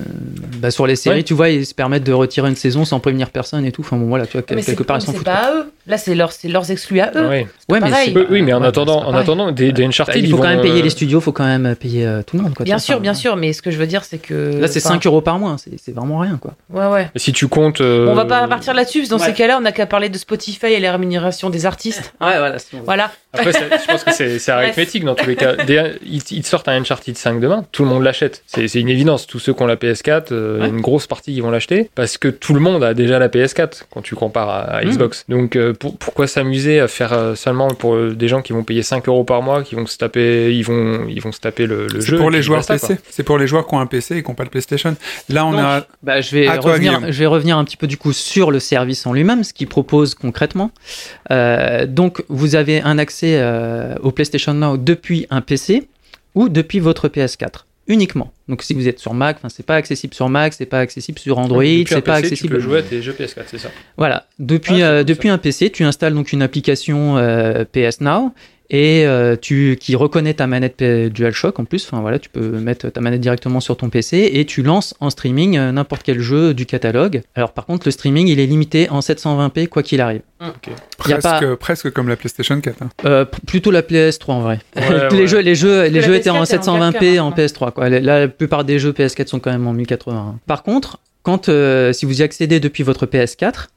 bah, 0.58 0.70
sur 0.70 0.86
les 0.86 0.96
séries, 0.96 1.18
Ouais. 1.18 1.22
tu 1.22 1.34
vois, 1.34 1.50
ils 1.50 1.66
se 1.66 1.74
permettent 1.74 2.04
de 2.04 2.12
retirer 2.12 2.48
une 2.48 2.56
saison 2.56 2.84
sans 2.84 3.00
prévenir 3.00 3.30
personne 3.30 3.64
et 3.64 3.72
tout. 3.72 3.82
Enfin 3.82 3.96
bon, 3.96 4.06
voilà, 4.06 4.26
tu 4.26 4.32
vois, 4.38 4.42
Mais 4.50 4.62
c'est 4.62 4.72
quelque 4.72 4.82
part, 4.84 4.98
ils 4.98 5.02
s'en 5.02 5.12
c'est 5.12 5.18
foutent. 5.18 5.26
pas 5.26 5.32
à 5.34 5.54
eux. 5.54 5.72
Là, 5.86 5.98
c'est 5.98 6.14
leur, 6.14 6.30
leurs 6.44 6.70
exclus 6.70 7.00
à 7.00 7.12
eux. 7.14 7.28
Ouais. 7.28 7.46
Ouais, 7.68 7.80
mais 7.80 7.90
c'est- 7.92 8.14
Oui, 8.30 8.42
mais 8.42 8.52
en 8.52 8.60
ouais, 8.62 8.66
attendant, 8.68 9.04
en 9.04 9.14
attendant, 9.14 9.52
des, 9.52 9.72
des 9.72 9.82
Bah, 9.82 9.88
Uncharted, 9.88 10.16
il 10.16 10.24
ils 10.26 10.30
faut 10.30 10.36
quand 10.38 10.44
vont, 10.44 10.48
même 10.48 10.60
payer 10.62 10.80
euh, 10.80 10.84
les 10.84 10.90
studios, 10.90 11.18
il 11.18 11.22
faut 11.22 11.32
quand 11.32 11.44
même 11.44 11.74
payer 11.76 12.06
euh, 12.06 12.22
tout 12.26 12.36
le 12.36 12.42
monde. 12.42 12.54
Quoi, 12.54 12.64
Bien 12.64 12.78
sûr, 12.78 13.00
bien 13.00 13.14
sûr, 13.14 13.36
mais 13.36 13.52
ce 13.52 13.60
que 13.62 13.70
je 13.70 13.76
veux 13.78 13.86
dire, 13.86 14.04
c'est 14.04 14.18
que. 14.18 14.58
Là, 14.60 14.66
c'est 14.68 14.80
enfin, 14.84 14.94
5 14.94 15.06
euros 15.06 15.20
par 15.20 15.38
mois, 15.38 15.56
c'est 15.58 15.94
vraiment 15.94 16.18
rien, 16.18 16.38
quoi. 16.40 16.54
Ouais, 16.72 16.86
ouais. 16.86 17.10
Si 17.16 17.32
tu 17.32 17.48
comptes. 17.48 17.80
euh, 17.80 18.08
On 18.08 18.14
va 18.14 18.24
pas 18.24 18.46
partir 18.48 18.72
là-dessus, 18.74 19.00
parce 19.00 19.08
que 19.10 19.14
dans 19.14 19.18
ces 19.18 19.32
cas-là, 19.34 19.56
on 19.58 19.60
n'a 19.60 19.72
qu'à 19.72 19.86
parler 19.86 20.08
de 20.08 20.16
Spotify 20.16 20.66
et 20.66 20.80
les 20.80 20.88
rémunérations 20.90 21.33
des 21.50 21.66
artistes. 21.66 22.14
Ouais, 22.20 22.38
voilà. 22.38 22.56
Voilà. 22.84 23.10
Après, 23.32 23.52
je 23.52 23.86
pense 23.86 24.04
que 24.04 24.12
c'est 24.38 24.48
arithmétique 24.52 25.04
dans 25.04 25.14
tous 25.14 25.26
les 25.26 25.34
cas. 25.36 25.56
Des- 25.66 25.92
ils, 26.06 26.22
ils 26.30 26.42
te 26.42 26.46
sortent 26.46 26.68
un 26.68 26.80
Uncharted 26.80 27.16
5 27.16 27.40
demain, 27.40 27.64
tout 27.72 27.82
le 27.82 27.88
monde 27.88 28.02
l'achète. 28.04 28.42
C'est 28.46 28.72
une 28.74 28.88
évidence. 28.88 29.26
Tous 29.26 29.38
ceux 29.40 29.52
qui 29.52 29.62
ont 29.62 29.66
la 29.66 29.76
PS4, 29.76 30.32
euh, 30.32 30.56
il 30.58 30.60
y 30.60 30.60
a 30.60 30.64
Ouais. 30.64 30.68
une 30.68 30.80
grosse 30.80 31.06
partie 31.06 31.34
qui 31.34 31.40
vont 31.40 31.50
l'acheter 31.50 31.90
parce 31.94 32.16
que 32.16 32.28
tout 32.28 32.54
le 32.54 32.60
monde 32.60 32.84
a 32.84 32.94
déjà 32.94 33.18
la 33.18 33.28
PS4 33.28 33.82
quand 33.90 34.02
tu 34.02 34.14
compares 34.14 34.48
à, 34.48 34.60
à 34.60 34.84
Mm. 34.84 34.88
Xbox. 34.90 35.24
Donc, 35.28 35.56
euh, 35.56 35.72
pour- 35.72 35.96
pourquoi 35.98 36.26
s'amuser 36.28 36.78
à 36.80 36.86
faire 36.88 37.12
euh, 37.12 37.34
seulement 37.34 37.68
pour 37.68 37.96
des 38.12 38.28
gens 38.28 38.40
qui 38.42 38.52
vont 38.52 38.62
payer 38.62 38.82
5 38.84 39.08
euros 39.08 39.24
par 39.24 39.42
mois, 39.42 39.62
qui 39.64 39.74
vont 39.74 39.86
se 39.86 39.98
taper, 39.98 40.54
ils 40.54 40.62
vont, 40.62 41.06
ils 41.08 41.20
vont 41.20 41.32
se 41.32 41.40
taper 41.40 41.66
le, 41.66 41.86
le 41.88 42.00
C'est 42.00 42.08
jeu. 42.10 42.18
pour 42.18 42.30
les 42.30 42.42
joueurs 42.42 42.64
PC. 42.64 42.98
C'est 43.10 43.22
pour 43.24 43.38
les 43.38 43.46
joueurs 43.48 43.66
qui 43.66 43.74
ont 43.74 43.80
un 43.80 43.86
PC 43.86 44.16
et 44.18 44.22
qui 44.22 44.28
n'ont 44.30 44.34
pas 44.36 44.44
le 44.44 44.50
PlayStation. 44.50 44.94
Là, 45.28 45.44
on 45.46 45.50
Donc, 45.52 45.60
a. 45.60 45.86
Bah, 46.02 46.20
je 46.20 46.30
vais 46.36 46.46
À 46.46 46.58
revenir. 46.60 47.00
Je 47.10 47.18
vais 47.18 47.26
revenir 47.26 47.58
un 47.58 47.64
petit 47.64 47.76
peu 47.76 47.86
du 47.88 47.96
coup 47.96 48.12
sur 48.12 48.50
le 48.52 48.60
service 48.60 49.06
en 49.06 49.12
lui-même, 49.12 49.42
ce 49.44 49.52
qu'il 49.52 49.66
propose 49.66 50.14
concrètement. 50.14 50.70
Euh, 51.30 51.86
donc, 51.86 52.22
vous 52.28 52.54
avez 52.54 52.80
un 52.80 52.98
accès 52.98 53.38
euh, 53.38 53.94
au 54.02 54.10
PlayStation 54.10 54.54
Now 54.54 54.76
depuis 54.76 55.26
un 55.30 55.40
PC 55.40 55.88
ou 56.34 56.48
depuis 56.48 56.80
votre 56.80 57.08
PS4 57.08 57.64
uniquement. 57.86 58.32
Donc, 58.48 58.62
si 58.62 58.72
vous 58.72 58.88
êtes 58.88 58.98
sur 58.98 59.12
Mac, 59.12 59.36
enfin, 59.36 59.50
c'est 59.50 59.64
pas 59.64 59.76
accessible 59.76 60.14
sur 60.14 60.30
Mac, 60.30 60.54
c'est 60.54 60.64
pas 60.64 60.80
accessible 60.80 61.18
sur 61.18 61.38
Android, 61.38 61.62
c'est 61.62 62.00
pas 62.00 62.16
PC, 62.16 62.26
accessible. 62.26 62.48
Tu 62.48 62.54
peux 62.54 62.60
jouer 62.60 62.78
à 62.78 62.82
tes 62.82 63.02
jeux 63.02 63.12
PS4, 63.12 63.42
c'est 63.46 63.58
ça. 63.58 63.70
Voilà, 63.98 64.26
depuis, 64.38 64.82
Ah, 64.82 65.02
euh, 65.04 65.04
un 65.24 65.38
PC, 65.38 65.70
tu 65.70 65.84
installes 65.84 66.14
donc 66.14 66.32
une 66.32 66.40
application 66.42 67.16
PS 67.72 68.00
Now 68.00 68.32
et 68.76 69.06
euh, 69.06 69.36
tu, 69.40 69.78
qui 69.80 69.94
reconnaît 69.94 70.34
ta 70.34 70.48
manette 70.48 70.82
DualShock 70.82 71.60
en 71.60 71.64
plus. 71.64 71.86
Enfin 71.86 72.00
voilà, 72.00 72.18
tu 72.18 72.28
peux 72.28 72.40
mettre 72.58 72.88
ta 72.90 73.00
manette 73.00 73.20
directement 73.20 73.60
sur 73.60 73.76
ton 73.76 73.88
PC 73.88 74.30
et 74.34 74.44
tu 74.46 74.64
lances 74.64 74.94
en 74.98 75.10
streaming 75.10 75.56
euh, 75.56 75.70
n'importe 75.70 76.02
quel 76.02 76.18
jeu 76.20 76.54
du 76.54 76.66
catalogue. 76.66 77.22
Alors 77.36 77.52
par 77.52 77.66
contre, 77.66 77.86
le 77.86 77.92
streaming 77.92 78.26
il 78.26 78.40
est 78.40 78.46
limité 78.46 78.90
en 78.90 78.98
720p 78.98 79.68
quoi 79.68 79.84
qu'il 79.84 80.00
arrive. 80.00 80.22
Y 80.40 80.44
a 80.44 80.50
Presque, 80.98 81.22
pas- 81.22 81.56
presque 81.56 81.90
comme 81.90 82.08
la 82.08 82.16
PlayStation 82.16 82.60
4. 82.60 82.82
hein. 82.82 82.88
Euh, 83.04 83.24
plutôt 83.46 83.70
la 83.70 83.82
PS3 83.82 84.30
en 84.32 84.40
vrai. 84.40 84.58
Ouais, 84.76 85.08
les 85.12 85.18
ouais. 85.18 85.26
jeux, 85.28 85.40
les 85.40 85.54
jeux, 85.54 85.86
les 85.86 86.02
jeux 86.02 86.16
étaient 86.16 86.30
en 86.30 86.42
PS4 86.42 86.54
est 86.54 86.68
en 86.68 86.90
720p 86.90 86.98
4K 86.98 87.20
en 87.20 87.30
maintenant. 87.30 87.44
PS3. 87.44 87.72
Quoi. 87.72 87.88
La, 87.88 88.00
la 88.00 88.28
plupart 88.28 88.64
des 88.64 88.78
jeux 88.80 88.90
PS4 88.92 89.28
sont 89.28 89.38
quand 89.38 89.52
même 89.52 89.66
en 89.68 89.72
1080. 89.72 90.40
Par 90.46 90.62
contre, 90.64 90.98
quand 91.22 91.48
euh, 91.48 91.92
si 91.92 92.04
vous 92.06 92.20
y 92.20 92.22
accédez 92.24 92.60
depuis 92.60 92.82
votre 92.82 93.06
PS4, 93.06 93.68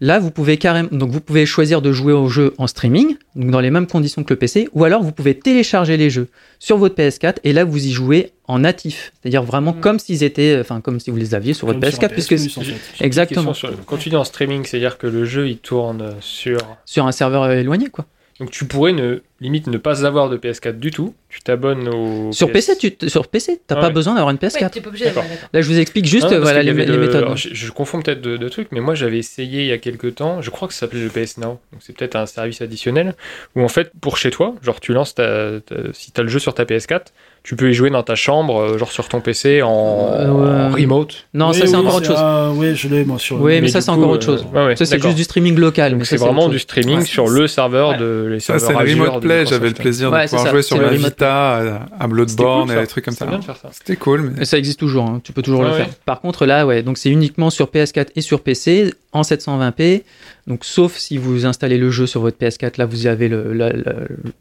là 0.00 0.18
vous 0.18 0.30
pouvez 0.30 0.56
carrément, 0.56 0.88
donc 0.92 1.10
vous 1.10 1.20
pouvez 1.20 1.46
choisir 1.46 1.82
de 1.82 1.92
jouer 1.92 2.12
au 2.12 2.28
jeu 2.28 2.54
en 2.58 2.66
streaming, 2.66 3.16
donc 3.34 3.50
dans 3.50 3.60
les 3.60 3.70
mêmes 3.70 3.86
conditions 3.86 4.22
que 4.24 4.32
le 4.32 4.38
PC, 4.38 4.68
ou 4.72 4.84
alors 4.84 5.02
vous 5.02 5.12
pouvez 5.12 5.38
télécharger 5.38 5.96
les 5.96 6.10
jeux 6.10 6.28
sur 6.58 6.76
votre 6.78 6.94
PS4 6.94 7.36
et 7.44 7.52
là 7.52 7.64
vous 7.64 7.84
y 7.86 7.90
jouez 7.90 8.32
en 8.48 8.60
natif, 8.60 9.12
c'est-à-dire 9.20 9.42
vraiment 9.42 9.72
Mm. 9.72 9.80
comme 9.80 9.98
s'ils 9.98 10.22
étaient, 10.22 10.58
enfin 10.60 10.80
comme 10.80 11.00
si 11.00 11.10
vous 11.10 11.16
les 11.16 11.34
aviez 11.34 11.52
sur 11.54 11.66
votre 11.66 11.80
Comme 11.80 11.90
sur 11.90 11.98
un 12.02 12.06
PS4, 12.06 12.12
puisque 12.12 12.34
PS 12.36 12.42
Plus, 12.42 12.58
en 12.58 12.60
fait. 12.62 13.04
exactement 13.04 13.54
sur- 13.54 13.72
quand 13.86 13.96
tu 13.96 14.08
dis 14.10 14.16
en 14.16 14.24
streaming, 14.24 14.64
c'est-à-dire 14.64 14.98
que 14.98 15.06
le 15.06 15.24
jeu 15.24 15.48
il 15.48 15.58
tourne 15.58 16.14
sur. 16.20 16.58
sur 16.84 17.06
un 17.06 17.12
serveur 17.12 17.50
éloigné 17.50 17.88
quoi. 17.88 18.06
Donc 18.38 18.50
tu 18.50 18.66
pourrais 18.66 18.92
ne 18.92 19.20
limite 19.40 19.66
ne 19.66 19.78
pas 19.78 20.04
avoir 20.04 20.28
de 20.28 20.36
PS4 20.36 20.78
du 20.78 20.90
tout. 20.90 21.14
Tu 21.30 21.40
t'abonnes 21.40 21.88
au. 21.88 22.32
Sur 22.32 22.48
PS... 22.48 22.52
PC, 22.52 22.76
tu 22.78 22.92
t- 22.92 23.08
sur 23.08 23.28
PC, 23.28 23.60
t'as 23.66 23.76
Ah 23.76 23.80
pas 23.80 23.86
ouais. 23.86 23.92
besoin 23.94 24.14
d'avoir 24.14 24.30
une 24.30 24.36
Ouais, 24.42 24.48
PS4. 24.48 24.70
t'es 24.70 24.80
pas 24.82 24.88
obligé. 24.88 25.06
Là, 25.06 25.60
je 25.62 25.66
vous 25.66 25.78
explique 25.78 26.04
juste 26.04 26.30
Non, 26.30 26.40
voilà 26.40 26.62
les, 26.62 26.74
méthodes. 26.74 27.14
alors, 27.16 27.36
je, 27.36 27.48
je 27.54 27.70
confonds 27.72 28.02
peut-être 28.02 28.20
de, 28.20 28.36
de 28.36 28.48
trucs, 28.50 28.72
mais 28.72 28.80
moi 28.80 28.94
j'avais 28.94 29.16
essayé 29.18 29.62
il 29.62 29.68
y 29.68 29.72
a 29.72 29.78
quelques 29.78 30.16
temps. 30.16 30.42
Je 30.42 30.50
crois 30.50 30.68
que 30.68 30.74
ça 30.74 30.80
s'appelait 30.80 31.00
le 31.04 31.08
PS 31.08 31.38
Now. 31.38 31.60
Donc 31.72 31.80
c'est 31.80 31.96
peut-être 31.96 32.16
un 32.16 32.26
service 32.26 32.60
additionnel 32.60 33.14
où 33.54 33.62
en 33.62 33.68
fait 33.68 33.90
pour 34.02 34.18
chez 34.18 34.30
toi, 34.30 34.54
genre 34.62 34.80
tu 34.80 34.92
lances 34.92 35.14
ta, 35.14 35.60
ta- 35.60 35.92
si 35.94 36.12
t'as 36.12 36.22
le 36.22 36.28
jeu 36.28 36.38
sur 36.38 36.52
ta 36.52 36.64
PS4, 36.64 37.06
tu 37.46 37.54
peux 37.54 37.70
y 37.70 37.74
jouer 37.74 37.90
dans 37.90 38.02
ta 38.02 38.16
chambre, 38.16 38.60
euh, 38.60 38.76
genre 38.78 38.90
sur 38.90 39.08
ton 39.08 39.20
PC 39.20 39.62
en, 39.62 40.08
Euh, 40.10 40.30
ouais. 40.30 40.48
en 40.48 40.74
remote. 40.74 41.26
Non, 41.32 41.50
Oui, 41.50 41.54
ça 41.54 41.66
c'est 41.66 41.70
oui, 41.70 41.76
encore 41.76 41.94
autre 41.94 42.06
chose. 42.06 42.16
ah, 42.18 42.50
oui, 42.54 42.74
je 42.74 42.88
l'ai 42.88 43.04
moi 43.04 43.20
sur. 43.20 43.40
Oui, 43.40 43.54
mais, 43.54 43.60
Mais 43.62 43.68
ça 43.68 43.80
c'est 43.80 43.90
encore 43.90 44.10
autre 44.10 44.28
euh, 44.30 44.36
chose. 44.38 44.46
ouais, 44.52 44.64
ouais, 44.66 44.76
ça 44.76 44.84
c'est 44.84 45.00
juste 45.00 45.14
du 45.16 45.22
streaming 45.22 45.56
local. 45.56 45.92
Donc 45.92 46.00
mais 46.00 46.04
c'est 46.04 46.18
ça, 46.18 46.24
vraiment 46.24 46.42
autre 46.42 46.50
du 46.50 46.56
chose. 46.56 46.62
streaming 46.62 46.98
Ouais, 46.98 47.04
sur 47.04 47.28
le 47.28 47.46
serveur 47.46 47.90
Ouais. 47.90 47.98
de 47.98 48.26
les 48.32 48.40
Ça, 48.40 48.58
serveurs 48.58 48.82
c'est 48.84 48.94
le 48.94 49.02
Remote 49.04 49.22
Play. 49.22 49.46
J'avais 49.46 49.68
le 49.68 49.74
plaisir 49.74 50.10
Ouais, 50.10 50.24
de 50.24 50.28
pouvoir 50.30 50.44
ça, 50.46 50.50
jouer 50.50 50.62
sur 50.62 50.76
Remote 50.78 50.94
Vita, 50.94 51.86
à, 52.00 52.06
Bloodborne 52.08 52.62
cool, 52.64 52.72
et 52.72 52.74
ça. 52.74 52.80
des 52.80 52.86
trucs 52.88 53.04
comme 53.04 53.14
ça. 53.14 53.26
ça. 53.46 53.68
C'était 53.70 53.96
cool. 53.96 54.32
Ça 54.44 54.58
existe 54.58 54.80
toujours, 54.80 55.04
hein. 55.04 55.20
tu 55.22 55.32
peux 55.32 55.42
toujours 55.42 55.62
le 55.62 55.70
Ouais, 55.70 55.76
faire. 55.76 55.88
Par 56.04 56.20
contre, 56.20 56.46
là, 56.46 56.66
ouais, 56.66 56.82
donc 56.82 56.98
c'est 56.98 57.10
uniquement 57.10 57.50
sur 57.50 57.66
PS4 57.68 58.08
et 58.16 58.20
sur 58.22 58.40
PC 58.40 58.92
en 59.16 59.22
720p. 59.22 60.02
Donc, 60.46 60.64
sauf 60.64 60.96
si 60.96 61.18
vous 61.18 61.46
installez 61.46 61.78
le 61.78 61.90
jeu 61.90 62.06
sur 62.06 62.20
votre 62.20 62.38
PS4, 62.38 62.74
là, 62.78 62.86
vous 62.86 63.06
avez 63.06 63.28
le, 63.28 63.52
la, 63.52 63.70
la- 63.72 63.94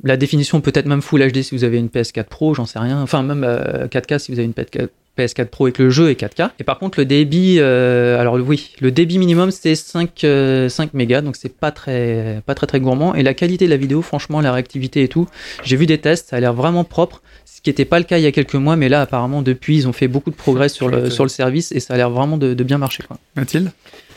la 0.04 0.18
définition, 0.18 0.62
peut-être 0.62 0.86
même 0.86 1.02
Full 1.02 1.32
HD 1.32 1.42
si 1.42 1.56
vous 1.56 1.64
avez 1.64 1.78
une 1.78 1.88
PS4 1.88 2.26
Pro, 2.26 2.54
j'en 2.54 2.66
sais 2.66 2.80
rien. 2.80 3.02
Enfin, 3.02 3.24
même 3.24 3.44
euh, 3.44 3.88
4K 3.88 4.20
si 4.20 4.32
vous 4.32 4.40
avez 4.40 4.46
une 4.46 4.54
PS4. 4.54 4.88
PS4 5.18 5.46
Pro 5.46 5.70
et 5.70 5.72
que 5.72 5.82
le 5.82 5.90
jeu 5.90 6.10
est 6.10 6.20
4K. 6.20 6.50
Et 6.60 6.66
par 6.66 6.78
contre, 6.78 7.00
le 7.00 7.06
débit, 7.06 7.56
euh, 7.60 8.20
alors 8.20 8.34
oui, 8.36 8.72
le 8.82 8.92
débit 8.92 9.18
minimum 9.18 9.50
c'est 9.50 9.74
5, 9.74 10.26
euh, 10.26 10.68
5 10.68 10.94
mégas, 10.94 11.22
donc 11.22 11.38
c'est 11.38 11.56
pas 11.58 11.72
très, 11.72 12.42
pas 12.46 12.54
très 12.54 12.68
très 12.68 12.82
gourmand. 12.82 13.16
Et 13.16 13.24
la 13.24 13.34
qualité 13.34 13.64
de 13.64 13.70
la 13.70 13.78
vidéo, 13.78 14.02
franchement, 14.02 14.42
la 14.42 14.52
réactivité 14.52 15.04
et 15.04 15.08
tout, 15.08 15.26
j'ai 15.64 15.78
vu 15.78 15.86
des 15.86 16.00
tests, 16.00 16.32
ça 16.32 16.36
a 16.36 16.40
l'air 16.42 16.54
vraiment 16.54 16.84
propre, 16.84 17.22
ce 17.46 17.62
qui 17.62 17.70
n'était 17.70 17.86
pas 17.86 17.98
le 18.00 18.04
cas 18.04 18.18
il 18.18 18.26
y 18.26 18.28
a 18.28 18.34
quelques 18.34 18.56
mois, 18.56 18.76
mais 18.76 18.90
là 18.90 19.00
apparemment 19.00 19.42
depuis 19.42 19.78
ils 19.78 19.88
ont 19.88 19.94
fait 19.94 20.10
beaucoup 20.10 20.32
de 20.32 20.36
progrès 20.36 20.68
sur 20.68 20.90
le, 20.90 21.10
sur 21.10 21.24
le 21.24 21.30
service 21.30 21.72
et 21.72 21.80
ça 21.80 21.94
a 21.94 21.98
l'air 21.98 22.10
vraiment 22.10 22.36
de, 22.38 22.54
de 22.54 22.64
bien 22.66 22.78
marcher. 22.78 23.02
Quoi. 23.08 23.18
Mathilde? 23.38 23.72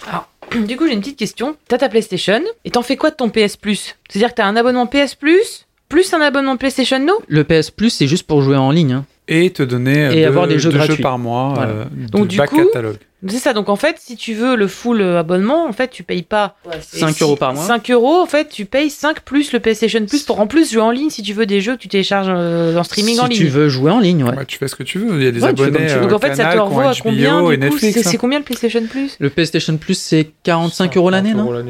Du 0.67 0.77
coup, 0.77 0.87
j'ai 0.87 0.95
une 0.95 1.01
petite 1.01 1.19
question. 1.19 1.57
T'as 1.69 1.79
ta 1.79 1.89
PlayStation 1.89 2.41
et 2.65 2.71
t'en 2.71 2.83
fais 2.83 2.97
quoi 2.97 3.11
de 3.11 3.17
ton 3.17 3.29
PS 3.29 3.57
Plus? 3.57 3.97
C'est-à-dire 4.09 4.31
que 4.31 4.35
t'as 4.37 4.47
un 4.47 4.57
abonnement 4.57 4.87
PS 4.87 5.15
Plus 5.15 5.65
plus 5.89 6.13
un 6.13 6.21
abonnement 6.21 6.57
PlayStation 6.59 6.99
Now 6.99 7.15
Le 7.29 7.45
PS 7.45 7.71
Plus 7.71 7.89
c'est 7.91 8.07
juste 8.07 8.27
pour 8.27 8.43
jouer 8.43 8.57
en 8.57 8.71
ligne. 8.71 8.93
hein. 8.93 9.07
Et 9.27 9.51
te 9.51 9.63
donner 9.63 10.07
euh, 10.07 10.11
Et 10.13 10.21
deux, 10.23 10.27
avoir 10.27 10.47
des 10.47 10.59
jeux 10.59 10.71
deux 10.71 10.77
gratuits. 10.79 11.03
par 11.03 11.19
mois 11.19 11.53
Voilà. 11.55 11.71
euh, 11.73 11.85
Donc, 12.13 12.23
de 12.25 12.27
du 12.29 12.37
back 12.39 12.51
coup, 12.51 12.63
catalogue. 12.65 12.97
C'est 13.27 13.39
ça. 13.39 13.53
Donc 13.53 13.69
en 13.69 13.75
fait, 13.77 13.97
si 13.99 14.17
tu 14.17 14.35
veux 14.35 14.55
le 14.55 14.69
full 14.69 15.01
euh, 15.01 15.19
abonnement, 15.19 15.67
en 15.67 15.73
fait, 15.73 15.89
tu 15.91 16.05
payes 16.05 16.23
pas 16.23 16.55
5 16.81 17.21
euros 17.23 17.35
par 17.37 17.53
mois. 17.53 17.65
5 17.65 17.91
euros, 17.91 18.21
en 18.23 18.27
fait, 18.27 18.49
tu 18.49 18.65
payes 18.65 18.91
5 18.91 19.21
plus 19.23 19.53
le 19.53 19.59
PlayStation 19.59 20.05
Plus 20.07 20.23
pour 20.23 20.39
en 20.39 20.47
plus 20.47 20.73
jouer 20.73 20.83
en 20.83 20.93
ligne 20.93 21.11
si 21.11 21.23
tu 21.23 21.33
veux 21.33 21.45
des 21.47 21.61
jeux 21.61 21.75
que 21.77 21.81
tu 21.81 21.89
télécharges 21.89 22.29
euh, 22.31 22.77
en 22.77 22.85
streaming 22.85 23.15
si 23.17 23.21
en 23.21 23.27
ligne. 23.27 23.39
tu 23.39 23.49
veux 23.49 23.69
jouer 23.69 23.91
en 23.91 23.99
ligne, 23.99 24.23
ouais. 24.23 24.37
Ouais, 24.37 24.45
tu 24.47 24.57
fais 24.59 24.69
ce 24.69 24.77
que 24.77 24.85
tu 24.85 24.99
veux. 25.01 25.17
Il 25.19 25.25
y 25.25 25.27
a 25.27 25.33
des 25.33 25.43
Ouais, 25.43 25.49
abonnés 25.49 25.91
euh, 25.91 26.01
Donc 26.03 26.13
en 26.13 26.19
fait, 26.21 26.35
ça 26.37 26.45
te 26.53 26.59
revoit 26.59 26.91
à 26.91 26.95
combien. 26.95 27.45
C'est 27.79 27.99
hein. 27.99 28.03
c'est 28.05 28.17
combien 28.19 28.39
le 28.39 28.45
PlayStation 28.45 28.83
Plus? 28.89 29.17
Le 29.19 29.31
PlayStation 29.31 29.77
Plus 29.77 29.99
c'est 29.99 30.31
45 30.45 30.97
euros 30.97 31.11
l'année, 31.11 31.31
50 31.33 31.45
non. 31.47 31.63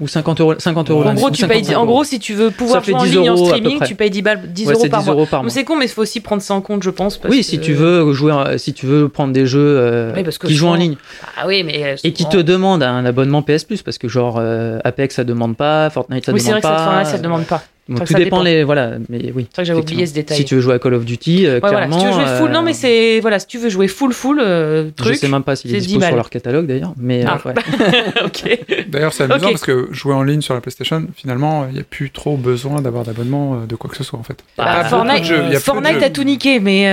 Ou 0.00 0.08
50 0.08 0.40
euros, 0.40 0.54
50 0.58 0.90
euros 0.90 1.00
Ouais, 1.00 1.04
En 1.06 1.08
l'année 1.08 1.20
gros, 1.20 1.28
ou 1.30 1.32
tu 1.32 1.46
payes, 1.46 1.64
55 1.64 1.78
en 1.80 1.86
gros, 1.86 2.04
si 2.04 2.18
tu 2.18 2.34
veux 2.34 2.50
pouvoir 2.50 2.84
jouer 2.84 2.94
en 2.94 3.04
10 3.04 3.10
ligne 3.16 3.30
en 3.30 3.36
streaming, 3.36 3.80
tu 3.86 3.94
payes 3.94 4.10
10, 4.10 4.22
balles, 4.22 4.52
10 4.52 4.66
Ouais, 4.66 4.74
euros 4.74 4.86
par 4.88 5.02
10 5.02 5.10
mois. 5.10 5.26
c'est 5.48 5.64
con, 5.64 5.76
mais 5.76 5.86
il 5.86 5.90
faut 5.90 6.02
aussi 6.02 6.20
prendre 6.20 6.42
ça 6.42 6.52
en 6.54 6.60
compte, 6.60 6.82
je 6.82 6.90
pense. 6.90 7.16
parce 7.16 7.32
Oui, 7.32 7.40
que- 7.40 7.46
si 7.46 7.58
tu 7.58 7.72
veux 7.72 8.12
jouer, 8.12 8.32
euh, 8.32 8.58
si 8.58 8.74
tu 8.74 8.84
veux 8.86 9.08
prendre 9.08 9.32
des 9.32 9.46
jeux 9.46 10.12
qui 10.44 10.54
jouent 10.54 10.66
en 10.66 10.74
souvent- 10.74 10.89
ligne 10.90 10.98
Ah 11.36 11.46
oui, 11.46 11.62
mais. 11.62 11.84
euh, 11.84 11.96
et 12.04 12.12
qui 12.12 12.28
te 12.28 12.36
demandent 12.36 12.82
un 12.82 13.04
abonnement 13.04 13.42
PS 13.42 13.64
Plus 13.64 13.82
parce 13.82 13.98
que 13.98 14.08
genre 14.08 14.36
euh, 14.38 14.78
Apex 14.84 15.14
ça 15.16 15.24
demande 15.24 15.56
pas, 15.56 15.88
Fortnite 15.90 16.24
ça 16.26 16.32
Oui, 16.32 16.40
c'est 16.40 16.50
vrai 16.52 16.60
demande 16.60 16.62
que 16.62 16.78
cette 16.78 16.86
pas. 16.86 17.04
ça 17.04 17.18
demande 17.18 17.44
pas. 17.46 17.62
Bon, 17.88 17.96
Enfin, 17.96 18.04
tout 18.04 18.12
ça 18.12 18.18
dépend 18.18 18.36
dépend. 18.38 18.42
les 18.44 18.62
voilà, 18.64 18.92
mais 19.08 19.32
oui. 19.34 19.46
C'est 19.50 19.56
vrai 19.56 19.62
que 19.62 19.64
j'avais 19.64 19.80
oublié 19.80 20.06
ce 20.06 20.14
détail. 20.14 20.36
Si 20.36 20.44
tu 20.44 20.54
veux 20.54 20.60
jouer 20.60 20.74
à 20.74 20.78
Call 20.78 20.94
of 20.94 21.04
Duty, 21.04 21.46
euh, 21.46 21.54
Ouais, 21.54 21.60
voilà. 21.60 21.86
clairement. 21.86 21.98
Si 21.98 22.04
tu 22.04 22.06
veux 22.06 22.12
jouer 22.12 22.36
full, 22.38 22.48
euh, 22.48 22.52
non, 22.52 22.62
mais 22.62 22.72
c'est. 22.72 23.18
Voilà, 23.20 23.38
si 23.40 23.46
tu 23.48 23.58
veux 23.58 23.68
jouer 23.68 23.88
full, 23.88 24.12
full, 24.12 24.38
euh, 24.40 24.84
Je 24.96 25.02
truc. 25.02 25.16
sais 25.16 25.26
même 25.28 25.42
pas 25.42 25.56
s'il 25.56 25.70
est 25.74 25.80
c'est 25.80 25.86
dispo 25.86 25.98
10 26.00 26.06
sur 26.06 26.16
leur 26.16 26.30
catalogue 26.30 26.66
d'ailleurs, 26.66 26.94
mais 26.98 27.24
Ah. 27.26 27.40
euh, 27.44 27.48
ouais. 27.48 27.54
ok. 28.24 28.86
D'ailleurs, 28.88 29.12
c'est 29.12 29.24
amusant 29.24 29.48
parce 29.50 29.62
que 29.64 29.88
jouer 29.90 30.14
en 30.14 30.22
ligne 30.22 30.40
sur 30.40 30.54
la 30.54 30.60
PlayStation, 30.60 31.04
finalement, 31.16 31.66
il 31.68 31.74
n'y 31.74 31.80
a 31.80 31.84
plus 31.84 32.10
trop 32.10 32.36
besoin 32.36 32.80
d'avoir 32.80 33.04
d'abonnement 33.04 33.54
euh, 33.54 33.66
de 33.66 33.74
quoi 33.76 33.90
que 33.90 33.96
ce 33.96 34.04
soit 34.04 34.18
en 34.18 34.22
fait. 34.22 34.36
Bah, 34.56 34.84
beaucoup 34.84 34.88
Fortnite, 34.90 35.30
a 35.56 35.60
Fortnite 35.60 36.02
a 36.02 36.10
tout 36.10 36.22
niqué, 36.22 36.60
mais. 36.60 36.78
Il 36.78 36.82
y 36.82 36.86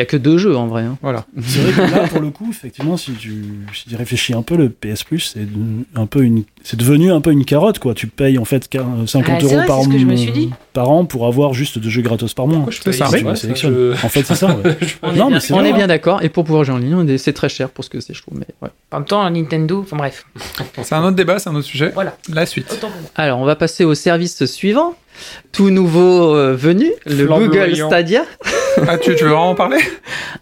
a 0.00 0.02
euh, 0.02 0.04
que 0.06 0.16
deux 0.16 0.38
jeux 0.38 0.56
en 0.56 0.66
vrai. 0.68 0.82
hein. 0.82 0.96
Voilà. 1.02 1.26
C'est 1.42 1.60
vrai 1.60 1.86
que 1.86 1.92
là, 1.92 2.06
pour 2.08 2.20
le 2.20 2.30
coup, 2.30 2.46
effectivement, 2.50 2.96
si 2.96 3.12
tu, 3.12 3.44
si 3.74 3.88
tu 3.88 3.96
réfléchis 3.96 4.32
un 4.32 4.42
peu, 4.42 4.56
le 4.56 4.70
PS 4.70 5.04
Plus, 5.04 5.20
c'est 5.34 5.46
un 5.94 6.06
peu 6.06 6.22
une, 6.22 6.44
c'est 6.62 6.78
devenu 6.78 7.12
un 7.12 7.20
peu 7.20 7.30
une 7.30 7.44
carotte, 7.44 7.78
quoi. 7.78 7.94
Tu 7.94 8.06
payes 8.06 8.38
en 8.38 8.44
fait 8.44 8.68
quar- 8.72 9.06
50 9.06 9.36
Ah, 9.40 9.44
euros 9.44 9.60
par, 9.66 9.82
je 9.82 9.88
me 10.14 10.22
suis 10.22 10.32
dit. 10.32 10.50
par 10.72 10.90
an 10.90 11.04
pour 11.04 11.26
avoir 11.26 11.54
juste 11.54 11.78
deux 11.78 11.88
jeux 11.90 12.02
gratos 12.02 12.34
par 12.34 12.46
mois. 12.46 12.56
Pourquoi 12.56 12.72
je 12.72 12.78
C'est 12.78 12.84
paye 12.90 12.98
ça. 12.98 13.06
ça 13.06 13.18
Tu 13.18 13.24
Ouais, 13.24 13.36
sélectionnes. 13.36 13.74
je- 13.74 14.04
En 14.06 14.08
fait, 14.08 14.22
c'est 14.24 14.34
ça. 14.34 14.48
ouais. 14.48 14.76
On 15.02 15.12
Non, 15.12 15.12
est 15.12 15.24
mais 15.24 15.28
bien- 15.30 15.40
c'est 15.40 15.52
On 15.54 15.58
vrai. 15.58 15.70
est 15.70 15.72
bien 15.72 15.86
d'accord. 15.86 16.22
Et 16.22 16.28
pour 16.28 16.44
pouvoir 16.44 16.64
jouer 16.64 16.74
en 16.74 16.78
ligne, 16.78 16.94
on 16.94 17.06
est- 17.06 17.18
c'est 17.18 17.32
très 17.32 17.48
cher 17.48 17.70
pour 17.70 17.84
ce 17.84 17.90
que 17.90 18.00
c'est, 18.00 18.14
je 18.14 18.22
trouve. 18.22 18.38
Mais 18.38 18.46
ouais. 18.62 18.68
En 18.92 18.98
même 18.98 19.06
temps, 19.06 19.28
Nintendo, 19.30 19.80
enfin 19.82 19.96
bref. 19.96 20.24
C'est 20.82 20.94
un 20.94 21.04
autre 21.04 21.16
débat, 21.16 21.38
c'est 21.38 21.50
un 21.50 21.54
autre 21.54 21.66
sujet. 21.66 21.90
Voilà. 21.94 22.16
La 22.32 22.46
suite. 22.46 22.70
Autant 22.72 22.88
pour 22.90 23.00
moi. 23.00 23.10
Alors, 23.16 23.38
on 23.40 23.44
va 23.44 23.56
passer 23.56 23.84
au 23.84 23.94
service 23.94 24.44
suivant. 24.46 24.94
Tout 25.52 25.70
nouveau 25.70 26.34
euh, 26.34 26.54
venu, 26.54 26.90
le. 27.06 27.26
Google 27.26 27.76
Stadia. 27.76 28.24
Ah, 28.88 28.98
tu, 28.98 29.14
tu 29.14 29.22
veux 29.24 29.30
vraiment 29.30 29.50
en 29.50 29.54
parler? 29.54 29.78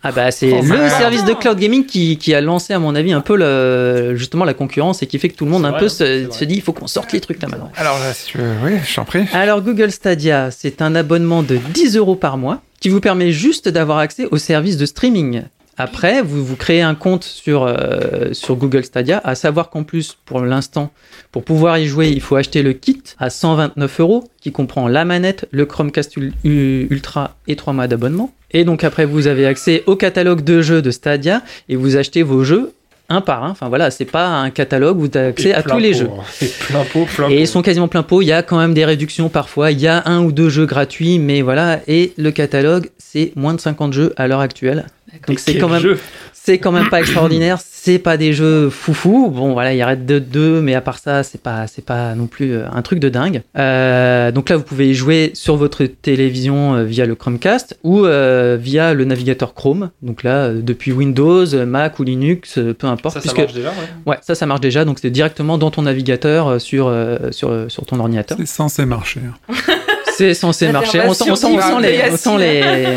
Ah 0.02 0.10
bah 0.10 0.30
c'est 0.30 0.52
Oh, 0.52 0.62
le 0.62 0.88
service 0.88 1.24
de 1.24 1.34
cloud 1.34 1.58
gaming 1.58 1.84
qui, 1.84 2.16
qui 2.16 2.34
a 2.34 2.40
lancé 2.40 2.72
à 2.72 2.78
mon 2.78 2.94
avis 2.94 3.12
un 3.12 3.20
peu 3.20 3.36
le, 3.36 4.14
justement 4.16 4.44
la 4.44 4.54
concurrence 4.54 5.02
et 5.02 5.06
qui 5.06 5.18
fait 5.18 5.28
que 5.28 5.36
tout 5.36 5.44
le 5.44 5.50
monde 5.50 5.66
un 5.66 5.70
vrai, 5.70 5.80
peu 5.80 5.88
se, 5.88 6.44
dit 6.44 6.54
il 6.54 6.62
faut 6.62 6.72
qu'on 6.72 6.86
sorte 6.86 7.12
les 7.12 7.20
trucs 7.20 7.40
là 7.42 7.48
maintenant. 7.48 7.70
Alors 7.76 7.98
là, 7.98 8.12
si 8.14 8.26
tu 8.26 8.38
veux, 8.38 8.52
oui, 8.64 8.72
je 8.86 8.94
t'en 8.94 9.04
prie. 9.04 9.24
Alors 9.32 9.60
Google 9.60 9.90
Stadia, 9.90 10.50
c'est 10.50 10.82
un 10.82 10.94
abonnement 10.94 11.42
de 11.42 11.56
10 11.56 11.96
euros 11.96 12.16
par 12.16 12.38
mois 12.38 12.62
qui 12.80 12.88
vous 12.88 13.00
permet 13.00 13.32
juste 13.32 13.68
d'avoir 13.68 13.98
accès 13.98 14.26
au 14.30 14.38
service 14.38 14.76
de 14.76 14.86
streaming. 14.86 15.42
Après, 15.78 16.20
vous, 16.22 16.44
vous 16.44 16.56
créez 16.56 16.82
un 16.82 16.94
compte 16.94 17.24
sur, 17.24 17.64
euh, 17.64 18.32
sur 18.32 18.56
Google 18.56 18.84
Stadia, 18.84 19.20
à 19.24 19.34
savoir 19.34 19.70
qu'en 19.70 19.84
plus, 19.84 20.16
pour 20.26 20.40
l'instant, 20.42 20.90
pour 21.32 21.44
pouvoir 21.44 21.78
y 21.78 21.86
jouer, 21.86 22.08
il 22.10 22.20
faut 22.20 22.36
acheter 22.36 22.62
le 22.62 22.72
kit 22.74 23.02
à 23.18 23.30
129 23.30 24.00
euros, 24.00 24.24
qui 24.40 24.52
comprend 24.52 24.86
la 24.86 25.04
manette, 25.04 25.48
le 25.50 25.64
Chromecast 25.64 26.16
Ultra 26.44 27.36
et 27.48 27.56
3 27.56 27.72
mois 27.72 27.86
d'abonnement. 27.86 28.32
Et 28.50 28.64
donc 28.64 28.84
après, 28.84 29.06
vous 29.06 29.26
avez 29.28 29.46
accès 29.46 29.82
au 29.86 29.96
catalogue 29.96 30.44
de 30.44 30.60
jeux 30.60 30.82
de 30.82 30.90
Stadia, 30.90 31.42
et 31.68 31.76
vous 31.76 31.96
achetez 31.96 32.22
vos 32.22 32.44
jeux 32.44 32.72
un 33.08 33.20
par 33.20 33.44
un. 33.44 33.50
Enfin 33.50 33.68
voilà, 33.68 33.90
c'est 33.90 34.04
pas 34.06 34.26
un 34.28 34.50
catalogue 34.50 34.96
où 34.98 35.00
vous 35.02 35.16
avez 35.18 35.28
accès 35.28 35.48
Et 35.50 35.54
à 35.54 35.62
tous 35.62 35.78
les 35.78 35.92
jeux. 35.94 36.08
hein. 36.10 36.22
Et 36.40 36.46
plein 36.46 36.84
pot, 36.84 37.04
plein 37.06 37.28
Et 37.28 37.34
pot. 37.36 37.40
ils 37.40 37.46
sont 37.46 37.60
quasiment 37.62 37.88
plein 37.88 38.02
pot. 38.02 38.22
Il 38.22 38.26
y 38.26 38.32
a 38.32 38.42
quand 38.42 38.58
même 38.58 38.72
des 38.74 38.84
réductions 38.84 39.28
parfois. 39.28 39.70
Il 39.70 39.80
y 39.80 39.86
a 39.86 40.02
un 40.06 40.22
ou 40.22 40.32
deux 40.32 40.48
jeux 40.48 40.64
gratuits, 40.66 41.18
mais 41.18 41.42
voilà. 41.42 41.80
Et 41.88 42.12
le 42.16 42.30
catalogue, 42.30 42.88
c'est 42.98 43.32
moins 43.36 43.52
de 43.54 43.60
50 43.60 43.92
jeux 43.92 44.12
à 44.16 44.28
l'heure 44.28 44.40
actuelle. 44.40 44.86
Donc 45.28 45.38
c'est 45.38 45.58
quand 45.58 45.68
même. 45.68 45.96
c'est 46.32 46.58
quand 46.58 46.72
même 46.72 46.88
pas 46.88 47.00
extraordinaire. 47.00 47.58
C'est 47.60 47.98
pas 47.98 48.16
des 48.16 48.32
jeux 48.32 48.70
foufou. 48.70 49.28
Bon, 49.28 49.52
voilà, 49.54 49.74
il 49.74 49.78
y 49.78 49.82
Red 49.82 50.06
Dead 50.06 50.28
2, 50.28 50.60
mais 50.60 50.74
à 50.74 50.80
part 50.80 50.98
ça, 50.98 51.22
c'est 51.24 51.40
pas, 51.40 51.66
c'est 51.66 51.84
pas 51.84 52.14
non 52.14 52.26
plus 52.26 52.52
euh, 52.52 52.66
un 52.72 52.80
truc 52.82 53.00
de 53.00 53.08
dingue. 53.08 53.42
Euh, 53.58 54.30
donc 54.30 54.50
là, 54.50 54.56
vous 54.56 54.62
pouvez 54.62 54.90
y 54.90 54.94
jouer 54.94 55.32
sur 55.34 55.56
votre 55.56 55.84
télévision 55.84 56.74
euh, 56.74 56.84
via 56.84 57.06
le 57.06 57.16
Chromecast 57.16 57.78
ou 57.82 58.06
euh, 58.06 58.56
via 58.60 58.94
le 58.94 59.04
navigateur 59.04 59.54
Chrome. 59.54 59.90
Donc 60.00 60.22
là, 60.22 60.52
depuis 60.52 60.92
Windows, 60.92 61.46
Mac 61.66 61.98
ou 61.98 62.04
Linux, 62.04 62.58
peu 62.78 62.86
importe. 62.86 63.14
Ça, 63.14 63.20
ça 63.20 63.22
puisque 63.22 63.38
marche 63.38 63.54
déjà, 63.54 63.70
ouais. 63.70 64.12
ouais, 64.12 64.18
ça, 64.22 64.34
ça 64.34 64.46
marche 64.46 64.60
déjà. 64.60 64.84
Donc 64.84 64.98
c'est 65.00 65.10
directement 65.10 65.58
dans 65.58 65.70
ton 65.70 65.82
navigateur 65.82 66.60
sur 66.60 66.94
sur 67.32 67.70
sur 67.70 67.86
ton 67.86 67.98
ordinateur. 67.98 68.38
C'est 68.38 68.46
censé 68.46 68.86
marcher. 68.86 69.20
C'est 70.16 70.34
censé 70.34 70.70
marcher. 70.70 71.00
On 71.06 71.14
sent, 71.14 71.30
on 71.30 71.36
sent, 71.36 71.46
on 71.46 71.60
sent 71.60 71.80
les, 71.80 72.02
on 72.10 72.16
sent 72.16 72.38
les, 72.38 72.96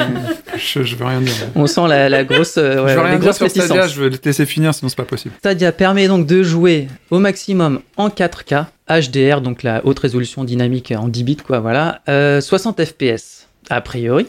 Je, 0.57 0.84
je 0.84 0.95
veux 0.95 1.05
rien 1.05 1.22
dire. 1.22 1.34
on 1.55 1.68
sent 1.68 1.88
la, 1.88 2.09
la 2.09 2.24
grosse, 2.24 2.57
euh, 2.57 2.84
ouais, 2.84 2.91
je 2.93 2.97
veux 2.97 3.03
les 3.03 3.09
rien 3.11 3.20
dire 3.20 3.34
sur 3.36 3.49
Stadia, 3.49 3.88
je 3.88 4.01
veux 4.01 4.09
te 4.09 4.28
laisser 4.28 4.45
finir, 4.45 4.74
sinon 4.74 4.89
c'est 4.89 4.95
pas 4.97 5.03
possible. 5.03 5.34
Stadia 5.39 5.72
permet 5.72 6.07
donc 6.07 6.26
de 6.28 6.43
jouer 6.43 6.88
au 7.11 7.20
maximum 7.20 7.82
en 7.97 8.09
4K, 8.09 8.66
HDR, 8.89 9.41
donc 9.41 9.63
la 9.63 9.86
haute 9.86 9.99
résolution 9.99 10.43
dynamique 10.43 10.93
en 10.97 11.07
10 11.07 11.24
bits, 11.24 11.38
quoi, 11.38 11.59
voilà, 11.59 12.01
euh, 12.09 12.41
60 12.41 12.84
FPS, 12.84 13.47
a 13.70 13.82
priori. 13.82 14.28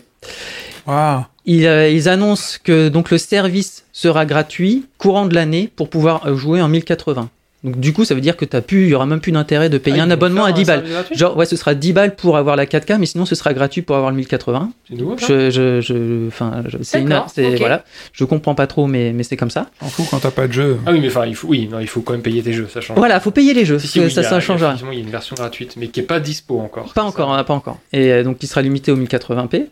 Waouh. 0.86 1.24
Ils, 1.48 1.66
euh, 1.66 1.88
ils 1.88 2.08
annoncent 2.08 2.58
que 2.62 2.88
donc 2.88 3.10
le 3.10 3.18
service 3.18 3.84
sera 3.92 4.26
gratuit 4.26 4.86
courant 4.98 5.26
de 5.26 5.34
l'année 5.34 5.70
pour 5.74 5.88
pouvoir 5.90 6.26
euh, 6.26 6.36
jouer 6.36 6.60
en 6.60 6.68
1080. 6.68 7.28
Donc 7.66 7.78
du 7.80 7.92
coup, 7.92 8.04
ça 8.04 8.14
veut 8.14 8.20
dire 8.22 8.36
que 8.36 8.44
t'as 8.44 8.60
plus, 8.60 8.84
il 8.84 8.88
y 8.90 8.94
aura 8.94 9.04
même 9.06 9.20
plus 9.20 9.32
d'intérêt 9.32 9.68
de 9.68 9.76
payer 9.76 9.98
Ah, 10.00 10.04
un 10.04 10.10
abonnement 10.10 10.44
à 10.44 10.52
10 10.52 10.62
un 10.62 10.64
balles. 10.64 10.84
Genre, 11.12 11.36
ouais, 11.36 11.46
ce 11.46 11.56
sera 11.56 11.74
10 11.74 11.92
balles 11.92 12.14
pour 12.14 12.36
avoir 12.36 12.54
la 12.56 12.64
4K, 12.64 12.96
mais 12.98 13.06
sinon 13.06 13.26
ce 13.26 13.34
sera 13.34 13.52
gratuit 13.52 13.82
pour 13.82 13.96
avoir 13.96 14.10
le 14.12 14.16
1080. 14.16 14.70
C'est 14.88 14.94
nouveau, 14.94 15.18
ça 15.18 15.26
Je, 15.26 15.50
je, 15.50 15.80
je, 15.80 16.28
enfin, 16.28 16.62
c'est 16.82 17.00
une, 17.00 17.20
c'est 17.34 17.46
ok. 17.54 17.58
voilà, 17.58 17.84
je 18.12 18.24
comprends 18.24 18.54
pas 18.54 18.66
trop, 18.68 18.86
mais, 18.86 19.12
mais 19.12 19.24
c'est 19.24 19.36
comme 19.36 19.50
ça. 19.50 19.66
T'en 19.80 19.88
fous 19.88 20.06
quand 20.10 20.20
t'as 20.20 20.30
pas 20.30 20.46
de 20.46 20.52
jeu. 20.52 20.78
Ah 20.86 20.92
oui, 20.92 21.00
mais 21.00 21.08
enfin, 21.08 21.26
il 21.26 21.34
faut, 21.34 21.48
oui, 21.48 21.68
non, 21.70 21.80
il 21.80 21.88
faut 21.88 22.02
quand 22.02 22.12
même 22.12 22.22
payer 22.22 22.40
tes 22.42 22.52
jeux, 22.52 22.68
ça 22.72 22.80
change. 22.80 22.96
Voilà, 22.96 23.18
faut 23.18 23.32
payer 23.32 23.52
les 23.52 23.64
jeux, 23.64 23.80
Si, 23.80 23.88
si, 23.88 23.98
oui, 24.00 24.10
ça, 24.10 24.20
il 24.20 24.24
y 24.24 24.26
a- 24.26 24.30
ça 24.30 24.40
change 24.40 24.62
rien. 24.62 24.76
Il 24.92 24.94
y 24.98 25.00
a 25.00 25.04
une 25.04 25.10
version 25.10 25.34
gratuite, 25.34 25.74
mais 25.76 25.88
qui 25.88 26.00
est 26.00 26.04
pas 26.04 26.20
dispo 26.20 26.60
encore. 26.60 26.92
Pas 26.94 27.02
encore, 27.02 27.30
ça. 27.34 27.40
hein, 27.40 27.44
pas 27.44 27.54
encore. 27.54 27.78
Et 27.92 28.12
euh, 28.12 28.22
donc, 28.22 28.36
il 28.42 28.46
sera 28.46 28.62
limité 28.62 28.92
au 28.92 28.96
1080p. 28.96 29.66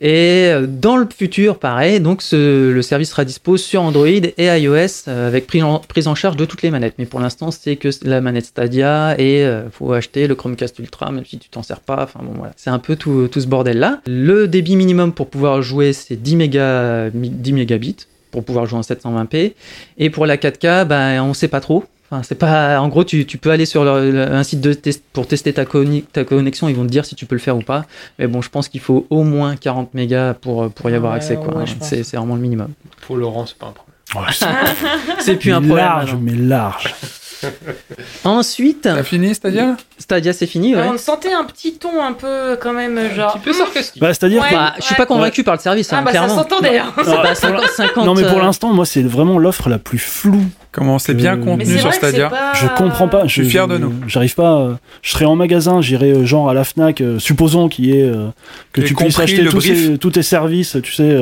Et 0.00 0.48
euh, 0.50 0.66
dans 0.66 0.96
le 0.96 1.06
futur, 1.14 1.58
pareil, 1.58 2.00
donc 2.00 2.22
ce- 2.22 2.70
le 2.70 2.82
service 2.82 3.10
sera 3.10 3.24
dispo 3.26 3.56
sur 3.58 3.82
Android 3.82 4.06
et 4.06 4.46
iOS 4.46 5.04
euh, 5.08 5.28
avec 5.28 5.46
prise 5.46 5.62
en, 5.62 5.78
prise 5.80 6.08
en 6.08 6.14
charge 6.14 6.36
de 6.36 6.44
toutes 6.46 6.62
les 6.62 6.70
manettes. 6.70 6.94
Mais 6.98 7.04
pour 7.06 7.20
l'instant, 7.20 7.33
c'est 7.50 7.76
que 7.76 7.88
la 8.02 8.20
manette 8.20 8.46
Stadia 8.46 9.14
et 9.18 9.44
euh, 9.44 9.68
faut 9.70 9.92
acheter 9.92 10.26
le 10.26 10.34
Chromecast 10.34 10.78
Ultra, 10.78 11.10
même 11.10 11.24
si 11.24 11.38
tu 11.38 11.48
t'en 11.48 11.62
sers 11.62 11.80
pas. 11.80 12.02
Enfin 12.04 12.20
bon, 12.22 12.32
voilà, 12.36 12.52
c'est 12.56 12.70
un 12.70 12.78
peu 12.78 12.96
tout, 12.96 13.28
tout 13.30 13.40
ce 13.40 13.46
bordel 13.46 13.78
là. 13.78 14.00
Le 14.06 14.48
débit 14.48 14.76
minimum 14.76 15.12
pour 15.12 15.28
pouvoir 15.28 15.62
jouer, 15.62 15.92
c'est 15.92 16.16
10 16.16 16.36
mégas, 16.36 17.10
10 17.12 17.52
mégabits 17.52 17.96
pour 18.30 18.44
pouvoir 18.44 18.66
jouer 18.66 18.78
en 18.78 18.82
720p. 18.82 19.52
Et 19.98 20.10
pour 20.10 20.26
la 20.26 20.36
4K, 20.36 20.84
ben 20.86 21.22
on 21.22 21.34
sait 21.34 21.48
pas 21.48 21.60
trop. 21.60 21.84
Enfin, 22.10 22.22
c'est 22.22 22.34
pas. 22.34 22.78
En 22.80 22.88
gros, 22.88 23.02
tu, 23.02 23.24
tu 23.24 23.38
peux 23.38 23.50
aller 23.50 23.64
sur 23.64 23.82
le- 23.82 24.10
le- 24.10 24.30
un 24.32 24.42
site 24.42 24.60
de 24.60 24.74
test 24.74 25.02
pour 25.14 25.26
tester 25.26 25.54
ta, 25.54 25.64
conni- 25.64 26.04
ta 26.04 26.22
connexion. 26.24 26.68
Ils 26.68 26.76
vont 26.76 26.82
te 26.84 26.90
dire 26.90 27.06
si 27.06 27.14
tu 27.14 27.24
peux 27.24 27.34
le 27.34 27.40
faire 27.40 27.56
ou 27.56 27.62
pas. 27.62 27.86
Mais 28.18 28.26
bon, 28.26 28.42
je 28.42 28.50
pense 28.50 28.68
qu'il 28.68 28.80
faut 28.80 29.06
au 29.08 29.22
moins 29.22 29.56
40 29.56 29.94
mégas 29.94 30.34
pour 30.34 30.70
pour 30.70 30.90
y 30.90 30.94
avoir 30.94 31.12
Ouais, 31.12 31.16
accès. 31.18 31.36
Quoi. 31.36 31.56
ouais, 31.56 31.62
hein. 31.66 31.74
c'est 31.80 32.02
c'est 32.04 32.16
vraiment 32.18 32.34
le 32.34 32.42
minimum. 32.42 32.68
Pour 33.06 33.16
Laurent, 33.16 33.46
c'est 33.46 33.56
pas 33.56 33.66
un 33.66 33.70
problème. 33.72 33.94
C'est 35.20 35.36
plus 35.36 35.50
un 35.52 35.60
problème. 35.62 35.76
large, 35.86 36.12
maintenant. 36.14 36.20
mais 36.32 36.36
large. 36.36 36.94
Ensuite, 38.24 38.82
T'as 38.82 39.02
fini 39.02 39.34
Stadia? 39.34 39.76
Stadia, 39.98 40.32
c'est 40.32 40.46
fini. 40.46 40.74
Ouais. 40.74 40.82
On 40.92 40.98
sentait 40.98 41.32
un 41.32 41.44
petit 41.44 41.74
ton 41.74 42.02
un 42.02 42.12
peu 42.12 42.56
quand 42.60 42.72
même 42.72 42.98
genre. 43.14 43.30
Un 43.36 43.38
petit 43.38 43.44
peu 43.44 43.52
sarcastique. 43.52 44.00
Bah, 44.00 44.08
c'est-à-dire 44.08 44.42
Ouais. 44.42 44.48
que 44.50 44.54
Bah, 44.54 44.74
je 44.78 44.82
suis 44.82 44.94
pas 44.94 45.06
convaincu 45.06 45.44
par 45.44 45.54
le 45.54 45.60
service. 45.60 45.92
Ah 45.92 45.98
hein, 45.98 46.02
bah 46.02 46.12
ça 46.12 46.18
clairement. 46.18 46.34
s'entendait. 46.42 46.78
hein. 46.78 46.92
C'est 47.04 47.04
pas 47.22 47.34
50, 47.34 47.64
50, 47.68 48.04
Non, 48.06 48.14
mais 48.14 48.22
pour 48.26 48.38
euh, 48.38 48.42
l'instant, 48.42 48.72
moi, 48.72 48.86
c'est 48.86 49.02
vraiment 49.02 49.38
l'offre 49.38 49.68
la 49.68 49.78
plus 49.78 49.98
floue. 49.98 50.44
Comment 50.72 50.98
c'est 50.98 51.14
bien 51.14 51.34
Euh, 51.38 51.44
contenu 51.44 51.78
sur 51.78 51.92
Stadia 51.94 52.28
pas. 52.30 52.52
Je 52.54 52.66
comprends 52.76 53.06
pas. 53.06 53.26
Je 53.26 53.32
suis 53.32 53.48
fier 53.48 53.68
de 53.68 53.78
nous. 53.78 53.92
J'arrive 54.08 54.34
pas. 54.34 54.58
euh, 54.58 54.74
je 55.02 55.12
serais 55.12 55.24
en 55.24 55.36
magasin, 55.36 55.80
j'irais 55.80 56.10
euh, 56.12 56.24
genre 56.26 56.50
à 56.50 56.54
la 56.54 56.64
Fnac, 56.64 57.00
euh, 57.00 57.20
supposons 57.20 57.68
qu'il 57.68 57.86
y 57.86 57.92
ait 57.98 58.02
euh, 58.02 58.26
que 58.72 58.80
tu 58.80 58.94
puisses 58.94 59.20
acheter 59.20 59.44
tous, 59.44 59.56
brief. 59.58 59.86
ces- 59.86 59.98
tous 59.98 60.10
tes 60.10 60.22
services, 60.22 60.76
tu 60.82 60.92
sais, 60.92 61.16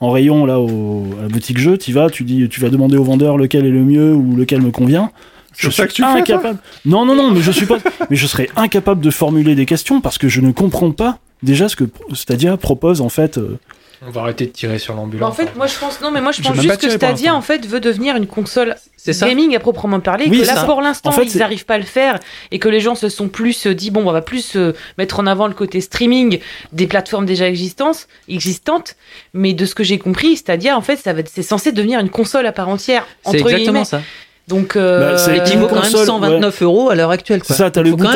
en 0.00 0.10
rayon 0.10 0.44
là 0.44 0.58
au, 0.60 1.06
à 1.18 1.22
la 1.22 1.28
boutique 1.28 1.58
jeu. 1.58 1.78
Tu 1.78 1.92
vas, 1.92 2.10
tu 2.10 2.24
dis, 2.24 2.48
tu 2.50 2.60
vas 2.60 2.68
demander 2.68 2.98
au 2.98 3.04
vendeur 3.04 3.38
lequel 3.38 3.64
est 3.64 3.70
le 3.70 3.82
mieux 3.82 4.12
ou 4.12 4.36
lequel 4.36 4.60
me 4.60 4.70
convient. 4.70 5.10
Je 5.56 5.70
suis 5.70 5.82
que 5.82 5.88
tu 5.88 6.02
fais, 6.02 6.08
toi 6.08 6.20
incapable. 6.20 6.58
non, 6.84 7.04
non, 7.04 7.14
non, 7.14 7.30
mais 7.30 7.40
je 7.40 7.50
suis 7.50 7.66
pas. 7.66 7.78
mais 8.10 8.16
je 8.16 8.26
serais 8.26 8.48
incapable 8.56 9.00
de 9.00 9.10
formuler 9.10 9.54
des 9.54 9.66
questions 9.66 10.00
parce 10.00 10.18
que 10.18 10.28
je 10.28 10.40
ne 10.40 10.52
comprends 10.52 10.92
pas 10.92 11.18
déjà 11.42 11.68
ce 11.68 11.76
que 11.76 11.84
Stadia 12.12 12.56
propose 12.56 13.00
en 13.00 13.08
fait. 13.08 13.38
euh, 13.38 13.58
On 14.06 14.10
va 14.10 14.20
arrêter 14.22 14.46
de 14.46 14.50
tirer 14.52 14.78
sur 14.78 14.94
Bah, 14.94 15.00
l'ambulance. 15.00 15.28
en 15.30 15.32
fait, 15.34 15.56
moi 15.56 15.66
je 15.66 15.76
pense 15.78 16.00
non, 16.00 16.10
mais 16.12 16.20
moi 16.20 16.30
je 16.32 16.42
pense 16.42 16.60
juste 16.60 16.78
que 16.80 16.90
Stadia 16.90 17.34
en 17.34 17.40
fait 17.42 17.66
veut 17.66 17.80
devenir 17.80 18.14
une 18.16 18.26
console 18.28 18.76
gaming 19.06 19.56
à 19.56 19.60
proprement 19.60 19.98
parler. 20.00 20.26
Oui, 20.28 20.40
que 20.42 20.46
là 20.46 20.54
ça. 20.56 20.64
pour 20.64 20.80
l'instant 20.82 21.08
En 21.08 21.12
fait, 21.12 21.24
ils 21.24 21.38
n'arrivent 21.38 21.64
pas 21.64 21.74
à 21.74 21.78
le 21.78 21.84
faire 21.84 22.20
et 22.50 22.58
que 22.58 22.68
les 22.68 22.80
gens 22.80 22.94
se 22.94 23.08
sont 23.08 23.28
plus 23.28 23.66
euh, 23.66 23.74
dit 23.74 23.90
bon 23.90 24.06
on 24.06 24.12
va 24.12 24.20
plus 24.22 24.54
euh, 24.56 24.74
mettre 24.98 25.18
en 25.20 25.26
avant 25.26 25.46
le 25.48 25.54
côté 25.54 25.80
streaming 25.80 26.38
des 26.72 26.86
plateformes 26.86 27.24
déjà 27.26 27.48
existantes, 27.48 28.06
existantes. 28.28 28.96
Mais 29.34 29.54
de 29.54 29.64
ce 29.64 29.74
que 29.74 29.82
j'ai 29.84 29.98
compris, 29.98 30.36
Stadia 30.36 30.76
en 30.76 30.82
fait 30.82 30.96
ça 30.98 31.12
va 31.12 31.22
c'est 31.26 31.42
censé 31.42 31.72
devenir 31.72 31.98
une 32.00 32.10
console 32.10 32.46
à 32.46 32.52
part 32.52 32.68
entière 32.68 33.06
C'est 33.22 33.28
entre 33.30 33.36
exactement 33.38 33.64
guillemets. 33.72 33.84
ça. 33.84 34.02
Donc 34.48 34.76
euh, 34.76 35.14
Bah, 35.16 35.34
Et 35.34 35.42
qui 35.44 35.56
vaut 35.56 35.66
quand 35.66 35.74
même 35.76 35.84
console, 35.84 36.06
129 36.06 36.62
euros 36.62 36.90
à 36.90 36.94
l'heure 36.94 37.10
actuelle. 37.10 37.40
C'est 37.42 37.48
quoi. 37.48 37.56
ça, 37.56 37.70
t'as 37.70 37.82
le 37.82 37.92
bouton, 37.92 38.10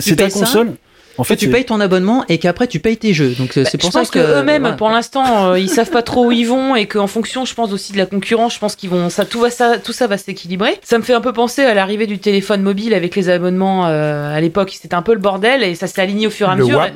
c'est 0.00 0.16
ta 0.16 0.24
payes 0.24 0.30
ça, 0.32 0.38
console. 0.40 0.72
En 1.18 1.24
que 1.24 1.28
fait, 1.28 1.36
tu 1.36 1.50
payes 1.50 1.64
ton 1.66 1.78
abonnement 1.78 2.24
et 2.30 2.38
qu'après 2.38 2.66
tu 2.66 2.80
payes 2.80 2.96
tes 2.96 3.12
jeux. 3.12 3.34
Donc 3.38 3.58
euh, 3.58 3.64
c'est 3.66 3.76
Bah, 3.76 3.82
pour 3.82 3.90
je 3.90 3.92
ça 3.92 3.98
pense 4.00 4.10
que, 4.10 4.18
que, 4.18 4.40
eux-mêmes, 4.40 4.62
voilà. 4.62 4.76
pour 4.76 4.88
l'instant, 4.88 5.50
euh, 5.50 5.58
ils 5.58 5.68
savent 5.68 5.90
pas 5.90 6.00
trop 6.00 6.26
où 6.26 6.32
ils 6.32 6.46
vont 6.46 6.74
et 6.74 6.86
qu'en 6.86 7.06
fonction, 7.06 7.44
je 7.44 7.54
pense 7.54 7.70
aussi 7.70 7.92
de 7.92 7.98
la 7.98 8.06
concurrence, 8.06 8.54
je 8.54 8.58
pense 8.58 8.76
qu'ils 8.76 8.88
vont, 8.88 9.10
ça, 9.10 9.26
tout 9.26 9.40
va, 9.40 9.50
ça, 9.50 9.76
tout 9.78 9.92
ça 9.92 10.06
va 10.06 10.16
s'équilibrer. 10.16 10.78
Ça 10.82 10.96
me 10.96 11.02
fait 11.02 11.12
un 11.12 11.20
peu 11.20 11.34
penser 11.34 11.62
à 11.64 11.74
l'arrivée 11.74 12.06
du 12.06 12.18
téléphone 12.18 12.62
mobile 12.62 12.94
avec 12.94 13.14
les 13.14 13.28
abonnements 13.28 13.86
euh, 13.88 14.34
à 14.34 14.40
l'époque. 14.40 14.72
C'était 14.80 14.94
un 14.94 15.02
peu 15.02 15.12
le 15.12 15.20
bordel 15.20 15.62
et 15.62 15.74
ça 15.74 15.86
s'est 15.86 16.00
aligné 16.00 16.26
au 16.26 16.30
fur 16.30 16.48
et 16.48 16.52
à 16.52 16.54
Le 16.54 16.64
mesure. 16.64 16.78
WAP. 16.78 16.92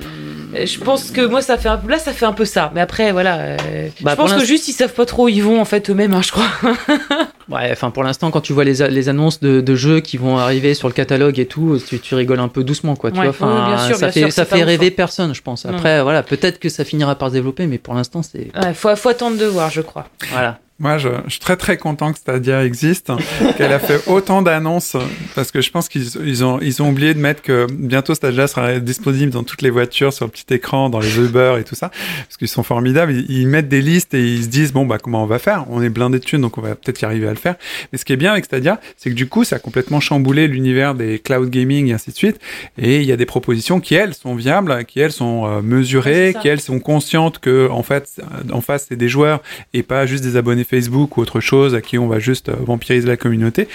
Je 0.54 0.78
pense 0.80 1.10
que 1.10 1.20
moi, 1.26 1.42
ça 1.42 1.58
fait 1.58 1.68
un, 1.68 1.80
là, 1.88 1.98
ça 1.98 2.12
fait 2.12 2.24
un 2.26 2.32
peu 2.32 2.44
ça. 2.44 2.70
Mais 2.74 2.80
après, 2.80 3.12
voilà. 3.12 3.36
euh, 3.38 3.88
Bah, 4.00 4.12
je 4.12 4.16
pense 4.16 4.32
que 4.34 4.44
juste 4.44 4.68
ils 4.68 4.72
savent 4.72 4.92
pas 4.94 5.06
trop 5.06 5.24
où 5.24 5.28
ils 5.28 5.42
vont 5.42 5.60
en 5.60 5.64
fait 5.64 5.88
eux-mêmes, 5.90 6.14
hein, 6.14 6.22
je 6.22 6.30
crois. 6.32 6.48
Ouais, 7.48 7.68
enfin 7.70 7.92
pour 7.92 8.02
l'instant, 8.02 8.32
quand 8.32 8.40
tu 8.40 8.52
vois 8.52 8.64
les, 8.64 8.88
les 8.88 9.08
annonces 9.08 9.38
de, 9.38 9.60
de 9.60 9.74
jeux 9.76 10.00
qui 10.00 10.16
vont 10.16 10.36
arriver 10.36 10.74
sur 10.74 10.88
le 10.88 10.94
catalogue 10.94 11.38
et 11.38 11.46
tout, 11.46 11.78
tu, 11.86 12.00
tu 12.00 12.16
rigoles 12.16 12.40
un 12.40 12.48
peu 12.48 12.64
doucement, 12.64 12.96
quoi. 12.96 13.12
Tu 13.12 13.20
Ouais, 13.20 13.28
vois, 13.28 13.48
oui, 13.48 13.66
bien 13.68 13.78
sûr, 13.86 13.94
ça 13.94 14.06
bien 14.06 14.12
fait, 14.12 14.20
sûr, 14.22 14.32
ça 14.32 14.44
fait 14.44 14.64
rêver 14.64 14.88
hein. 14.88 14.94
personne, 14.96 15.32
je 15.32 15.42
pense. 15.42 15.64
Non. 15.64 15.72
Après, 15.74 16.02
voilà, 16.02 16.24
peut-être 16.24 16.58
que 16.58 16.68
ça 16.68 16.84
finira 16.84 17.14
par 17.14 17.28
se 17.28 17.34
développer, 17.34 17.68
mais 17.68 17.78
pour 17.78 17.94
l'instant, 17.94 18.22
c'est 18.24 18.48
Ouais, 18.60 18.74
faut, 18.74 18.94
faut 18.96 19.08
attendre 19.10 19.36
de 19.38 19.44
voir, 19.44 19.70
je 19.70 19.80
crois. 19.80 20.06
voilà. 20.32 20.58
Moi, 20.78 20.98
je, 20.98 21.08
je 21.24 21.30
suis 21.30 21.40
très 21.40 21.56
très 21.56 21.78
content 21.78 22.12
que 22.12 22.18
Stadia 22.18 22.62
existe, 22.62 23.10
qu'elle 23.56 23.72
a 23.72 23.78
fait 23.78 24.06
autant 24.08 24.42
d'annonces, 24.42 24.94
parce 25.34 25.50
que 25.50 25.62
je 25.62 25.70
pense 25.70 25.88
qu'ils 25.88 26.06
ils 26.22 26.44
ont, 26.44 26.60
ils 26.60 26.82
ont 26.82 26.90
oublié 26.90 27.14
de 27.14 27.18
mettre 27.18 27.40
que 27.40 27.66
bientôt 27.72 28.14
Stadia 28.14 28.46
sera 28.46 28.78
disponible 28.78 29.32
dans 29.32 29.42
toutes 29.42 29.62
les 29.62 29.70
voitures, 29.70 30.12
sur 30.12 30.26
le 30.26 30.30
petit 30.30 30.52
écran, 30.52 30.90
dans 30.90 31.00
les 31.00 31.16
Uber 31.18 31.56
et 31.58 31.64
tout 31.64 31.74
ça, 31.74 31.90
parce 32.26 32.36
qu'ils 32.36 32.48
sont 32.48 32.62
formidables. 32.62 33.12
Ils, 33.12 33.30
ils 33.30 33.46
mettent 33.48 33.70
des 33.70 33.80
listes 33.80 34.12
et 34.12 34.22
ils 34.22 34.44
se 34.44 34.48
disent, 34.48 34.74
bon, 34.74 34.84
bah, 34.84 34.98
comment 34.98 35.22
on 35.22 35.26
va 35.26 35.38
faire? 35.38 35.64
On 35.70 35.82
est 35.82 35.88
blindé 35.88 36.18
de 36.18 36.24
thunes, 36.24 36.42
donc 36.42 36.58
on 36.58 36.60
va 36.60 36.74
peut-être 36.74 37.00
y 37.00 37.06
arriver 37.06 37.26
à 37.26 37.30
le 37.30 37.36
faire. 37.36 37.54
Mais 37.90 37.96
ce 37.98 38.04
qui 38.04 38.12
est 38.12 38.18
bien 38.18 38.32
avec 38.32 38.44
Stadia, 38.44 38.78
c'est 38.98 39.08
que 39.08 39.14
du 39.14 39.30
coup, 39.30 39.44
ça 39.44 39.56
a 39.56 39.58
complètement 39.58 40.00
chamboulé 40.00 40.46
l'univers 40.46 40.94
des 40.94 41.18
cloud 41.20 41.48
gaming 41.48 41.88
et 41.88 41.94
ainsi 41.94 42.10
de 42.10 42.16
suite. 42.16 42.38
Et 42.76 42.98
il 43.00 43.06
y 43.06 43.12
a 43.12 43.16
des 43.16 43.24
propositions 43.24 43.80
qui, 43.80 43.94
elles, 43.94 44.12
sont 44.12 44.34
viables, 44.34 44.84
qui, 44.84 45.00
elles, 45.00 45.12
sont 45.12 45.46
euh, 45.46 45.62
mesurées, 45.62 46.34
qui, 46.42 46.48
elles, 46.48 46.60
sont 46.60 46.80
conscientes 46.80 47.38
que, 47.38 47.70
en 47.70 47.82
fait, 47.82 48.20
en 48.52 48.60
face, 48.60 48.86
c'est 48.90 48.96
des 48.96 49.08
joueurs 49.08 49.42
et 49.72 49.82
pas 49.82 50.04
juste 50.04 50.22
des 50.22 50.36
abonnés 50.36 50.65
Facebook 50.66 51.16
ou 51.16 51.20
autre 51.20 51.40
chose 51.40 51.74
à 51.74 51.80
qui 51.80 51.98
on 51.98 52.08
va 52.08 52.18
juste 52.18 52.48
euh, 52.48 52.56
vampiriser 52.58 53.06
la 53.06 53.16
communauté. 53.16 53.68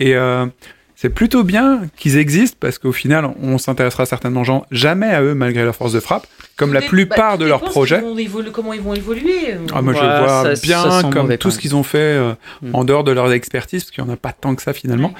Et 0.00 0.14
euh, 0.14 0.46
c'est 0.94 1.10
plutôt 1.10 1.44
bien 1.44 1.82
qu'ils 1.96 2.16
existent 2.16 2.56
parce 2.58 2.78
qu'au 2.78 2.92
final, 2.92 3.30
on 3.42 3.58
s'intéressera 3.58 4.06
certainement 4.06 4.42
jamais 4.70 5.08
à 5.08 5.22
eux 5.22 5.34
malgré 5.34 5.64
leur 5.64 5.76
force 5.76 5.92
de 5.92 6.00
frappe, 6.00 6.26
comme 6.56 6.72
la 6.72 6.80
plupart 6.80 7.32
bah, 7.32 7.44
de 7.44 7.48
leurs 7.48 7.60
projets. 7.60 8.00
comment 8.52 8.72
ils 8.72 8.80
vont 8.80 8.94
évoluer. 8.94 9.54
Ah, 9.74 9.82
moi, 9.82 9.92
je 9.92 9.98
Ouais, 10.00 10.04
le 10.06 10.18
vois 10.24 10.54
ça- 10.54 10.60
bien 10.62 11.10
comme 11.10 11.36
tout 11.36 11.50
ce 11.50 11.58
qu'ils 11.58 11.76
ont 11.76 11.82
fait 11.82 11.98
euh, 11.98 12.32
Mm. 12.62 12.74
en 12.74 12.84
dehors 12.84 13.04
de 13.04 13.12
leur 13.12 13.30
expertise, 13.32 13.84
parce 13.84 13.90
qu'il 13.90 14.02
n'y 14.02 14.10
en 14.10 14.12
a 14.14 14.16
pas 14.16 14.32
tant 14.32 14.54
que 14.54 14.62
ça 14.62 14.72
finalement. 14.72 15.12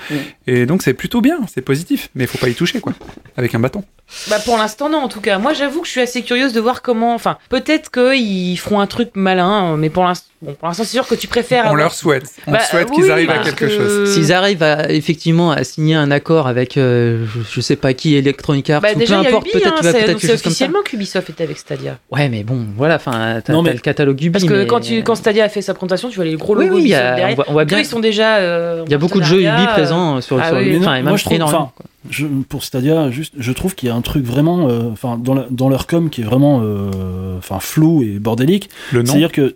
Et 0.46 0.64
donc, 0.66 0.82
c'est 0.82 0.94
plutôt 0.94 1.20
bien, 1.20 1.38
c'est 1.52 1.60
positif, 1.62 2.08
mais 2.14 2.24
il 2.24 2.26
faut 2.26 2.38
pas 2.38 2.48
y 2.48 2.54
toucher, 2.54 2.80
quoi, 2.80 2.92
avec 3.36 3.54
un 3.54 3.60
bâton. 3.60 3.84
Bah 4.30 4.36
pour 4.44 4.56
l'instant 4.56 4.88
non 4.88 4.98
en 4.98 5.08
tout 5.08 5.20
cas. 5.20 5.40
Moi 5.40 5.52
j'avoue 5.52 5.80
que 5.80 5.86
je 5.88 5.90
suis 5.90 6.00
assez 6.00 6.22
curieuse 6.22 6.52
de 6.52 6.60
voir 6.60 6.80
comment. 6.80 7.12
Enfin 7.16 7.38
peut-être 7.48 7.90
qu'ils 7.90 8.56
feront 8.56 8.78
un 8.78 8.86
truc 8.86 9.10
malin, 9.16 9.76
mais 9.76 9.90
pour 9.90 10.04
l'instant, 10.04 10.28
bon, 10.42 10.54
pour 10.54 10.68
l'instant 10.68 10.84
c'est 10.84 10.92
sûr 10.92 11.08
que 11.08 11.16
tu 11.16 11.26
préfères. 11.26 11.62
On 11.64 11.70
avoir- 11.70 11.76
leur 11.76 11.92
souhaite. 11.92 12.22
On 12.46 12.52
Bah, 12.52 12.60
souhaite 12.60 12.86
oui, 12.92 12.98
qu'ils 13.02 13.10
arrivent 13.10 13.30
à 13.30 13.38
quelque 13.38 13.64
que- 13.64 13.68
chose. 13.68 14.14
S'ils 14.14 14.32
arrivent 14.32 14.62
à, 14.62 14.92
effectivement 14.92 15.50
à 15.50 15.64
signer 15.64 15.96
un 15.96 16.12
accord 16.12 16.46
avec, 16.46 16.76
euh, 16.76 17.26
je, 17.26 17.40
je 17.50 17.60
sais 17.60 17.74
pas 17.74 17.94
qui, 17.94 18.14
Electronic 18.14 18.70
Arts, 18.70 18.80
Bah 18.80 18.90
ou 18.94 18.98
déjà 19.00 19.18
peu 19.22 19.26
importe, 19.26 19.50
peut-être 19.50 19.66
hein, 19.66 19.74
peut-être 19.80 19.96
c'est 19.98 20.04
quelque 20.04 20.20
chose 20.20 20.28
comme 20.30 20.36
ça. 20.38 20.46
officiellement 20.50 20.82
qu'Ubisoft 20.84 21.25
est 21.32 21.40
avec 21.40 21.58
Stadia. 21.58 21.98
Ouais, 22.10 22.28
mais 22.28 22.42
bon, 22.44 22.66
voilà, 22.76 22.96
enfin, 22.96 23.40
t'as 23.44 23.52
Non, 23.52 23.62
t'as 23.62 23.70
mais- 23.70 23.74
le 23.74 23.80
catalogue 23.80 24.20
Ubi. 24.20 24.30
Parce 24.30 24.44
que 24.44 24.52
mais- 24.62 24.66
quand, 24.66 24.80
tu, 24.80 25.02
quand 25.02 25.14
Stadia 25.14 25.44
a 25.44 25.48
fait 25.48 25.62
sa 25.62 25.74
présentation, 25.74 26.08
tu 26.08 26.16
vois 26.16 26.24
les 26.24 26.34
gros 26.36 26.56
oui, 26.56 26.64
logos 26.66 26.76
oui, 26.76 26.82
il 26.82 26.88
y 26.88 26.92
Ubisoft 26.92 27.04
a- 27.04 27.12
on 27.12 27.16
derrière. 27.16 27.36
voit, 27.36 27.44
on 27.48 27.52
voit 27.52 27.62
Donc, 27.64 27.68
bien. 27.70 27.78
eux, 27.78 27.80
ils 27.82 27.84
sont 27.86 28.00
déjà. 28.00 28.36
euh, 28.36 28.82
Il 28.86 28.90
y 28.92 28.94
a 28.94 28.98
beaucoup 28.98 29.20
de 29.20 29.24
jeux 29.24 29.36
Ubi 29.38 29.44
partenariat, 29.44 29.70
euh, 29.70 29.74
présents 29.74 30.20
sur, 30.20 30.38
ah 30.40 30.48
sur 30.48 30.56
oui, 30.58 30.64
le- 30.66 30.70
oui. 30.72 30.78
enfin, 30.80 31.02
moi, 31.02 31.16
je 31.16 31.24
trouve- 31.24 31.34
énormément, 31.36 31.72
je, 32.10 32.26
pour 32.48 32.62
Stadia, 32.64 33.10
juste, 33.10 33.34
je 33.38 33.52
trouve 33.52 33.74
qu'il 33.74 33.88
y 33.88 33.92
a 33.92 33.94
un 33.94 34.00
truc 34.00 34.24
vraiment, 34.24 34.68
euh, 34.68 34.90
enfin, 34.92 35.18
dans, 35.22 35.34
la- 35.34 35.46
dans 35.50 35.68
leur 35.68 35.86
com 35.86 36.10
qui 36.10 36.20
est 36.20 36.24
vraiment, 36.24 36.60
euh, 36.62 37.36
enfin, 37.38 37.58
flou 37.60 38.02
et 38.02 38.18
bordélique. 38.18 38.70
Le 38.92 39.00
nom. 39.02 39.06
C'est-à-dire 39.06 39.32
que 39.32 39.54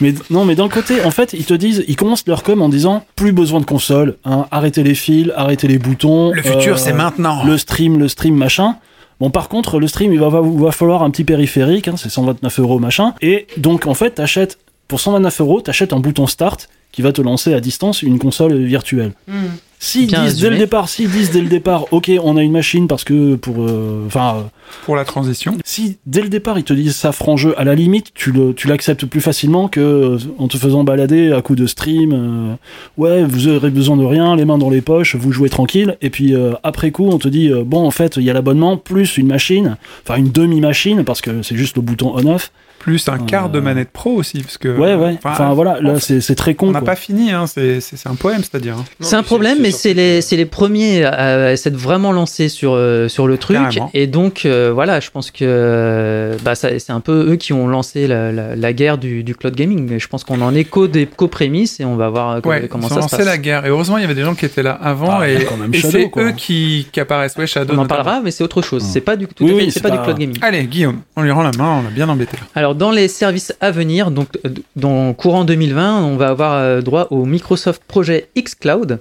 Mais 0.00 0.12
non, 0.30 0.44
mais 0.44 0.54
d'un 0.56 0.68
côté, 0.68 1.02
en 1.04 1.10
fait, 1.10 1.32
ils 1.32 1.44
te 1.44 1.54
disent, 1.54 1.84
ils 1.88 1.96
commencent 1.96 2.26
leur 2.26 2.42
com 2.42 2.60
en 2.60 2.68
disant 2.68 3.04
plus 3.14 3.32
besoin 3.32 3.60
de 3.60 3.64
console, 3.64 4.16
hein, 4.24 4.46
arrêtez 4.50 4.82
les 4.82 4.94
fils, 4.94 5.30
arrêtez 5.36 5.68
les 5.68 5.78
boutons. 5.78 6.32
Le 6.32 6.42
futur, 6.42 6.74
euh, 6.74 6.76
c'est 6.76 6.92
maintenant. 6.92 7.44
Le 7.44 7.56
stream, 7.56 7.98
le 7.98 8.08
stream, 8.08 8.34
machin. 8.36 8.76
Bon, 9.20 9.30
par 9.30 9.48
contre, 9.48 9.78
le 9.78 9.88
stream, 9.88 10.12
il 10.12 10.20
va, 10.20 10.28
va, 10.28 10.72
falloir 10.72 11.02
un 11.02 11.10
petit 11.10 11.24
périphérique, 11.24 11.88
hein, 11.88 11.94
c'est 11.96 12.10
129 12.10 12.60
euros, 12.60 12.78
machin. 12.78 13.14
Et 13.22 13.46
donc, 13.56 13.86
en 13.86 13.94
fait, 13.94 14.12
t'achètes, 14.12 14.58
pour 14.88 15.00
129 15.00 15.40
euros, 15.40 15.60
t'achètes 15.60 15.92
un 15.92 16.00
bouton 16.00 16.26
start 16.26 16.68
qui 16.92 17.02
va 17.02 17.12
te 17.12 17.22
lancer 17.22 17.54
à 17.54 17.60
distance 17.60 18.02
une 18.02 18.18
console 18.18 18.56
virtuelle. 18.64 19.12
Hmm. 19.26 19.46
S'ils 19.78 20.06
Bien 20.06 20.24
disent 20.24 20.36
dès 20.36 20.44
le 20.44 20.48
résumé. 20.50 20.64
départ, 20.64 20.88
s'ils 20.88 21.10
disent 21.10 21.30
dès 21.30 21.40
le 21.42 21.48
départ, 21.48 21.84
ok, 21.92 22.10
on 22.22 22.36
a 22.38 22.42
une 22.42 22.50
machine 22.52 22.88
parce 22.88 23.04
que 23.04 23.34
pour, 23.34 23.56
euh, 23.60 24.04
enfin, 24.06 24.36
euh, 24.36 24.40
Pour 24.86 24.96
la 24.96 25.04
transition. 25.04 25.56
si 25.64 25.98
dès 26.06 26.22
le 26.22 26.28
départ 26.30 26.58
ils 26.58 26.64
te 26.64 26.72
disent 26.72 26.96
ça 26.96 27.12
franc 27.12 27.36
jeu, 27.36 27.54
à 27.58 27.64
la 27.64 27.74
limite 27.74 28.12
tu 28.14 28.32
le, 28.32 28.54
tu 28.54 28.68
l'acceptes 28.68 29.04
plus 29.04 29.20
facilement 29.20 29.68
que 29.68 29.80
euh, 29.80 30.18
en 30.38 30.48
te 30.48 30.56
faisant 30.56 30.82
balader 30.82 31.30
à 31.30 31.42
coup 31.42 31.56
de 31.56 31.66
stream. 31.66 32.12
euh, 32.14 32.54
ouais, 32.96 33.24
vous 33.24 33.48
aurez 33.48 33.70
besoin 33.70 33.96
de 33.98 34.04
rien, 34.04 34.34
les 34.34 34.46
mains 34.46 34.58
dans 34.58 34.70
les 34.70 34.80
poches, 34.80 35.14
vous 35.14 35.30
jouez 35.30 35.50
tranquille. 35.50 35.98
Et 36.00 36.08
puis 36.10 36.34
euh, 36.34 36.52
après 36.62 36.90
coup, 36.90 37.08
on 37.10 37.18
te 37.18 37.28
dit 37.28 37.50
euh, 37.52 37.62
bon 37.64 37.86
en 37.86 37.90
fait 37.90 38.16
il 38.16 38.22
y 38.24 38.30
a 38.30 38.32
l'abonnement 38.32 38.78
plus 38.78 39.18
une 39.18 39.26
machine, 39.26 39.76
enfin 40.04 40.18
une 40.18 40.30
demi 40.32 40.60
machine 40.60 41.04
parce 41.04 41.20
que 41.20 41.42
c'est 41.42 41.56
juste 41.56 41.76
le 41.76 41.82
bouton 41.82 42.12
on/off. 42.16 42.50
Plus 42.86 43.08
un 43.08 43.18
quart 43.18 43.48
de 43.50 43.58
Euh, 43.58 43.62
manette 43.62 43.90
pro 43.90 44.12
aussi. 44.12 44.38
Parce 44.42 44.58
que, 44.58 44.68
Ouais 44.68 44.94
ouais. 44.94 45.18
Enfin 45.24 45.52
voilà, 45.54 45.80
là 45.80 45.98
c'est 45.98 46.20
c'est 46.20 46.36
très 46.36 46.54
con. 46.54 46.68
On 46.68 46.70
n'a 46.70 46.80
pas 46.82 46.94
fini, 46.94 47.32
hein, 47.32 47.46
c'est 47.48 47.80
un 48.06 48.14
poème, 48.14 48.42
c'est-à-dire. 48.42 48.74
hein. 48.78 48.84
C'est 49.00 49.16
un 49.16 49.24
problème, 49.24 49.58
mais 49.60 49.72
c'est 49.72 49.92
les, 49.92 50.20
c'est 50.20 50.36
les 50.36 50.46
premiers 50.46 51.04
à, 51.04 51.56
s'être 51.56 51.74
vraiment 51.76 52.12
lancés 52.12 52.48
sur, 52.48 52.74
euh, 52.74 53.08
sur 53.08 53.26
le 53.26 53.38
truc. 53.38 53.56
Carrément. 53.56 53.90
Et 53.92 54.06
donc, 54.06 54.42
euh, 54.46 54.70
voilà, 54.72 55.00
je 55.00 55.10
pense 55.10 55.32
que 55.32 56.36
bah, 56.44 56.54
ça- 56.54 56.78
c'est 56.78 56.92
un 56.92 57.00
peu 57.00 57.32
eux 57.32 57.36
qui 57.36 57.52
ont 57.52 57.66
lancé 57.68 58.06
la, 58.06 58.30
la- 58.30 58.54
la 58.56 58.72
guerre 58.72 58.98
du, 58.98 59.24
du 59.24 59.34
cloud 59.34 59.54
gaming. 59.56 59.88
Mais 59.90 59.98
je 59.98 60.06
pense 60.08 60.22
qu'on 60.22 60.40
en 60.40 60.54
est 60.54 60.64
qu'aux 60.64 60.88
prémices 61.28 61.80
et 61.80 61.84
on 61.84 61.96
va 61.96 62.08
voir 62.08 62.30
euh, 62.36 62.40
Ouais, 62.44 62.68
comment 62.68 62.84
ils 62.86 62.86
ont 62.86 62.88
ça 62.88 62.94
se 62.96 63.00
lancé 63.00 63.16
passe. 63.16 63.26
la 63.26 63.38
guerre. 63.38 63.66
Et 63.66 63.70
heureusement, 63.70 63.98
il 63.98 64.02
y 64.02 64.04
avait 64.04 64.14
des 64.14 64.22
gens 64.22 64.34
qui 64.36 64.44
étaient 64.44 64.62
là 64.62 64.78
avant. 64.80 65.18
Ah, 65.20 65.28
et 65.28 65.38
c'est 65.82 66.10
eux 66.16 66.32
qui, 66.36 66.86
qui 66.92 67.00
apparaissent. 67.00 67.36
Ouais, 67.36 67.46
Shadow. 67.48 67.72
On 67.74 67.78
en 67.78 67.82
notamment. 67.82 68.04
parlera, 68.04 68.20
mais 68.22 68.30
c'est 68.30 68.44
autre 68.44 68.62
chose. 68.62 68.84
Hmm. 68.84 68.88
C'est 68.92 69.00
pas 69.00 69.16
du 69.16 69.26
tout 69.26 69.44
Oui, 69.44 69.70
fait- 69.72 69.80
pas, 69.80 69.90
du 69.90 69.98
cloud 69.98 70.18
gaming. 70.18 70.38
Allez, 70.42 70.64
Guillaume, 70.64 71.00
on 71.16 71.22
lui 71.22 71.30
rend 71.32 71.42
la 71.42 71.50
main, 71.58 71.82
on 71.84 71.88
a 71.88 71.90
bien 71.90 72.08
embêté 72.08 72.36
là. 72.36 72.44
Alors, 72.54 72.74
dans 72.76 72.90
les 72.90 73.08
services 73.08 73.54
à 73.60 73.70
venir, 73.70 74.10
donc 74.10 74.28
euh, 74.44 74.50
dans 74.76 75.12
courant 75.14 75.44
2020, 75.44 76.04
on 76.04 76.16
va 76.16 76.28
avoir 76.28 76.52
euh, 76.54 76.80
droit 76.80 77.08
au 77.10 77.24
Microsoft 77.24 77.82
Projet 77.86 78.28
xCloud. 78.36 79.00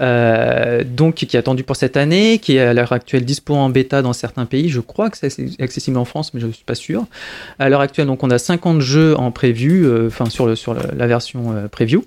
euh, 0.00 0.82
donc 0.84 1.16
qui 1.16 1.36
est 1.36 1.38
attendu 1.38 1.64
pour 1.64 1.76
cette 1.76 1.96
année, 1.96 2.38
qui 2.38 2.56
est 2.56 2.60
à 2.60 2.72
l'heure 2.72 2.92
actuelle 2.92 3.24
dispo 3.24 3.54
en 3.54 3.68
bêta 3.68 4.02
dans 4.02 4.12
certains 4.12 4.46
pays. 4.46 4.68
Je 4.68 4.80
crois 4.80 5.10
que 5.10 5.18
c'est 5.18 5.60
accessible 5.60 5.98
en 5.98 6.04
France, 6.04 6.32
mais 6.32 6.40
je 6.40 6.46
ne 6.46 6.52
suis 6.52 6.64
pas 6.64 6.74
sûr. 6.74 7.04
À 7.58 7.68
l'heure 7.68 7.82
actuelle, 7.82 8.06
donc 8.06 8.22
on 8.24 8.30
a 8.30 8.38
50 8.38 8.80
jeux 8.80 9.16
en 9.16 9.30
preview, 9.30 9.84
euh, 9.84 10.08
enfin 10.08 10.26
sur, 10.26 10.46
la 10.46 11.06
version 11.06 11.68
preview. 11.70 12.04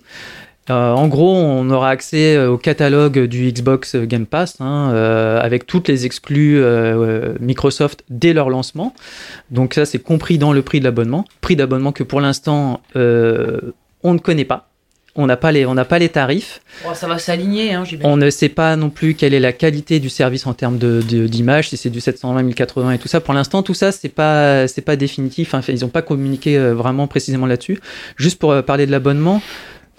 Euh, 0.71 0.91
en 0.93 1.07
gros, 1.07 1.35
on 1.35 1.69
aura 1.69 1.89
accès 1.89 2.35
euh, 2.35 2.49
au 2.49 2.57
catalogue 2.57 3.25
du 3.25 3.51
Xbox 3.51 3.95
Game 3.95 4.25
Pass 4.25 4.55
hein, 4.59 4.89
euh, 4.93 5.39
avec 5.39 5.67
toutes 5.67 5.87
les 5.87 6.07
exclus 6.07 6.57
euh, 6.57 6.63
euh, 6.63 7.33
Microsoft 7.39 8.03
dès 8.09 8.33
leur 8.33 8.49
lancement. 8.49 8.93
Donc 9.51 9.75
ça, 9.75 9.85
c'est 9.85 9.99
compris 9.99 10.39
dans 10.39 10.53
le 10.53 10.63
prix 10.63 10.79
de 10.79 10.85
l'abonnement. 10.85 11.25
Prix 11.41 11.55
d'abonnement 11.55 11.91
que 11.91 12.03
pour 12.03 12.19
l'instant, 12.19 12.81
euh, 12.95 13.61
on 14.01 14.13
ne 14.13 14.19
connaît 14.19 14.45
pas. 14.45 14.69
On 15.17 15.27
n'a 15.27 15.37
pas 15.37 15.53
les, 15.53 15.65
on 15.65 15.75
n'a 15.75 15.85
pas 15.85 15.97
les 15.97 16.09
tarifs. 16.09 16.59
Oh, 16.85 16.89
ça 16.93 17.07
va 17.07 17.19
s'aligner, 17.19 17.73
hein. 17.73 17.85
On 18.03 18.17
ne 18.17 18.29
sait 18.29 18.49
pas 18.49 18.75
non 18.75 18.89
plus 18.89 19.13
quelle 19.13 19.33
est 19.33 19.39
la 19.39 19.53
qualité 19.53 20.01
du 20.01 20.09
service 20.09 20.45
en 20.45 20.53
termes 20.53 20.77
de, 20.77 20.99
d'image, 20.99 21.69
si 21.69 21.77
c'est 21.77 21.89
du 21.89 22.01
720, 22.01 22.43
1080 22.43 22.91
et 22.91 22.97
tout 22.97 23.07
ça. 23.07 23.21
Pour 23.21 23.33
l'instant, 23.33 23.63
tout 23.63 23.73
ça, 23.73 23.93
c'est 23.93 24.09
pas, 24.09 24.67
c'est 24.67 24.81
pas 24.81 24.97
définitif. 24.97 25.53
Enfin, 25.53 25.71
ils 25.71 25.81
n'ont 25.81 25.89
pas 25.89 26.01
communiqué 26.01 26.59
vraiment 26.59 27.07
précisément 27.07 27.45
là-dessus. 27.45 27.79
Juste 28.17 28.39
pour 28.39 28.61
parler 28.63 28.87
de 28.87 28.91
l'abonnement, 28.91 29.41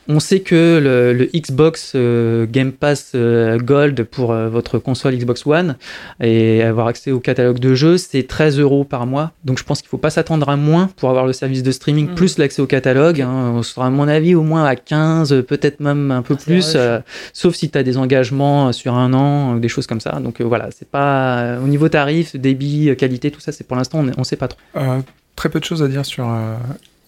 on 0.09 0.21
sait 0.21 0.41
que 0.41 0.81
le, 0.83 1.13
le 1.13 1.27
Xbox 1.35 1.93
euh, 1.95 2.47
Game 2.51 2.73
Pass 2.73 3.13
euh, 3.15 3.59
Gold 3.59 4.05
pour 4.05 4.33
euh, 4.33 4.49
votre 4.49 4.79
console 4.79 5.15
Xbox 5.17 5.47
One 5.47 5.77
et 6.21 6.63
avoir 6.63 6.87
accès 6.87 7.11
au 7.13 7.21
catalogue 7.21 7.59
de 7.59 7.75
jeux, 7.75 7.97
c'est 7.99 8.23
13 8.23 8.59
euros 8.59 8.85
par 8.85 9.07
mois. 9.07 9.33
Donc 9.45 9.59
je 9.59 9.65
pense 9.65 9.81
qu'il 9.81 9.89
faut 9.89 9.99
pas 9.99 10.11
s'attendre 10.11 10.49
à 10.49 10.57
moins 10.57 10.89
pour 10.97 11.11
avoir 11.11 11.27
le 11.27 11.33
service 11.33 11.63
de 11.63 11.71
streaming 11.73 12.11
Mm. 12.11 12.15
plus 12.15 12.39
l'accès 12.39 12.63
au 12.63 12.67
catalogue. 12.67 13.21
hein. 13.21 13.53
On 13.55 13.63
sera 13.63 13.87
à 13.87 13.91
mon 13.91 14.07
avis 14.09 14.35
au 14.35 14.43
moins 14.43 14.65
à 14.65 14.77
15, 14.77 15.43
peut-être 15.47 15.81
même 15.81 16.11
un 16.11 16.23
peu 16.23 16.37
plus, 16.37 16.75
euh, 16.77 16.99
sauf 17.33 17.55
si 17.55 17.71
tu 17.71 17.77
as 17.79 17.83
des 17.83 17.97
engagements 17.97 18.73
sur 18.73 18.95
un 18.95 19.13
an 19.13 19.55
ou 19.55 19.59
des 19.61 19.69
choses 19.69 19.87
comme 19.87 20.01
ça. 20.01 20.13
Donc 20.21 20.41
euh, 20.41 20.45
voilà, 20.45 20.69
c'est 20.77 20.89
pas 20.89 21.39
euh, 21.39 21.61
au 21.65 21.67
niveau 21.69 21.89
tarif, 21.89 22.37
débit, 22.37 22.95
qualité, 22.97 23.31
tout 23.31 23.41
ça, 23.41 23.51
c'est 23.53 23.65
pour 23.67 23.77
l'instant 23.77 24.05
on, 24.07 24.21
on 24.21 24.25
sait 24.25 24.37
pas 24.37 24.49
trop. 24.49 24.61
Euh, 24.77 25.01
très 25.35 25.49
peu 25.49 25.59
de 25.61 25.65
choses 25.65 25.83
à 25.83 25.89
dire 25.89 26.05
sur 26.07 26.27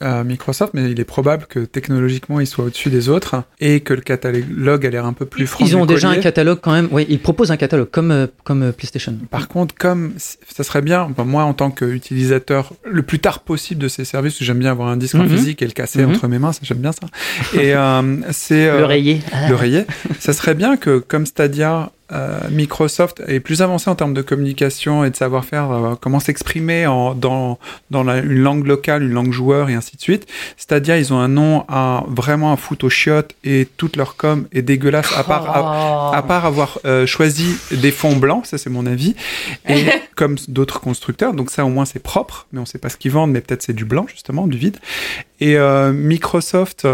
Microsoft, 0.01 0.75
mais 0.75 0.91
il 0.91 1.01
est 1.01 1.05
probable 1.05 1.47
que 1.49 1.61
technologiquement, 1.61 2.41
il 2.41 2.47
soit 2.47 2.65
au-dessus 2.65 2.89
des 2.91 3.09
autres 3.09 3.43
et 3.61 3.81
que 3.81 3.95
le 3.95 4.01
catalogue 4.01 4.87
a 4.87 4.91
l'air 4.91 5.05
un 5.07 5.13
peu 5.13 5.27
plus 5.27 5.47
franc. 5.47 5.65
Ils 5.67 5.77
ont 5.77 5.87
déjà 5.87 6.09
un 6.11 6.17
catalogue 6.19 6.59
quand 6.63 6.73
même. 6.73 6.89
Oui, 6.93 7.07
ils 7.09 7.19
proposent 7.19 7.51
un 7.51 7.57
catalogue 7.57 7.91
comme 7.91 8.11
euh, 8.11 8.27
comme 8.45 8.63
euh, 8.63 8.73
PlayStation. 8.73 9.15
Par 9.31 9.49
contre, 9.49 9.75
comme 9.75 10.13
ça 10.19 10.63
serait 10.65 10.83
bien, 10.83 11.09
moi 11.25 11.43
en 11.45 11.55
tant 11.55 11.71
qu'utilisateur, 11.71 12.73
le 12.85 13.03
plus 13.03 13.19
tard 13.19 13.41
possible 13.41 13.81
de 13.81 13.89
ces 13.89 14.05
services, 14.05 14.43
j'aime 14.43 14.59
bien 14.59 14.71
avoir 14.71 14.89
un 14.89 14.97
disque 14.97 15.17
en 15.17 15.25
Mhm. 15.25 15.29
physique 15.31 15.63
et 15.63 15.67
le 15.67 15.73
casser 15.73 16.05
Mhm. 16.05 16.11
entre 16.15 16.29
mes 16.29 16.39
mains, 16.39 16.53
ça 16.53 16.61
j'aime 16.63 16.79
bien 16.79 16.93
ça. 16.93 17.07
Et 17.61 17.75
euh, 17.75 18.17
c'est 18.31 18.69
euh, 18.69 18.79
Le 18.79 18.85
rayé. 18.85 19.21
le 19.49 19.55
rayer. 19.55 19.85
ça 20.21 20.33
serait 20.33 20.55
bien 20.55 20.77
que, 20.77 20.99
comme 20.99 21.27
Stadia, 21.27 21.91
euh, 22.13 22.39
Microsoft 22.51 23.23
est 23.27 23.41
plus 23.41 23.61
avancé 23.63 23.91
en 23.91 23.95
termes 23.95 24.15
de 24.15 24.23
communication 24.23 25.05
et 25.05 25.11
de 25.11 25.17
savoir-faire, 25.17 25.71
euh, 25.71 25.95
comment 26.01 26.21
s'exprimer 26.21 26.87
en- 26.87 27.15
dans, 27.15 27.59
dans 27.91 28.03
la- 28.03 28.19
une 28.19 28.39
langue 28.41 28.67
locale, 28.67 29.03
une 29.03 29.13
langue 29.13 29.33
joueur 29.33 29.69
et 29.71 29.75
ainsi 29.75 29.97
de 29.97 30.01
suite. 30.01 30.27
Stadia, 30.57 30.99
ils 30.99 31.13
ont 31.13 31.19
un 31.19 31.29
nom 31.29 31.65
à 31.69 32.05
vraiment 32.09 32.53
à 32.53 32.57
foutre 32.57 32.87
aux 32.87 32.91
chiottes 32.91 33.35
et 33.45 33.69
toute 33.77 33.97
leur 33.97 34.17
com 34.17 34.47
est 34.53 34.63
dégueulasse 34.63 35.13
à 35.17 35.25
part, 35.25 35.51
à, 35.51 36.11
Oh. 36.13 36.15
à 36.17 36.23
part 36.23 36.47
avoir 36.47 36.79
euh, 36.85 37.07
choisi 37.07 37.57
des 37.71 37.91
fonds 37.91 38.17
blancs, 38.17 38.47
ça 38.47 38.59
c'est 38.59 38.71
mon 38.71 38.87
avis, 38.87 39.15
et 39.69 39.85
comme 40.17 40.37
d'autres 40.49 40.81
constructeurs, 40.81 41.35
donc 41.35 41.51
ça 41.51 41.65
au 41.65 41.69
moins 41.69 41.85
c'est 41.85 42.03
propre, 42.03 42.47
mais 42.53 42.61
on 42.61 42.67
sait 42.67 42.79
pas 42.79 42.89
ce 42.89 42.97
qu'ils 42.97 43.13
vendent, 43.13 43.33
mais 43.33 43.41
peut-être 43.41 43.63
c'est 43.63 43.73
du 43.75 43.85
blanc 43.85 44.07
justement, 44.09 44.47
du 44.47 44.57
vide. 44.59 44.79
Et 45.41 45.57
Microsoft 45.93 46.87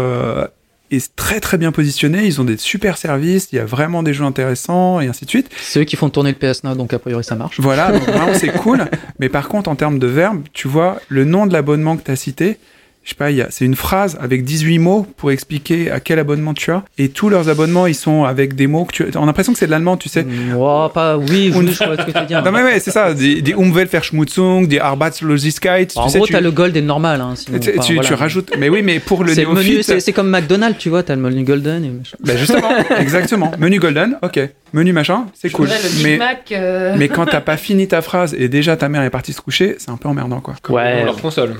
est 0.91 1.15
très 1.15 1.39
très 1.39 1.57
bien 1.57 1.71
positionné, 1.71 2.25
ils 2.25 2.39
ont 2.41 2.43
des 2.43 2.57
super 2.57 2.97
services, 2.97 3.49
il 3.51 3.55
y 3.55 3.59
a 3.59 3.65
vraiment 3.65 4.03
des 4.03 4.13
jeux 4.13 4.23
intéressants 4.23 4.99
et 4.99 5.07
ainsi 5.07 5.25
de 5.25 5.29
suite. 5.29 5.49
C'est 5.61 5.81
eux 5.81 5.83
qui 5.83 5.95
font 5.95 6.09
tourner 6.09 6.35
le 6.39 6.53
PS 6.53 6.63
Now, 6.63 6.75
donc 6.75 6.93
a 6.93 6.99
priori 6.99 7.23
ça 7.23 7.35
marche. 7.35 7.59
Voilà, 7.59 7.91
donc 7.91 8.03
vraiment 8.03 8.33
c'est 8.33 8.51
cool, 8.57 8.85
mais 9.19 9.29
par 9.29 9.47
contre 9.47 9.69
en 9.69 9.75
termes 9.75 9.99
de 9.99 10.07
verbes, 10.07 10.43
tu 10.53 10.67
vois, 10.67 10.99
le 11.09 11.25
nom 11.25 11.45
de 11.47 11.53
l'abonnement 11.53 11.97
que 11.97 12.03
tu 12.03 12.11
as 12.11 12.15
cité, 12.15 12.57
je 13.05 13.09
sais 13.11 13.15
pas, 13.15 13.29
il 13.31 13.37
y 13.37 13.41
a- 13.41 13.47
c'est 13.51 13.63
une 13.65 13.75
phrase 13.75 14.17
avec 14.19 14.43
18 14.43 14.79
mots 14.79 15.05
pour 15.17 15.31
expliquer 15.31 15.91
à 15.91 15.99
quel 15.99 16.17
abonnement 16.19 16.53
tu 16.55 16.71
as. 16.71 16.83
Et 16.97 17.09
tous 17.09 17.29
leurs 17.29 17.47
abonnements, 17.49 17.85
ils 17.87 17.93
sont 17.95 18.23
avec 18.25 18.55
des 18.55 18.65
mots 18.67 18.83
que 18.85 18.91
tu 18.93 19.05
on 19.15 19.23
a 19.23 19.25
l'impression 19.27 19.53
que 19.53 19.59
c'est 19.59 19.67
de 19.67 19.71
l'allemand, 19.71 19.95
tu 19.95 20.09
sais. 20.09 20.25
Oh, 20.57 20.89
pas, 20.93 21.15
oui, 21.17 21.51
oui, 21.55 21.67
je 21.71 21.83
vois 21.85 21.97
ce 21.97 22.01
que 22.05 22.11
tu 22.11 22.19
veux 22.19 22.25
dire. 22.25 22.43
Non 22.43 22.51
mais 22.51 22.63
ouais, 22.63 22.79
c'est 22.79 22.89
ça, 22.91 23.13
des, 23.13 23.41
des 23.41 23.51
Umweltverschmutzung, 23.53 24.67
des 24.67 24.79
Arbeitslosigkeit, 24.79 25.87
en 25.95 26.09
sais, 26.09 26.17
gros, 26.17 26.27
tu, 26.27 26.33
t'as 26.33 26.41
le 26.41 26.51
gold 26.51 26.75
et 26.75 26.81
le 26.81 26.87
normal. 26.87 27.21
Hein, 27.21 27.33
sinon, 27.35 27.59
tu, 27.59 27.69
enfin, 27.71 27.81
tu- 27.81 27.93
voilà. 27.93 28.07
tu 28.07 28.13
rajoutes. 28.15 28.51
Mais 28.57 28.69
oui, 28.69 28.81
mais 28.83 28.99
pour 28.99 29.23
le 29.23 29.33
C'est 29.33 29.43
le 29.43 29.49
menu, 29.53 29.69
néophyte. 29.69 29.83
c'est 29.83 29.99
c'est 29.99 30.13
comme 30.13 30.29
McDonald's, 30.29 30.77
tu 30.79 30.89
vois, 30.89 31.03
t'as 31.03 31.15
le 31.15 31.21
menu 31.21 31.43
golden 31.43 31.83
et 31.85 31.89
machin. 31.89 32.17
Bah 32.21 32.35
justement, 32.37 32.69
exactement. 32.99 33.51
Menu 33.59 33.79
golden, 33.79 34.17
ok. 34.21 34.39
Menu 34.73 34.93
machin, 34.93 35.25
c'est 35.33 35.49
Je 35.49 35.53
cool. 35.55 35.67
le 35.67 36.03
Mais, 36.03 36.17
Mac. 36.17 36.51
euh, 36.51 36.95
mais 36.97 37.07
quand 37.07 37.25
t'as 37.25 37.39
pas 37.41 37.55
fini 37.57 37.87
ta 37.87 38.01
phrase 38.01 38.33
et 38.37 38.49
déjà 38.49 38.75
ta 38.75 38.89
mère 38.89 39.03
est 39.03 39.09
partie 39.09 39.31
se 39.31 39.41
coucher, 39.41 39.75
c'est 39.77 39.89
un 39.91 39.97
peu 39.97 40.09
emmerdant 40.09 40.41
quoi. 40.41 40.55
Comme 40.61 40.75
Ouais. 40.75 41.03
leur 41.05 41.21
console. 41.21 41.55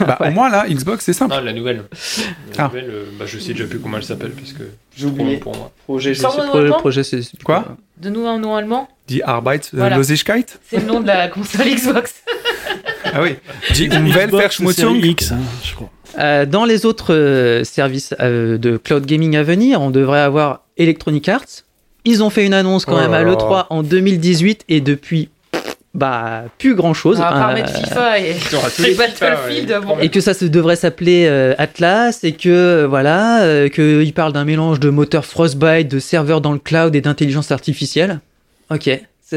Bah 0.00 0.18
au 0.20 0.30
moins 0.30 0.50
là, 0.50 0.64
Xbox 0.68 1.04
c'est 1.04 1.12
simple. 1.12 1.34
Non, 1.34 1.40
la 1.40 1.52
nouvelle. 1.52 1.84
La 2.56 2.64
Ah. 2.64 2.68
nouvelle, 2.68 2.90
euh, 2.90 3.04
bah, 3.18 3.24
je 3.26 3.38
sais 3.38 3.52
déjà 3.52 3.64
plus 3.66 3.78
comment 3.78 3.96
elle 3.98 4.04
s'appelle 4.04 4.32
parce 4.32 4.52
que 4.52 4.64
J'ai 4.96 5.06
long 5.06 5.38
pour 5.38 5.56
moi. 5.56 5.70
Projet, 5.84 6.14
je 6.14 6.20
sais, 6.20 6.26
projet, 6.26 6.48
projet, 6.48 6.68
projet, 6.70 7.02
c'est 7.04 7.20
Quoi 7.44 7.76
De 7.98 8.10
nous 8.10 8.26
un 8.26 8.38
nom 8.38 8.54
allemand. 8.56 8.88
Die 9.08 9.20
Voilà. 9.24 9.34
Arbeitslosigkeit. 9.36 10.46
C'est 10.68 10.78
le 10.80 10.86
nom 10.86 11.00
de 11.00 11.06
la 11.06 11.28
console 11.28 11.66
Xbox. 11.66 12.14
Ah 13.12 13.22
oui. 13.22 13.36
Die 13.74 13.84
Umweltverschmutzung. 13.86 14.96
X, 15.04 15.32
hein, 15.32 15.38
je 15.62 15.74
crois. 15.74 15.90
Euh, 16.18 16.46
dans 16.46 16.64
les 16.64 16.86
autres 16.86 17.12
euh, 17.14 17.64
services 17.64 18.14
euh, 18.20 18.56
de 18.56 18.76
cloud 18.76 19.04
gaming 19.04 19.36
à 19.36 19.42
venir, 19.42 19.80
on 19.80 19.90
devrait 19.90 20.20
avoir 20.20 20.62
Electronic 20.76 21.28
Arts. 21.28 21.44
Ils 22.04 22.22
ont 22.22 22.30
fait 22.30 22.44
une 22.46 22.54
annonce 22.54 22.84
quand 22.84 22.94
Oh 22.96 23.00
même 23.00 23.12
à 23.14 23.22
là. 23.22 23.30
l'E3 23.32 23.66
en 23.70 23.82
2018 23.82 24.64
et 24.68 24.80
depuis, 24.80 25.28
bah, 25.94 26.44
plus 26.58 26.74
grand 26.74 26.92
chose. 26.92 27.20
À 27.20 27.30
part 27.30 27.54
mettre 27.54 27.72
FIFA 27.72 28.18
et, 28.18 28.34
Battlefield. 28.98 29.70
Ouais. 29.70 29.80
bon. 29.80 30.08
que 30.08 30.20
ça 30.20 30.34
se 30.34 30.44
devrait 30.44 30.76
s'appeler 30.76 31.26
euh, 31.28 31.54
Atlas 31.56 32.24
et 32.24 32.32
que 32.32 32.48
euh, 32.48 32.86
voilà 32.88 33.42
euh, 33.42 33.68
qu'il 33.68 34.12
parle 34.12 34.32
d'un 34.32 34.44
mélange 34.44 34.80
de 34.80 34.90
moteur 34.90 35.24
Frostbite, 35.24 35.88
de 35.88 36.00
serveurs 36.00 36.40
dans 36.40 36.52
le 36.52 36.58
cloud 36.58 36.94
et 36.96 37.00
d'intelligence 37.00 37.52
artificielle. 37.52 38.20
Ok, 38.70 38.90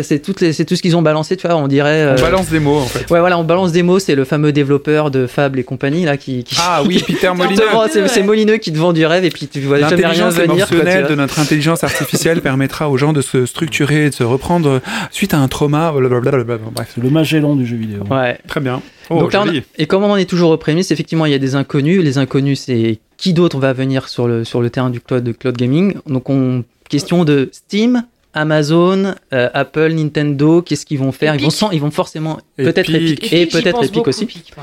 C'est 0.03 0.19
tout 0.19 0.33
ce 0.75 0.81
qu'ils 0.81 0.95
ont 0.95 1.01
balancé, 1.01 1.37
tu 1.37 1.47
vois, 1.47 1.55
on 1.57 1.67
dirait. 1.67 2.01
euh, 2.01 2.15
On 2.17 2.21
balance 2.21 2.49
des 2.49 2.59
mots 2.59 2.77
en 2.77 2.85
fait. 2.85 3.09
Ouais, 3.11 3.19
voilà, 3.19 3.37
on 3.37 3.43
balance 3.43 3.71
des 3.71 3.83
mots, 3.83 3.99
c'est 3.99 4.15
le 4.15 4.25
fameux 4.25 4.51
développeur 4.51 5.11
de 5.11 5.27
Fable 5.27 5.59
et 5.59 5.63
compagnie, 5.63 6.05
là, 6.05 6.17
qui. 6.17 6.43
qui 6.43 6.55
Ah 6.59 6.83
oui, 6.85 7.03
Peter 7.07 7.31
Molineux. 7.35 7.63
c'est 8.07 8.23
Molineux 8.23 8.57
qui 8.57 8.71
te 8.73 8.77
vend 8.77 8.93
du 8.93 9.05
rêve 9.05 9.23
et 9.25 9.29
puis 9.29 9.47
tu 9.47 9.59
vois 9.61 9.79
jamais 9.79 9.95
rien 9.95 10.07
L'intelligence 10.09 10.33
venir. 10.35 10.67
vois. 10.67 11.09
de 11.09 11.15
notre 11.15 11.39
intelligence 11.39 11.83
artificielle 11.83 12.41
permettra 12.41 12.89
aux 12.89 12.97
gens 12.97 13.13
de 13.13 13.21
se 13.21 13.45
structurer 13.45 14.05
et 14.05 14.09
de 14.09 14.15
se 14.15 14.23
reprendre 14.23 14.81
suite 15.11 15.33
à 15.33 15.37
un 15.37 15.47
trauma. 15.47 15.91
blablabla. 15.91 16.57
Bref, 16.73 16.91
C'est 16.95 17.03
le 17.03 17.09
Magellan 17.09 17.55
du 17.55 17.65
jeu 17.65 17.77
vidéo. 17.77 18.03
Ouais. 18.09 18.37
très 18.47 18.59
bien. 18.59 18.81
Oh, 19.09 19.19
Donc 19.19 19.33
là, 19.33 19.41
on- 19.43 19.45
joli. 19.45 19.63
et 19.77 19.85
comme 19.85 20.03
on 20.03 20.11
en 20.11 20.17
est 20.17 20.29
toujours 20.29 20.51
aux 20.51 20.57
prémices, 20.57 20.91
effectivement, 20.91 21.25
il 21.25 21.31
y 21.31 21.35
a 21.35 21.39
des 21.39 21.55
inconnus. 21.55 22.03
Les 22.03 22.17
inconnus, 22.17 22.59
c'est 22.65 22.99
qui 23.17 23.33
d'autre 23.33 23.57
va 23.59 23.71
venir 23.73 24.09
sur 24.09 24.27
le, 24.27 24.43
sur 24.43 24.61
le 24.61 24.69
terrain 24.69 24.89
du 24.89 24.99
cloud, 24.99 25.23
de 25.23 25.31
cloud 25.31 25.55
gaming? 25.57 25.95
Donc, 26.07 26.29
on, 26.29 26.63
question 26.89 27.23
de 27.23 27.49
Steam, 27.53 28.03
Amazon, 28.39 29.13
euh, 29.33 29.49
Apple, 29.53 29.91
Nintendo, 29.93 30.61
qu'est-ce 30.61 30.85
qu'ils 30.85 30.99
vont 30.99 31.11
faire? 31.11 31.35
Ils 31.35 31.41
vont, 31.43 31.49
sans- 31.49 31.71
ils 31.71 31.81
vont 31.81 31.91
forcément, 31.91 32.37
peut-être 32.55 32.89
Epic, 32.89 33.33
et 33.33 33.45
peut-être 33.47 33.83
Epic 33.83 34.07
aussi. 34.07 34.23
Epic. 34.23 34.53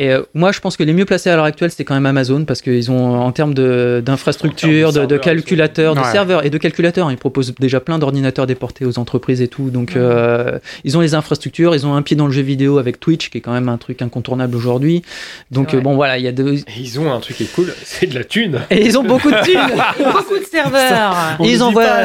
Et 0.00 0.10
euh, 0.12 0.22
moi, 0.34 0.52
je 0.52 0.60
pense 0.60 0.76
que 0.76 0.84
les 0.84 0.92
mieux 0.92 1.04
placés 1.04 1.28
à 1.28 1.34
l'heure 1.36 1.44
actuelle, 1.44 1.70
c'est 1.72 1.84
quand 1.84 1.94
même 1.94 2.06
Amazon 2.06 2.44
parce 2.44 2.62
qu'ils 2.62 2.90
ont, 2.90 3.20
en 3.20 3.32
termes 3.32 3.52
de- 3.54 4.00
d'infrastructure, 4.04 4.88
En 4.88 4.92
termes 4.92 5.06
de, 5.06 5.14
de 5.14 5.18
de 5.18 5.22
serveurs, 5.22 5.36
calculateurs, 5.36 5.94
de 5.94 6.00
Ouais. 6.00 6.12
serveurs 6.12 6.46
et 6.46 6.50
de 6.50 6.58
calculateurs, 6.58 7.10
ils 7.10 7.16
proposent 7.16 7.52
déjà 7.58 7.80
plein 7.80 7.98
d'ordinateurs 7.98 8.46
déportés 8.46 8.84
aux 8.84 8.98
entreprises 8.98 9.42
et 9.42 9.48
tout. 9.48 9.70
Donc, 9.70 9.96
euh, 9.96 10.58
ils 10.84 10.96
ont 10.96 11.00
les 11.00 11.14
infrastructures, 11.14 11.74
ils 11.74 11.84
ont 11.86 11.94
un 11.94 12.02
pied 12.02 12.14
dans 12.16 12.26
le 12.26 12.32
jeu 12.32 12.42
vidéo 12.42 12.78
avec 12.78 13.00
Twitch, 13.00 13.28
qui 13.30 13.38
est 13.38 13.40
quand 13.40 13.52
même 13.52 13.68
un 13.68 13.76
truc 13.76 14.00
incontournable 14.02 14.54
aujourd'hui. 14.56 15.02
Donc, 15.50 15.74
euh, 15.74 15.80
bon, 15.80 15.94
voilà, 15.96 16.16
il 16.18 16.24
y 16.24 16.28
a 16.28 16.32
de... 16.32 16.52
Et 16.54 16.62
ils 16.78 17.00
ont 17.00 17.12
un 17.12 17.18
truc 17.20 17.36
qui 17.38 17.42
est 17.44 17.52
cool, 17.52 17.72
c'est 17.84 18.06
de 18.06 18.14
la 18.14 18.22
thune. 18.24 18.60
Et 18.70 18.84
ils 18.86 18.96
ont 18.98 19.02
beaucoup 19.04 19.30
de 19.32 19.42
thunes. 19.44 19.58
Beaucoup 19.98 20.38
de 20.38 20.44
serveurs. 20.44 21.36
Ils 21.40 21.62
envoient- 21.62 22.04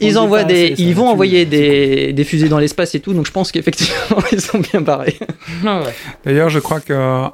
Ils 0.00 0.18
envoient 0.18 0.44
des, 0.44 0.72
assez, 0.72 0.82
ils 0.82 0.94
vont 0.94 1.08
envoyer 1.08 1.44
des, 1.44 2.12
des 2.12 2.24
fusées 2.24 2.48
dans 2.48 2.58
l'espace 2.58 2.94
et 2.94 3.00
tout. 3.00 3.12
Donc, 3.12 3.26
je 3.26 3.32
pense 3.32 3.52
qu'effectivement, 3.52 4.18
ils 4.32 4.40
sont 4.40 4.58
bien 4.58 4.80
barrés. 4.80 5.18
Ah 5.66 5.80
ouais. 5.80 5.94
D'ailleurs, 6.24 6.48
je 6.48 6.58
crois 6.58 6.80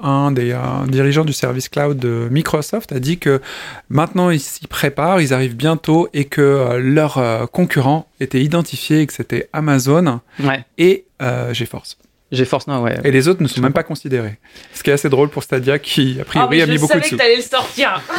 qu'un 0.01 0.31
des 0.33 0.53
euh, 0.53 0.59
dirigeants 0.89 1.25
du 1.25 1.33
service 1.33 1.69
cloud 1.69 1.99
de 1.99 2.29
Microsoft 2.31 2.93
a 2.93 3.01
dit 3.01 3.19
que 3.19 3.41
maintenant 3.89 4.31
ils 4.31 4.41
s'y 4.41 4.67
préparent, 4.67 5.21
ils 5.21 5.33
arrivent 5.35 5.57
bientôt 5.57 6.09
et 6.13 6.25
que 6.25 6.41
euh, 6.41 6.79
leurs 6.79 7.19
euh, 7.19 7.47
concurrents 7.47 8.09
étaient 8.21 8.43
identifiés 8.43 9.01
et 9.01 9.07
que 9.07 9.13
c'était 9.13 9.49
Amazon 9.53 10.21
Ouais. 10.43 10.65
et 10.79 11.05
euh, 11.23 11.53
GeForce. 11.53 11.97
GeForce 12.33 12.67
Now, 12.69 12.83
ouais. 12.83 12.99
Et 13.05 13.11
les 13.11 13.27
autres 13.29 13.43
ne 13.43 13.49
sont 13.49 13.61
même 13.61 13.73
pas 13.73 13.83
considérés. 13.83 14.39
Ce 14.73 14.83
qui 14.83 14.91
est 14.91 14.93
assez 14.93 15.09
drôle 15.09 15.29
pour 15.31 15.43
Stadia 15.43 15.79
qui, 15.79 16.17
a 16.19 16.23
Ah, 16.23 16.25
priori, 16.25 16.57
mais 16.59 16.63
a 16.63 16.67
mis 16.67 16.75
je 16.75 16.81
beaucoup 16.81 16.89
savais 16.93 17.01
de 17.01 17.05
que 17.05 17.11
sous. 17.11 17.17
t'allais 17.17 17.37
le 17.37 17.43
sortir. 17.43 18.01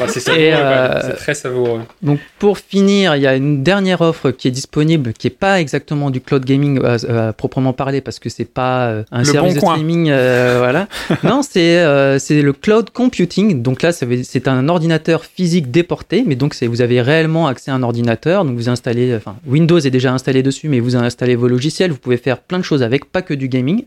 Ouais, 0.00 0.06
c'est 0.08 0.20
Et, 0.20 0.22
savoureux, 0.22 0.50
quand 0.52 0.58
euh, 0.60 0.92
même. 0.94 1.02
c'est 1.10 1.16
très 1.16 1.34
savoureux. 1.34 1.80
Donc 2.02 2.20
pour 2.38 2.58
finir, 2.58 3.16
il 3.16 3.22
y 3.22 3.26
a 3.26 3.34
une 3.34 3.62
dernière 3.64 4.00
offre 4.00 4.30
qui 4.30 4.46
est 4.48 4.52
disponible, 4.52 5.12
qui 5.12 5.26
est 5.26 5.30
pas 5.30 5.60
exactement 5.60 6.10
du 6.10 6.20
cloud 6.20 6.44
gaming 6.44 6.78
euh, 6.82 6.98
euh, 7.08 7.28
à 7.30 7.32
proprement 7.32 7.72
parler, 7.72 8.00
parce 8.00 8.18
que 8.20 8.28
c'est 8.28 8.44
pas 8.44 8.88
euh, 8.88 9.02
un 9.10 9.18
Le 9.20 9.24
service 9.24 9.54
Bon 9.54 9.60
de 9.60 9.72
streaming, 9.72 10.08
euh, 10.10 10.56
voilà. 10.58 10.86
non, 11.24 11.42
c'est 11.42 11.78
euh, 11.78 12.18
c'est 12.18 12.42
le 12.42 12.52
cloud 12.52 12.90
computing. 12.90 13.60
Donc 13.62 13.82
là, 13.82 13.90
c'est 13.92 14.46
un 14.48 14.68
ordinateur 14.68 15.24
physique 15.24 15.70
déporté, 15.70 16.22
mais 16.26 16.36
donc 16.36 16.54
vous 16.62 16.80
avez 16.80 17.00
réellement 17.02 17.46
accès 17.48 17.70
à 17.70 17.74
un 17.74 17.82
ordinateur. 17.82 18.44
Donc 18.44 18.56
vous 18.56 18.68
installez, 18.68 19.14
enfin 19.16 19.36
Windows 19.46 19.78
est 19.80 19.90
déjà 19.90 20.12
installé 20.12 20.42
dessus, 20.44 20.68
mais 20.68 20.78
vous 20.80 20.94
installez 20.96 21.34
vos 21.34 21.48
logiciels, 21.48 21.90
vous 21.90 21.98
pouvez 21.98 22.16
faire 22.18 22.38
plein 22.38 22.58
de 22.58 22.64
avec, 22.76 23.10
pas 23.10 23.22
que 23.22 23.34
du 23.34 23.48
gaming, 23.48 23.84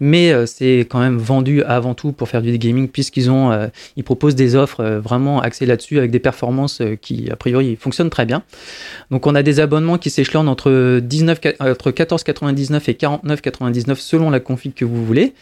mais 0.00 0.32
euh, 0.32 0.46
c'est 0.46 0.80
quand 0.88 1.00
même 1.00 1.18
vendu 1.18 1.62
avant 1.62 1.94
tout 1.94 2.12
pour 2.12 2.28
faire 2.28 2.42
du 2.42 2.56
gaming, 2.58 2.88
puisqu'ils 2.88 3.30
ont 3.30 3.50
euh, 3.52 3.68
ils 3.96 4.04
proposent 4.04 4.34
des 4.34 4.56
offres 4.56 4.80
euh, 4.80 5.00
vraiment 5.00 5.40
axées 5.40 5.66
là-dessus 5.66 5.98
avec 5.98 6.10
des 6.10 6.18
performances 6.18 6.82
qui, 7.00 7.30
a 7.30 7.36
priori, 7.36 7.76
fonctionnent 7.76 8.10
très 8.10 8.26
bien. 8.26 8.42
Donc, 9.10 9.26
on 9.26 9.34
a 9.34 9.42
des 9.42 9.60
abonnements 9.60 9.98
qui 9.98 10.10
s'échelonnent 10.10 10.48
entre, 10.48 11.00
19, 11.00 11.40
entre 11.60 11.90
14,99 11.90 12.82
et 12.88 12.94
49,99 12.94 13.96
selon 13.96 14.30
la 14.30 14.40
config 14.40 14.74
que 14.74 14.84
vous 14.84 15.04
voulez. 15.04 15.34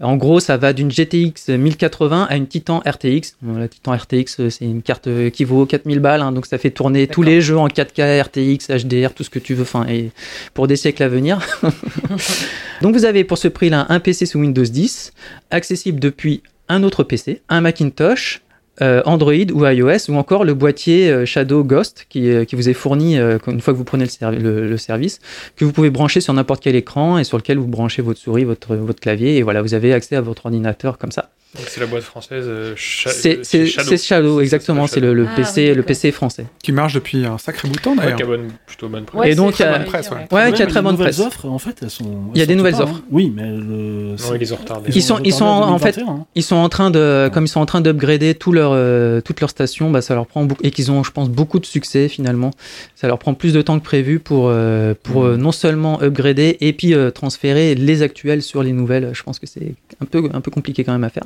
En 0.00 0.16
gros, 0.16 0.40
ça 0.40 0.58
va 0.58 0.74
d'une 0.74 0.90
GTX 0.90 1.48
1080 1.48 2.26
à 2.28 2.36
une 2.36 2.46
Titan 2.46 2.82
RTX. 2.86 3.36
La 3.42 3.66
Titan 3.66 3.96
RTX, 3.96 4.40
euh, 4.40 4.50
c'est 4.50 4.66
une 4.66 4.82
carte 4.82 5.06
euh, 5.06 5.30
qui 5.30 5.44
vaut 5.44 5.64
4000 5.64 6.00
balles, 6.00 6.20
hein, 6.20 6.32
donc 6.32 6.44
ça 6.44 6.58
fait 6.58 6.70
tourner 6.70 7.06
tous 7.06 7.22
les 7.22 7.40
jeux 7.40 7.56
en 7.56 7.68
4K, 7.68 8.22
RTX, 8.24 8.84
HDR, 8.84 9.14
tout 9.14 9.24
ce 9.24 9.30
que 9.30 9.38
tu 9.38 9.54
veux, 9.54 9.62
enfin, 9.62 9.86
et 9.88 10.10
pour 10.52 10.66
des 10.66 10.76
siècles 10.76 11.02
à 11.02 11.08
venir. 11.08 11.40
donc, 12.82 12.94
vous 12.94 13.06
avez 13.06 13.24
pour 13.24 13.38
ce 13.38 13.48
prix-là 13.48 13.86
un 13.88 13.98
PC 13.98 14.26
sous 14.26 14.38
Windows 14.38 14.62
10, 14.62 15.12
accessible 15.50 15.98
depuis 15.98 16.42
un 16.68 16.82
autre 16.82 17.02
PC, 17.02 17.40
un 17.48 17.62
Macintosh, 17.62 18.42
Android 18.80 19.50
ou 19.52 19.66
iOS, 19.66 20.10
ou 20.10 20.16
encore 20.16 20.44
le 20.44 20.54
boîtier 20.54 21.10
euh, 21.10 21.24
Shadow 21.24 21.64
Ghost 21.64 22.06
qui, 22.08 22.30
euh, 22.30 22.44
qui 22.44 22.56
vous 22.56 22.68
est 22.68 22.74
fourni 22.74 23.18
euh, 23.18 23.38
une 23.46 23.60
fois 23.60 23.72
que 23.72 23.78
vous 23.78 23.84
prenez 23.84 24.06
le 24.20 24.76
service, 24.76 25.20
que 25.56 25.64
vous 25.64 25.72
pouvez 25.72 25.90
brancher 25.90 26.20
sur 26.20 26.34
n'importe 26.34 26.62
quel 26.62 26.76
écran 26.76 27.18
et 27.18 27.24
sur 27.24 27.38
lequel 27.38 27.58
vous 27.58 27.66
branchez 27.66 28.02
votre 28.02 28.20
souris, 28.20 28.44
votre, 28.44 28.76
votre 28.76 29.00
clavier, 29.00 29.36
et 29.36 29.42
voilà, 29.42 29.62
vous 29.62 29.74
avez 29.74 29.92
accès 29.92 30.16
à 30.16 30.20
votre 30.20 30.46
ordinateur 30.46 30.98
comme 30.98 31.12
ça. 31.12 31.30
Donc, 31.54 31.64
C'est 31.70 31.80
la 31.80 31.86
boîte 31.86 32.02
française 32.02 32.44
euh, 32.46 32.74
Cha- 32.76 33.08
C'est 33.08 33.38
euh, 33.38 33.42
Shadow. 33.66 33.88
c'est 33.88 33.96
Shadow, 33.96 34.36
C'est 34.38 34.42
exactement, 34.42 34.86
c'est 34.86 35.00
le, 35.00 35.14
le 35.14 35.26
Ah, 35.26 35.36
PC, 35.36 35.70
oui, 35.70 35.74
le. 35.74 35.82
PC 35.82 36.12
français. 36.12 36.44
Qui 36.62 36.70
marche 36.72 36.92
depuis 36.92 37.24
un 37.24 37.38
sacré 37.38 37.66
bout 37.68 37.76
de 37.76 37.80
temps 37.80 37.92
Ouais, 37.92 37.96
d'ailleurs. 37.98 38.16
qui 38.16 38.22
a 38.24 38.26
bonne- 38.26 38.48
plutôt 38.66 38.88
bonne 38.90 39.04
presse. 39.06 39.18
Ouais, 39.20 39.30
Et 39.32 39.34
donc, 39.34 39.54
c'est 39.54 39.64
il 39.64 39.66
y 39.66 39.70
a- 39.70 39.78
ce 39.78 39.84
que 39.84 39.86
presse, 39.88 40.10
ouais. 40.10 40.16
Ouais, 40.32 40.44
Ouais, 40.44 40.52
qui 40.52 40.62
a 40.62 40.66
très 40.66 40.82
bonne 40.82 40.98
presse. 40.98 41.18
offres, 41.18 41.46
en 41.46 41.58
fait, 41.58 41.78
elles 41.80 41.88
sont. 41.88 42.24
Il 42.34 42.38
y 42.38 42.42
a 42.42 42.46
des 42.46 42.56
nouvelles 42.56 42.74
pas, 42.74 42.82
offres. 42.82 42.96
hein. 42.96 43.04
Oui, 43.10 43.32
mais 43.34 43.44
le. 43.44 44.16
Non, 44.16 44.16
il 44.34 44.38
les 44.38 44.52
a 44.52 44.56
retardés. 44.56 44.90
Ils 44.94 45.02
sont- 45.02 45.18
ils 45.24 45.32
sont 45.32 45.46
en 45.46 45.78
fait- 45.78 45.98
hein. 45.98 46.26
Ils 46.34 46.42
sont 46.42 46.56
en 46.56 46.68
train 46.68 46.90
de, 46.90 47.30
comme 47.32 47.44
ils 47.46 47.48
sont 47.48 47.60
en 47.60 47.66
train 47.66 47.80
d'upgrader 47.80 48.34
tout 48.34 48.52
leur, 48.52 48.72
euh, 48.74 49.22
toutes 49.22 49.40
leurs 49.40 49.48
stations, 49.50 49.90
bah, 49.90 50.02
ça 50.02 50.14
leur 50.14 50.26
prend 50.26 50.44
beaucoup, 50.44 50.62
et 50.62 50.70
qu'ils 50.70 50.90
ont, 50.90 51.02
je 51.04 51.10
pense, 51.10 51.30
beaucoup 51.30 51.58
de 51.58 51.64
succès 51.66 52.08
finalement. 52.08 52.50
Ça 52.96 53.06
leur 53.06 53.18
prend 53.18 53.32
plus 53.32 53.54
de 53.54 53.62
temps 53.62 53.78
que 53.78 53.84
prévu 53.84 54.18
pour, 54.18 54.48
euh, 54.50 54.92
pour 55.02 55.24
euh, 55.24 55.38
non 55.38 55.52
seulement 55.52 56.02
upgrader 56.02 56.58
et 56.60 56.74
puis 56.74 56.94
transférer 57.14 57.74
les 57.74 58.02
actuels 58.02 58.42
sur 58.42 58.62
les 58.62 58.72
nouvelles. 58.72 59.10
Je 59.14 59.22
pense 59.22 59.38
que 59.38 59.46
c'est 59.46 59.74
un 60.02 60.04
peu, 60.04 60.28
un 60.34 60.40
peu 60.42 60.50
compliqué 60.50 60.84
quand 60.84 60.92
même 60.92 61.04
à 61.04 61.08
faire. 61.08 61.24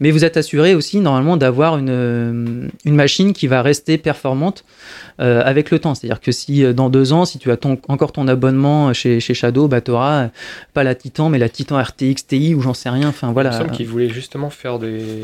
Mais 0.00 0.10
vous 0.10 0.24
êtes 0.24 0.36
assuré 0.36 0.74
aussi 0.74 1.00
normalement 1.00 1.36
d'avoir 1.36 1.78
une, 1.78 1.88
euh, 1.90 2.68
une 2.84 2.94
machine 2.94 3.32
qui 3.32 3.46
va 3.46 3.62
rester 3.62 3.98
performante 3.98 4.64
euh, 5.20 5.42
avec 5.44 5.70
le 5.70 5.78
temps. 5.78 5.94
C'est-à-dire 5.94 6.20
que 6.20 6.32
si 6.32 6.64
euh, 6.64 6.72
dans 6.72 6.90
deux 6.90 7.12
ans, 7.12 7.24
si 7.24 7.38
tu 7.38 7.50
as 7.50 7.56
ton- 7.56 7.78
encore 7.88 8.12
ton 8.12 8.26
abonnement 8.28 8.92
chez, 8.92 9.20
chez 9.20 9.34
Shadow, 9.34 9.68
bah, 9.68 9.80
tu 9.80 9.90
auras 9.90 10.28
pas 10.72 10.84
la 10.84 10.94
Titan, 10.94 11.28
mais 11.28 11.38
la 11.38 11.48
Titan 11.48 11.80
RTX 11.80 12.26
Ti 12.26 12.54
ou 12.54 12.60
j'en 12.60 12.74
sais 12.74 12.90
rien. 12.90 13.08
Enfin 13.08 13.32
voilà. 13.32 13.50
Il 13.50 13.54
me 13.54 13.58
semble 13.58 13.70
qu'ils 13.72 13.86
voulaient 13.88 14.08
justement 14.08 14.50
faire 14.50 14.78
des, 14.78 15.22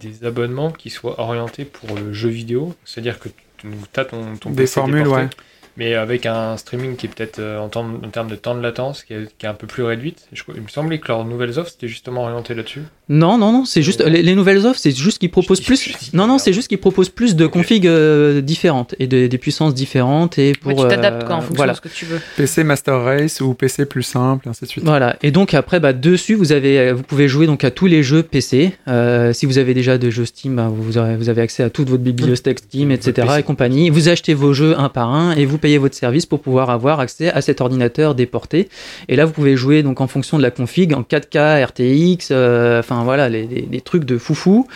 des 0.00 0.24
abonnements 0.24 0.70
qui 0.70 0.90
soient 0.90 1.20
orientés 1.20 1.64
pour 1.64 1.96
le 1.96 2.12
jeu 2.12 2.28
vidéo. 2.28 2.74
C'est-à-dire 2.84 3.18
que 3.18 3.28
tu 3.58 3.68
as 3.96 4.04
ton, 4.04 4.36
ton 4.36 4.50
Des 4.50 4.56
PC 4.62 4.74
formules, 4.74 5.02
déporté, 5.02 5.22
ouais. 5.24 5.28
Mais 5.76 5.94
avec 5.94 6.26
un 6.26 6.56
streaming 6.56 6.96
qui 6.96 7.06
est 7.06 7.08
peut-être 7.08 7.38
euh, 7.38 7.60
en, 7.60 7.68
termes 7.68 8.28
de 8.28 8.34
temps 8.34 8.56
de 8.56 8.60
latence 8.60 9.04
qui 9.04 9.14
est, 9.14 9.36
qui 9.38 9.46
est 9.46 9.48
un 9.48 9.54
peu 9.54 9.68
plus 9.68 9.84
réduite. 9.84 10.26
Je 10.32 10.42
il 10.54 10.62
me 10.62 10.68
semblait 10.68 10.98
que 10.98 11.06
leurs 11.08 11.24
nouvelles 11.24 11.56
offres 11.58 11.70
c'était 11.70 11.86
justement 11.88 12.24
orienté 12.24 12.54
là-dessus. 12.54 12.82
Non, 13.08 13.38
non, 13.38 13.52
non, 13.52 13.64
c'est 13.64 13.82
juste 13.82 14.04
les, 14.04 14.22
les 14.22 14.34
nouvelles 14.34 14.66
offres, 14.66 14.78
c'est 14.78 14.94
juste 14.96 15.18
qu'ils 15.18 15.30
proposent 15.30 15.60
plus. 15.60 16.10
non, 16.12 16.26
non, 16.26 16.38
c'est 16.38 16.52
juste 16.52 16.68
qu'ils 16.68 16.78
proposent 16.78 17.08
plus 17.08 17.36
de 17.36 17.46
configs 17.46 17.86
euh, 17.86 18.40
différentes 18.40 18.94
et 18.98 19.06
de- 19.06 19.26
des 19.26 19.38
puissances 19.38 19.74
différentes 19.74 20.38
et 20.38 20.52
pour. 20.52 20.76
Ouais, 20.76 20.82
tu 20.84 20.88
t'adaptes 20.88 21.24
quoi 21.26 21.36
en 21.36 21.38
euh, 21.38 21.40
fonction 21.40 21.56
voilà. 21.56 21.72
de 21.72 21.76
ce 21.76 21.80
que 21.82 21.88
tu 21.88 22.04
veux. 22.04 22.20
PC 22.36 22.64
Master 22.64 23.02
Race 23.02 23.40
ou 23.40 23.54
PC 23.54 23.86
plus 23.86 24.02
simple, 24.02 24.46
et 24.46 24.50
ainsi 24.50 24.64
de 24.64 24.68
suite. 24.68 24.84
Voilà. 24.84 25.16
Et 25.22 25.30
donc 25.30 25.54
après, 25.54 25.80
bah, 25.80 25.92
dessus, 25.92 26.34
vous 26.34 26.52
avez, 26.52 26.78
euh, 26.78 26.94
vous 26.94 27.02
pouvez 27.02 27.28
jouer 27.28 27.46
donc 27.46 27.64
à 27.64 27.70
tous 27.70 27.86
les 27.86 28.02
jeux 28.02 28.22
PC. 28.22 28.72
Euh, 28.88 29.32
si 29.32 29.46
vous 29.46 29.58
avez 29.58 29.72
déjà 29.74 29.96
des 29.98 30.10
jeux 30.10 30.26
Steam, 30.26 30.56
bah, 30.56 30.70
vous, 30.70 30.98
aurez- 30.98 31.16
vous 31.16 31.28
avez 31.30 31.40
accès 31.42 31.62
à 31.62 31.70
toute 31.70 31.88
votre 31.88 32.02
bibliothèque 32.02 32.58
Steam, 32.58 32.90
etc. 32.90 33.26
Et 33.38 33.42
compagnie. 33.42 33.88
Vous 33.90 34.08
achetez 34.08 34.34
vos 34.34 34.52
jeux 34.52 34.74
un 34.78 34.88
par 34.90 35.14
un 35.14 35.32
et 35.34 35.46
vous 35.46 35.56
payez 35.58 35.78
votre 35.78 35.94
service 35.94 36.26
pour 36.26 36.40
pouvoir 36.40 36.70
avoir 36.70 37.00
accès 37.00 37.30
à 37.30 37.40
cet 37.40 37.60
ordinateur 37.62 38.14
déporté. 38.14 38.68
Et 39.08 39.16
là, 39.16 39.24
vous 39.24 39.32
pouvez 39.32 39.56
jouer 39.56 39.82
donc 39.82 40.00
en 40.00 40.06
fonction 40.06 40.36
de 40.36 40.42
la 40.42 40.50
config 40.50 40.92
en 40.92 41.02
4K, 41.02 41.64
RTX, 41.64 42.28
euh, 42.32 42.82
voilà, 43.04 43.28
les 43.28 43.80
trucs 43.80 44.04
de 44.04 44.18
foufou. 44.18 44.66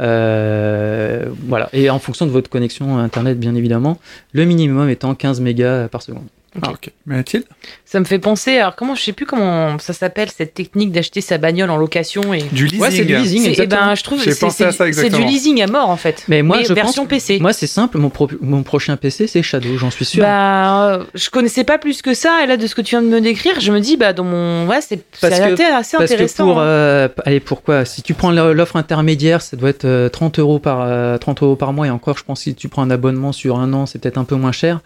Euh, 0.00 1.26
voilà. 1.46 1.68
Et 1.72 1.90
en 1.90 1.98
fonction 1.98 2.26
de 2.26 2.30
votre 2.30 2.50
connexion 2.50 2.98
internet, 2.98 3.38
bien 3.38 3.54
évidemment, 3.54 3.98
le 4.32 4.44
minimum 4.44 4.88
étant 4.88 5.14
15 5.14 5.40
mégas 5.40 5.88
par 5.88 6.02
seconde. 6.02 6.26
Ah, 6.62 6.70
ok. 6.70 6.90
Mathilde 7.06 7.44
Ça 7.84 8.00
me 8.00 8.04
fait 8.04 8.18
penser, 8.18 8.58
alors 8.58 8.74
comment, 8.76 8.94
je 8.94 9.02
sais 9.02 9.12
plus 9.12 9.26
comment 9.26 9.78
ça 9.78 9.92
s'appelle, 9.92 10.28
cette 10.36 10.54
technique 10.54 10.92
d'acheter 10.92 11.20
sa 11.20 11.38
bagnole 11.38 11.70
en 11.70 11.76
location 11.76 12.32
et. 12.34 12.42
Du 12.52 12.64
leasing. 12.66 12.80
Ouais, 12.80 12.90
c'est 12.90 13.04
du 13.04 13.16
leasing. 13.16 13.54
C'est- 13.54 13.62
eh 13.62 13.66
ben, 13.66 13.94
je 13.94 14.02
trouve 14.02 14.20
c'est- 14.22 15.10
du- 15.10 15.24
leasing 15.24 15.62
à 15.62 15.66
mort 15.66 15.90
en 15.90 15.96
fait. 15.96 16.24
Mais 16.28 16.42
moi, 16.42 16.62
je 16.62 16.72
version 16.72 17.02
pense- 17.04 17.10
PC. 17.10 17.38
Moi, 17.40 17.52
c'est 17.52 17.66
simple. 17.66 17.98
Mon, 17.98 18.10
pro- 18.10 18.30
mon 18.40 18.62
prochain 18.62 18.96
PC, 18.96 19.26
c'est 19.26 19.42
Shadow, 19.42 19.76
j'en 19.78 19.90
suis 19.90 20.04
sûr. 20.04 20.22
Bah, 20.24 20.90
euh, 20.94 21.04
je 21.14 21.30
connaissais 21.30 21.64
pas 21.64 21.78
plus 21.78 22.02
que 22.02 22.14
ça, 22.14 22.42
et 22.42 22.46
là, 22.46 22.56
de 22.56 22.66
ce 22.66 22.74
que 22.74 22.80
tu 22.80 22.90
viens 22.90 23.02
de 23.02 23.08
me 23.08 23.20
décrire, 23.20 23.60
je 23.60 23.70
me 23.72 23.80
dis, 23.80 23.96
bah, 23.96 24.12
dans 24.12 24.24
mon. 24.24 24.66
Ouais, 24.66 24.80
c'est 24.80 25.00
Parce 25.20 25.34
ça 25.34 25.44
a 25.44 25.48
que- 25.48 25.52
été 25.54 25.64
assez 25.64 25.96
Parce 25.96 26.08
que 26.10 26.14
intéressant. 26.14 26.44
pour, 26.46 26.60
hein. 26.60 26.64
euh, 26.64 27.08
allez, 27.24 27.40
pourquoi 27.40 27.84
Si 27.84 28.02
tu 28.02 28.14
prends 28.14 28.30
l'offre 28.30 28.76
intermédiaire, 28.76 29.42
ça 29.42 29.56
doit 29.56 29.70
être 29.70 29.84
euh, 29.84 30.08
30 30.08 30.38
euros 30.38 30.58
par 30.58 30.82
euh, 30.82 31.18
30 31.18 31.42
euros 31.42 31.56
par 31.56 31.72
mois. 31.72 31.86
Et 31.86 31.90
encore, 31.90 32.18
je 32.18 32.24
pense 32.24 32.40
que 32.40 32.44
si 32.44 32.54
tu 32.54 32.68
prends 32.68 32.82
un 32.82 32.90
abonnement 32.90 33.32
sur 33.32 33.58
un 33.58 33.72
an, 33.72 33.86
c'est 33.86 33.98
peut-être 34.00 34.18
un 34.18 34.24
peu 34.24 34.34
moins 34.36 34.52
cher. 34.52 34.80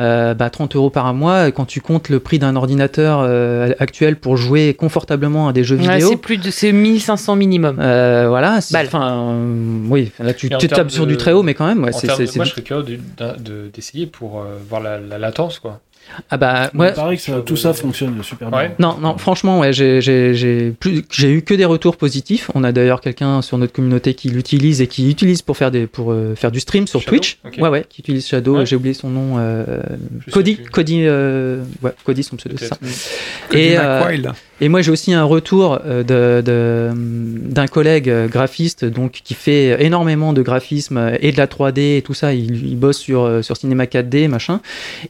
Euh, 0.00 0.34
bah, 0.34 0.48
30 0.50 0.76
euros 0.76 0.90
par 0.90 1.06
mois. 1.12 1.48
et 1.48 1.52
Quand 1.52 1.64
tu 1.64 1.80
comptes 1.80 2.08
le 2.08 2.20
prix 2.20 2.38
d'un 2.38 2.56
ordinateur 2.56 3.20
euh, 3.22 3.72
actuel 3.78 4.16
pour 4.16 4.36
jouer 4.36 4.74
confortablement 4.74 5.48
à 5.48 5.52
des 5.52 5.64
jeux 5.64 5.76
Ouais, 5.76 5.82
vidéo. 5.94 6.08
c'est 6.10 6.16
plus 6.16 6.36
de. 6.38 6.50
C'est 6.50 6.72
1500 6.72 7.36
minimum. 7.36 7.76
euh, 7.80 8.26
voilà, 8.28 8.58
enfin, 8.74 9.32
euh, 9.32 9.78
oui, 9.88 10.10
là 10.20 10.32
tu 10.34 10.48
tapes 10.48 10.90
sur 10.90 11.06
de- 11.06 11.10
du 11.12 11.16
très 11.16 11.32
haut, 11.32 11.42
mais 11.42 11.54
quand 11.54 11.66
même, 11.66 11.82
ouais, 11.84 11.94
En 11.94 11.98
c'est 11.98 12.06
termes 12.06 12.16
c'est- 12.18 12.26
de- 12.26 12.30
c'est 12.30 12.36
moi, 12.38 12.44
je 12.44 12.50
serais 12.50 12.62
curieux 12.62 12.82
de- 12.82 12.98
d'un- 13.16 13.36
de- 13.38 13.70
d'essayer 13.72 14.06
pour 14.06 14.40
euh, 14.40 14.56
voir 14.68 14.80
la, 14.80 14.98
la 15.00 15.18
latence, 15.18 15.58
quoi. 15.58 15.80
Ah 16.28 16.36
bah, 16.36 16.70
Il 16.74 16.80
ouais. 16.80 16.92
paraît 16.92 17.16
que 17.16 17.22
ça- 17.22 17.40
tout 17.44 17.56
ça 17.56 17.72
fonctionne 17.72 18.22
super 18.22 18.50
bien. 18.50 18.72
Non, 18.78 18.98
non, 19.00 19.16
franchement, 19.16 19.60
ouais, 19.60 19.72
j'ai, 19.72 19.98
eu 20.00 21.42
que 21.42 21.54
des 21.54 21.64
retours 21.64 21.96
positifs. 21.96 22.50
On 22.54 22.64
a 22.64 22.72
d'ailleurs 22.72 23.00
quelqu'un 23.00 23.42
sur 23.42 23.58
notre 23.58 23.72
communauté 23.72 24.14
qui 24.14 24.28
l'utilise 24.28 24.80
et 24.82 24.86
qui 24.86 25.02
l'utilise 25.02 25.42
pour 25.42 25.56
faire 25.56 25.70
des, 25.70 25.86
pour 25.86 26.12
euh, 26.12 26.34
faire 26.34 26.50
du 26.50 26.60
stream 26.60 26.86
sur 26.86 27.00
Shadow 27.00 27.10
Twitch. 27.10 27.38
Ouais, 27.58 27.68
ouais, 27.68 27.84
qui 27.88 28.00
utilise 28.00 28.26
Shadow. 28.26 28.58
Ouais. 28.58 28.66
J'ai 28.66 28.76
oublié 28.76 28.94
son 28.94 29.08
nom. 29.08 29.36
euh, 29.38 29.64
Cody. 30.32 30.58
Cody, 30.72 31.02
euh, 31.06 31.62
ouais, 31.82 31.92
Cody, 32.04 32.22
son 32.22 32.36
pseudo, 32.36 32.56
c'est 32.58 32.66
ça. 32.68 32.76
Cody 33.48 33.60
Et, 33.62 33.78
euh. 33.78 34.00
Et 34.60 34.68
moi, 34.68 34.82
j'ai 34.82 34.90
aussi 34.90 35.12
un 35.14 35.24
retour 35.24 35.78
euh, 35.86 36.02
de, 36.02 36.42
de- 36.42 36.90
d'un 37.50 37.66
collègue 37.66 38.12
graphiste 38.28 38.84
donc 38.84 39.20
qui 39.24 39.34
fait 39.34 39.82
énormément 39.84 40.32
de 40.32 40.42
graphisme 40.42 41.12
et 41.20 41.32
de 41.32 41.36
la 41.36 41.46
3D 41.46 41.96
et 41.98 42.02
tout 42.02 42.14
ça. 42.14 42.34
Il, 42.34 42.66
il 42.66 42.76
bosse 42.76 42.98
sur 42.98 43.22
euh, 43.22 43.42
sur 43.42 43.56
cinéma 43.56 43.84
4D 43.84 44.28
machin 44.28 44.60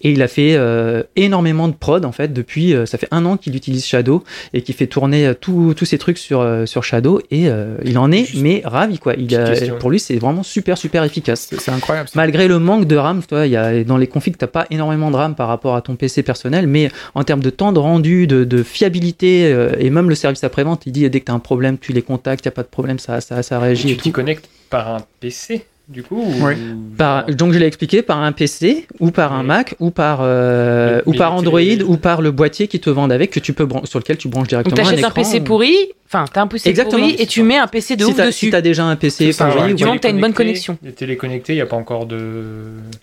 et 0.02 0.12
il 0.12 0.22
a 0.22 0.28
fait 0.28 0.54
euh, 0.54 1.02
énormément 1.16 1.68
de 1.68 1.74
prod 1.74 2.04
en 2.04 2.12
fait 2.12 2.32
depuis. 2.32 2.74
ça 2.86 2.98
fait 2.98 3.08
un 3.10 3.24
an 3.26 3.36
qu'il 3.36 3.56
utilise 3.56 3.84
Shadow 3.84 4.22
et 4.54 4.62
qu'il 4.62 4.74
fait 4.74 4.86
tourner 4.86 5.32
tous 5.40 5.74
ces 5.84 5.98
trucs 5.98 6.18
sur 6.18 6.46
sur 6.66 6.84
Shadow 6.84 7.20
et 7.30 7.48
euh, 7.48 7.76
il 7.84 7.98
en 7.98 8.10
est 8.12 8.24
Juste 8.24 8.42
mais 8.42 8.62
ravi 8.64 8.98
quoi. 8.98 9.14
Il 9.18 9.34
a- 9.36 9.50
pour 9.78 9.90
lui, 9.90 9.98
c'est 9.98 10.16
vraiment 10.16 10.42
super 10.42 10.78
super 10.78 11.04
efficace. 11.04 11.50
C'est 11.58 11.70
incroyable. 11.70 12.08
ça. 12.08 12.12
Malgré 12.16 12.48
le 12.48 12.58
manque 12.58 12.86
de 12.86 12.96
RAM, 12.96 13.22
toi, 13.22 13.46
y 13.46 13.56
a, 13.56 13.82
dans 13.84 13.96
les 13.96 14.06
configs, 14.06 14.36
t'as 14.36 14.46
pas 14.46 14.66
énormément 14.70 15.10
de 15.10 15.16
RAM 15.16 15.34
par 15.34 15.48
rapport 15.48 15.74
à 15.74 15.82
ton 15.82 15.96
PC 15.96 16.22
personnel, 16.22 16.66
mais 16.66 16.90
en 17.14 17.24
termes 17.24 17.42
de 17.42 17.50
temps 17.50 17.72
de 17.72 17.78
rendu, 17.78 18.26
de, 18.26 18.44
de 18.44 18.62
fiabilité, 18.62 19.39
euh, 19.46 19.72
et 19.78 19.90
même 19.90 20.08
le 20.08 20.14
service 20.14 20.44
après-vente, 20.44 20.82
il 20.86 20.92
dit 20.92 21.08
dès 21.10 21.20
que 21.20 21.26
t'as 21.26 21.32
un 21.32 21.38
problème, 21.38 21.78
tu 21.78 21.92
les 21.92 22.02
contactes, 22.02 22.44
y 22.44 22.48
a 22.48 22.52
pas 22.52 22.62
de 22.62 22.68
problème, 22.68 22.98
ça, 22.98 23.20
ça, 23.20 23.42
ça 23.42 23.56
Et 23.56 23.58
réagit 23.58 23.90
et 23.92 23.96
tu 23.96 24.02
t'y 24.02 24.12
connectes 24.12 24.48
par 24.70 24.88
un 24.94 25.00
PC, 25.20 25.64
du 25.88 26.02
coup 26.04 26.22
ou- 26.22 26.44
Oui. 26.46 26.54
Par, 26.96 27.26
donc 27.26 27.52
je 27.52 27.58
l'ai 27.58 27.66
expliqué 27.66 28.02
par 28.02 28.18
un 28.22 28.30
PC 28.32 28.86
ou 29.00 29.10
par 29.10 29.32
un. 29.32 29.42
Mac 29.42 29.74
ou 29.80 29.90
par 29.90 30.20
euh, 30.22 31.02
Mais- 31.06 31.12
ou 31.12 31.16
par 31.18 31.34
Android 31.34 31.58
télé- 31.60 31.82
ou 31.82 31.96
par 31.96 32.22
le 32.22 32.30
boîtier 32.30 32.68
qui 32.68 32.78
te 32.78 32.88
vendent 32.90 33.10
avec 33.12 33.30
que 33.32 33.40
tu 33.40 33.52
peux 33.52 33.64
bran- 33.66 33.84
sur 33.84 33.98
lequel 33.98 34.16
tu 34.16 34.28
branches 34.28 34.42
Donc 34.48 34.62
directement 34.64 34.76
t'achètes 34.76 35.04
un, 35.04 35.08
écran. 35.08 35.22
PC 35.22 35.40
pourri, 35.40 35.74
enfin 36.06 36.26
t'as 36.32 36.42
un 36.42 36.46
PC 36.46 36.68
Exactement. 36.70 37.02
pourri 37.08 37.16
et 37.18 37.26
tu 37.26 37.42
mets 37.42 37.56
un 37.56 37.66
PC 37.66 37.96
de 37.96 38.04
si 38.04 38.10
ouf 38.10 38.16
dessus. 38.18 38.32
si 38.46 38.50
t'as 38.50 38.60
déjà 38.60 38.84
un 38.84 38.94
PC 38.94 39.32
ça, 39.32 39.46
pourri, 39.46 39.68
ouais. 39.68 39.74
Du 39.74 39.82
moment 39.84 39.96
que 39.96 40.02
t'as 40.02 40.10
une 40.10 40.20
bonne 40.20 40.32
Téléconnecté, 40.32 40.66
connexion. 40.66 40.78
Les 40.84 40.92
téléconnectés, 40.92 41.52
il 41.54 41.56
n'y 41.56 41.62
a 41.62 41.66
pas 41.66 41.76
encore 41.76 42.06
de. 42.06 42.18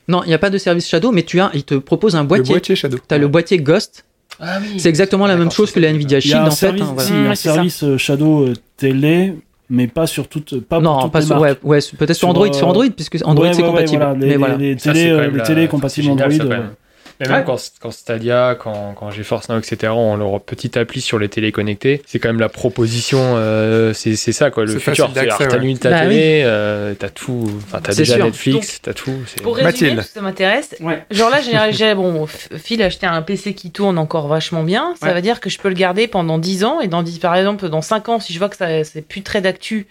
non, 0.07 0.23
il 0.23 0.27
n'y 0.29 0.33
a 0.33 0.39
pas 0.39 0.49
de 0.49 0.57
service 0.57 0.87
Shadow, 0.87 1.11
mais 1.11 1.23
tu 1.23 1.41
as, 1.41 1.51
il 1.53 1.63
te 1.65 1.75
propose 1.75 2.15
un 2.15 2.21
Le 2.21 2.27
boîtier. 2.27 2.53
boîtier 2.53 2.75
Shadow. 2.77 2.97
T'as 3.05 3.17
le 3.17 3.27
boîtier 3.27 3.57
Ghost. 3.57 4.05
Ah 4.39 4.57
oui. 4.61 4.79
C'est 4.79 4.89
exactement 4.89 5.25
la 5.27 5.35
même 5.35 5.51
chose 5.51 5.71
que 5.71 5.79
la 5.79 5.87
ça. 5.89 5.93
Nvidia 5.93 6.19
Il 6.19 6.25
y 6.25 6.29
Shield 6.29 6.37
a 6.37 6.43
un 6.43 6.47
en 6.47 6.51
fait. 6.51 6.55
service, 6.57 6.81
hein, 6.83 6.91
voilà. 6.93 7.07
si, 7.07 7.13
Ouais, 7.13 7.27
un 7.27 7.35
ça. 7.35 7.53
service 7.53 7.83
euh, 7.83 7.97
Shadow 7.97 8.47
euh, 8.47 8.53
télé, 8.77 9.33
mais 9.69 9.87
pas 9.87 10.05
sur 10.07 10.27
toute, 10.27 10.59
pas 10.61 10.75
pour 10.77 10.83
Non, 10.83 11.01
toutes 11.03 11.11
pas 11.11 11.19
les 11.21 11.25
sur, 11.25 11.39
ouais, 11.41 11.55
ouais, 11.63 11.79
peut-être 11.97 12.13
sur 12.13 12.15
Sur, 12.19 12.29
Android, 12.29 12.47
euh, 12.47 12.53
sur 12.53 12.67
Android, 12.67 12.85
puisque 12.95 13.17
Android 13.25 13.47
Ouais, 13.47 13.53
c'est 13.53 13.61
ouais, 13.61 13.67
ouais, 13.67 13.73
compatible. 13.73 14.03
voilà, 14.03 14.19
les, 14.19 14.27
mais 14.27 14.35
voilà. 14.37 14.55
les 14.57 14.77
Ça, 14.77 14.91
euh, 15.11 15.21
même 15.21 15.31
les 15.31 15.37
la- 15.39 15.43
génial, 16.03 16.31
Android. 16.31 16.37
ça, 16.47 16.53
euh. 16.53 16.67
Mais 17.19 17.27
même 17.27 17.39
Ouais. 17.39 17.43
quand, 17.45 17.57
quand 17.81 17.91
Stadia, 17.91 18.55
quand, 18.59 18.93
quand 18.93 19.09
GeForce 19.11 19.49
Now, 19.49 19.57
etc., 19.57 19.91
ont 19.95 20.15
leur 20.17 20.39
petite 20.41 20.77
appli 20.77 21.01
sur 21.01 21.17
les 21.17 21.29
téléconnectés, 21.29 22.01
c'est 22.05 22.19
quand 22.19 22.29
même 22.29 22.39
la 22.39 22.49
proposition, 22.49 23.19
euh, 23.37 23.91
c'est 23.93 24.15
c'est 24.15 24.31
ça 24.33 24.51
quoi, 24.51 24.65
le 24.65 24.77
futur. 24.77 25.05
Alors, 25.05 25.13
t'as 25.13 25.21
ouais. 25.57 25.75
ta 25.75 25.89
Bah 25.89 25.99
télé, 26.01 26.43
euh, 26.45 26.93
t'as 26.93 27.09
tout, 27.09 27.49
enfin 27.65 27.79
t'as 27.81 27.93
déjà 27.95 28.15
sûr. 28.15 28.25
Netflix, 28.25 28.79
t'as 28.81 28.93
tout. 28.93 29.11
c'est- 29.25 29.41
Pour 29.41 29.55
résumer, 29.55 29.71
Mathilde. 29.95 30.01
ça 30.03 30.21
m'intéresse. 30.21 30.75
Ouais. 30.79 31.03
Genre 31.11 31.29
là, 31.29 31.39
j'ai- 31.71 31.93
bon, 31.95 32.27
Phil 32.27 32.81
a 32.83 32.85
acheté 32.85 33.05
un 33.07 33.21
PC 33.21 33.53
qui 33.53 33.71
tourne 33.71 33.97
encore 33.97 34.27
vachement 34.27 34.63
bien. 34.63 34.93
Ça 34.99 35.07
Ouais. 35.07 35.13
veut 35.15 35.21
dire 35.21 35.39
que 35.39 35.49
je 35.49 35.57
peux 35.57 35.69
le 35.69 35.75
garder 35.75 36.07
pendant 36.07 36.37
10 36.37 36.63
ans 36.65 36.81
et 36.81 36.87
dans 36.87 37.01
10, 37.03 37.19
par 37.19 37.35
exemple 37.35 37.67
dans 37.69 37.81
5 37.81 38.09
ans, 38.09 38.19
si 38.19 38.33
je 38.33 38.37
vois 38.39 38.49
que 38.49 38.57
ça 38.57 38.83
c'est 38.83 39.01
plus 39.01 39.23
très 39.23 39.41
d'actu. 39.41 39.87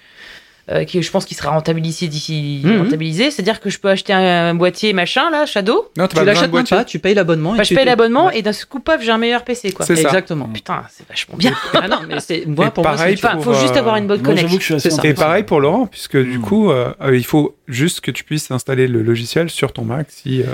Euh, 0.70 0.84
qui 0.84 1.00
je 1.02 1.10
pense 1.10 1.24
qu'il 1.24 1.36
sera 1.36 1.50
rentabilisé 1.50 2.08
d'ici 2.08 2.60
Mhm. 2.64 2.82
rentabilisé 2.82 3.30
c'est 3.30 3.42
à 3.42 3.44
dire 3.44 3.60
que 3.60 3.70
je 3.70 3.78
peux 3.78 3.88
acheter 3.88 4.12
un, 4.12 4.54
boîtier 4.54 4.92
machin 4.92 5.30
là 5.30 5.46
Shadow 5.46 5.86
Non, 5.96 6.06
t'as 6.06 6.08
Tu 6.08 6.14
pas 6.16 6.20
besoin 6.20 6.22
de 6.22 6.26
l'achètes 6.26 6.52
même 6.52 6.64
pas, 6.66 6.84
tu 6.84 6.98
payes 6.98 7.14
l'abonnement. 7.14 7.54
et 7.54 7.58
bah, 7.58 7.64
je 7.64 7.74
paye 7.74 7.84
l'abonnement 7.84 8.26
Ouais. 8.26 8.38
et 8.38 8.42
d'un 8.42 8.50
coup 8.68 8.80
paf 8.80 9.00
j'ai 9.02 9.10
un 9.12 9.18
meilleur 9.18 9.44
PC 9.44 9.72
quoi. 9.72 9.86
Exactement. 9.88 10.46
putain 10.48 10.82
c'est 10.90 11.08
vachement 11.08 11.36
bien 11.36 11.52
ah 11.74 11.88
non, 11.88 11.98
mais 12.08 12.20
c'est 12.20 12.44
moi 12.46 12.66
Et 12.66 12.70
pour 12.70 12.84
moi 12.84 12.96
c'est 12.96 13.12
enfin 13.14 13.38
faut 13.40 13.54
juste 13.54 13.76
euh, 13.76 13.80
avoir 13.80 13.96
une 13.96 14.06
bonne 14.06 14.22
connexion 14.22 14.56
que 14.56 14.60
je 14.60 14.64
suis 14.66 14.74
assez 14.74 14.90
C'est 14.90 15.14
pareil 15.14 15.42
pour 15.44 15.60
Laurent, 15.60 15.86
puisque 15.86 16.16
du 16.16 16.38
Mm. 16.38 16.42
coup, 16.42 16.70
euh, 16.70 16.92
euh, 17.02 17.16
il 17.16 17.24
faut 17.24 17.55
juste 17.68 18.00
que 18.00 18.10
tu 18.10 18.24
puisses 18.24 18.50
installer 18.50 18.86
le 18.88 19.02
logiciel 19.02 19.50
sur 19.50 19.72
ton 19.72 19.84
Mac 19.84 20.06
si 20.10 20.42
euh, 20.42 20.44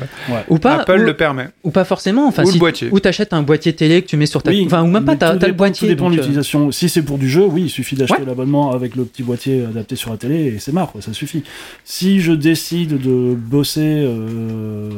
ou 0.49 0.59
pas 0.59 0.81
Apple 0.81 1.01
ou, 1.01 1.05
le 1.05 1.17
permet. 1.17 1.49
ou 1.65 1.71
pas 1.71 1.85
forcément. 1.85 2.27
Enfin, 2.27 2.43
Ou 2.43 2.47
le 2.47 2.53
si, 2.53 2.59
boîtier. 2.59 2.89
Ou 2.93 3.01
t'achètes 3.01 3.33
un 3.33 3.43
boîtier 3.43 3.73
télé 3.75 4.03
que 4.03 4.07
tu 4.09 4.17
mets 4.17 4.27
sur 4.27 4.43
ta. 4.43 4.51
Oui, 4.51 4.63
enfin, 4.67 4.83
ou 4.83 4.87
même 4.87 5.05
pas. 5.05 5.17
T'as 5.17 5.33
le 5.35 5.39
dépend- 5.39 5.55
boîtier. 5.57 5.89
Tout 5.89 5.95
dépend 5.95 6.09
de 6.11 6.15
euh, 6.15 6.17
l'utilisation. 6.19 6.71
Si 6.73 6.89
c'est 6.89 7.03
pour 7.03 7.19
du 7.19 7.29
jeu, 7.29 7.45
oui, 7.45 7.63
il 7.63 7.71
suffit 7.71 7.95
d'acheter 7.97 8.21
Ouais. 8.21 8.27
l'abonnement 8.27 8.73
avec 8.73 8.97
le 8.97 9.05
petit 9.05 9.23
boîtier 9.23 9.65
adapté 9.65 9.97
sur 9.97 10.11
la 10.11 10.17
télé 10.17 10.47
et 10.47 10.59
c'est 10.59 10.73
marre, 10.73 10.93
quoi, 10.93 11.03
ça 11.03 11.13
suffit. 11.13 11.43
Si 11.85 12.21
je 12.21 12.33
décide 12.33 12.99
de 13.01 13.35
bosser 13.35 13.81
euh, 13.83 14.89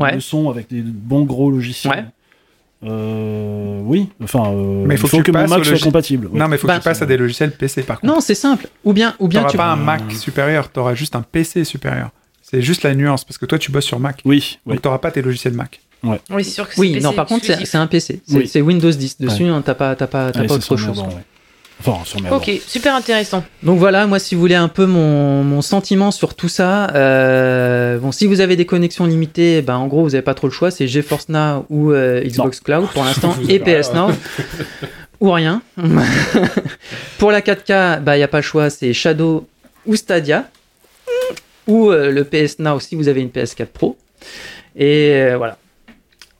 Ouais. 0.00 0.14
le 0.14 0.20
son 0.20 0.50
avec 0.50 0.68
des 0.70 0.82
bons 0.82 1.24
gros 1.24 1.50
logiciels, 1.50 1.92
Ouais. 1.92 2.04
Euh, 2.86 3.80
oui, 3.82 4.08
enfin, 4.22 4.44
euh, 4.52 4.84
Mais 4.86 4.94
il 4.94 4.98
faut 4.98 5.06
faut, 5.06 5.18
que 5.18 5.22
tu 5.22 5.32
que, 5.32 5.36
mon 5.38 5.46
Mac 5.46 5.64
soit 5.64 5.78
compatible. 5.78 6.26
ouais. 6.26 6.38
Non, 6.38 6.48
mais 6.48 6.56
il 6.56 6.58
faut 6.58 6.66
Bah, 6.66 6.74
que 6.74 6.80
tu 6.80 6.84
passes 6.84 7.02
à 7.02 7.06
des 7.06 7.16
logiciels 7.16 7.52
PC 7.52 7.82
par 7.82 8.00
contre. 8.00 8.12
Non, 8.12 8.20
c'est 8.20 8.34
simple. 8.34 8.68
Ou 8.84 8.92
bien, 8.92 9.14
ou 9.18 9.28
bien 9.28 9.40
T'auras 9.40 9.50
tu. 9.50 9.56
pas 9.56 9.66
un 9.66 9.76
Mac 9.76 10.02
supérieur, 10.12 10.68
t'auras 10.70 10.94
juste 10.94 11.16
un 11.16 11.22
PC 11.22 11.64
supérieur. 11.64 12.10
C'est 12.42 12.60
juste 12.62 12.82
la 12.82 12.94
nuance, 12.94 13.24
parce 13.24 13.38
que 13.38 13.46
toi 13.46 13.58
tu 13.58 13.70
bosses 13.72 13.84
sur 13.86 13.98
Mac. 13.98 14.20
Oui, 14.24 14.58
oui. 14.66 14.74
Donc 14.74 14.82
t'auras 14.82 14.98
pas 14.98 15.10
tes 15.10 15.22
logiciels 15.22 15.54
Mac. 15.54 15.80
oui 16.02 16.16
c'est 16.44 16.50
sûr 16.50 16.68
que 16.68 16.74
c'est 16.74 16.80
Oui, 16.80 16.92
PC 16.94 17.04
non. 17.04 17.12
Par 17.14 17.26
contre, 17.26 17.44
c'est 17.44 17.76
un 17.76 17.86
PC. 17.86 18.20
C'est 18.26 18.60
Oui. 18.60 18.74
Windows 18.74 18.90
10 18.90 19.20
dessus. 19.20 19.44
hein, 19.46 19.62
T'as 19.64 19.74
pas, 19.74 19.94
t'as 19.96 20.06
pas, 20.06 20.30
t'as 20.30 20.40
Allez, 20.40 20.48
pas 20.48 20.54
autre 20.54 20.76
chose. 20.76 20.98
Ouais. 21.00 21.06
Enfin, 21.80 22.04
sur 22.04 22.20
Merdant. 22.20 22.36
ok 22.36 22.50
super 22.66 22.94
intéressant 22.94 23.44
Donc 23.62 23.78
voilà, 23.78 24.06
moi, 24.06 24.18
si 24.18 24.34
vous 24.34 24.40
voulez 24.40 24.54
un 24.54 24.68
peu 24.68 24.86
mon, 24.86 25.42
mon 25.42 25.60
sentiment 25.60 26.10
sur 26.10 26.34
tout 26.34 26.48
ça, 26.48 26.88
euh, 26.94 27.98
bon, 27.98 28.12
si 28.12 28.26
vous 28.26 28.40
avez 28.40 28.56
des 28.56 28.64
connexions 28.64 29.06
limitées, 29.06 29.60
ben, 29.60 29.76
en 29.76 29.86
gros, 29.86 30.02
vous 30.02 30.10
n'avez 30.10 30.22
pas 30.22 30.34
trop 30.34 30.46
le 30.46 30.52
choix, 30.52 30.70
c'est 30.70 30.86
GeForce 30.86 31.28
Now 31.28 31.66
ou 31.70 31.90
euh, 31.90 32.22
Xbox 32.22 32.60
Cloud 32.60 32.86
pour 32.92 33.04
l'instant, 33.04 33.34
et 33.48 33.58
PS 33.58 33.92
Now, 33.92 34.08
ou 35.20 35.30
rien. 35.30 35.62
pour 37.18 37.30
la 37.32 37.40
4K, 37.40 38.00
il 38.06 38.16
n'y 38.16 38.22
a 38.22 38.28
pas 38.28 38.38
le 38.38 38.42
choix, 38.42 38.70
c'est 38.70 38.92
Shadow 38.92 39.46
ou 39.84 39.96
Stadia, 39.96 40.48
ou 41.66 41.90
euh, 41.90 42.10
le 42.10 42.24
PS 42.24 42.60
Now 42.60 42.80
si 42.80 42.94
vous 42.94 43.08
avez 43.08 43.20
une 43.20 43.28
PS4 43.30 43.66
Pro. 43.66 43.96
Et 44.76 45.12
euh, 45.14 45.36
voilà. 45.36 45.58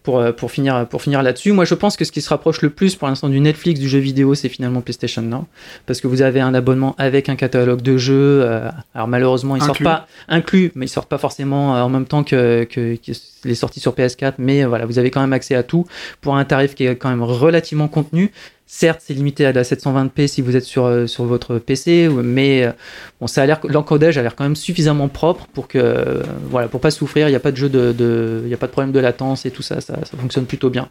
Pour, 0.05 0.19
euh, 0.19 0.33
pour 0.33 0.51
finir, 0.53 0.87
pour 0.87 1.01
finir 1.01 1.23
là-dessus, 1.23 1.53
moi 1.53 1.65
je 1.65 1.75
pense 1.75 1.97
que 1.97 2.05
ce 2.05 2.13
qui 2.13 2.21
se 2.21 2.29
rapproche 2.29 2.61
le 2.61 2.69
plus 2.69 2.95
pour 2.95 3.09
l'instant 3.09 3.31
du 3.31 3.41
Netflix 3.41 3.81
du 3.81 3.89
jeu 3.89 3.99
vidéo, 3.99 4.35
c'est 4.35 4.51
finalement 4.51 4.83
PlayStation 4.83 5.23
Now 5.23 5.47
parce 5.87 6.03
que 6.03 6.07
vous 6.07 6.21
avez 6.21 6.41
un 6.41 6.53
abonnement 6.53 6.95
avec 6.99 7.31
un 7.31 7.37
catalogue 7.37 7.81
de 7.81 7.97
jeux. 7.97 8.43
euh, 8.45 8.71
alors 8.95 9.09
malheureusement, 9.09 9.57
ils 9.57 9.63
sortent 9.63 9.81
Inclus. 9.81 9.85
pas 9.85 10.07
inclus, 10.29 10.73
mais 10.75 10.85
ils 10.85 10.91
sortent 10.91 11.09
pas 11.09 11.17
forcément 11.17 11.75
euh, 11.75 11.81
en 11.81 11.89
même 11.89 12.05
temps 12.05 12.23
que, 12.23 12.65
que, 12.65 12.97
que 12.97 13.13
les 13.45 13.55
sorties 13.55 13.81
sur 13.81 13.95
PS4. 13.95 14.35
Mais 14.39 14.65
voilà, 14.67 14.85
vous 14.85 14.99
avez 14.99 15.11
quand 15.11 15.23
même 15.23 15.33
accès 15.33 15.55
à 15.55 15.63
tout 15.63 15.87
pour 16.21 16.37
un 16.37 16.45
tarif 16.45 16.75
qui 16.75 16.85
est 16.85 16.97
quand 16.97 17.09
même 17.09 17.23
relativement 17.23 17.89
contenu. 17.89 18.31
Certes, 18.67 19.03
c'est 19.05 19.15
limité 19.15 19.45
à 19.45 19.53
la 19.53 19.63
720p 19.63 20.27
si 20.27 20.41
vous 20.41 20.57
êtes 20.57 20.65
sur, 20.65 20.87
euh, 20.87 21.07
sur 21.07 21.25
votre 21.25 21.59
PC, 21.59 22.09
mais 22.25 22.65
euh, 22.65 22.73
bon, 23.21 23.27
ça 23.27 23.43
a 23.43 23.47
l'air 23.47 23.61
que 23.61 23.69
l'encodage 23.69 24.17
a 24.17 24.23
l'air 24.23 24.35
quand 24.35 24.45
même 24.45 24.57
suffisamment 24.57 25.09
propre 25.09 25.47
pour 25.53 25.69
que 25.69 25.79
euh, 25.79 26.23
voilà, 26.51 26.69
pour 26.69 26.81
pas 26.81 26.91
souffrir. 26.91 27.29
Il 27.29 27.33
n'y 27.33 27.37
a 27.37 27.41
pas 27.41 27.53
de 27.53 27.57
jeu 27.57 27.69
de, 27.69 27.93
de, 27.93 28.41
il 28.45 28.49
y 28.49 28.55
a 28.55 28.57
pas 28.57 28.67
de 28.67 28.73
problème 28.73 28.91
de 28.93 29.01
latence 29.01 29.45
et 29.45 29.51
tout 29.51 29.63
ça, 29.63 29.81
ça, 29.83 29.95
ça 30.05 30.17
fonctionne 30.19 30.47
plutôt 30.47 30.71
bien. 30.71 30.89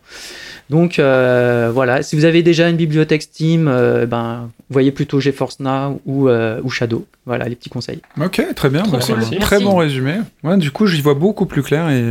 Donc 0.70 1.00
euh, 1.00 1.72
voilà, 1.74 2.04
si 2.04 2.16
vous 2.16 2.26
avez 2.26 2.44
déjà 2.44 2.70
une 2.70 2.78
bibliothèque 2.78 3.24
Steam, 3.24 3.68
euh, 3.68 4.06
ben 4.06 4.50
voyez 4.70 4.92
plutôt 4.92 5.20
GeForce 5.20 5.60
Now 5.60 6.00
ou, 6.06 6.30
euh, 6.30 6.62
ou 6.64 6.70
Shadow. 6.70 7.06
Voilà 7.26 7.48
les 7.48 7.56
petits 7.56 7.70
conseils. 7.70 8.02
Ok, 8.20 8.42
très 8.56 8.70
bien. 8.70 8.84
Bah, 8.84 9.00
cool. 9.02 9.14
un 9.16 9.18
Merci. 9.18 9.38
Très 9.40 9.60
bon 9.60 9.78
résumé. 9.78 10.16
Ouais, 10.44 10.58
du 10.58 10.72
coup, 10.72 10.88
j'y 10.88 11.02
vois 11.02 11.14
beaucoup 11.14 11.46
plus 11.46 11.64
clair 11.64 11.90
et 11.90 12.04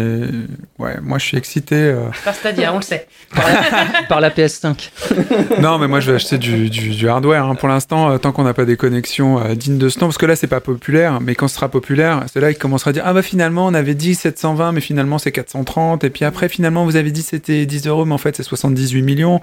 ouais, 0.78 1.00
moi 1.02 1.18
je 1.18 1.26
suis 1.26 1.36
excité. 1.36 1.74
euh. 1.76 2.06
par 2.24 2.34
Stadia 2.34 2.72
on 2.72 2.76
le 2.76 2.82
sait 2.82 3.06
Par 4.08 4.20
la 4.20 4.30
PS5. 4.30 4.90
non, 5.60 5.78
mais 5.78 5.88
moi 5.88 6.00
je 6.00 6.10
vais 6.10 6.16
acheter 6.16 6.38
du, 6.38 6.70
du, 6.70 7.08
hardware. 7.08 7.44
hein. 7.46 7.54
Pour 7.54 7.68
l'instant, 7.68 8.10
euh, 8.10 8.18
tant 8.18 8.32
qu'on 8.32 8.44
n'a 8.44 8.54
pas 8.54 8.64
des 8.64 8.76
connexions 8.76 9.40
euh, 9.40 9.54
dignes 9.54 9.78
de 9.78 9.88
ce 9.88 9.98
nom, 10.00 10.06
parce 10.06 10.18
que 10.18 10.26
là 10.26 10.36
c'est 10.36 10.46
pas 10.46 10.60
populaire, 10.60 11.20
mais 11.20 11.34
quand 11.34 11.48
ce 11.48 11.56
sera 11.56 11.68
populaire, 11.68 12.24
c'est 12.32 12.40
là 12.40 12.52
qu'il 12.52 12.60
commencera 12.60 12.90
à 12.90 12.92
dire 12.92 13.02
ah 13.06 13.12
bah 13.12 13.22
finalement 13.22 13.66
on 13.66 13.74
avait 13.74 13.94
dit 13.94 14.14
720, 14.14 14.72
mais 14.72 14.80
finalement 14.80 15.18
c'est 15.18 15.32
430, 15.32 16.04
et 16.04 16.10
puis 16.10 16.24
après 16.24 16.48
finalement 16.48 16.84
vous 16.84 16.96
avez 16.96 17.10
dit 17.10 17.22
c'était 17.22 17.66
10 17.66 17.86
euros, 17.86 18.04
mais 18.04 18.14
en 18.14 18.18
fait 18.18 18.36
c'est 18.36 18.42
78 18.42 19.02
millions. 19.02 19.40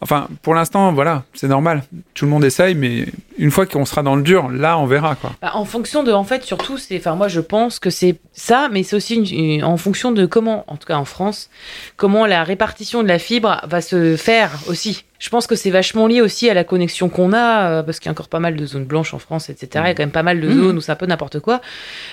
Enfin, 0.00 0.28
pour 0.42 0.54
l'instant, 0.54 0.92
voilà, 0.92 1.24
c'est 1.34 1.48
normal. 1.48 1.82
Tout 2.14 2.24
le 2.24 2.30
monde 2.30 2.44
essaye, 2.44 2.76
mais 2.76 3.06
une 3.36 3.50
fois 3.50 3.66
qu'on 3.66 3.84
sera 3.84 4.04
dans 4.04 4.14
le 4.14 4.22
dur, 4.22 4.48
là 4.48 4.78
on 4.78 4.86
verra 4.86 5.16
quoi. 5.16 5.32
Bah, 5.42 5.50
en 5.54 5.64
fonction 5.64 6.04
de, 6.04 6.12
en 6.12 6.22
fait, 6.22 6.44
surtout, 6.44 6.78
c'est, 6.78 6.96
enfin, 6.98 7.16
moi, 7.16 7.26
je 7.26 7.40
pense 7.40 7.80
que 7.80 7.90
c'est 7.90 8.16
ça, 8.32 8.68
mais 8.70 8.84
c'est 8.84 8.94
aussi 8.94 9.60
en 9.64 9.76
fonction 9.76 10.12
de 10.12 10.24
comment, 10.24 10.64
en 10.68 10.76
tout 10.76 10.86
cas 10.86 10.96
en 10.98 11.04
France, 11.04 11.50
comment 11.96 12.26
la 12.26 12.44
répartition 12.44 13.02
de 13.02 13.08
la 13.08 13.18
fibre 13.18 13.60
va 13.66 13.80
se 13.80 14.16
faire 14.16 14.52
aussi. 14.68 15.04
Je 15.18 15.28
pense 15.30 15.46
que 15.48 15.56
c'est 15.56 15.70
vachement 15.70 16.06
lié 16.06 16.20
aussi 16.20 16.48
à 16.48 16.54
la 16.54 16.62
connexion 16.62 17.08
qu'on 17.08 17.32
a, 17.32 17.70
euh, 17.70 17.82
parce 17.82 17.98
qu'il 17.98 18.06
y 18.06 18.08
a 18.08 18.12
encore 18.12 18.28
pas 18.28 18.38
mal 18.38 18.54
de 18.54 18.64
zones 18.66 18.84
blanches 18.84 19.14
en 19.14 19.18
France, 19.18 19.50
etc. 19.50 19.68
Il 19.84 19.88
y 19.88 19.90
a 19.90 19.94
quand 19.94 20.02
même 20.04 20.12
pas 20.12 20.22
mal 20.22 20.40
de 20.40 20.48
zones 20.48 20.76
où 20.76 20.80
c'est 20.80 20.92
un 20.92 20.96
peu 20.96 21.06
n'importe 21.06 21.40
quoi. 21.40 21.60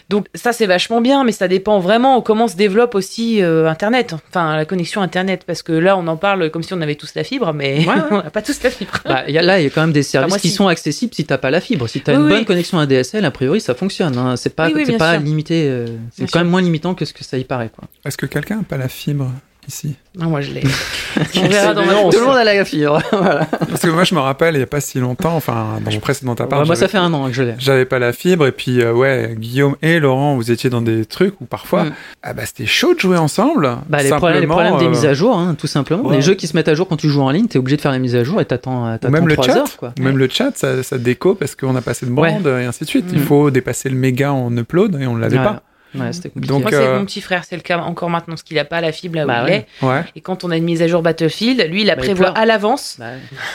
Donc 0.10 0.26
ça, 0.34 0.54
c'est 0.54 0.66
vachement 0.66 1.02
bien, 1.02 1.24
mais 1.24 1.32
ça 1.32 1.48
dépend 1.48 1.80
vraiment 1.80 2.22
comment 2.22 2.48
se 2.48 2.56
développe 2.56 2.96
aussi 2.96 3.44
euh, 3.44 3.68
Internet, 3.70 4.16
enfin 4.30 4.56
la 4.56 4.66
connexion 4.66 5.02
Internet, 5.02 5.44
parce 5.46 5.62
que 5.62 5.72
là, 5.72 5.98
on 5.98 6.08
en 6.08 6.18
parle 6.18 6.50
comme 6.50 6.64
si 6.64 6.74
on 6.74 6.82
avait 6.82 6.96
tous 6.96 7.14
la 7.16 7.24
fibre, 7.24 7.54
mais 7.54 7.86
Ouais, 7.86 7.94
ouais. 7.94 8.02
on 8.12 8.16
n'a 8.24 8.30
pas 8.32 8.42
tous 8.42 8.62
la 8.64 8.72
fibre. 8.72 8.94
Bah, 9.06 9.30
y 9.30 9.38
a, 9.38 9.42
là, 9.44 9.60
il 9.60 9.64
y 9.66 9.68
a 9.68 9.70
quand 9.70 9.82
même 9.82 9.92
des 9.94 10.02
services 10.04 10.30
moi, 10.32 10.40
qui 10.40 10.50
si. 10.50 10.56
sont 10.56 10.68
accessibles 10.68 11.14
si 11.14 11.26
t'as 11.26 11.38
pas 11.38 11.52
la 11.52 11.62
fibre. 11.62 11.88
Si 11.88 12.02
t'as 12.02 12.14
Oui, 12.14 12.18
une 12.18 12.24
oui. 12.26 12.30
bonne 12.32 12.46
connexion 12.46 12.80
ADSL, 12.80 13.24
a 13.24 13.32
priori, 13.32 13.62
ça 13.62 13.76
fonctionne. 13.76 14.18
hein. 14.18 14.36
C'est 14.36 14.56
pas, 14.56 14.70
Oui, 14.70 14.84
sûr. 14.86 14.98
limité. 15.22 15.68
euh, 15.70 15.86
c'est 16.12 16.24
quand 16.24 16.30
sûr. 16.30 16.40
même 16.40 16.50
moins 16.50 16.62
limitant 16.62 16.96
que 16.96 17.06
ce 17.06 17.14
que 17.14 17.24
ça 17.24 17.38
y 17.38 17.44
paraît. 17.44 17.70
Est-ce 18.04 18.18
que 18.18 18.26
quelqu'un 18.26 18.58
n'a 18.58 18.64
pas 18.64 18.78
la 18.78 18.88
fibre? 18.88 19.32
Ici 19.68 19.96
Non, 20.18 20.30
moi 20.30 20.42
je 20.42 20.52
l'ai. 20.52 20.64
On 21.38 21.48
verra 21.48 21.74
dans 21.74 21.86
ma 21.86 21.94
Tout 21.94 22.20
le 22.20 22.26
monde 22.26 22.36
a 22.38 22.44
la 22.44 22.66
fibre. 22.66 23.02
voilà. 23.12 23.46
Parce 23.46 23.82
que 23.82 23.90
moi, 23.90 24.04
je 24.04 24.14
me 24.16 24.20
rappelle, 24.20 24.56
il 24.56 24.58
n'y 24.58 24.64
a 24.64 24.68
pas 24.68 24.82
si 24.82 25.00
longtemps, 25.00 25.36
enfin, 25.36 25.80
dans 25.84 25.92
mon 25.92 26.00
précédent 26.00 26.34
appart, 26.34 26.62
Ouais, 26.62 26.66
moi, 26.68 26.76
ça 26.76 26.88
fait 26.88 26.98
un 26.98 27.14
an 27.14 27.28
que 27.28 27.34
je 27.34 27.44
l'ai. 27.44 27.56
j'avais 27.58 27.86
pas 27.86 28.00
la 28.00 28.14
fibre. 28.14 28.46
Et 28.48 28.52
puis, 28.52 28.82
euh, 28.82 28.94
ouais, 28.94 29.36
Guillaume 29.38 29.76
et 29.82 30.00
Laurent, 30.00 30.36
vous 30.36 30.52
étiez 30.52 30.70
dans 30.70 30.82
des 30.82 31.06
trucs 31.06 31.40
où 31.42 31.46
parfois, 31.46 31.86
Mm. 31.86 31.92
ah 32.24 32.34
bah, 32.34 32.44
c'était 32.46 32.66
chaud 32.66 32.94
de 32.94 33.00
jouer 33.00 33.18
ensemble. 33.18 33.70
Bah, 33.90 34.02
les, 34.04 34.10
problèmes, 34.10 34.42
les 34.42 34.48
des 34.80 34.86
euh, 34.86 34.90
mises 34.90 35.06
à 35.06 35.14
jour, 35.14 35.38
hein, 35.38 35.56
tout 35.58 35.68
simplement. 35.68 36.04
Ouais. 36.10 36.16
Les 36.18 36.22
jeux 36.22 36.36
qui 36.36 36.48
se 36.48 36.56
mettent 36.56 36.68
à 36.70 36.76
jour 36.76 36.88
quand 36.88 36.98
tu 36.98 37.10
joues 37.10 37.22
en 37.22 37.30
ligne, 37.32 37.48
t'es 37.48 37.58
obligé 37.60 37.78
de 37.78 37.82
faire 37.82 37.92
les 37.92 38.00
mises 38.00 38.16
à 38.16 38.24
jour 38.24 38.40
et 38.42 38.46
t'attends, 38.46 38.88
euh, 38.88 38.98
même 39.10 39.28
le 39.28 39.36
3 39.36 39.46
chat, 39.46 39.58
heures. 39.58 39.78
Quoi. 39.78 39.94
même 40.00 40.18
le 40.18 40.28
chat, 40.30 40.52
ça, 40.56 40.84
ça 40.84 40.98
déco 40.98 41.36
parce 41.36 41.56
qu'on 41.56 41.76
a 41.76 41.82
pas 41.82 41.92
assez 41.92 42.06
de 42.06 42.12
bande 42.12 42.46
et 42.48 42.66
ainsi 42.66 42.84
de 42.84 42.90
suite. 42.90 43.06
Il 43.14 43.20
Mm. 43.20 43.24
faut 43.26 43.52
dépasser 43.52 43.90
le 43.90 43.96
méga 43.96 44.34
en 44.34 44.56
upload 44.56 44.98
et 45.02 45.08
on 45.08 45.16
l'avait 45.16 45.38
Ouais. 45.38 45.44
pas. 45.44 45.62
Ouais, 46.02 46.12
compliqué. 46.30 46.48
Donc, 46.48 46.62
Moi, 46.62 46.72
c'est 46.72 46.78
euh, 46.78 47.00
mon 47.00 47.06
petit 47.06 47.22
frère, 47.22 47.44
c'est 47.48 47.56
le 47.56 47.62
cas 47.62 47.78
encore 47.80 48.10
maintenant, 48.10 48.34
parce 48.34 48.44
qu'il 48.44 48.58
a 48.60 48.66
pas 48.66 48.82
la 48.82 48.92
fibre 48.92 49.16
là 49.16 49.26
où 49.26 49.28
Bah 49.28 49.44
il 49.48 49.52
ouais. 49.52 49.68
est. 49.82 49.86
Ouais. 49.86 50.04
Et 50.16 50.22
quand 50.22 50.44
on 50.44 50.52
a 50.52 50.58
une 50.58 50.64
mise 50.64 50.82
à 50.82 50.88
jour 50.88 51.02
Battlefield, 51.02 51.68
lui, 51.70 51.82
il 51.82 51.88
la 51.88 51.96
Bah, 51.96 52.02
prévoit 52.04 52.30
à 52.30 52.46
l'avance. 52.46 52.96
Bah, 53.00 53.06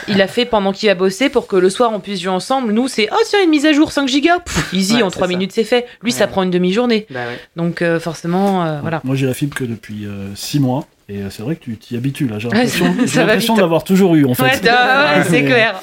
Il 0.07 0.17
l'a 0.17 0.27
fait 0.27 0.45
pendant 0.45 0.71
qu'il 0.71 0.89
a 0.89 0.95
bossé 0.95 1.29
pour 1.29 1.47
que 1.47 1.55
le 1.55 1.69
soir 1.69 1.91
on 1.93 1.99
puisse 1.99 2.21
jouer 2.21 2.31
ensemble. 2.31 2.73
Nous, 2.73 2.87
c'est 2.87 3.09
oh 3.11 3.15
tiens 3.27 3.43
une 3.43 3.49
mise 3.49 3.65
à 3.65 3.73
jour 3.73 3.91
5 3.91 4.07
gigas, 4.07 4.39
Pff, 4.39 4.69
easy 4.73 4.95
Ouais, 4.95 5.03
en 5.03 5.09
c'est 5.09 5.15
3 5.17 5.27
ça. 5.27 5.33
minutes 5.33 5.51
c'est 5.53 5.63
fait. 5.63 5.85
Lui, 6.03 6.11
ça 6.11 6.27
prend 6.27 6.43
une 6.43 6.51
demi-journée. 6.51 7.05
bah 7.09 7.21
ouais. 7.27 7.39
Donc 7.55 7.81
euh, 7.81 7.99
forcément, 7.99 8.65
euh, 8.65 8.79
voilà. 8.81 9.01
Moi 9.03 9.15
j'ai 9.15 9.27
la 9.27 9.33
fibre 9.33 9.55
que 9.55 9.63
depuis 9.63 10.07
6 10.35 10.59
mois. 10.59 10.85
Et 11.13 11.17
euh, 11.17 11.29
c'est 11.29 11.43
vrai 11.43 11.57
que 11.57 11.63
tu 11.65 11.75
t'y 11.75 11.97
habitues 11.97 12.27
là. 12.27 12.37
J'ai 12.39 12.47
l'impression 12.47 13.55
l'avoir 13.57 13.83
toujours 13.83 14.15
eu 14.15 14.25
en 14.25 14.33
fait. 14.33 14.43
Ouais, 14.43 14.49
ouais, 14.69 15.23
c'est 15.25 15.41
Mais- 15.41 15.45
clair. 15.45 15.81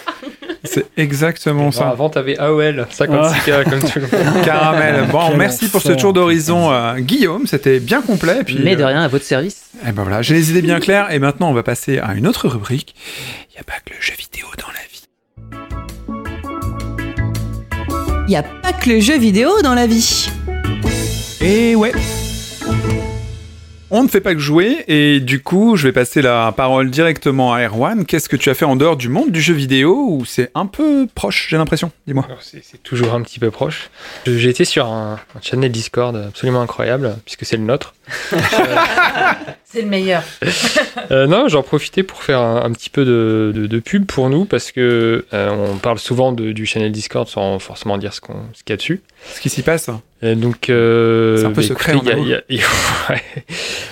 C'est 0.65 0.87
exactement 0.97 1.65
Bon, 1.65 1.71
ça. 1.71 1.91
avant, 1.91 2.09
t'avais 2.09 2.37
AOL, 2.39 2.87
56K 2.91 3.65
comme 3.69 3.81
tout 3.81 3.99
le 4.01 4.03
monde. 4.03 4.45
Caramel. 4.45 5.05
Bon, 5.13 5.29
Quel 5.29 5.37
merci 5.37 5.69
pour 5.69 5.83
ce 5.83 5.93
tour 5.93 6.13
d'horizon, 6.15 6.73
euh, 6.73 6.95
Guillaume. 6.99 7.47
C'était 7.47 7.79
bien 7.79 8.01
complet. 8.01 8.39
Et 8.41 8.45
puis, 8.45 8.59
Mais 8.65 8.75
de 8.75 8.83
euh, 8.83 8.87
rien, 8.87 9.03
à 9.03 9.09
votre 9.09 9.25
service. 9.25 9.67
Et 9.87 9.93
ben 9.93 10.03
voilà, 10.03 10.23
j'ai 10.23 10.35
les 10.35 10.51
idées 10.51 10.63
bien 10.63 10.81
claires. 10.81 11.13
Et 11.13 11.19
maintenant, 11.19 11.51
on 11.51 11.55
va 11.55 11.63
passer 11.63 11.99
à 11.99 12.15
une 12.15 12.27
autre 12.27 12.49
rubrique. 12.49 12.95
Il 13.51 13.55
n'y 13.55 13.61
a 13.61 13.65
pas 13.65 13.79
que 13.85 13.93
le 13.95 14.01
jeu 14.01 14.15
vidéo 14.19 14.47
dans 14.59 14.69
la 14.73 14.81
vie. 14.91 15.05
Il 18.27 18.31
n'y 18.31 18.37
a 18.37 18.43
pas 18.43 18.73
que 18.73 18.89
le 18.91 19.01
jeu 19.01 19.19
vidéo 19.19 19.51
dans 19.63 19.75
la 19.75 19.87
vie. 19.87 20.29
Et 21.41 21.75
ouais. 21.77 21.93
On 23.90 24.02
ne 24.02 24.09
fait 24.09 24.20
pas 24.20 24.35
que 24.35 24.39
jouer, 24.40 24.85
et 24.86 25.19
du 25.19 25.43
coup, 25.43 25.77
je 25.77 25.85
vais 25.89 25.93
passer 25.93 26.20
la 26.20 26.52
parole 26.52 26.90
directement 26.90 27.55
à 27.55 27.62
Erwan. 27.65 28.05
Qu'est-ce 28.05 28.28
que 28.28 28.36
tu 28.36 28.51
as 28.51 28.55
fait 28.55 28.66
en 28.66 28.77
dehors 28.77 28.98
du 28.98 29.09
monde 29.09 29.31
du 29.32 29.40
jeu 29.40 29.55
vidéo, 29.55 30.09
ou 30.10 30.27
c'est 30.27 30.51
un 30.55 30.66
peu 30.66 31.06
proche, 31.15 31.47
j'ai 31.48 31.56
l'impression? 31.56 31.90
Dis-moi. 32.06 32.27
C'est 32.43 32.82
toujours 32.82 33.15
un 33.15 33.23
petit 33.23 33.39
peu 33.39 33.51
proche. 33.51 33.89
J'ai 34.27 34.51
été 34.51 34.66
sur 34.66 34.86
un, 34.89 35.15
un 35.35 35.40
channel 35.40 35.73
Discord 35.73 36.15
absolument 36.16 36.60
incroyable, 36.60 37.16
puisque 37.24 37.47
c'est 37.47 37.56
le 37.56 37.62
nôtre. 37.62 37.94
C'est 39.70 39.82
le 39.82 39.89
meilleur. 39.89 40.23
Euh, 41.10 41.27
non, 41.27 41.48
j'en 41.48 41.62
profitais 41.62 42.02
pour 42.02 42.23
faire 42.23 42.40
un, 42.40 42.62
un 42.65 42.73
petit 42.73 42.90
peu 42.90 43.05
de, 43.06 43.51
de- 43.55 43.66
de 43.66 43.78
pub 43.78 44.05
pour 44.05 44.28
nous, 44.28 44.44
parce 44.44 44.73
que 44.73 45.24
euh, 45.32 45.51
on 45.73 45.77
parle 45.78 45.98
souvent 45.98 46.32
de- 46.32 46.52
du 46.52 46.66
channel 46.66 46.93
Discord 46.93 47.27
sans 47.28 47.59
forcément 47.59 47.97
dire 47.97 48.12
ce 48.12 48.20
qu'on- 48.20 48.43
ce 48.52 48.62
qu'il 48.62 48.73
y 48.73 48.74
a 48.74 48.77
dessus. 48.77 49.01
Ce 49.35 49.40
qui 49.40 49.48
s'y 49.48 49.62
passe 49.62 49.89
Et 50.20 50.35
donc, 50.35 50.69
euh, 50.69 51.36
C'est 51.36 51.45
un 51.45 51.51
peu 51.53 51.61
bah, 51.61 51.66
secret, 51.69 51.93
écoutez, 51.95 52.11
y 52.23 52.35
a- 52.35 52.40
il 52.49 52.57
y 52.57 52.61
a- 52.61 52.65
ouais. 53.11 53.23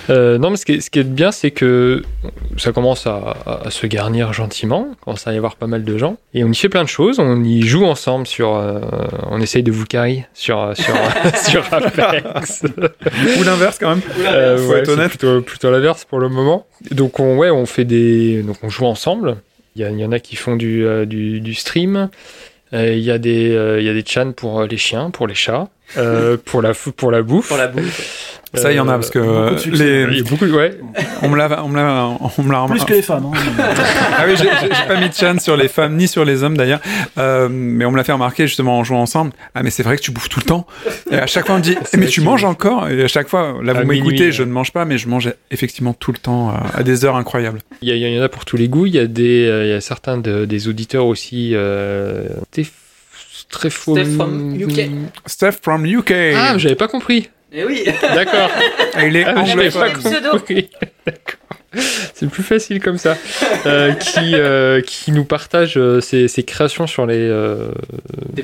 Euh, 0.09 0.37
non, 0.37 0.49
mais 0.49 0.57
ce 0.57 0.65
qui, 0.65 0.73
est, 0.73 0.81
ce 0.81 0.89
qui 0.89 0.99
est 0.99 1.03
bien, 1.05 1.31
c'est 1.31 1.51
que 1.51 2.03
ça 2.57 2.73
commence 2.73 3.07
à, 3.07 3.37
à- 3.65 3.69
se 3.71 3.87
garnir 3.87 4.33
gentiment, 4.33 4.89
commence 5.05 5.25
à 5.25 5.33
y 5.33 5.37
avoir 5.37 5.55
pas 5.55 5.67
mal 5.67 5.85
de 5.85 5.97
gens, 5.97 6.17
et 6.33 6.43
on 6.43 6.51
y 6.51 6.55
fait 6.55 6.67
plein 6.67 6.83
de 6.83 6.89
choses. 6.89 7.19
On 7.19 7.41
y 7.45 7.61
joue 7.61 7.85
ensemble 7.85 8.27
sur, 8.27 8.55
euh, 8.55 8.81
on 9.29 9.39
essaye 9.39 9.63
de 9.63 9.71
vous 9.71 9.85
carry 9.85 10.23
sur 10.33 10.73
sur 10.75 10.93
sur 11.49 11.63
Apex. 11.73 12.63
Ou 13.39 13.43
l'inverse, 13.43 13.77
quand 13.79 13.89
même. 13.91 14.01
Euh, 14.19 14.57
faut 14.57 14.73
ouais, 14.73 14.89
honnête. 14.89 15.09
plutôt, 15.09 15.41
plutôt 15.41 15.71
l'inverse 15.71 16.03
pour 16.03 16.19
le 16.19 16.27
moment. 16.27 16.67
Donc 16.91 17.21
on, 17.21 17.37
ouais, 17.37 17.51
on 17.51 17.65
fait 17.65 17.85
des, 17.85 18.41
donc 18.43 18.57
on 18.63 18.69
joue 18.69 18.85
ensemble. 18.85 19.37
Il 19.77 19.87
y, 19.99 20.03
en 20.05 20.11
a 20.11 20.19
qui 20.19 20.35
font 20.35 20.55
du, 20.55 20.85
euh, 20.85 21.05
du, 21.05 21.39
du 21.39 21.53
stream. 21.53 22.09
Euh, 22.73 22.91
Il 22.93 22.99
y 23.03 23.11
a 23.11 23.17
des, 23.19 23.51
euh, 23.55 23.79
il 23.79 23.85
y 23.85 23.89
a 23.89 23.93
des 23.93 24.03
chans 24.05 24.31
pour 24.33 24.59
euh, 24.59 24.67
les 24.67 24.75
chiens, 24.77 25.11
pour 25.11 25.27
les 25.27 25.35
chats, 25.35 25.67
euh, 25.97 26.37
pour 26.43 26.61
la, 26.61 26.73
pour 26.73 27.11
la 27.11 27.21
bouffe. 27.21 27.47
Pour 27.49 27.57
la 27.57 27.67
bouffe. 27.67 28.33
Ça, 28.53 28.71
il 28.71 28.77
y 28.77 28.79
en 28.79 28.87
a, 28.87 28.93
parce 28.93 29.09
que 29.09 29.19
beaucoup 29.19 29.31
de 29.33 29.37
euh, 29.55 29.57
succès. 29.57 30.05
Il 30.09 30.13
y 30.13 30.15
les... 30.15 30.21
a 30.21 30.23
beaucoup, 30.29 30.45
ouais. 30.45 30.79
on 31.21 31.27
me 31.29 31.37
l'a 31.37 31.63
on 31.63 31.67
me 31.67 31.75
l'a- 31.75 32.07
on 32.37 32.43
me 32.43 32.51
l'a 32.51 32.65
Plus 32.69 32.85
que 32.85 32.93
les 32.93 33.01
femmes. 33.01 33.25
hein. 33.33 33.37
Ah 34.17 34.23
oui, 34.25 34.35
j'ai 34.37 34.47
pas 34.87 34.99
mis 34.99 35.09
de 35.09 35.13
chance 35.13 35.43
sur 35.43 35.57
les 35.57 35.67
femmes 35.67 35.95
ni 35.97 36.07
sur 36.07 36.23
les 36.23 36.43
hommes 36.43 36.55
d'ailleurs, 36.57 36.79
Euh, 37.17 37.49
mais 37.51 37.83
on 37.85 37.91
me 37.91 37.97
l'a 37.97 38.03
fait 38.05 38.13
remarquer 38.13 38.47
justement 38.47 38.79
en 38.79 38.83
jouant 38.85 39.01
ensemble. 39.01 39.31
Ah 39.53 39.63
mais 39.63 39.69
c'est 39.69 39.83
vrai 39.83 39.97
que 39.97 40.01
tu 40.01 40.11
bouffes 40.11 40.29
tout 40.29 40.39
le 40.39 40.45
temps. 40.45 40.65
Et 41.11 41.15
à 41.17 41.27
chaque 41.27 41.45
fois 41.45 41.55
on 41.55 41.57
me 41.59 41.63
dit 41.63 41.77
mais 41.97 42.07
tu 42.07 42.21
manges 42.21 42.45
encore 42.45 42.87
Et 42.89 43.03
à 43.03 43.07
chaque 43.09 43.27
fois, 43.27 43.55
là 43.61 43.73
vous 43.73 43.85
m'écoutez, 43.85 44.13
minuit, 44.13 44.31
je 44.31 44.43
ne 44.43 44.51
mange 44.51 44.71
pas, 44.71 44.85
mais 44.85 44.97
je 44.97 45.09
mange 45.09 45.29
effectivement 45.51 45.93
tout 45.93 46.13
le 46.13 46.17
temps 46.17 46.49
euh, 46.49 46.53
à 46.73 46.83
des 46.83 47.03
heures 47.03 47.17
incroyables. 47.17 47.59
Il 47.81 47.89
y, 47.95 48.19
en 48.19 48.23
a 48.23 48.29
pour 48.29 48.45
tous 48.45 48.55
les 48.57 48.69
goûts. 48.69 48.85
Il 48.85 48.95
y 48.95 48.99
a 48.99 49.07
des, 49.07 49.45
euh, 49.45 49.65
il 49.65 49.69
y 49.69 49.73
a 49.73 49.81
certains 49.81 50.17
de- 50.17 50.45
des 50.45 50.67
auditeurs 50.69 51.05
aussi. 51.05 51.51
Euh, 51.53 52.27
Steph- 53.49 54.15
from 54.15 54.55
UK. 54.59 54.89
Steph 55.25 55.59
from 55.61 55.85
UK. 55.85 56.11
Ah, 56.35 56.57
j'avais 56.57 56.75
pas 56.75 56.87
compris. 56.87 57.29
Eh 57.53 57.63
oui 57.63 57.83
D'accord. 58.01 58.49
Il 59.01 59.15
est 59.15 59.23
Ah, 59.23 59.45
je 59.45 59.51
anglais. 59.53 59.69
pas 59.71 59.89
compris. 59.91 60.69
D'accord. 61.05 61.35
C'est 62.13 62.29
plus 62.29 62.43
facile 62.43 62.81
comme 62.81 62.97
ça. 62.97 63.15
Euh, 63.65 63.93
qui, 63.93 64.35
euh, 64.35 64.81
qui 64.81 65.11
nous 65.11 65.23
partage 65.25 65.77
euh, 65.77 66.01
ses, 66.01 66.27
ses 66.27 66.43
créations 66.43 66.87
sur 66.87 67.05
les, 67.05 67.15
euh, 67.17 67.69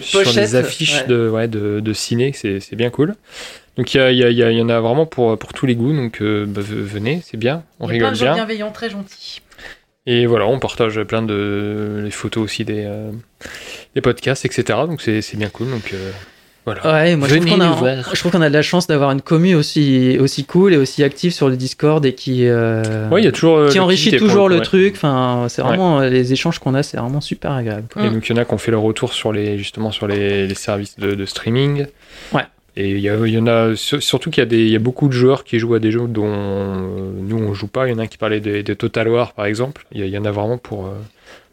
sur 0.01 0.21
les 0.33 0.55
affiches 0.55 1.01
ouais. 1.01 1.07
de, 1.07 1.29
ouais, 1.29 1.47
de, 1.47 1.79
de 1.79 1.93
ciné. 1.93 2.31
C'est 2.33 2.59
c'est 2.59 2.75
bien 2.75 2.89
cool. 2.89 3.15
Donc 3.77 3.93
il 3.93 3.97
y, 3.97 3.99
a- 4.01 4.11
il 4.11 4.17
y, 4.17 4.23
a- 4.23 4.29
il 4.29 4.37
y 4.55 4.59
y 4.59 4.61
en 4.61 4.69
a 4.69 4.79
vraiment 4.79 5.05
pour, 5.05 5.37
pour 5.37 5.51
tous 5.53 5.65
les 5.65 5.75
goûts. 5.75 5.93
Donc 5.93 6.21
euh, 6.21 6.45
bah, 6.47 6.61
venez, 6.63 7.21
c'est 7.25 7.37
bien. 7.37 7.63
On 7.79 7.85
a 7.85 7.87
plein 7.89 7.93
rigole 7.95 8.09
de 8.11 8.15
gens 8.15 8.25
bien. 8.25 8.33
bienveillants, 8.35 8.71
très 8.71 8.89
gentils. 8.89 9.41
Et 10.05 10.25
voilà, 10.25 10.45
on 10.47 10.59
partage 10.59 11.01
plein 11.03 11.21
de 11.21 12.01
les 12.03 12.11
photos 12.11 12.43
aussi 12.43 12.65
des, 12.65 12.83
euh, 12.85 13.09
des 13.95 14.01
podcasts, 14.01 14.45
etc. 14.45 14.79
Donc 14.87 15.01
c'est 15.01 15.21
c'est 15.21 15.37
bien 15.37 15.49
cool. 15.49 15.69
Donc 15.69 15.91
euh, 15.93 16.11
voilà. 16.65 16.81
Ouais, 16.93 17.15
moi 17.17 17.27
je 17.27 17.35
trouve 17.35 17.61
a, 17.61 18.01
je 18.13 18.19
trouve 18.19 18.31
qu'on 18.31 18.41
a 18.41 18.47
de 18.47 18.53
la 18.53 18.61
chance 18.61 18.87
d'avoir 18.87 19.11
une 19.11 19.21
commu 19.21 19.53
aussi, 19.53 20.17
aussi 20.19 20.45
cool 20.45 20.73
et 20.73 20.77
aussi 20.77 21.03
active 21.03 21.33
sur 21.33 21.49
le 21.49 21.57
Discord 21.57 22.05
et 22.05 22.13
qui, 22.15 22.47
euh, 22.47 23.09
Ouais, 23.09 23.21
il 23.21 23.25
y 23.25 23.27
a 23.27 23.33
toujours. 23.33 23.57
euh, 23.57 23.69
qui 23.69 23.79
enrichit 23.79 24.15
toujours 24.15 24.47
le 24.47 24.55
coup, 24.55 24.59
ouais. 24.59 24.65
truc. 24.65 24.93
Enfin, 24.95 25.47
c'est 25.49 25.61
vraiment 25.61 25.99
les 25.99 26.31
échanges 26.31 26.59
qu'on 26.59 26.73
a, 26.73 26.81
c'est 26.81 26.95
vraiment 26.97 27.19
super 27.21 27.51
agréable. 27.51 27.87
Et 27.99 28.09
donc, 28.09 28.29
il 28.29 28.35
y 28.35 28.39
en 28.39 28.41
a 28.41 28.45
qui 28.45 28.53
ont 28.53 28.57
fait 28.57 28.71
leur 28.71 28.81
retour 28.81 29.11
sur 29.13 29.33
les, 29.33 29.57
justement 29.57 29.91
sur 29.91 30.07
les, 30.07 30.47
les 30.47 30.55
services 30.55 30.97
de, 30.97 31.15
de 31.15 31.25
streaming. 31.25 31.85
Ouais. 32.33 32.43
Et 32.77 32.89
il 32.91 32.99
y, 33.01 33.37
en 33.37 33.45
a 33.45 33.75
sur- 33.75 34.01
surtout 34.01 34.31
qu'il 34.31 34.41
y, 34.41 34.47
a 34.47 34.49
des- 34.49 34.67
y 34.67 34.75
a 34.75 34.79
beaucoup 34.79 35.07
de 35.07 35.13
joueurs 35.13 35.43
qui 35.43 35.59
jouent 35.59 35.75
à 35.75 35.79
des 35.79 35.91
jeux 35.91 36.07
dont 36.07 36.25
nous 37.21 37.37
on 37.37 37.53
joue 37.53 37.67
pas. 37.67 37.87
Il 37.87 37.91
y 37.91 37.93
en 37.93 37.99
a 37.99 38.07
qui 38.07 38.17
parlait 38.17 38.39
de, 38.39 38.61
de 38.61 38.73
Total 38.73 39.07
War 39.09 39.33
par 39.33 39.45
exemple. 39.45 39.85
Il 39.91 40.03
y, 40.07 40.17
en 40.17 40.25
a 40.25 40.31
vraiment 40.31 40.57
pour, 40.57 40.85
euh, 40.87 40.93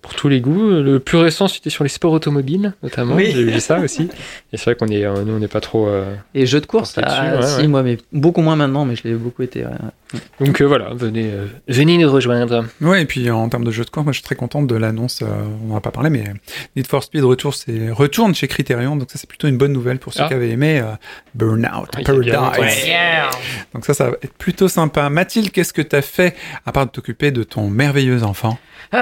pour 0.02 0.14
tous 0.14 0.28
les 0.28 0.40
goûts. 0.40 0.70
Le 0.82 0.98
plus 0.98 1.18
récent 1.18 1.48
c'était 1.48 1.70
sur 1.70 1.85
les 1.85 1.90
sports 1.90 2.12
automobiles 2.12 2.72
notamment. 2.82 3.14
Oui. 3.16 3.31
J'ai 3.35 3.44
vu 3.44 3.60
ça 3.60 3.78
aussi. 3.81 4.09
Et 4.52 4.56
c'est 4.56 4.64
vrai 4.64 4.74
qu'on 4.74 4.89
est, 4.89 5.05
euh, 5.05 5.24
nous 5.24 5.35
on 5.35 5.39
n'est 5.39 5.48
pas 5.48 5.60
trop. 5.60 5.89
euh, 5.89 6.14
Et 6.35 6.47
jeux 6.47 6.60
de 6.60 6.66
course, 6.66 6.98
ah, 7.02 7.36
ouais, 7.36 7.43
si, 7.47 7.56
ouais. 7.62 7.66
moi, 7.66 7.82
mais 7.82 7.98
beaucoup 8.12 8.40
moins 8.43 8.56
maintenant, 8.56 8.85
mais 8.85 8.97
je 8.97 9.05
l'ai 9.05 9.14
beaucoup 9.14 9.43
été. 9.43 9.64
ouais. 9.64 9.70
Donc 10.40 10.60
euh, 10.60 10.64
voilà, 10.64 10.90
venez, 10.93 11.31
euh, 11.32 11.47
venez 11.68 11.97
nous 11.98 12.10
rejoindre. 12.10 12.64
Ouais, 12.81 13.02
et 13.02 13.05
puis 13.05 13.31
en 13.31 13.48
termes 13.48 13.62
de 13.64 13.70
jeux 13.70 13.85
de 13.85 13.90
course, 13.90 14.05
moi 14.05 14.12
je 14.12 14.18
suis 14.18 14.24
très 14.24 14.35
content 14.35 14.62
de 14.62 14.74
l'annonce. 14.74 15.20
euh, 15.22 15.27
on 15.64 15.68
n'en 15.68 15.77
a 15.77 15.81
pas 15.81 15.93
parlé, 15.93 16.10
mais 16.10 16.24
Need 16.74 16.86
for 16.89 17.02
Speed 17.05 17.22
retour, 17.22 17.55
c'est 17.55 17.90
retourne 17.90 18.35
chez 18.35 18.48
Criterion, 18.48 18.97
donc 18.97 19.10
ça 19.10 19.18
c'est 19.18 19.28
plutôt 19.28 19.47
une 19.48 19.56
bonne 19.59 19.72
nouvelle 19.72 19.98
pour 19.98 20.12
ceux 20.12 20.22
Ah. 20.24 20.28
qui 20.28 20.35
avaient 20.35 20.51
aimé 20.51 20.81
euh, 20.81 20.93
Burnout 21.35 21.86
Paradise. 22.05 22.86
Donc 23.72 23.85
ça, 23.85 23.94
ça 23.94 24.10
va 24.10 24.16
être 24.22 24.35
plutôt 24.35 24.66
sympa. 24.68 25.09
Mathilde, 25.10 25.51
qu'est-ce 25.52 25.72
que 25.72 25.82
t'as 25.82 26.02
fait 26.02 26.35
à 26.66 26.72
part 26.72 26.86
de 26.86 26.90
t'occuper 26.90 27.31
de 27.31 27.43
ton 27.44 27.68
merveilleux 27.70 28.24
enfant? 28.24 28.59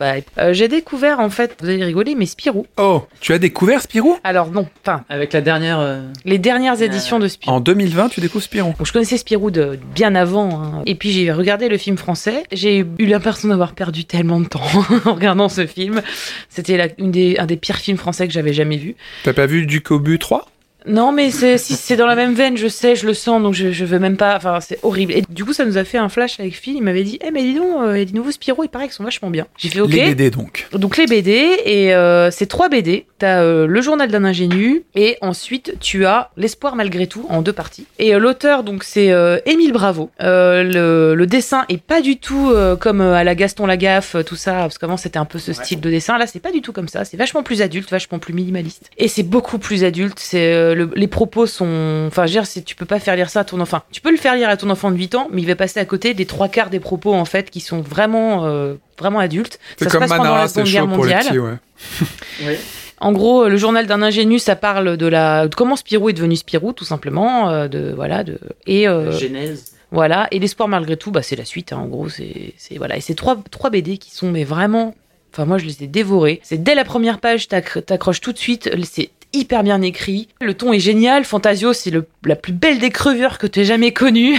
Bah, 0.00 0.13
euh, 0.38 0.52
J'ai 0.52 0.68
découvert 0.68 1.20
en 1.20 1.30
fait, 1.30 1.56
vous 1.60 1.68
allez 1.68 1.84
rigoler, 1.84 2.14
mais 2.14 2.26
Spirou. 2.26 2.66
Oh, 2.78 3.02
tu 3.20 3.32
as 3.32 3.38
découvert 3.38 3.80
Spirou? 3.82 4.16
Alors 4.24 4.50
non, 4.50 4.66
enfin, 4.82 5.04
Avec 5.08 5.32
la 5.32 5.40
dernière. 5.40 5.80
euh, 5.80 6.02
les 6.24 6.38
dernières 6.38 6.80
éditions 6.82 7.18
de 7.18 7.28
Spirou. 7.28 7.54
En 7.54 7.60
2020, 7.60 8.08
tu 8.10 8.20
découvres 8.20 8.44
Spirou. 8.44 8.74
Je 8.82 8.92
connaissais 8.92 9.18
Spirou 9.18 9.50
de 9.50 9.78
bien 9.94 10.14
avant. 10.14 10.62
hein. 10.62 10.82
Et 10.86 10.94
puis 10.94 11.10
j'ai 11.10 11.32
regardé 11.32 11.68
le 11.68 11.78
film 11.78 11.96
français. 11.96 12.44
J'ai 12.52 12.78
eu 12.78 13.06
l'impression 13.06 13.48
d'avoir 13.48 13.72
perdu 13.74 14.04
tellement 14.04 14.40
de 14.40 14.46
temps 14.46 14.60
en 15.04 15.14
regardant 15.14 15.48
ce 15.48 15.66
film. 15.66 16.02
C'était 16.48 16.76
la- 16.76 16.88
une 16.98 17.10
des, 17.10 17.36
un 17.38 17.46
des 17.46 17.56
pires 17.56 17.76
films 17.78 17.96
français 17.98 18.26
que 18.26 18.32
j'avais 18.32 18.52
jamais 18.52 18.76
vu. 18.76 18.94
T'as 19.24 19.32
pas 19.32 19.46
vu 19.46 19.66
du 19.66 19.80
Kobu 19.80 20.18
3 20.18 20.46
Non, 20.86 21.12
mais 21.12 21.30
c'est 21.30 21.58
si 21.58 21.74
c'est 21.74 21.96
dans 21.96 22.06
la 22.06 22.14
même 22.14 22.34
veine, 22.34 22.56
je 22.56 22.68
sais, 22.68 22.94
je 22.96 23.06
le 23.06 23.14
sens, 23.14 23.42
donc 23.42 23.54
je, 23.54 23.72
je 23.72 23.84
veux 23.84 23.98
même 23.98 24.16
pas. 24.16 24.36
Enfin, 24.36 24.60
c'est 24.60 24.78
horrible. 24.82 25.12
Et 25.12 25.22
du 25.28 25.44
coup, 25.44 25.52
ça 25.52 25.64
nous 25.64 25.78
a 25.78 25.84
fait 25.84 25.98
un 25.98 26.08
flash 26.08 26.38
avec 26.40 26.54
Phil. 26.54 26.76
Il 26.76 26.82
m'avait 26.82 27.04
dit, 27.04 27.18
eh 27.26 27.30
mais 27.30 27.42
dis 27.42 27.54
donc, 27.54 27.82
euh, 27.82 27.96
il 27.96 27.98
y 28.00 28.02
a 28.02 28.04
des 28.04 28.12
nouveaux 28.12 28.30
Spirou, 28.30 28.64
il 28.64 28.68
paraît 28.68 28.84
qu'ils 28.86 28.94
sont 28.94 29.04
vachement 29.04 29.30
bien. 29.30 29.46
J'ai 29.56 29.68
fait 29.68 29.80
ok. 29.80 29.90
Les 29.90 30.14
BD 30.14 30.30
donc. 30.30 30.66
Donc 30.72 30.96
les 30.96 31.06
BD 31.06 31.30
et 31.64 31.94
euh, 31.94 32.30
c'est 32.30 32.46
trois 32.46 32.68
BD. 32.68 33.06
T'as 33.18 33.40
euh, 33.42 33.66
le 33.66 33.80
journal 33.80 34.10
d'un 34.10 34.24
ingénu 34.24 34.82
et 34.94 35.16
ensuite 35.20 35.76
tu 35.80 36.04
as 36.04 36.30
l'espoir 36.36 36.76
malgré 36.76 37.06
tout 37.06 37.26
en 37.28 37.42
deux 37.42 37.52
parties. 37.52 37.86
Et 37.98 38.14
euh, 38.14 38.18
l'auteur 38.18 38.64
donc 38.64 38.84
c'est 38.84 39.12
euh, 39.12 39.38
Émile 39.46 39.72
Bravo. 39.72 40.10
Euh, 40.20 40.62
le, 40.62 41.14
le 41.14 41.26
dessin 41.26 41.64
est 41.68 41.80
pas 41.80 42.00
du 42.00 42.18
tout 42.18 42.50
euh, 42.50 42.76
comme 42.76 43.00
à 43.00 43.24
la 43.24 43.34
Gaston 43.34 43.66
Lagaffe 43.66 44.16
tout 44.26 44.36
ça 44.36 44.52
parce 44.54 44.78
qu'avant 44.78 44.96
c'était 44.96 45.18
un 45.18 45.24
peu 45.24 45.38
ce 45.38 45.52
style 45.52 45.80
de 45.80 45.90
dessin. 45.90 46.18
Là 46.18 46.26
c'est 46.26 46.40
pas 46.40 46.52
du 46.52 46.60
tout 46.60 46.72
comme 46.72 46.88
ça. 46.88 47.04
C'est 47.04 47.16
vachement 47.16 47.42
plus 47.42 47.62
adulte, 47.62 47.90
vachement 47.90 48.18
plus 48.18 48.34
minimaliste. 48.34 48.90
Et 48.98 49.08
c'est 49.08 49.22
beaucoup 49.22 49.58
plus 49.58 49.84
adulte. 49.84 50.18
C'est 50.18 50.73
le- 50.74 50.90
les 50.94 51.06
propos 51.08 51.46
sont. 51.46 52.04
Enfin, 52.08 52.26
je 52.26 52.38
veux 52.38 52.42
dire, 52.44 52.64
tu 52.64 52.74
peux 52.74 52.84
pas 52.84 52.98
faire 53.00 53.16
lire 53.16 53.30
ça 53.30 53.40
à 53.40 53.44
ton 53.44 53.60
enfant. 53.60 53.80
Tu 53.92 54.00
peux 54.00 54.10
le 54.10 54.16
faire 54.16 54.34
lire 54.34 54.48
à 54.48 54.56
ton 54.56 54.68
enfant 54.70 54.90
de 54.90 54.96
8 54.96 55.14
ans, 55.14 55.28
mais 55.32 55.40
il 55.42 55.46
va 55.46 55.56
passer 55.56 55.80
à 55.80 55.84
côté 55.84 56.14
des 56.14 56.26
trois 56.26 56.48
quarts 56.48 56.70
des 56.70 56.80
propos, 56.80 57.14
en 57.14 57.24
fait, 57.24 57.50
qui 57.50 57.60
sont 57.60 57.80
vraiment, 57.80 58.44
euh, 58.44 58.74
vraiment 58.98 59.18
adultes. 59.20 59.58
C'est 59.78 59.88
comme 59.90 60.00
passe 60.00 60.10
Manara, 60.10 60.42
la 60.42 60.48
c'est 60.48 60.54
Seconde 60.60 60.70
Guerre 60.72 60.86
mondiale. 60.86 61.24
petits, 61.24 61.38
ouais. 61.38 62.58
En 63.00 63.12
gros, 63.12 63.48
le 63.48 63.56
journal 63.56 63.86
d'un 63.86 64.02
ingénu, 64.02 64.38
ça 64.38 64.56
parle 64.56 64.96
de 64.96 65.06
la 65.06 65.48
de 65.48 65.54
comment 65.54 65.76
Spirou 65.76 66.08
est 66.10 66.12
devenu 66.14 66.36
Spirou, 66.36 66.72
tout 66.72 66.84
simplement, 66.84 67.50
euh, 67.50 67.68
de 67.68 67.92
voilà, 67.94 68.24
de 68.24 68.38
et 68.66 68.88
euh, 68.88 69.10
Genèse. 69.12 69.72
voilà. 69.90 70.28
Et 70.30 70.38
l'espoir 70.38 70.68
malgré 70.68 70.96
tout, 70.96 71.10
bah 71.10 71.20
c'est 71.22 71.36
la 71.36 71.44
suite. 71.44 71.72
hein, 71.72 71.78
en 71.78 71.86
gros, 71.86 72.08
c'est 72.08 72.54
c'est 72.56 72.78
voilà. 72.78 72.96
Et 72.96 73.00
c'est 73.00 73.14
trois 73.14 73.36
trois 73.50 73.68
BD 73.70 73.98
qui 73.98 74.10
sont 74.14 74.30
mais 74.30 74.44
vraiment. 74.44 74.94
Enfin, 75.32 75.44
moi, 75.44 75.58
je 75.58 75.64
les 75.66 75.82
ai 75.82 75.86
dévorés. 75.88 76.40
C'est 76.44 76.62
dès 76.62 76.76
la 76.76 76.84
première 76.84 77.18
page, 77.18 77.48
t'accro- 77.48 77.82
t'accroches 77.82 78.20
tout 78.20 78.32
de 78.32 78.38
suite. 78.38 78.70
C'est 78.84 79.10
hyper 79.34 79.62
bien 79.62 79.82
écrit. 79.82 80.28
Le 80.40 80.54
ton 80.54 80.72
est 80.72 80.80
génial. 80.80 81.24
Fantasio, 81.24 81.72
c'est 81.72 81.92
la 82.24 82.36
plus 82.36 82.52
belle 82.52 82.78
des 82.78 82.90
crevures 82.90 83.38
que 83.38 83.46
tu 83.46 83.60
aies 83.60 83.64
jamais 83.64 83.92
connue. 83.92 84.38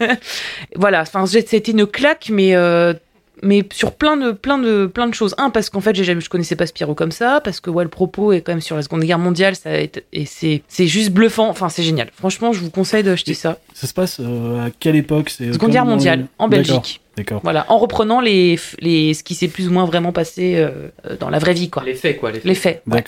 voilà. 0.76 1.02
Enfin, 1.02 1.26
c'était 1.26 1.58
une 1.70 1.86
claque, 1.86 2.28
mais 2.30 2.54
euh, 2.54 2.92
mais 3.42 3.64
sur 3.72 3.92
plein 3.92 4.16
de 4.16 4.32
plein 4.32 4.58
de 4.58 4.86
plein 4.86 5.06
de 5.06 5.14
choses. 5.14 5.34
Un 5.38 5.50
parce 5.50 5.70
qu'en 5.70 5.80
fait, 5.80 5.94
j'ai 5.94 6.04
jamais 6.04 6.20
je 6.20 6.28
connaissais 6.30 6.56
pas 6.56 6.66
Spirou 6.66 6.94
comme 6.94 7.12
ça 7.12 7.40
parce 7.42 7.60
que 7.60 7.70
ouais, 7.70 7.84
le 7.84 7.90
propos 7.90 8.32
est 8.32 8.40
quand 8.40 8.52
même 8.52 8.60
sur 8.60 8.76
la 8.76 8.82
Seconde 8.82 9.04
Guerre 9.04 9.18
mondiale, 9.18 9.56
ça 9.56 9.70
et 9.78 9.90
c'est 10.26 10.62
c'est 10.68 10.86
juste 10.86 11.10
bluffant. 11.10 11.48
Enfin, 11.48 11.68
c'est 11.68 11.82
génial. 11.82 12.08
Franchement, 12.14 12.52
je 12.52 12.60
vous 12.60 12.70
conseille 12.70 13.02
d'acheter 13.02 13.34
ça. 13.34 13.58
Ça 13.74 13.86
se 13.86 13.94
passe 13.94 14.18
euh, 14.20 14.66
à 14.66 14.70
quelle 14.70 14.96
époque? 14.96 15.30
C'est 15.30 15.44
Seconde 15.46 15.60
comme 15.60 15.70
Guerre 15.70 15.86
mondiale 15.86 16.26
en 16.38 16.48
D'accord, 16.48 16.64
Belgique. 16.64 17.00
D'accord. 17.16 17.40
Voilà, 17.42 17.64
en 17.70 17.78
reprenant 17.78 18.20
les, 18.20 18.58
les, 18.80 19.14
ce 19.14 19.22
qui 19.22 19.34
s'est 19.34 19.48
plus 19.48 19.68
ou 19.68 19.72
moins 19.72 19.86
vraiment 19.86 20.12
passé 20.12 20.56
euh, 20.56 20.88
euh, 21.06 21.16
dans 21.16 21.30
la 21.30 21.38
vraie 21.38 21.54
vie, 21.54 21.70
quoi. 21.70 21.82
Les 21.82 21.94
faits, 21.94 22.18
quoi. 22.18 22.30
Les 22.30 22.40
faits. 22.40 22.46
Les 22.46 22.54
faits. 22.54 22.82
ouais. 22.86 23.04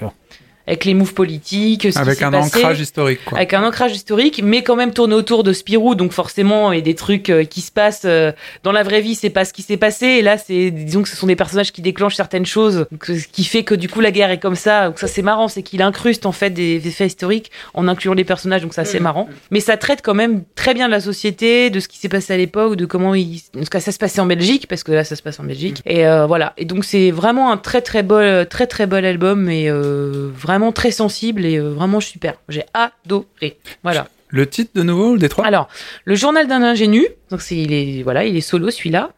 Avec 0.68 0.84
les 0.84 0.94
moves 0.94 1.14
politiques, 1.14 1.90
ce 1.90 1.98
Avec 1.98 2.18
qui 2.18 2.24
un 2.24 2.30
passé, 2.30 2.58
ancrage 2.58 2.80
historique, 2.80 3.20
quoi. 3.24 3.38
Avec 3.38 3.54
un 3.54 3.64
ancrage 3.64 3.92
historique, 3.92 4.42
mais 4.44 4.62
quand 4.62 4.76
même 4.76 4.92
tourné 4.92 5.14
autour 5.14 5.42
de 5.42 5.52
Spirou, 5.52 5.94
donc 5.94 6.12
forcément, 6.12 6.72
et 6.72 6.82
des 6.82 6.94
trucs 6.94 7.30
euh, 7.30 7.44
qui 7.44 7.62
se 7.62 7.72
passent 7.72 8.02
euh, 8.04 8.32
dans 8.64 8.72
la 8.72 8.82
vraie 8.82 9.00
vie, 9.00 9.14
c'est 9.14 9.30
pas 9.30 9.44
ce 9.44 9.52
qui 9.52 9.62
s'est 9.62 9.78
passé. 9.78 10.06
Et 10.06 10.22
là, 10.22 10.36
c'est, 10.36 10.70
disons 10.70 11.02
que 11.02 11.08
ce 11.08 11.16
sont 11.16 11.26
des 11.26 11.36
personnages 11.36 11.72
qui 11.72 11.80
déclenchent 11.80 12.16
certaines 12.16 12.44
choses, 12.46 12.86
ce 13.02 13.26
qui 13.26 13.44
fait 13.44 13.64
que 13.64 13.74
du 13.74 13.88
coup 13.88 14.00
la 14.00 14.10
guerre 14.10 14.30
est 14.30 14.38
comme 14.38 14.56
ça. 14.56 14.88
Donc 14.88 14.98
ça, 14.98 15.06
c'est 15.06 15.22
marrant, 15.22 15.48
c'est 15.48 15.62
qu'il 15.62 15.80
incruste 15.80 16.26
en 16.26 16.32
fait 16.32 16.50
des, 16.50 16.78
des 16.80 16.90
faits 16.90 17.06
historiques 17.08 17.50
en 17.72 17.88
incluant 17.88 18.14
les 18.14 18.24
personnages, 18.24 18.60
donc 18.60 18.74
ça, 18.74 18.84
c'est 18.84 19.00
marrant. 19.00 19.28
Mais 19.50 19.60
ça 19.60 19.78
traite 19.78 20.02
quand 20.02 20.14
même 20.14 20.42
très 20.54 20.74
bien 20.74 20.86
de 20.86 20.92
la 20.92 21.00
société, 21.00 21.70
de 21.70 21.80
ce 21.80 21.88
qui 21.88 21.98
s'est 21.98 22.10
passé 22.10 22.34
à 22.34 22.36
l'époque, 22.36 22.76
de 22.76 22.84
comment 22.84 23.14
il, 23.14 23.40
en 23.56 23.60
tout 23.60 23.66
cas, 23.70 23.80
ça 23.80 23.92
se 23.92 23.98
passait 23.98 24.20
en 24.20 24.26
Belgique, 24.26 24.66
parce 24.68 24.82
que 24.84 24.92
là, 24.92 25.04
ça 25.04 25.16
se 25.16 25.22
passe 25.22 25.40
en 25.40 25.44
Belgique. 25.44 25.80
Et 25.86 26.06
euh, 26.06 26.26
voilà. 26.26 26.52
Et 26.58 26.66
donc 26.66 26.84
c'est 26.84 27.10
vraiment 27.10 27.50
un 27.50 27.56
très 27.56 27.80
très 27.80 28.02
beau, 28.02 28.20
très 28.44 28.66
très 28.66 28.86
bel 28.86 29.04
album 29.04 29.48
et 29.48 29.70
euh, 29.70 30.28
vraiment 30.34 30.57
très 30.72 30.90
sensible 30.90 31.44
et 31.44 31.56
euh, 31.56 31.70
vraiment 31.70 32.00
super. 32.00 32.34
J'ai 32.48 32.64
adoré. 32.74 33.58
Voilà. 33.82 34.08
Le 34.28 34.46
titre 34.48 34.72
de 34.74 34.82
nouveau, 34.82 35.14
le 35.14 35.18
Détroit 35.18 35.46
Alors, 35.46 35.68
le 36.04 36.14
journal 36.14 36.46
d'un 36.46 36.62
ingénu, 36.62 37.06
donc 37.30 37.40
c'est 37.40 37.56
il 37.56 37.72
est 37.72 38.02
voilà, 38.02 38.24
il 38.24 38.36
est 38.36 38.42
solo 38.42 38.70
celui-là. 38.70 39.10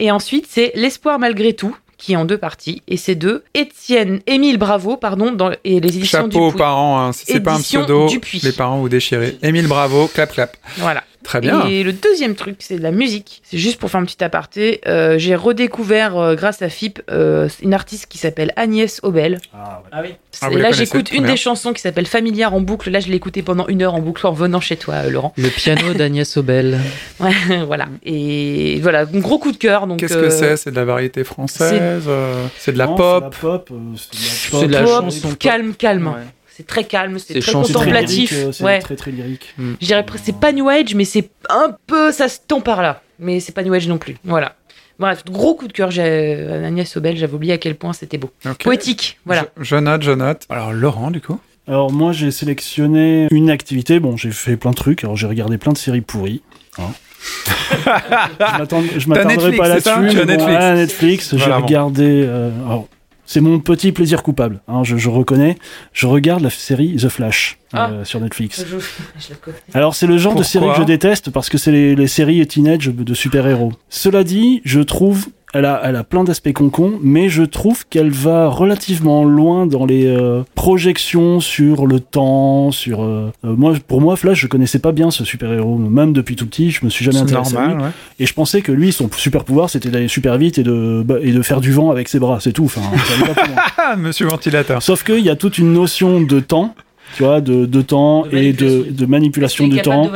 Et 0.00 0.10
ensuite, 0.10 0.46
c'est 0.48 0.72
l'espoir 0.74 1.18
malgré 1.18 1.52
tout 1.52 1.76
qui 1.98 2.14
est 2.14 2.16
en 2.16 2.24
deux 2.24 2.38
parties 2.38 2.82
et 2.88 2.96
c'est 2.96 3.14
de 3.14 3.44
Étienne 3.52 4.20
Émile 4.26 4.56
Bravo 4.56 4.96
pardon 4.96 5.32
dans 5.32 5.52
et 5.64 5.80
les 5.80 5.98
éditions 5.98 6.22
Chapeau 6.22 6.48
aux 6.48 6.52
parents, 6.52 6.98
hein. 6.98 7.12
si 7.12 7.26
c'est 7.26 7.40
pas 7.40 7.52
un 7.52 7.60
pseudo, 7.60 8.08
Dupuis. 8.08 8.40
les 8.42 8.52
parents 8.52 8.78
vous 8.78 8.88
déchirez. 8.88 9.36
Émile 9.42 9.68
Bravo, 9.68 10.08
clap 10.08 10.32
clap. 10.32 10.56
Voilà. 10.78 11.04
Très 11.22 11.40
bien. 11.40 11.66
Et 11.66 11.82
le 11.82 11.92
deuxième 11.92 12.34
truc, 12.34 12.56
c'est 12.60 12.76
de 12.76 12.82
la 12.82 12.90
musique. 12.90 13.42
C'est 13.44 13.58
juste 13.58 13.78
pour 13.78 13.90
faire 13.90 14.00
un 14.00 14.04
petit 14.04 14.22
aparté. 14.24 14.80
Euh, 14.86 15.18
j'ai 15.18 15.34
redécouvert, 15.34 16.16
euh, 16.16 16.34
grâce 16.34 16.62
à 16.62 16.68
FIP, 16.68 17.00
euh, 17.10 17.48
une 17.62 17.74
artiste 17.74 18.06
qui 18.06 18.18
s'appelle 18.18 18.52
Agnès 18.56 19.00
Obel. 19.02 19.40
Ah, 19.52 19.82
ouais. 19.84 19.90
Ah 19.92 20.00
oui. 20.02 20.14
Ah, 20.42 20.48
la 20.50 20.58
là, 20.58 20.72
j'écoute 20.72 21.12
une 21.12 21.24
bien. 21.24 21.32
des 21.32 21.36
chansons 21.36 21.72
qui 21.72 21.80
s'appelle 21.82 22.06
Familiar 22.06 22.54
en 22.54 22.60
boucle. 22.60 22.90
Là, 22.90 23.00
je 23.00 23.08
l'ai 23.08 23.16
écoutée 23.16 23.42
pendant 23.42 23.66
une 23.68 23.82
heure 23.82 23.94
en 23.94 24.00
boucle 24.00 24.26
en 24.26 24.32
venant 24.32 24.60
chez 24.60 24.76
toi, 24.76 24.94
euh, 24.94 25.10
Laurent. 25.10 25.34
Le 25.36 25.48
piano 25.48 25.92
d'Agnès 25.94 26.36
Obel. 26.36 26.78
Ouais, 27.18 27.32
voilà. 27.66 27.88
Et 28.04 28.78
voilà, 28.80 29.00
un 29.02 29.18
gros 29.18 29.38
coup 29.38 29.52
de 29.52 29.56
cœur. 29.58 29.86
donc, 29.86 29.98
Qu'est-ce 29.98 30.16
euh, 30.16 30.24
que 30.24 30.30
c'est? 30.30 30.56
C'est 30.56 30.70
de 30.70 30.76
la 30.76 30.84
variété 30.84 31.24
française 31.24 32.04
euh, 32.08 32.46
C'est 32.56 32.72
de 32.72 32.78
la 32.78 32.86
Non, 32.86 32.94
pop 32.94 33.34
C'est 33.34 33.42
de 33.46 33.48
la 33.52 33.58
pop? 33.58 33.70
C'est 34.52 34.66
de 34.66 34.72
la 34.72 34.82
pop, 34.82 35.04
chanson. 35.04 35.34
calme, 35.38 35.74
calme. 35.74 36.06
Ouais. 36.06 36.24
C'est 36.56 36.66
très 36.66 36.84
calme, 36.84 37.18
c'est 37.18 37.34
très 37.34 37.40
chanson 37.40 37.64
C'est 37.66 37.72
très 37.72 37.84
contemplatif. 37.86 38.32
euh, 38.34 38.52
C'est 38.52 38.64
ouais. 38.64 38.78
très 38.80 38.96
très 38.96 39.10
lyrique. 39.10 39.54
Je 39.58 39.86
dirais 39.86 40.04
presque, 40.04 40.24
c'est 40.26 40.36
pas 40.38 40.52
New 40.52 40.68
Age, 40.68 40.94
mais 40.94 41.04
c'est 41.04 41.30
un 41.48 41.74
peu, 41.86 42.12
ça 42.12 42.28
se 42.28 42.38
tend 42.46 42.60
par 42.60 42.82
là. 42.82 43.02
Mais 43.18 43.40
c'est 43.40 43.52
pas 43.52 43.62
New 43.62 43.72
Age 43.72 43.88
non 43.88 43.98
plus. 43.98 44.16
Voilà. 44.24 44.54
Bref, 44.98 45.24
gros 45.24 45.54
coup 45.54 45.66
de 45.66 45.72
cœur, 45.72 45.90
j'ai 45.90 46.46
Agnès 46.64 46.94
Obel, 46.96 47.16
j'avais 47.16 47.32
oublié 47.34 47.54
à 47.54 47.58
quel 47.58 47.74
point 47.74 47.92
c'était 47.94 48.18
beau. 48.18 48.30
Poétique, 48.62 49.18
voilà. 49.24 49.46
Je, 49.56 49.64
je 49.64 49.76
note, 49.76 50.02
je 50.02 50.10
note. 50.10 50.42
Alors 50.50 50.72
Laurent, 50.72 51.10
du 51.10 51.20
coup? 51.22 51.40
Alors 51.68 51.90
moi 51.92 52.12
j'ai 52.12 52.30
sélectionné 52.30 53.28
une 53.30 53.48
activité, 53.48 54.00
bon 54.00 54.16
j'ai 54.16 54.30
fait 54.32 54.56
plein 54.56 54.70
de 54.72 54.76
trucs, 54.76 55.04
alors 55.04 55.16
j'ai 55.16 55.26
regardé 55.28 55.56
plein 55.56 55.72
de 55.72 55.78
séries 55.78 56.00
pourries. 56.00 56.42
hein. 56.78 56.90
je 58.98 59.08
Netflix, 59.08 59.58
pas 59.58 59.68
là-dessus. 59.68 59.90
Bon, 60.16 60.24
Netflix. 60.26 60.64
Netflix, 60.74 61.36
j'ai 61.36 61.52
regardé... 61.52 62.24
euh, 62.26 62.50
alors, 62.66 62.88
c'est 63.30 63.40
mon 63.40 63.60
petit 63.60 63.92
plaisir 63.92 64.24
coupable, 64.24 64.60
hein, 64.66 64.82
je, 64.82 64.96
je 64.96 65.08
reconnais. 65.08 65.56
Je 65.92 66.08
regarde 66.08 66.42
la 66.42 66.50
série 66.50 66.96
The 66.96 67.08
Flash 67.08 67.58
euh, 67.76 68.04
sur 68.04 68.20
Netflix. 68.20 68.64
Je, 68.68 68.78
je. 69.20 69.52
Alors 69.72 69.94
c'est 69.94 70.08
le 70.08 70.18
genre 70.18 70.34
de 70.34 70.42
série 70.42 70.66
que 70.66 70.78
je 70.78 70.82
déteste 70.82 71.30
parce 71.30 71.48
que 71.48 71.56
c'est 71.56 71.70
les, 71.70 71.94
les 71.94 72.08
séries 72.08 72.44
teenage 72.48 72.88
de 72.88 73.14
super-héros. 73.14 73.72
Cela 73.88 74.24
dit, 74.24 74.62
je 74.64 74.80
trouve 74.80 75.28
elle 75.52 75.64
a, 75.64 75.80
elle 75.84 75.96
a 75.96 76.04
plein 76.04 76.24
d'aspects 76.24 76.52
concons, 76.52 76.98
mais 77.02 77.28
je 77.28 77.42
trouve 77.42 77.86
qu'elle 77.88 78.10
va 78.10 78.48
relativement 78.48 79.24
loin 79.24 79.66
dans 79.66 79.84
les 79.84 80.06
euh, 80.06 80.42
projections 80.54 81.40
sur 81.40 81.86
le 81.86 82.00
temps, 82.00 82.70
sur 82.70 83.02
euh, 83.02 83.32
euh, 83.44 83.56
moi 83.56 83.74
pour 83.86 84.00
moi 84.00 84.16
Flash 84.16 84.40
je 84.40 84.46
connaissais 84.46 84.78
pas 84.78 84.92
bien 84.92 85.10
ce 85.10 85.24
super-héros, 85.24 85.76
même 85.76 86.12
depuis 86.12 86.36
tout 86.36 86.46
petit, 86.46 86.70
je 86.70 86.84
me 86.84 86.90
suis 86.90 87.04
jamais 87.04 87.18
intéressé 87.18 87.56
à 87.56 87.60
lui. 87.62 87.68
normal, 87.68 87.86
ouais. 87.86 87.92
Et 88.20 88.26
je 88.26 88.34
pensais 88.34 88.62
que 88.62 88.72
lui 88.72 88.92
son 88.92 89.10
super 89.16 89.44
pouvoir 89.44 89.70
c'était 89.70 89.90
d'aller 89.90 90.08
super 90.08 90.38
vite 90.38 90.58
et 90.58 90.62
de 90.62 91.02
bah, 91.04 91.16
et 91.20 91.32
de 91.32 91.42
faire 91.42 91.60
du 91.60 91.72
vent 91.72 91.90
avec 91.90 92.08
ses 92.08 92.20
bras, 92.20 92.38
c'est 92.40 92.52
tout. 92.52 92.64
Enfin, 92.64 92.82
ça 92.82 93.34
pas. 93.34 93.42
Ah, 93.76 93.96
monsieur 93.98 94.26
ventilateur. 94.26 94.82
Sauf 94.82 95.02
qu'il 95.02 95.20
y 95.20 95.30
a 95.30 95.36
toute 95.36 95.58
une 95.58 95.72
notion 95.72 96.20
de 96.20 96.40
temps, 96.40 96.74
tu 97.16 97.22
vois, 97.22 97.40
de, 97.40 97.66
de 97.66 97.82
temps 97.82 98.22
De 98.22 98.36
et 98.36 98.52
de, 98.52 98.64
manipulation. 98.64 98.90
de 98.90 99.06
manipulation 99.06 99.68
du 99.68 99.80
temps 99.82 100.10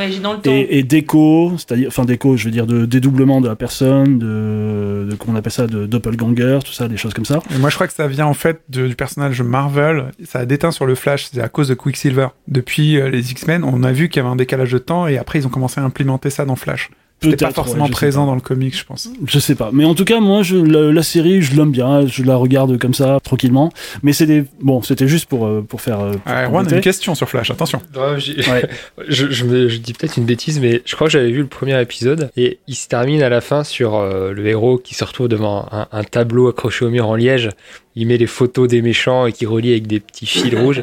et, 0.45 0.79
et 0.79 0.83
d'écho, 0.83 1.53
c'est-à-dire, 1.57 1.89
enfin 1.89 2.05
d'écho, 2.05 2.37
je 2.37 2.45
veux 2.45 2.51
dire 2.51 2.67
de 2.67 2.85
dédoublement 2.87 3.41
de 3.41 3.49
la 3.49 3.57
personne, 3.57 4.19
de, 4.19 5.07
de 5.11 5.17
comment 5.19 5.35
on 5.35 5.37
appelle 5.37 5.53
ça, 5.53 5.67
de 5.67 5.87
doppelganger, 5.87 6.59
tout 6.65 6.73
ça, 6.73 6.89
des 6.89 6.97
choses 6.97 7.15
comme 7.15 7.25
ça. 7.25 7.41
Et 7.55 7.59
moi, 7.59 7.71
je 7.71 7.75
crois 7.75 7.87
que 7.87 7.93
ça 7.93 8.07
vient 8.07 8.27
en 8.27 8.35
fait 8.35 8.61
de- 8.69 8.87
du 8.87 8.95
personnage 8.97 9.43
Marvel. 9.43 10.07
Ça 10.25 10.41
a 10.41 10.45
déteint 10.47 10.71
sur 10.71 10.87
le 10.87 10.95
Flash, 10.95 11.29
c'est 11.33 11.41
à 11.41 11.49
cause 11.49 11.69
de 11.69 11.75
Quicksilver. 11.75 12.29
Depuis 12.49 12.99
euh, 12.99 13.09
les 13.11 13.31
X-Men, 13.33 13.65
on 13.65 13.83
a 13.83 13.93
vu 13.93 14.09
qu'il 14.09 14.23
y 14.23 14.25
avait 14.25 14.33
un 14.33 14.37
décalage 14.37 14.73
de 14.73 14.79
temps 14.79 15.07
et 15.07 15.19
après 15.19 15.39
ils 15.41 15.47
ont 15.47 15.51
commencé 15.51 15.81
à 15.81 15.85
implémenter 15.85 16.31
ça 16.31 16.45
dans 16.45 16.57
Flash. 16.57 16.91
C'était 17.23 17.37
pas 17.47 17.53
forcément 17.53 17.85
ouais, 17.87 17.91
présent 17.91 18.27
dans 18.27 18.35
le 18.35 18.41
comic, 18.43 18.77
je 18.77 18.85
pense. 18.85 19.09
Je 19.27 19.39
sais 19.39 19.55
pas, 19.55 19.71
mais 19.73 19.87
en 19.87 19.95
tout 19.95 20.05
cas, 20.05 20.21
moi, 20.21 20.43
je, 20.43 20.57
la, 20.57 20.93
la 20.93 21.03
série, 21.03 21.41
je 21.41 21.57
l'aime 21.57 21.71
bien, 21.71 22.07
je 22.07 22.23
la 22.23 22.37
regarde 22.37 22.79
comme 22.79 22.93
ça, 22.93 23.19
tranquillement. 23.25 23.73
Mais 24.03 24.13
c'est 24.13 24.27
des, 24.27 24.45
bon, 24.61 24.83
c'était 24.83 25.09
juste 25.09 25.27
pour 25.27 25.47
euh, 25.47 25.63
pour 25.67 25.81
faire. 25.81 26.01
euh, 26.01 26.13
pour 26.13 26.33
Ouais, 26.35 26.45
Juan 26.51 26.67
a 26.71 26.75
une 26.77 26.81
question 26.83 27.15
sur 27.15 27.29
Flash, 27.31 27.51
attention. 27.51 27.81
Ouais. 27.97 28.69
je, 29.09 29.31
je, 29.31 29.45
me- 29.45 29.69
je 29.69 29.79
dis 29.79 29.95
peut-être 29.95 30.19
une 30.19 30.25
bêtise, 30.27 30.61
mais 30.61 30.83
je 30.85 30.95
crois 30.97 31.07
que 31.07 31.13
j'avais 31.13 31.31
vu 31.31 31.39
le 31.41 31.47
premier 31.47 31.81
épisode 31.81 32.31
et 32.37 32.59
il 32.69 32.75
se 32.75 32.89
termine 32.89 33.23
à 33.23 33.31
la 33.31 33.41
fin 33.41 33.65
sur 33.65 33.95
euh, 33.95 34.33
le 34.33 34.47
héros 34.47 34.77
qui 34.77 34.95
se 34.95 35.05
retrouve 35.05 35.29
devant 35.29 35.67
un, 35.73 35.87
un 35.93 36.05
tableau 36.05 36.49
accroché 36.49 36.85
au 36.85 36.91
mur 36.91 37.09
en 37.09 37.15
liège. 37.15 37.49
Il 37.97 38.07
met 38.09 38.17
les 38.17 38.27
photos 38.27 38.67
des 38.69 38.83
méchants 38.83 39.27
et 39.27 39.33
qui 39.33 39.47
relie 39.47 39.71
avec 39.71 39.87
des 39.87 40.01
petits 40.01 40.27
fils 40.27 40.53
rouges. 40.55 40.83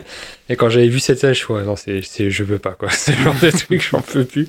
Et 0.50 0.56
quand 0.56 0.70
j'avais 0.70 0.88
vu 0.88 1.00
cette 1.00 1.20
scène, 1.20 1.34
je 1.34 1.40
suis 1.40 1.54
ouais, 1.54 1.64
non, 1.64 1.76
c'est, 1.76 2.02
c'est, 2.04 2.30
je 2.32 2.44
veux 2.44 2.58
pas 2.58 2.72
quoi. 2.72 2.90
C'est 2.92 3.12
le 3.18 3.24
genre 3.24 3.36
de 3.42 3.50
truc, 3.52 3.86
j'en 3.92 4.00
peux 4.02 4.24
plus. 4.24 4.48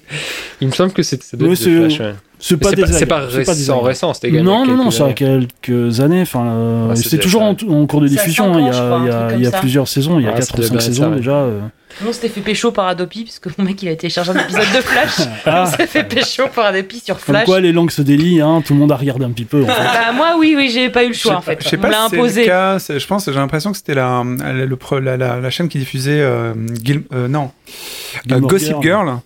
Il 0.60 0.68
me 0.68 0.72
semble 0.72 0.92
que 0.92 1.02
c'est, 1.02 1.20
ça 1.22 1.36
doit 1.36 1.48
Ouais, 1.48 1.54
être 1.54 1.60
de 1.60 1.64
c'est- 1.64 1.96
Flash, 1.96 2.00
ouais. 2.00 2.14
C'est 2.44 2.54
Mais 2.56 2.60
pas 2.60 2.70
c'est, 2.70 2.76
pas, 2.76 2.86
c'est 2.98 3.06
pas 3.06 3.26
c'est 3.28 3.38
récent, 3.38 3.80
récent, 3.80 4.14
c'était 4.14 4.28
également 4.28 4.64
Non, 4.66 4.76
non, 4.76 4.84
non, 4.84 4.90
a 4.90 5.04
années. 5.04 5.14
quelques 5.14 6.00
années. 6.00 6.22
Enfin, 6.22 6.44
euh, 6.46 6.94
c'est 6.96 7.18
toujours 7.18 7.42
en, 7.42 7.54
cours 7.86 8.00
de 8.00 8.08
diffusion. 8.08 8.52
hein, 8.54 8.58
Il 8.60 8.66
y 8.66 8.68
a, 8.68 8.72
crois, 8.72 9.00
il 9.00 9.06
y 9.06 9.10
un 9.10 9.16
a, 9.16 9.26
truc 9.28 9.38
il 9.38 9.42
y 9.42 9.44
comme 9.44 9.48
a 9.48 9.50
ça. 9.52 9.58
plusieurs 9.60 9.88
saisons, 9.88 10.18
il 10.18 10.24
y 10.24 10.26
a 10.26 10.30
Ouais, 10.32 10.38
4 10.38 10.46
ça 10.48 10.54
ou 10.54 10.56
doit 10.56 10.64
5 10.66 10.70
bien 10.72 10.78
être 10.80 10.84
saisons 10.84 11.10
déjà. 11.16 11.36
euh. 11.36 11.60
Non, 12.04 12.12
c'était 12.12 12.28
fait 12.28 12.40
pécho 12.40 12.72
par 12.72 12.86
Adopi, 12.86 13.24
parce 13.24 13.38
que 13.38 13.48
mon 13.58 13.64
mec, 13.64 13.82
il 13.82 13.88
a 13.88 13.96
téléchargé 13.96 14.30
un 14.32 14.38
épisode 14.38 14.60
de 14.60 14.80
Flash. 14.80 15.28
Ah. 15.44 15.64
On 15.66 15.76
s'est 15.76 15.86
fait 15.86 16.04
pécho 16.04 16.44
par 16.54 16.66
Adopi 16.66 17.00
sur 17.00 17.16
Comme 17.16 17.34
Flash. 17.34 17.44
quoi, 17.44 17.60
les 17.60 17.72
langues 17.72 17.90
se 17.90 18.02
délient, 18.02 18.40
hein, 18.40 18.62
tout 18.64 18.72
le 18.74 18.78
monde 18.80 18.92
a 18.92 18.96
regardé 18.96 19.24
un 19.24 19.30
petit 19.30 19.44
peu. 19.44 19.62
En 19.62 19.66
fait. 19.66 19.72
Bah, 19.72 20.12
moi, 20.14 20.34
oui, 20.38 20.54
oui, 20.56 20.70
j'ai 20.72 20.88
pas 20.90 21.04
eu 21.04 21.08
le 21.08 21.14
choix, 21.14 21.36
en 21.36 21.40
fait. 21.42 21.58
Je 21.62 21.68
sais 21.68 21.78
On 21.78 21.80
pas 21.80 21.88
l'a 21.90 22.04
si 22.04 22.10
c'est 22.10 22.16
imposé. 22.16 22.40
le 22.42 22.46
cas. 22.46 22.78
Je 22.78 23.06
pense, 23.06 23.24
j'ai 23.26 23.32
l'impression 23.32 23.70
que 23.72 23.76
c'était 23.76 23.94
la, 23.94 24.22
la, 24.38 24.52
le 24.66 24.76
pro- 24.76 24.98
la, 25.00 25.16
la, 25.16 25.40
la 25.40 25.50
chaîne 25.50 25.68
qui 25.68 25.78
diffusait 25.78 26.20
euh, 26.20 26.54
Gil- 26.82 27.02
euh, 27.12 27.28
non, 27.28 27.50
euh, 27.68 28.20
Gilmore 28.26 28.50
Gossip 28.50 28.76
Girl. 28.82 29.06
Girl, 29.06 29.18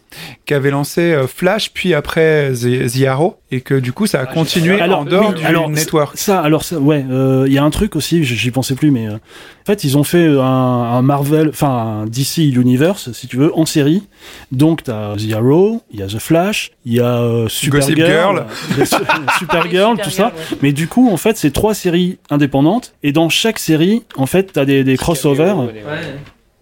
qui 0.45 0.55
avait 0.55 0.71
lancé 0.71 1.01
euh, 1.13 1.27
Flash, 1.27 1.71
puis 1.73 1.95
après 1.95 2.53
The, 2.53 2.87
The 2.93 3.05
Arrow, 3.07 3.37
et 3.51 3.61
que 3.61 3.75
du 3.75 3.93
coup 3.93 4.07
ça 4.07 4.21
a 4.21 4.27
continué 4.27 4.81
Alors, 4.81 5.01
en 5.01 5.05
dehors 5.05 5.31
oui, 5.31 5.41
du 5.41 5.45
alors, 5.45 5.69
network. 5.69 6.17
Ça, 6.17 6.41
alors 6.41 6.65
ça, 6.65 6.79
ouais, 6.79 7.05
euh, 7.11 7.45
il 7.47 7.53
y 7.53 7.59
a 7.59 7.65
un 7.65 7.71
truc 7.71 7.97
aussi, 7.97 8.25
j'y 8.25 8.51
pensais 8.51 8.75
plus, 8.75 8.91
mais 8.91 9.09
euh, 9.09 9.15
en 9.15 9.67
fait, 9.67 9.85
ils 9.85 9.99
ont 9.99 10.05
fait 10.05 10.27
un, 10.27 10.43
un 10.43 11.03
Marvel, 11.03 11.49
enfin 11.49 12.03
un 12.03 12.07
DC 12.07 12.39
Universe, 12.39 13.11
si 13.13 13.27
tu 13.27 13.37
veux, 13.37 13.57
en 13.59 13.67
série. 13.67 14.05
Donc, 14.53 14.85
t'as 14.85 15.17
The 15.17 15.33
Arrow, 15.35 15.83
il 15.93 16.01
y 16.01 16.03
a 16.03 16.07
The 16.07 16.19
Flash, 16.19 16.71
il 16.85 16.95
y 16.95 17.01
a 17.01 17.19
euh, 17.19 17.49
Gossip 17.67 17.97
Girl. 17.97 18.47
Supergirl, 18.77 19.27
Supergirl, 19.39 19.99
tout 20.03 20.11
ça. 20.11 20.33
Mais 20.63 20.73
du 20.73 20.87
coup, 20.89 21.11
en 21.11 21.17
fait, 21.17 21.37
c'est 21.37 21.51
trois 21.51 21.75
séries 21.75 22.19
indépendantes, 22.31 22.95
et 23.03 23.13
dans 23.13 23.29
chaque 23.29 23.59
série, 23.59 24.05
en 24.17 24.27
fait, 24.27 24.53
t'as 24.53 24.65
des, 24.65 24.85
des 24.85 24.97
crossovers. 24.97 25.57
Ouais. 25.57 25.83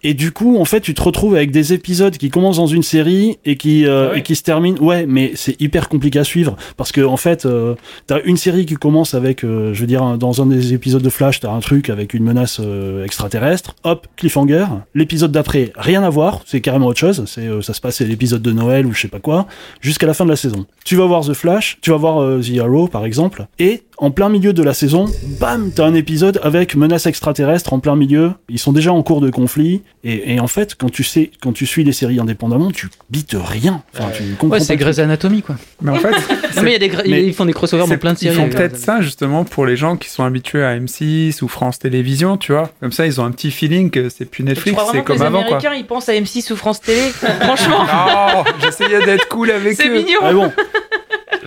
Et 0.06 0.14
du 0.14 0.30
coup, 0.32 0.58
en 0.58 0.64
fait, 0.66 0.80
tu 0.82 0.92
te 0.94 1.02
retrouves 1.02 1.34
avec 1.34 1.50
des 1.50 1.72
épisodes 1.72 2.16
qui 2.16 2.28
commencent 2.28 2.58
dans 2.58 2.66
une 2.66 2.82
série 2.82 3.38
et 3.44 3.56
qui 3.56 3.86
euh, 3.86 4.08
Ah 4.08 4.12
ouais. 4.12 4.18
et 4.18 4.22
qui 4.22 4.36
se 4.36 4.42
terminent. 4.42 4.78
Ouais, 4.80 5.06
mais 5.08 5.32
c'est 5.34 5.60
hyper 5.60 5.88
compliqué 5.88 6.18
à 6.18 6.24
suivre 6.24 6.56
parce 6.76 6.92
que 6.92 7.00
en 7.00 7.16
fait, 7.16 7.46
euh, 7.46 7.74
t'as 8.06 8.20
une 8.24 8.36
série 8.36 8.66
qui 8.66 8.74
commence 8.74 9.14
avec, 9.14 9.44
euh, 9.44 9.72
je 9.72 9.80
veux 9.80 9.86
dire, 9.86 10.18
dans 10.18 10.42
un 10.42 10.46
des 10.46 10.74
épisodes 10.74 11.02
de 11.02 11.08
Flash, 11.08 11.40
t'as 11.40 11.50
un 11.50 11.60
truc 11.60 11.88
avec 11.88 12.12
une 12.14 12.22
menace 12.22 12.60
euh, 12.60 13.02
extraterrestre. 13.04 13.74
Hop, 13.84 14.06
cliffhanger. 14.16 14.66
L'épisode 14.94 15.32
d'après, 15.32 15.72
rien 15.76 16.02
à 16.02 16.10
voir. 16.10 16.42
C'est 16.44 16.60
carrément 16.60 16.86
autre 16.88 17.00
chose. 17.00 17.24
C'est 17.26 17.46
euh, 17.48 17.62
ça 17.62 17.72
se 17.72 17.80
passe, 17.80 17.96
c'est 17.96 18.04
l'épisode 18.04 18.42
de 18.42 18.52
Noël 18.52 18.84
ou 18.86 18.92
je 18.92 19.00
sais 19.00 19.08
pas 19.08 19.20
quoi, 19.20 19.46
jusqu'à 19.80 20.06
la 20.06 20.12
fin 20.14 20.26
de 20.26 20.30
la 20.30 20.36
saison. 20.36 20.66
Tu 20.84 20.96
vas 20.96 21.06
voir 21.06 21.24
The 21.24 21.32
Flash, 21.32 21.78
tu 21.80 21.90
vas 21.90 21.96
voir 21.96 22.20
euh, 22.22 22.40
The 22.42 22.58
Arrow 22.58 22.88
par 22.88 23.06
exemple, 23.06 23.46
et 23.58 23.82
en 23.98 24.10
plein 24.10 24.28
milieu 24.28 24.52
de 24.52 24.62
la 24.62 24.74
saison, 24.74 25.06
bam, 25.40 25.70
t'as 25.74 25.84
un 25.86 25.94
épisode 25.94 26.40
avec 26.42 26.74
menace 26.74 27.06
extraterrestre 27.06 27.72
en 27.72 27.78
plein 27.78 27.96
milieu. 27.96 28.32
Ils 28.48 28.58
sont 28.58 28.72
déjà 28.72 28.92
en 28.92 29.02
cours 29.02 29.20
de 29.20 29.30
conflit. 29.30 29.82
Et, 30.02 30.34
et 30.34 30.40
en 30.40 30.46
fait, 30.48 30.74
quand 30.74 30.90
tu 30.90 31.04
sais, 31.04 31.30
quand 31.40 31.52
tu 31.52 31.64
suis 31.66 31.84
les 31.84 31.92
séries 31.92 32.18
indépendamment, 32.20 32.70
tu 32.70 32.88
bites 33.10 33.36
rien. 33.38 33.82
Enfin, 33.94 34.10
tu 34.16 34.22
comprends 34.38 34.56
Ouais, 34.58 34.60
c'est. 34.60 34.76
Grey's 34.76 34.98
Anatomy, 34.98 35.42
quoi. 35.42 35.56
Mais 35.80 35.92
en 35.92 35.96
fait, 35.96 36.10
Non, 36.56 36.62
mais 36.62 36.70
il 36.70 36.72
y 36.72 36.76
a 36.76 36.78
des 36.78 36.88
gra- 36.88 37.02
mais 37.08 37.24
ils 37.24 37.32
font 37.34 37.44
des 37.46 37.52
crossovers 37.52 37.84
dans 37.84 37.88
c'est- 37.88 37.96
plein 37.96 38.12
de 38.12 38.18
ils 38.18 38.22
séries. 38.22 38.36
font 38.36 38.44
euh, 38.46 38.48
peut-être 38.48 38.76
ça 38.76 39.00
justement 39.00 39.44
pour 39.44 39.64
les 39.66 39.76
gens 39.76 39.96
qui 39.96 40.08
sont 40.08 40.24
habitués 40.24 40.62
à 40.64 40.76
M6 40.78 41.42
ou 41.42 41.48
France 41.48 41.78
Télévisions, 41.78 42.36
tu 42.36 42.52
vois. 42.52 42.70
Comme 42.80 42.92
ça, 42.92 43.06
ils 43.06 43.20
ont 43.20 43.24
un 43.24 43.30
petit 43.30 43.50
feeling 43.50 43.90
que 43.90 44.08
c'est 44.08 44.24
plus 44.24 44.44
Netflix, 44.44 44.80
c'est 44.92 45.02
comme 45.04 45.16
les 45.16 45.22
avant, 45.22 45.38
quoi. 45.42 45.46
Américains, 45.58 45.74
ils 45.74 45.86
pensent 45.86 46.08
à 46.08 46.12
M6 46.14 46.52
ou 46.52 46.56
France 46.56 46.80
Télé? 46.80 47.00
Franchement, 47.40 47.84
Non, 47.86 48.44
j'essayais 48.62 49.04
d'être 49.04 49.28
cool 49.28 49.50
avec 49.50 49.74
c'est 49.76 49.88
eux. 49.88 49.94
mignon. 49.94 50.18
Ah 50.22 50.32
bon. 50.32 50.52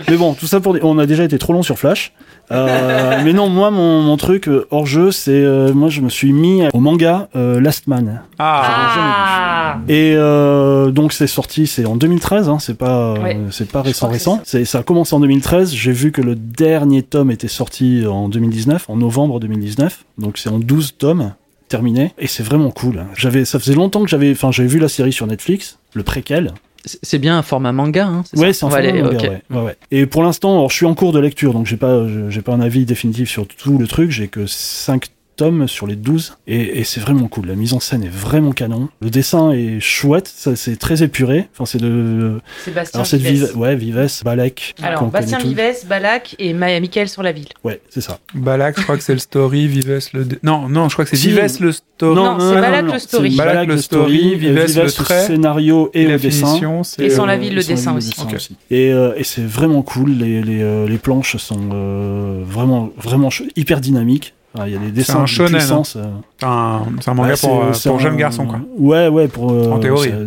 Mais 0.08 0.16
bon, 0.16 0.34
tout 0.34 0.46
ça 0.46 0.60
pour 0.60 0.74
dire, 0.74 0.84
on 0.84 0.98
a 0.98 1.06
déjà 1.06 1.24
été 1.24 1.38
trop 1.38 1.52
long 1.52 1.62
sur 1.62 1.78
Flash. 1.78 2.12
Euh, 2.50 3.20
mais 3.24 3.32
non, 3.32 3.48
moi, 3.48 3.70
mon, 3.70 4.00
mon 4.00 4.16
truc 4.16 4.48
euh, 4.48 4.66
hors 4.70 4.86
jeu, 4.86 5.10
c'est 5.12 5.32
euh, 5.32 5.72
moi, 5.74 5.88
je 5.90 6.00
me 6.00 6.08
suis 6.08 6.32
mis 6.32 6.62
au 6.72 6.80
manga 6.80 7.28
euh, 7.36 7.60
Last 7.60 7.86
Man. 7.88 8.22
Ah, 8.38 8.62
Ah, 8.64 9.78
Et 9.88 10.14
euh, 10.16 10.90
donc 10.90 11.12
c'est 11.12 11.26
sorti, 11.26 11.66
c'est 11.66 11.84
en 11.84 11.96
2013, 11.96 12.48
hein, 12.48 12.58
c'est 12.58 12.78
pas, 12.78 13.12
euh, 13.12 13.18
Ouais. 13.22 13.38
c'est 13.50 13.70
pas 13.70 13.82
récent 13.82 14.08
récent. 14.08 14.40
C'est 14.44 14.64
ça 14.64 14.78
a 14.78 14.82
commencé 14.82 15.14
en 15.14 15.20
2013. 15.20 15.72
J'ai 15.74 15.92
vu 15.92 16.10
que 16.12 16.22
le 16.22 16.34
dernier 16.36 17.02
tome 17.02 17.30
était 17.30 17.48
sorti 17.48 18.04
en 18.06 18.28
2019, 18.30 18.88
en 18.88 18.96
novembre 18.96 19.40
2019. 19.40 20.04
Donc 20.18 20.38
c'est 20.38 20.48
en 20.48 20.58
12 20.58 20.94
tomes 20.96 21.34
terminé 21.68 22.14
et 22.18 22.26
c'est 22.28 22.42
vraiment 22.42 22.70
cool. 22.70 23.04
J'avais, 23.14 23.44
ça 23.44 23.58
faisait 23.58 23.74
longtemps 23.74 24.02
que 24.02 24.08
j'avais, 24.08 24.30
enfin 24.32 24.50
j'avais 24.52 24.68
vu 24.70 24.78
la 24.78 24.88
série 24.88 25.12
sur 25.12 25.26
Netflix, 25.26 25.78
le 25.92 26.02
préquel. 26.02 26.54
C'est 27.02 27.18
bien 27.18 27.38
un 27.38 27.42
format 27.42 27.72
manga, 27.72 28.06
hein, 28.06 28.22
c'est 28.24 28.38
Ouais, 28.38 28.52
c'est 28.52 28.64
va 28.66 28.70
format 28.72 28.88
aller- 28.88 29.02
manga, 29.02 29.18
ouais, 29.28 29.42
ouais, 29.50 29.60
ouais. 29.62 29.76
Et 29.90 30.06
pour 30.06 30.22
l'instant, 30.22 30.68
je 30.68 30.74
suis 30.74 30.86
en 30.86 30.94
cours 30.94 31.12
de 31.12 31.18
lecture, 31.20 31.52
donc 31.52 31.66
j'ai 31.66 31.76
pas, 31.76 32.06
je- 32.08 32.30
j'ai 32.30 32.42
pas 32.42 32.52
un 32.52 32.60
avis 32.60 32.84
définitif 32.84 33.28
sur 33.28 33.46
tout 33.46 33.78
le 33.78 33.86
truc. 33.86 34.10
J'ai 34.10 34.28
que 34.28 34.46
5 34.46 35.08
tomes 35.38 35.68
sur 35.68 35.86
les 35.86 35.96
12 35.96 36.36
et, 36.46 36.80
et 36.80 36.84
c'est 36.84 37.00
vraiment 37.00 37.28
cool. 37.28 37.46
La 37.46 37.54
mise 37.54 37.72
en 37.72 37.80
scène 37.80 38.02
est 38.02 38.12
vraiment 38.12 38.52
canon. 38.52 38.88
Le 39.00 39.08
dessin 39.08 39.52
est 39.52 39.80
chouette, 39.80 40.28
ça 40.28 40.56
c'est 40.56 40.76
très 40.76 41.02
épuré. 41.02 41.48
Enfin, 41.54 41.64
c'est 41.64 41.78
de, 41.78 42.40
Sébastien 42.64 42.98
alors 42.98 43.06
c'est 43.06 43.18
de 43.18 43.22
Vives. 43.22 43.46
Vives, 43.46 43.56
ouais, 43.56 43.76
Vives, 43.76 44.22
Balek. 44.24 44.74
Alors, 44.82 45.04
Bastien. 45.06 45.38
Vives, 45.38 45.86
Balak 45.88 46.34
et 46.38 46.52
Ma 46.52 46.78
Michael 46.80 47.08
sur 47.08 47.22
la 47.22 47.32
ville. 47.32 47.48
Ouais, 47.64 47.80
c'est 47.88 48.00
ça. 48.00 48.18
Balak, 48.34 48.76
je 48.78 48.82
crois 48.82 48.96
que 48.96 49.02
c'est 49.02 49.12
le 49.12 49.20
story, 49.20 49.68
Vives 49.68 50.00
le. 50.12 50.26
Non, 50.42 50.68
non, 50.68 50.88
je 50.88 50.94
crois 50.94 51.04
que 51.04 51.10
c'est 51.10 51.16
Si. 51.16 51.28
Vives 51.28 51.60
le 51.60 51.72
story. 51.72 52.16
Non, 52.16 52.38
c'est 52.40 52.54
Balak 52.54 52.92
le 52.92 52.98
story. 52.98 53.30
c'est 53.30 53.36
Balak 53.36 53.54
Balak 53.54 53.68
le 53.68 53.78
story, 53.78 54.34
Vives 54.34 54.64
Vives 54.66 54.82
le 54.82 54.90
trait, 54.90 55.26
scénario 55.26 55.90
et 55.94 56.04
la 56.04 56.12
le 56.12 56.18
dessin. 56.18 56.82
Et 56.98 57.10
sans 57.10 57.26
la 57.26 57.34
euh, 57.34 57.36
ville, 57.36 57.54
le 57.54 57.62
dessin 57.62 57.96
aussi. 57.96 58.12
Et, 58.70 58.92
euh, 58.92 59.14
et 59.16 59.24
c'est 59.24 59.44
vraiment 59.44 59.82
cool. 59.82 60.10
Les, 60.12 60.42
les, 60.42 60.62
euh, 60.62 60.88
les 60.88 60.98
planches 60.98 61.36
sont 61.36 61.70
euh, 61.72 62.42
vraiment, 62.44 62.90
vraiment 62.96 63.30
hyper 63.56 63.80
dynamiques. 63.80 64.34
Enfin, 64.54 64.66
Il 64.66 64.72
y 64.72 64.76
a 64.76 64.78
des 64.78 64.90
dessins 64.90 65.18
un 65.20 65.22
de 65.22 65.26
shonen, 65.26 65.54
hein. 65.54 65.58
puissance. 65.58 65.96
euh, 65.96 66.04
C'est 66.38 66.46
un, 66.46 66.82
c'est 67.00 67.10
un 67.10 67.14
manga 67.14 67.30
bah, 67.32 67.36
pour, 67.40 67.60
pour 67.60 67.96
un- 67.96 67.98
jeunes 67.98 68.16
garçons, 68.16 68.46
quoi. 68.46 68.60
Ouais, 68.78 69.08
ouais, 69.08 69.28
pour. 69.28 69.52
euh, 69.52 69.70
En 69.70 69.78
théorie. 69.78 70.10
euh, 70.12 70.26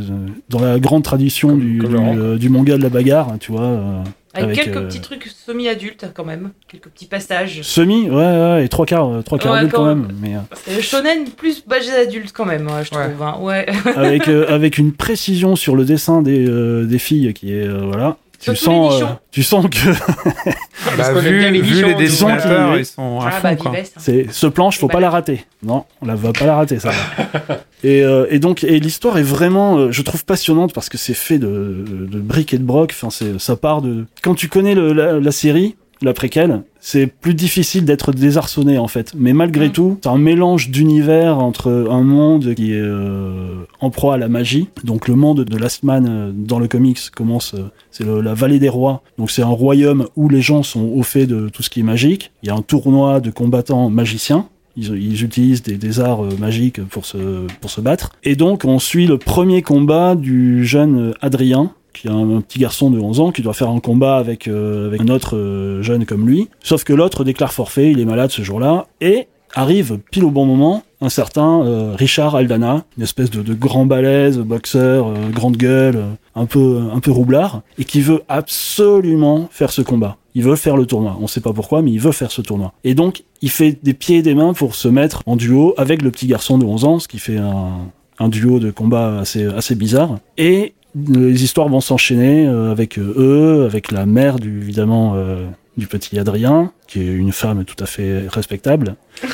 Dans 0.50 0.60
la 0.62 0.80
grande 0.80 1.04
tradition 1.04 1.50
Comme- 1.50 1.60
du, 1.60 1.78
comme 1.80 1.88
du, 1.90 1.94
le 1.96 2.00
rang. 2.00 2.16
euh, 2.18 2.38
du 2.38 2.50
manga 2.50 2.78
de 2.78 2.84
la 2.84 2.90
bagarre, 2.90 3.34
tu 3.40 3.52
vois. 3.52 3.62
euh, 3.64 4.04
Avec, 4.34 4.46
Avec, 4.52 4.64
quelques 4.64 4.78
euh, 4.78 4.88
petits 4.88 5.02
trucs 5.02 5.26
semi-adultes 5.28 6.06
quand 6.14 6.24
même. 6.24 6.52
Quelques 6.70 6.88
petits 6.88 7.06
passages. 7.08 7.60
Semi, 7.64 8.10
ouais, 8.10 8.16
ouais, 8.16 8.64
et 8.66 8.70
trois 8.70 8.86
quarts, 8.86 9.22
trois 9.26 9.38
quarts 9.38 9.52
Ouais, 9.54 9.58
adultes 9.60 9.74
quand 9.76 9.86
même. 9.88 10.08
Mais, 10.22 10.36
euh, 10.36 10.80
shonen 10.82 11.26
plus 11.36 11.66
budget 11.68 11.92
adulte 12.00 12.32
quand 12.34 12.46
même, 12.46 12.66
ouais, 12.68 12.84
je 12.90 12.96
Ouais. 12.98 13.10
trouve. 13.10 13.24
hein. 13.24 13.36
Ouais. 13.42 13.66
avec, 13.98 14.28
euh, 14.30 14.46
avec 14.48 14.78
une 14.78 14.94
précision 14.94 15.58
sur 15.58 15.76
le 15.76 15.84
dessin 15.84 16.22
des, 16.22 16.48
euh, 16.48 16.86
des 16.86 17.00
filles 17.00 17.34
qui 17.34 17.54
est. 17.54 17.68
euh, 17.68 17.82
voilà. 17.86 18.16
Tu 18.42 18.56
sens, 18.56 19.02
euh, 19.02 19.06
tu 19.30 19.44
sens 19.44 19.66
que 19.68 19.78
Bah, 20.98 21.14
vu, 21.14 21.40
les 21.52 21.62
vu 21.62 21.86
les 21.86 21.94
dessinateurs, 21.94 22.78
ils 22.78 22.86
sont 22.86 23.20
à 23.20 23.28
Ah 23.28 23.32
fond, 23.32 23.40
bah 23.44 23.56
quoi. 23.56 23.72
Hein. 23.78 23.84
C'est 23.98 24.32
ce 24.32 24.48
planche, 24.48 24.80
faut 24.80 24.88
pas 24.88 25.00
la 25.00 25.12
rater. 25.12 25.46
Non, 25.64 25.86
on 26.02 26.08
la 26.08 26.16
va 26.16 26.34
pas 26.34 26.46
la 26.46 26.56
rater 26.56 26.80
ça. 26.80 26.92
et, 27.84 28.04
euh, 28.04 28.26
et 28.32 28.40
donc 28.40 28.64
et 28.64 28.80
l'histoire 28.80 29.20
est 29.20 29.24
vraiment, 29.24 29.78
euh, 29.78 29.92
je 29.92 30.02
trouve 30.02 30.26
passionnante 30.26 30.74
parce 30.74 30.90
que 30.90 30.98
c'est 30.98 31.14
fait 31.14 31.38
de, 31.38 31.86
de 31.88 32.20
briques 32.20 32.54
et 32.54 32.58
de 32.58 32.64
broc. 32.64 32.92
Enfin, 32.92 33.12
c'est 33.12 33.40
ça 33.40 33.56
part 33.56 33.84
de 33.84 34.06
quand 34.24 34.34
tu 34.34 34.50
connais 34.50 34.74
le, 34.74 34.92
la, 34.94 35.20
la 35.20 35.32
série, 35.32 35.76
la 36.02 36.14
préquelle, 36.14 36.64
c'est 36.80 37.08
plus 37.08 37.34
difficile 37.34 37.86
d'être 37.86 38.12
désarçonné 38.12 38.78
en 38.78 38.88
fait. 38.88 39.14
Mais 39.16 39.34
malgré 39.34 39.68
Mm. 39.70 39.72
tout, 39.72 39.98
c'est 40.04 40.10
un 40.10 40.18
mélange 40.18 40.70
d'univers 40.70 41.38
entre 41.40 41.88
un 41.90 42.02
monde 42.02 42.56
qui 42.56 42.74
est 42.74 42.80
euh, 42.80 43.66
en 43.80 43.90
proie 43.92 44.16
à 44.16 44.18
la 44.18 44.28
magie. 44.28 44.68
Donc 44.84 45.08
le 45.08 45.16
monde 45.16 45.44
de 45.44 45.58
Last 45.58 45.84
Man 45.84 46.08
euh, 46.10 46.32
dans 46.34 46.60
le 46.60 46.68
comics 46.68 47.00
commence, 47.16 47.54
euh, 47.54 47.70
c'est 47.92 48.06
la 48.06 48.34
vallée 48.34 48.60
des 48.60 48.70
rois. 48.70 49.04
Donc 49.18 49.30
c'est 49.32 49.44
un 49.44 49.48
royaume 49.48 50.08
où 50.16 50.28
les 50.28 50.42
gens 50.42 50.64
sont 50.64 50.86
au 50.86 51.04
fait 51.04 51.26
de 51.28 51.50
tout 51.50 51.62
ce 51.64 51.70
qui 51.70 51.82
est 51.82 51.84
magique. 51.84 52.32
Il 52.44 52.48
y 52.48 52.50
a 52.50 52.56
un 52.56 52.62
tournoi 52.62 53.20
de 53.20 53.30
combattants 53.30 53.90
magiciens. 53.90 54.48
Ils, 54.78 54.96
ils 54.96 55.24
utilisent 55.24 55.64
des, 55.64 55.76
des 55.76 56.00
arts 56.00 56.24
magiques 56.40 56.82
pour 56.86 57.06
se, 57.06 57.46
pour 57.60 57.70
se 57.70 57.82
battre. 57.82 58.14
Et 58.24 58.38
donc, 58.38 58.64
on 58.64 58.80
suit 58.80 59.06
le 59.06 59.18
premier 59.18 59.62
combat 59.62 60.16
du 60.16 60.66
jeune 60.66 61.14
Adrien, 61.22 61.74
qui 61.94 62.08
est 62.08 62.12
un, 62.12 62.38
un 62.38 62.42
petit 62.42 62.60
garçon 62.60 62.90
de 62.90 63.00
11 63.00 63.20
ans, 63.20 63.32
qui 63.32 63.42
doit 63.42 63.54
faire 63.54 63.70
un 63.70 63.80
combat 63.80 64.18
avec, 64.18 64.48
euh, 64.48 64.88
avec 64.88 65.02
un 65.02 65.08
autre 65.08 65.38
euh, 65.38 65.82
jeune 65.82 66.06
comme 66.06 66.28
lui. 66.28 66.50
Sauf 66.64 66.84
que 66.84 66.94
l'autre 66.94 67.24
déclare 67.24 67.54
forfait, 67.54 67.92
il 67.92 68.00
est 68.00 68.06
malade 68.06 68.32
ce 68.32 68.42
jour-là, 68.42 68.88
et 69.00 69.28
arrive 69.54 70.00
pile 70.12 70.24
au 70.24 70.32
bon 70.32 70.46
moment 70.46 70.84
un 71.02 71.10
certain 71.10 71.64
euh, 71.64 71.96
Richard 71.98 72.36
Aldana, 72.36 72.86
une 72.98 73.04
espèce 73.04 73.30
de, 73.32 73.54
grand 73.54 73.86
balèze, 73.86 74.38
boxeur, 74.38 75.12
grande 75.32 75.58
gueule, 75.58 76.00
un 76.36 76.46
peu 76.46 76.80
un 76.94 77.00
peu 77.00 77.12
roublard, 77.12 77.64
et 77.78 77.84
qui 77.84 78.02
veut 78.02 78.22
absolument 78.30 79.50
faire 79.52 79.72
ce 79.72 79.82
combat. 79.82 80.18
Il 80.36 80.44
veut 80.44 80.56
faire 80.56 80.78
le 80.78 80.86
tournoi. 80.86 81.18
On 81.20 81.28
sait 81.28 81.42
pas 81.42 81.54
pourquoi, 81.54 81.82
mais 81.82 81.92
il 81.92 82.00
veut 82.00 82.14
faire 82.14 82.32
ce 82.32 82.42
tournoi. 82.42 82.74
Et 82.84 82.94
donc, 82.94 83.24
il 83.42 83.50
fait 83.50 83.78
des 83.84 83.94
pieds 83.94 84.18
et 84.18 84.22
des 84.22 84.36
mains 84.36 84.54
pour 84.54 84.76
se 84.76 84.88
mettre 84.88 85.24
en 85.26 85.36
duo 85.36 85.74
avec 85.76 86.02
le 86.04 86.12
petit 86.12 86.28
garçon 86.28 86.58
de 86.58 86.66
11 86.66 86.86
ans, 86.86 87.00
ce 87.00 87.08
qui 87.08 87.20
fait 87.20 87.38
un, 87.38 87.80
un 88.22 88.30
duo 88.30 88.60
de 88.60 88.72
combat 88.72 89.20
assez, 89.20 89.46
assez 89.46 89.76
bizarre. 89.76 90.20
Et 90.38 90.74
les 90.96 91.44
histoires 91.44 91.70
vont 91.70 91.82
s'enchaîner 91.82 92.48
euh, 92.48 92.72
avec 92.72 92.98
euh, 92.98 93.14
eux, 93.18 93.66
avec 93.66 93.92
la 93.92 94.06
mère 94.06 94.40
du, 94.40 94.62
évidemment 94.62 95.14
euh, 95.16 95.46
du 95.78 95.88
petit 95.88 96.20
Adrien, 96.20 96.72
qui 96.88 97.02
est 97.02 97.14
une 97.14 97.32
femme 97.32 97.64
tout 97.66 97.82
à 97.82 97.86
fait 97.86 98.28
respectable. 98.28 98.96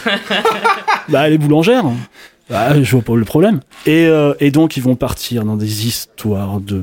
bah, 1.10 1.28
elle 1.28 1.34
est 1.34 1.38
boulangère. 1.38 1.86
Bah, 2.50 2.82
je 2.82 2.92
vois 2.92 3.02
pas 3.02 3.16
le 3.16 3.26
problème. 3.26 3.60
Et, 3.86 4.06
euh, 4.06 4.34
et 4.40 4.52
donc, 4.52 4.78
ils 4.78 4.84
vont 4.84 4.96
partir 4.96 5.44
dans 5.44 5.58
des 5.58 5.88
histoires 5.88 6.62
de, 6.62 6.82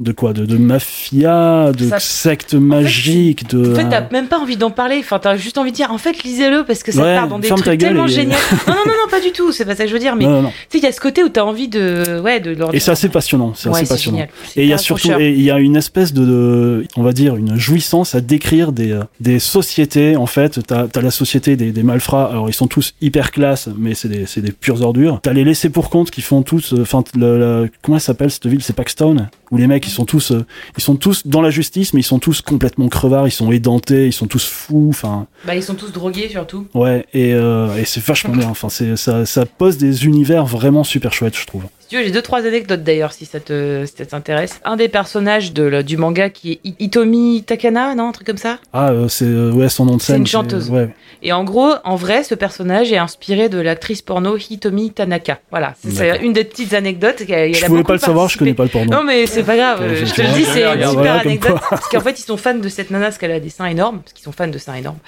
de 0.00 0.12
quoi 0.12 0.32
de, 0.32 0.44
de 0.46 0.56
mafia, 0.56 1.72
de 1.72 1.88
Ça- 1.88 1.98
secte 2.00 2.54
magique, 2.54 3.48
de. 3.50 3.72
En 3.72 3.74
fait, 3.74 3.88
t'as 3.88 4.08
même 4.10 4.26
pas 4.28 4.38
envie 4.38 4.56
d'en 4.56 4.70
parler. 4.70 4.96
Enfin, 5.00 5.18
t'as 5.18 5.36
juste 5.36 5.58
envie 5.58 5.70
de 5.70 5.76
dire, 5.76 5.92
en 5.92 5.98
fait, 5.98 6.22
lisez-le 6.24 6.64
parce 6.64 6.82
que 6.82 6.90
ça 6.92 7.02
Ouais, 7.02 7.14
part 7.16 7.28
dans 7.28 7.38
des 7.38 7.48
trucs 7.48 7.78
tellement 7.78 8.06
géniaux. 8.06 8.30
Non, 8.66 8.74
non, 8.74 8.92
non, 8.92 9.10
pas 9.10 9.20
du 9.20 9.32
tout. 9.32 9.52
C'est 9.52 9.64
pas 9.64 9.74
ça 9.76 9.84
que 9.84 9.88
je 9.88 9.94
veux 9.94 10.00
dire. 10.00 10.16
Mais 10.16 10.24
tu 10.24 10.30
sais, 10.70 10.78
il 10.78 10.82
y 10.82 10.86
a 10.86 10.92
ce 10.92 11.00
côté 11.00 11.22
où 11.22 11.28
t'as 11.28 11.42
envie 11.42 11.68
de, 11.68 12.20
ouais, 12.20 12.40
de 12.40 12.50
leur 12.52 12.74
Et 12.74 12.80
c'est 12.80 12.90
assez 12.90 13.08
passionnant. 13.08 13.52
C'est 13.54 13.68
Ouais, 13.68 13.84
passionnant. 13.84 14.18
génial. 14.18 14.30
Et 14.56 14.62
il 14.62 14.68
y 14.68 14.72
a 14.72 14.78
surtout, 14.78 15.10
il 15.20 15.42
y 15.42 15.50
a 15.50 15.58
une 15.58 15.76
espèce 15.76 16.12
de, 16.12 16.24
de- 16.24 16.86
on 16.96 17.02
va 17.02 17.12
dire, 17.12 17.36
une 17.36 17.56
jouissance 17.56 18.14
à 18.14 18.20
décrire 18.20 18.72
des, 18.72 18.98
des 19.20 19.38
sociétés. 19.38 20.16
En 20.16 20.26
fait, 20.26 20.60
t'as 20.66 20.86
as 20.94 21.00
la 21.00 21.10
société 21.10 21.56
des, 21.56 21.72
des 21.72 21.82
malfrats. 21.82 22.26
Alors, 22.30 22.48
ils 22.48 22.54
sont 22.54 22.66
tous 22.68 22.94
hyper 23.00 23.30
classe, 23.30 23.68
mais 23.76 23.94
c'est 23.94 24.08
des, 24.08 24.26
c'est 24.26 24.40
des 24.40 24.52
pures 24.52 24.80
ordures. 24.82 25.20
T'as 25.22 25.32
les 25.32 25.44
laissés 25.44 25.68
pour 25.70 25.90
compte 25.90 26.10
qui 26.10 26.22
font 26.22 26.42
tous, 26.42 26.72
euh, 26.72 26.82
enfin, 26.82 27.04
le- 27.16 27.38
le- 27.38 27.70
comment 27.82 27.96
elle 27.98 28.02
s'appelle 28.02 28.30
cette 28.30 28.46
ville? 28.46 28.62
C'est 28.62 28.74
Paxton? 28.76 29.28
Où 29.50 29.56
les 29.56 29.66
mecs, 29.66 29.84
ils 29.86 29.90
sont 29.90 30.04
tous, 30.04 30.30
euh, 30.30 30.44
ils 30.76 30.82
sont 30.82 30.94
tous 30.94 31.26
dans 31.26 31.42
la 31.42 31.50
justice, 31.50 31.92
mais 31.92 32.00
ils 32.00 32.04
sont 32.04 32.20
tous 32.20 32.40
complètement 32.40 32.88
crevards. 32.88 33.26
Ils 33.26 33.32
sont 33.32 33.50
édentés, 33.50 34.06
ils 34.06 34.12
sont 34.12 34.26
tous 34.28 34.44
fous. 34.46 34.86
Enfin, 34.90 35.26
Bah, 35.46 35.56
ils 35.56 35.62
sont 35.62 35.74
tous 35.74 35.90
drogués 35.92 36.28
surtout. 36.28 36.66
ouais. 36.74 37.04
Et, 37.12 37.34
euh, 37.34 37.74
et 37.76 37.84
c'est 37.84 38.02
vachement 38.02 38.34
bien. 38.36 38.48
Enfin, 38.48 38.68
c'est, 38.68 38.96
ça, 38.96 39.26
ça 39.26 39.46
pose 39.46 39.76
des 39.76 40.06
univers 40.06 40.46
vraiment 40.46 40.84
super 40.84 41.12
chouettes, 41.12 41.36
je 41.36 41.46
trouve. 41.46 41.64
Tu 41.90 41.96
veux, 41.96 42.04
j'ai 42.04 42.10
deux 42.10 42.22
trois 42.22 42.46
anecdotes 42.46 42.82
d'ailleurs 42.82 43.12
si 43.12 43.26
ça 43.26 43.40
te 43.40 43.84
si 43.84 43.94
ça 43.98 44.06
t'intéresse. 44.06 44.60
Un 44.64 44.76
des 44.76 44.88
personnages 44.88 45.52
de, 45.52 45.64
le- 45.64 45.82
du 45.82 45.96
manga 45.96 46.30
qui 46.30 46.52
est 46.52 46.60
I- 46.64 46.74
Hitomi 46.78 47.42
Takana, 47.44 47.94
non, 47.94 48.08
un 48.08 48.12
truc 48.12 48.26
comme 48.26 48.36
ça? 48.36 48.58
Ah, 48.72 48.90
euh, 48.90 49.08
c'est 49.08 49.24
euh, 49.24 49.50
ouais, 49.52 49.68
son 49.68 49.84
nom 49.86 49.96
de 49.96 50.00
C'est 50.00 50.12
scène. 50.12 50.20
une 50.22 50.26
chanteuse. 50.26 50.70
Ouais. 50.70 50.88
Et 51.22 51.32
en 51.32 51.44
gros, 51.44 51.72
en 51.84 51.96
vrai, 51.96 52.22
ce 52.24 52.34
personnage 52.34 52.92
est 52.92 52.96
inspiré 52.98 53.48
de 53.48 53.58
l'actrice 53.58 54.00
porno 54.02 54.36
Hitomi 54.38 54.90
Tanaka. 54.92 55.40
Voilà, 55.50 55.74
c'est 55.82 55.90
c'est 55.90 56.18
une 56.24 56.32
des 56.32 56.44
petites 56.44 56.72
anecdotes. 56.74 57.22
Il 57.28 57.34
a- 57.34 57.46
il 57.46 57.54
Je 57.54 57.64
a 57.66 57.82
pas 57.82 57.92
le 57.92 57.98
savoir, 57.98 58.28
je 58.28 58.38
connais 58.38 58.54
pas 58.54 58.62
le 58.62 58.68
porno. 58.70 58.90
Non 58.90 59.02
mais 59.04 59.26
c'est 59.26 59.42
pas 59.42 59.56
grave, 59.56 59.82
je 59.94 60.12
te 60.14 60.22
le 60.22 60.28
dis, 60.28 60.44
c'est 60.44 60.64
une 60.64 60.88
super 60.88 61.14
anecdote. 61.20 61.58
Parce 61.68 61.88
qu'en 61.88 62.00
fait, 62.00 62.18
ils 62.18 62.22
sont 62.24 62.36
fans 62.36 62.54
de 62.54 62.68
cette 62.68 62.90
nana 62.90 63.06
parce 63.06 63.18
qu'elle 63.18 63.32
a 63.32 63.40
des 63.40 63.50
seins 63.50 63.66
énormes, 63.66 64.00
parce 64.00 64.12
qu'ils 64.12 64.24
sont 64.24 64.32
fans 64.32 64.46
de 64.48 64.58
seins 64.58 64.74
énormes. 64.74 64.98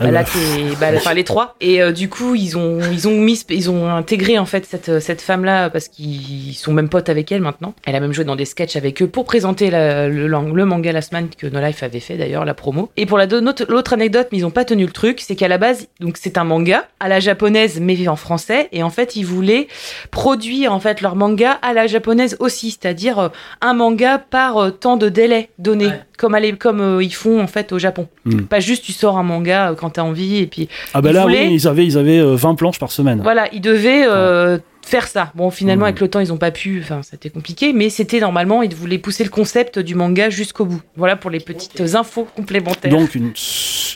Ah 0.00 0.04
Bah, 0.04 0.10
là, 0.12 0.22
bah. 0.22 0.28
t'es- 0.32 0.76
bah, 0.80 0.86
enfin 0.96 1.14
les 1.14 1.24
trois. 1.24 1.56
Et 1.60 1.82
euh, 1.82 1.92
du 1.92 2.08
coup, 2.08 2.34
ils 2.34 2.56
ont, 2.56 2.78
ils 2.92 3.08
ont 3.08 3.18
mis, 3.18 3.42
ils 3.50 3.70
ont 3.70 3.88
intégré 3.88 4.38
en 4.38 4.46
fait 4.46 4.64
cette, 4.70 5.00
cette 5.00 5.20
femme-là 5.20 5.70
parce 5.70 5.88
qu'ils 5.88 6.27
sont 6.54 6.72
même 6.72 6.88
potes 6.88 7.08
avec 7.08 7.30
elle 7.32 7.40
maintenant. 7.40 7.74
Elle 7.86 7.94
a 7.96 8.00
même 8.00 8.12
joué 8.12 8.24
dans 8.24 8.36
des 8.36 8.44
sketchs 8.44 8.76
avec 8.76 9.00
eux 9.02 9.06
pour 9.06 9.24
présenter 9.24 9.70
la- 9.70 10.08
le, 10.08 10.26
le 10.26 10.64
manga 10.64 10.92
Last 10.92 11.12
Man 11.12 11.28
que 11.36 11.46
No 11.46 11.60
Life 11.60 11.82
avait 11.82 12.00
fait 12.00 12.16
d'ailleurs, 12.16 12.44
la 12.44 12.54
promo. 12.54 12.90
Et 12.96 13.06
pour 13.06 13.18
l'autre 13.18 13.92
anecdote, 13.92 14.28
mais 14.32 14.38
ils 14.38 14.44
ont 14.46 14.50
pas 14.50 14.64
tenu 14.64 14.84
le 14.86 14.92
truc, 14.92 15.20
c'est 15.20 15.36
qu'à 15.36 15.48
la 15.48 15.58
base, 15.58 15.88
donc 16.00 16.16
c'est 16.18 16.38
un 16.38 16.44
manga 16.44 16.86
à 17.00 17.08
la 17.08 17.20
japonaise 17.20 17.80
mais 17.80 18.06
en 18.08 18.16
français. 18.16 18.68
Et 18.72 18.82
en 18.82 18.90
fait, 18.90 19.16
ils 19.16 19.24
voulaient 19.24 19.68
produire 20.10 20.72
en 20.72 20.80
fait 20.80 21.00
leur 21.00 21.16
manga 21.16 21.52
à 21.62 21.72
la 21.72 21.86
japonaise 21.86 22.36
aussi, 22.40 22.70
c'est-à-dire 22.70 23.18
euh, 23.18 23.28
un 23.60 23.74
manga 23.74 24.18
par 24.18 24.56
euh, 24.58 24.70
temps 24.70 24.96
de 24.96 25.08
délai 25.08 25.50
donné, 25.58 25.86
Ouais. 25.86 26.00
comme, 26.16 26.34
à 26.34 26.40
comme 26.52 26.80
euh, 26.80 27.02
ils 27.02 27.14
font 27.14 27.40
en 27.40 27.46
fait 27.46 27.72
au 27.72 27.78
Japon. 27.78 28.08
Hmm. 28.24 28.42
Pas 28.42 28.60
juste 28.60 28.84
tu 28.84 28.92
sors 28.92 29.18
un 29.18 29.22
manga 29.22 29.74
quand 29.78 29.90
t'as 29.90 30.02
envie 30.02 30.38
et 30.38 30.46
puis 30.46 30.68
Ah 30.94 31.00
bah 31.00 31.10
Ils 31.10 31.14
là, 31.14 31.22
voulaient- 31.22 31.46
oui, 31.48 31.54
ils 31.54 31.68
avaient, 31.68 31.84
ils 31.86 31.96
avaient 31.98 32.18
euh, 32.18 32.34
20 32.36 32.54
planches 32.56 32.78
par 32.78 32.90
semaine. 32.92 33.20
voilà, 33.22 33.48
ils 33.52 33.60
devaient 33.60 34.04
euh, 34.06 34.58
faire 34.84 35.06
ça. 35.06 35.30
Bon, 35.34 35.50
finalement, 35.50 35.82
Hmm. 35.84 35.88
avec 35.88 36.00
le 36.00 36.08
temps, 36.08 36.20
ils 36.20 36.32
ont 36.32 36.36
pas 36.38 36.50
pu, 36.50 36.80
enfin, 36.82 37.00
c'était 37.02 37.30
compliqué, 37.30 37.72
mais 37.72 37.90
c'était 37.90 38.20
normalement, 38.20 38.62
ils 38.62 38.74
voulaient 38.74 38.98
pousser 38.98 39.22
le 39.24 39.30
concept 39.30 39.78
du 39.78 39.94
manga 39.94 40.30
jusqu'au 40.30 40.64
bout. 40.64 40.80
Voilà 40.96 41.16
pour 41.16 41.30
les 41.30 41.40
petites 41.40 41.80
infos 41.94 42.26
complémentaires. 42.36 42.90
Donc 42.90 43.14
une, 43.14 43.32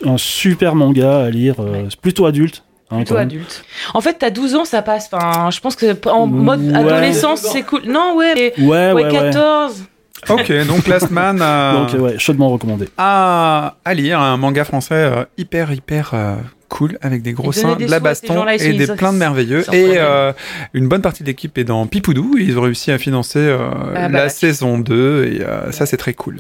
un 0.05 0.19
super 0.19 0.75
manga 0.75 1.21
à 1.25 1.31
lire, 1.31 1.57
euh, 1.61 1.71
Ouais. 1.85 1.89
plutôt 2.01 2.27
adulte. 2.27 2.63
hein, 2.91 2.97
Plutôt 2.97 3.17
adulte. 3.17 3.65
En 3.95 4.03
fait, 4.03 4.15
t'as 4.19 4.29
12 4.31 4.55
ans, 4.55 4.65
ça 4.67 4.83
passe. 4.83 5.09
Enfin, 5.13 5.49
je 5.51 5.61
pense 5.61 5.77
que 5.77 5.97
en 6.09 6.27
mode 6.27 6.61
Ouais. 6.61 6.75
adolescence, 6.77 7.41
c'est 7.41 7.63
cool. 7.63 7.83
Non, 7.87 8.15
ouais, 8.17 8.35
mais- 8.35 8.53
Ouais, 8.63 8.93
ouais, 8.93 8.93
ouais, 8.93 9.05
ouais. 9.05 9.11
14. 9.31 9.85
Ok, 10.29 10.53
donc 10.69 10.87
Last 10.87 11.11
Man 11.11 11.41
euh, 11.43 11.73
Donc, 11.87 12.01
ouais, 12.01 12.19
chaudement 12.19 12.49
recommandé. 12.51 12.89
à, 12.99 13.77
à 13.85 13.95
lire, 13.95 14.21
un 14.21 14.37
manga 14.37 14.65
français 14.65 14.95
euh, 14.95 15.25
hyper, 15.39 15.73
hyper 15.73 16.11
euh, 16.15 16.37
cool, 16.73 16.99
avec 17.03 17.21
des 17.21 17.33
gros 17.35 17.53
seins, 17.53 17.77
de 17.77 17.85
la 17.85 18.01
baston 18.01 18.49
et 18.49 18.57
des 18.73 18.85
ils- 18.85 18.97
plein 18.97 19.13
de 19.13 19.19
merveilleux. 19.19 19.63
Et 19.75 19.99
euh, 19.99 20.33
une 20.73 20.89
bonne 20.89 21.03
partie 21.03 21.23
de 21.23 21.29
l'équipe 21.29 21.57
est 21.59 21.65
dans 21.65 21.87
Pipoudou. 21.87 22.37
Ils 22.39 22.59
ont 22.59 22.63
réussi 22.63 22.91
à 22.91 22.97
financer 22.97 23.41
euh, 23.41 23.59
Ah 23.95 24.09
bah, 24.09 24.25
la 24.25 24.29
saison 24.31 24.79
2 24.79 25.25
et 25.27 25.43
euh, 25.43 25.71
ça, 25.71 25.85
c'est 25.85 25.99
très 25.99 26.15
cool. 26.15 26.39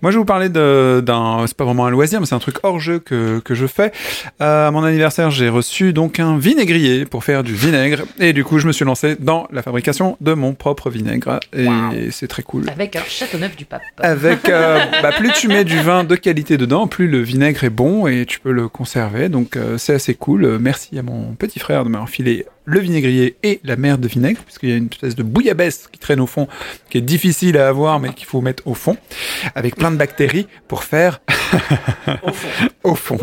Moi, 0.00 0.12
je 0.12 0.16
vais 0.16 0.20
vous 0.20 0.24
parler 0.24 0.48
d'un, 0.48 1.44
c'est 1.48 1.56
pas 1.56 1.64
vraiment 1.64 1.84
un 1.86 1.90
loisir, 1.90 2.20
mais 2.20 2.26
c'est 2.26 2.36
un 2.36 2.38
truc 2.38 2.56
hors 2.62 2.78
jeu 2.78 3.00
que, 3.00 3.40
que 3.40 3.54
je 3.54 3.66
fais. 3.66 3.90
À 4.38 4.70
mon 4.70 4.84
anniversaire, 4.84 5.32
j'ai 5.32 5.48
reçu 5.48 5.92
donc 5.92 6.20
un 6.20 6.38
vinaigrier 6.38 7.04
pour 7.04 7.24
faire 7.24 7.42
du 7.42 7.54
vinaigre. 7.54 8.02
Et 8.20 8.32
du 8.32 8.44
coup, 8.44 8.60
je 8.60 8.68
me 8.68 8.72
suis 8.72 8.84
lancé 8.84 9.16
dans 9.18 9.48
la 9.50 9.62
fabrication 9.62 10.16
de 10.20 10.32
mon 10.34 10.54
propre 10.54 10.90
vinaigre. 10.90 11.40
Et 11.52 12.10
c'est 12.12 12.28
très 12.28 12.42
cool. 12.44 12.68
Avec 12.70 12.94
un 12.94 13.02
Châteauneuf 13.08 13.56
du 13.56 13.64
Pape. 13.64 13.82
Avec 13.98 14.42
bah, 14.46 15.10
plus 15.18 15.32
tu 15.32 15.48
mets 15.48 15.64
du 15.64 15.80
vin 15.80 16.04
de 16.04 16.14
qualité 16.14 16.56
dedans, 16.56 16.86
plus 16.86 17.08
le 17.08 17.18
vinaigre 17.18 17.64
est 17.64 17.70
bon 17.70 18.06
et 18.06 18.26
tu 18.26 18.38
peux 18.38 18.52
le 18.52 18.68
conserver. 18.68 19.28
Donc 19.28 19.56
euh, 19.56 19.71
c'est 19.78 19.94
assez 19.94 20.14
cool. 20.14 20.58
Merci 20.58 20.98
à 20.98 21.02
mon 21.02 21.34
petit 21.34 21.58
frère 21.58 21.84
de 21.84 21.88
m'avoir 21.88 22.08
le 22.64 22.78
vinaigrier 22.80 23.36
et 23.42 23.60
la 23.64 23.76
mer 23.76 23.98
de 23.98 24.06
vinaigre, 24.08 24.40
puisqu'il 24.44 24.68
y 24.70 24.72
a 24.72 24.76
une 24.76 24.88
espèce 24.90 25.16
de 25.16 25.22
bouillabaisse 25.22 25.88
qui 25.90 25.98
traîne 25.98 26.20
au 26.20 26.26
fond, 26.26 26.46
qui 26.90 26.98
est 26.98 27.02
difficile 27.02 27.58
à 27.58 27.68
avoir, 27.68 27.98
mais 28.00 28.12
qu'il 28.12 28.26
faut 28.26 28.40
mettre 28.40 28.66
au 28.66 28.74
fond, 28.74 28.96
avec 29.54 29.76
plein 29.76 29.90
de 29.90 29.96
bactéries 29.96 30.46
pour 30.68 30.84
faire 30.84 31.20
au 32.84 32.94
fond, 32.94 33.18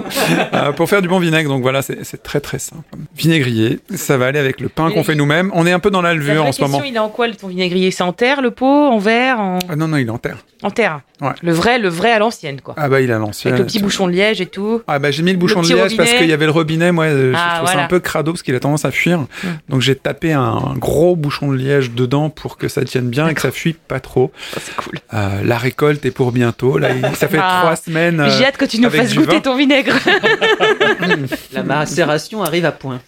Euh, 0.54 0.72
pour 0.72 0.90
faire 0.90 1.02
du 1.02 1.08
bon 1.08 1.20
vinaigre. 1.20 1.50
Donc 1.50 1.62
voilà, 1.62 1.82
c'est 1.82 2.24
très 2.24 2.40
très 2.40 2.60
simple. 2.60 2.84
Vinaigrier, 3.16 3.80
ça 3.96 4.18
va 4.18 4.28
aller 4.28 4.40
avec 4.40 4.60
le 4.62 4.70
pain 4.70 4.92
qu'on 4.92 5.04
fait 5.04 5.16
nous-mêmes. 5.16 5.52
On 5.54 5.66
est 5.66 5.72
un 5.72 5.80
peu 5.80 5.90
dans 5.92 6.02
la 6.02 6.10
La 6.10 6.16
levure 6.16 6.36
vraie 6.36 6.50
en 6.50 6.52
ce 6.52 6.58
question, 6.60 6.68
moment. 6.70 6.84
il 6.84 6.96
est 6.96 7.00
en 7.00 7.10
quoi 7.10 7.28
le- 7.28 7.36
ton 7.36 7.48
vinaigrier? 7.48 7.92
C'est 7.92 8.04
en 8.04 8.14
terre, 8.14 8.42
le 8.42 8.52
pot, 8.52 8.66
en 8.66 8.98
verre, 9.00 9.40
en, 9.40 9.60
Ah 9.70 9.76
non 9.76 9.88
non, 9.88 9.98
il 9.98 10.08
est 10.08 10.12
en 10.12 10.18
terre. 10.18 10.38
en 10.64 10.72
terre 10.72 11.02
Ouais. 11.22 11.32
Le 11.42 11.52
vrai, 11.52 11.80
le 11.80 11.90
vrai 11.90 12.14
à 12.14 12.20
l'ancienne, 12.20 12.62
quoi. 12.62 12.76
Ah 12.78 12.88
bah 12.88 13.02
il 13.02 13.12
a 13.12 13.18
lancé. 13.18 13.50
Avec 13.50 13.60
le 13.60 13.66
petit 13.66 13.80
bouchon 13.80 14.08
de 14.08 14.14
liège 14.14 14.40
et 14.40 14.46
tout. 14.46 14.82
Ah 14.88 15.00
bah 15.00 15.12
j'ai 15.12 15.22
mis 15.22 15.34
le 15.34 15.38
bouchon 15.38 15.62
de 15.62 15.68
liège 15.68 15.98
parce 15.98 16.14
qu'il 16.14 16.28
y 16.30 16.32
avait 16.34 16.46
le 16.46 16.52
robinet, 16.54 16.94
moi 16.94 17.06
euh, 17.08 17.34
je 17.34 17.38
Ah, 17.38 17.56
trouve 17.58 17.70
ça 17.74 17.84
un 17.84 17.88
peu 17.88 18.00
crado 18.00 18.32
parce 18.32 18.42
qu'il 18.42 18.56
a 18.56 18.60
tendance 18.62 18.86
à 18.86 18.92
fuir. 18.92 19.26
Donc 19.70 19.82
j'ai 19.82 19.96
tapé 19.96 20.34
un 20.34 20.74
gros 20.78 21.16
bouchon 21.16 21.52
de 21.52 21.58
liège 21.58 21.92
dedans 21.92 22.30
pour 22.30 22.58
que 22.58 22.68
ça 22.68 22.84
tienne 22.84 23.10
bien 23.10 23.28
et 23.28 23.34
que 23.34 23.42
ça 23.42 23.52
fuit 23.52 23.74
pas 23.74 24.00
trop. 24.00 24.32
Ça, 24.54 24.60
c'est 24.64 24.76
cool. 24.76 25.00
Euh, 25.14 25.42
la 25.44 25.58
récolte 25.58 26.06
est 26.06 26.12
pour 26.12 26.32
bientôt. 26.32 26.78
Là, 26.78 26.90
ça 27.16 27.28
fait 27.28 27.40
Ah. 27.42 27.60
trois 27.62 27.76
semaines. 27.76 28.20
Euh, 28.20 28.30
J'ai 28.38 28.46
hâte 28.46 28.58
que 28.58 28.66
tu 28.66 28.80
nous 28.80 28.88
avec 28.88 29.02
fasses 29.02 29.16
goûter 29.16 29.36
vin. 29.36 29.40
ton 29.42 29.56
vinaigre. 29.56 29.94
La 31.54 31.64
macération 31.64 32.44
arrive 32.44 32.66
à 32.66 32.72
point. 32.72 33.00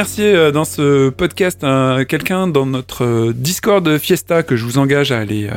Remercier 0.00 0.34
euh, 0.34 0.50
dans 0.50 0.64
ce 0.64 1.10
podcast 1.10 1.62
euh, 1.62 2.06
quelqu'un 2.06 2.46
dans 2.46 2.64
notre 2.64 3.04
euh, 3.04 3.32
Discord 3.34 3.98
Fiesta 3.98 4.42
que 4.42 4.56
je 4.56 4.64
vous 4.64 4.78
engage 4.78 5.12
à 5.12 5.18
aller 5.18 5.50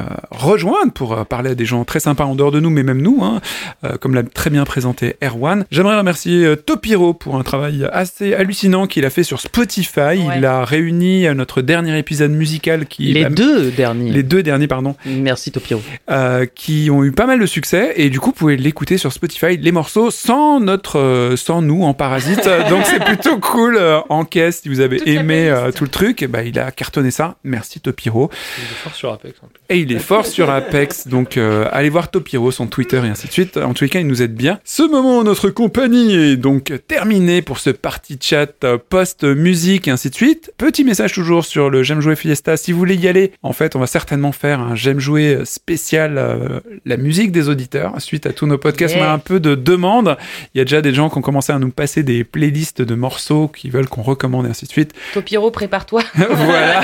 rejoindre 0.44 0.92
pour 0.94 1.14
euh, 1.14 1.24
parler 1.24 1.52
à 1.52 1.56
des 1.56 1.66
gens 1.66 1.84
très 1.86 2.00
sympas 2.00 2.26
en 2.26 2.36
dehors 2.36 2.52
de 2.52 2.60
nous, 2.60 2.70
mais 2.70 2.84
même 2.84 3.02
nous, 3.02 3.20
hein, 3.24 3.42
euh, 3.84 3.98
comme 3.98 4.14
l'a 4.14 4.24
très 4.24 4.50
bien 4.50 4.64
présenté 4.66 5.16
Erwan. 5.24 5.66
J'aimerais 5.72 5.98
remercier 5.98 6.46
euh, 6.46 6.56
Topiro 6.56 7.14
pour 7.14 7.36
un 7.36 7.44
travail 7.44 7.88
assez 7.92 8.34
hallucinant 8.34 8.88
qu'il 8.88 9.06
a 9.06 9.10
fait 9.10 9.24
sur 9.24 9.40
Spotify. 9.40 10.00
Ouais. 10.00 10.38
Il 10.38 10.46
a 10.46 10.64
réuni 10.66 11.28
à 11.28 11.34
notre 11.34 11.62
dernier 11.62 11.98
épisode 11.98 12.32
musical 12.32 12.86
qui... 12.86 13.14
Les 13.14 13.24
bah, 13.24 13.30
deux 13.30 13.72
derniers. 13.72 14.12
Les 14.12 14.24
deux 14.24 14.44
derniers, 14.44 14.68
pardon, 14.68 14.96
Merci 15.06 15.52
Topiro. 15.52 15.82
euh, 16.10 16.46
qui 16.54 16.90
ont 16.92 17.04
eu 17.04 17.12
pas 17.12 17.26
mal 17.26 17.40
de 17.40 17.46
succès 17.46 17.94
et 17.96 18.10
du 18.10 18.20
coup 18.20 18.28
vous 18.28 18.34
pouvez 18.36 18.58
l'écouter 18.58 18.98
sur 18.98 19.12
Spotify 19.14 19.58
les 19.58 19.72
morceaux 19.72 20.12
sans 20.12 20.60
notre 20.60 21.34
sans 21.38 21.62
nous 21.62 21.84
en 21.84 21.94
parasite 21.94 22.44
donc 22.70 22.84
c'est 22.86 23.04
plutôt 23.04 23.38
cool 23.40 23.78
euh, 23.78 24.00
en 24.10 24.26
caisse 24.26 24.62
si 24.62 24.70
vous 24.70 24.80
avez 24.80 24.98
Toute 24.98 25.08
aimé 25.08 25.50
euh, 25.50 25.72
tout 25.72 25.84
le 25.84 25.90
truc 25.90 26.26
ben, 26.30 26.42
il 26.46 26.58
a 26.60 26.72
cartonné 26.72 27.12
ça 27.12 27.36
merci 27.44 27.80
Topiro 27.80 28.30
Il 28.58 28.64
est 28.64 28.76
fort 28.76 28.96
sur 28.96 29.12
Apex. 29.14 29.38
en 29.44 29.48
plus. 29.48 29.62
et 29.70 29.80
il 29.80 29.92
est 29.92 30.00
fort 30.00 30.26
sur 30.34 30.50
Apex 30.50 31.08
donc 31.08 31.38
euh, 31.38 31.68
allez 31.72 31.90
voir 31.90 32.10
Topiro 32.10 32.52
son 32.52 32.68
Twitter 32.68 32.98
et 32.98 33.10
ainsi 33.10 33.28
de 33.28 33.32
suite 33.32 33.58
en 33.58 33.74
tous 33.74 33.84
les 33.84 33.90
cas 33.90 34.00
il 34.00 34.08
nous 34.08 34.22
aide 34.22 34.34
bien 34.34 34.60
ce 34.64 34.84
moment 34.84 35.20
en 35.20 35.24
notre 35.24 35.50
compagnie 35.50 36.16
est 36.16 36.38
donc 36.38 36.74
terminé 36.88 37.42
pour 37.42 37.60
ce 37.60 37.70
party 37.70 38.18
chat 38.20 38.64
euh, 38.64 38.78
post 38.78 39.24
musique 39.24 39.88
et 39.88 39.92
ainsi 39.92 40.10
de 40.10 40.16
suite 40.16 40.52
petit 40.58 40.84
message 40.84 41.14
toujours 41.14 41.46
sur 41.46 41.70
le 41.70 41.84
j'aime 41.84 42.02
jouer 42.02 42.16
Fiesta 42.16 42.58
si 42.58 42.72
vous 42.72 42.80
voulez 42.80 42.96
y 42.96 43.08
aller 43.08 43.32
en 43.44 43.54
fait 43.54 43.76
on 43.76 43.80
va 43.80 43.88
certainement 43.88 44.32
faire 44.32 44.60
un 44.60 44.76
j'aime 44.76 45.00
jouer 45.00 45.40
spécial 45.46 46.18
euh, 46.18 46.60
la 46.86 46.98
musique 46.98 47.32
des 47.32 47.48
auditeurs 47.48 47.94
suite 48.02 48.26
à 48.26 48.34
tous 48.34 48.46
nos 48.46 48.58
podcasts 48.58 48.84
Yeah. 48.94 49.06
on 49.06 49.10
a 49.10 49.14
un 49.14 49.20
peu 49.20 49.40
de 49.40 49.56
demandes 49.56 50.18
il 50.54 50.58
y 50.58 50.62
a 50.62 50.66
déjà 50.66 50.82
des 50.82 50.94
gens 50.94 51.10
qui 51.10 51.18
ont 51.18 51.22
commencé 51.22 51.54
à 51.54 51.60
nous 51.60 51.70
passer 51.70 52.04
des 52.04 52.24
playlists 52.24 52.82
de 52.82 52.96
morceaux 52.96 53.48
qu'ils 53.48 53.72
veulent 53.72 53.88
qu'on 53.88 54.02
recommande 54.02 54.46
et 54.46 54.50
ainsi 54.50 54.66
de 54.66 54.72
suite. 54.72 54.94
Topiro, 55.14 55.52
prépare-toi. 55.52 56.04
voilà. 56.16 56.82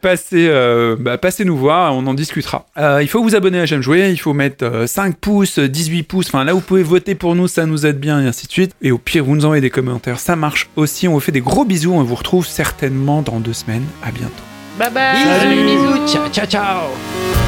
Passez, 0.00 0.48
euh, 0.48 0.96
bah, 0.98 1.18
passez 1.18 1.44
nous 1.44 1.56
voir, 1.56 1.94
on 1.94 2.06
en 2.06 2.14
discutera. 2.14 2.66
Euh, 2.76 3.02
il 3.02 3.08
faut 3.08 3.22
vous 3.22 3.34
abonner 3.34 3.60
à 3.60 3.66
J'aime 3.66 3.82
jouer, 3.82 4.10
il 4.10 4.18
faut 4.18 4.34
mettre 4.34 4.64
euh, 4.64 4.86
5 4.86 5.16
pouces, 5.16 5.58
18 5.58 6.02
pouces, 6.04 6.26
enfin 6.28 6.44
là 6.44 6.52
vous 6.52 6.60
pouvez 6.60 6.82
voter 6.82 7.14
pour 7.14 7.34
nous, 7.34 7.48
ça 7.48 7.66
nous 7.66 7.86
aide 7.86 7.98
bien 7.98 8.20
et 8.20 8.26
ainsi 8.26 8.46
de 8.46 8.52
suite. 8.52 8.72
Et 8.82 8.92
au 8.92 8.98
pire, 8.98 9.24
vous 9.24 9.34
nous 9.34 9.44
envoyez 9.44 9.60
des 9.60 9.70
commentaires, 9.70 10.20
ça 10.20 10.36
marche 10.36 10.68
aussi. 10.76 11.08
On 11.08 11.14
vous 11.14 11.20
fait 11.20 11.32
des 11.32 11.40
gros 11.40 11.64
bisous, 11.64 11.92
on 11.92 12.02
vous 12.02 12.14
retrouve 12.14 12.46
certainement 12.46 13.22
dans 13.22 13.40
deux 13.40 13.52
semaines. 13.52 13.84
À 14.02 14.10
bientôt. 14.10 14.44
Bye 14.78 14.92
bye. 14.92 15.16
Salut, 15.24 15.64
bisous, 15.64 16.06
ciao, 16.06 16.28
ciao, 16.28 16.46
ciao. 16.46 17.47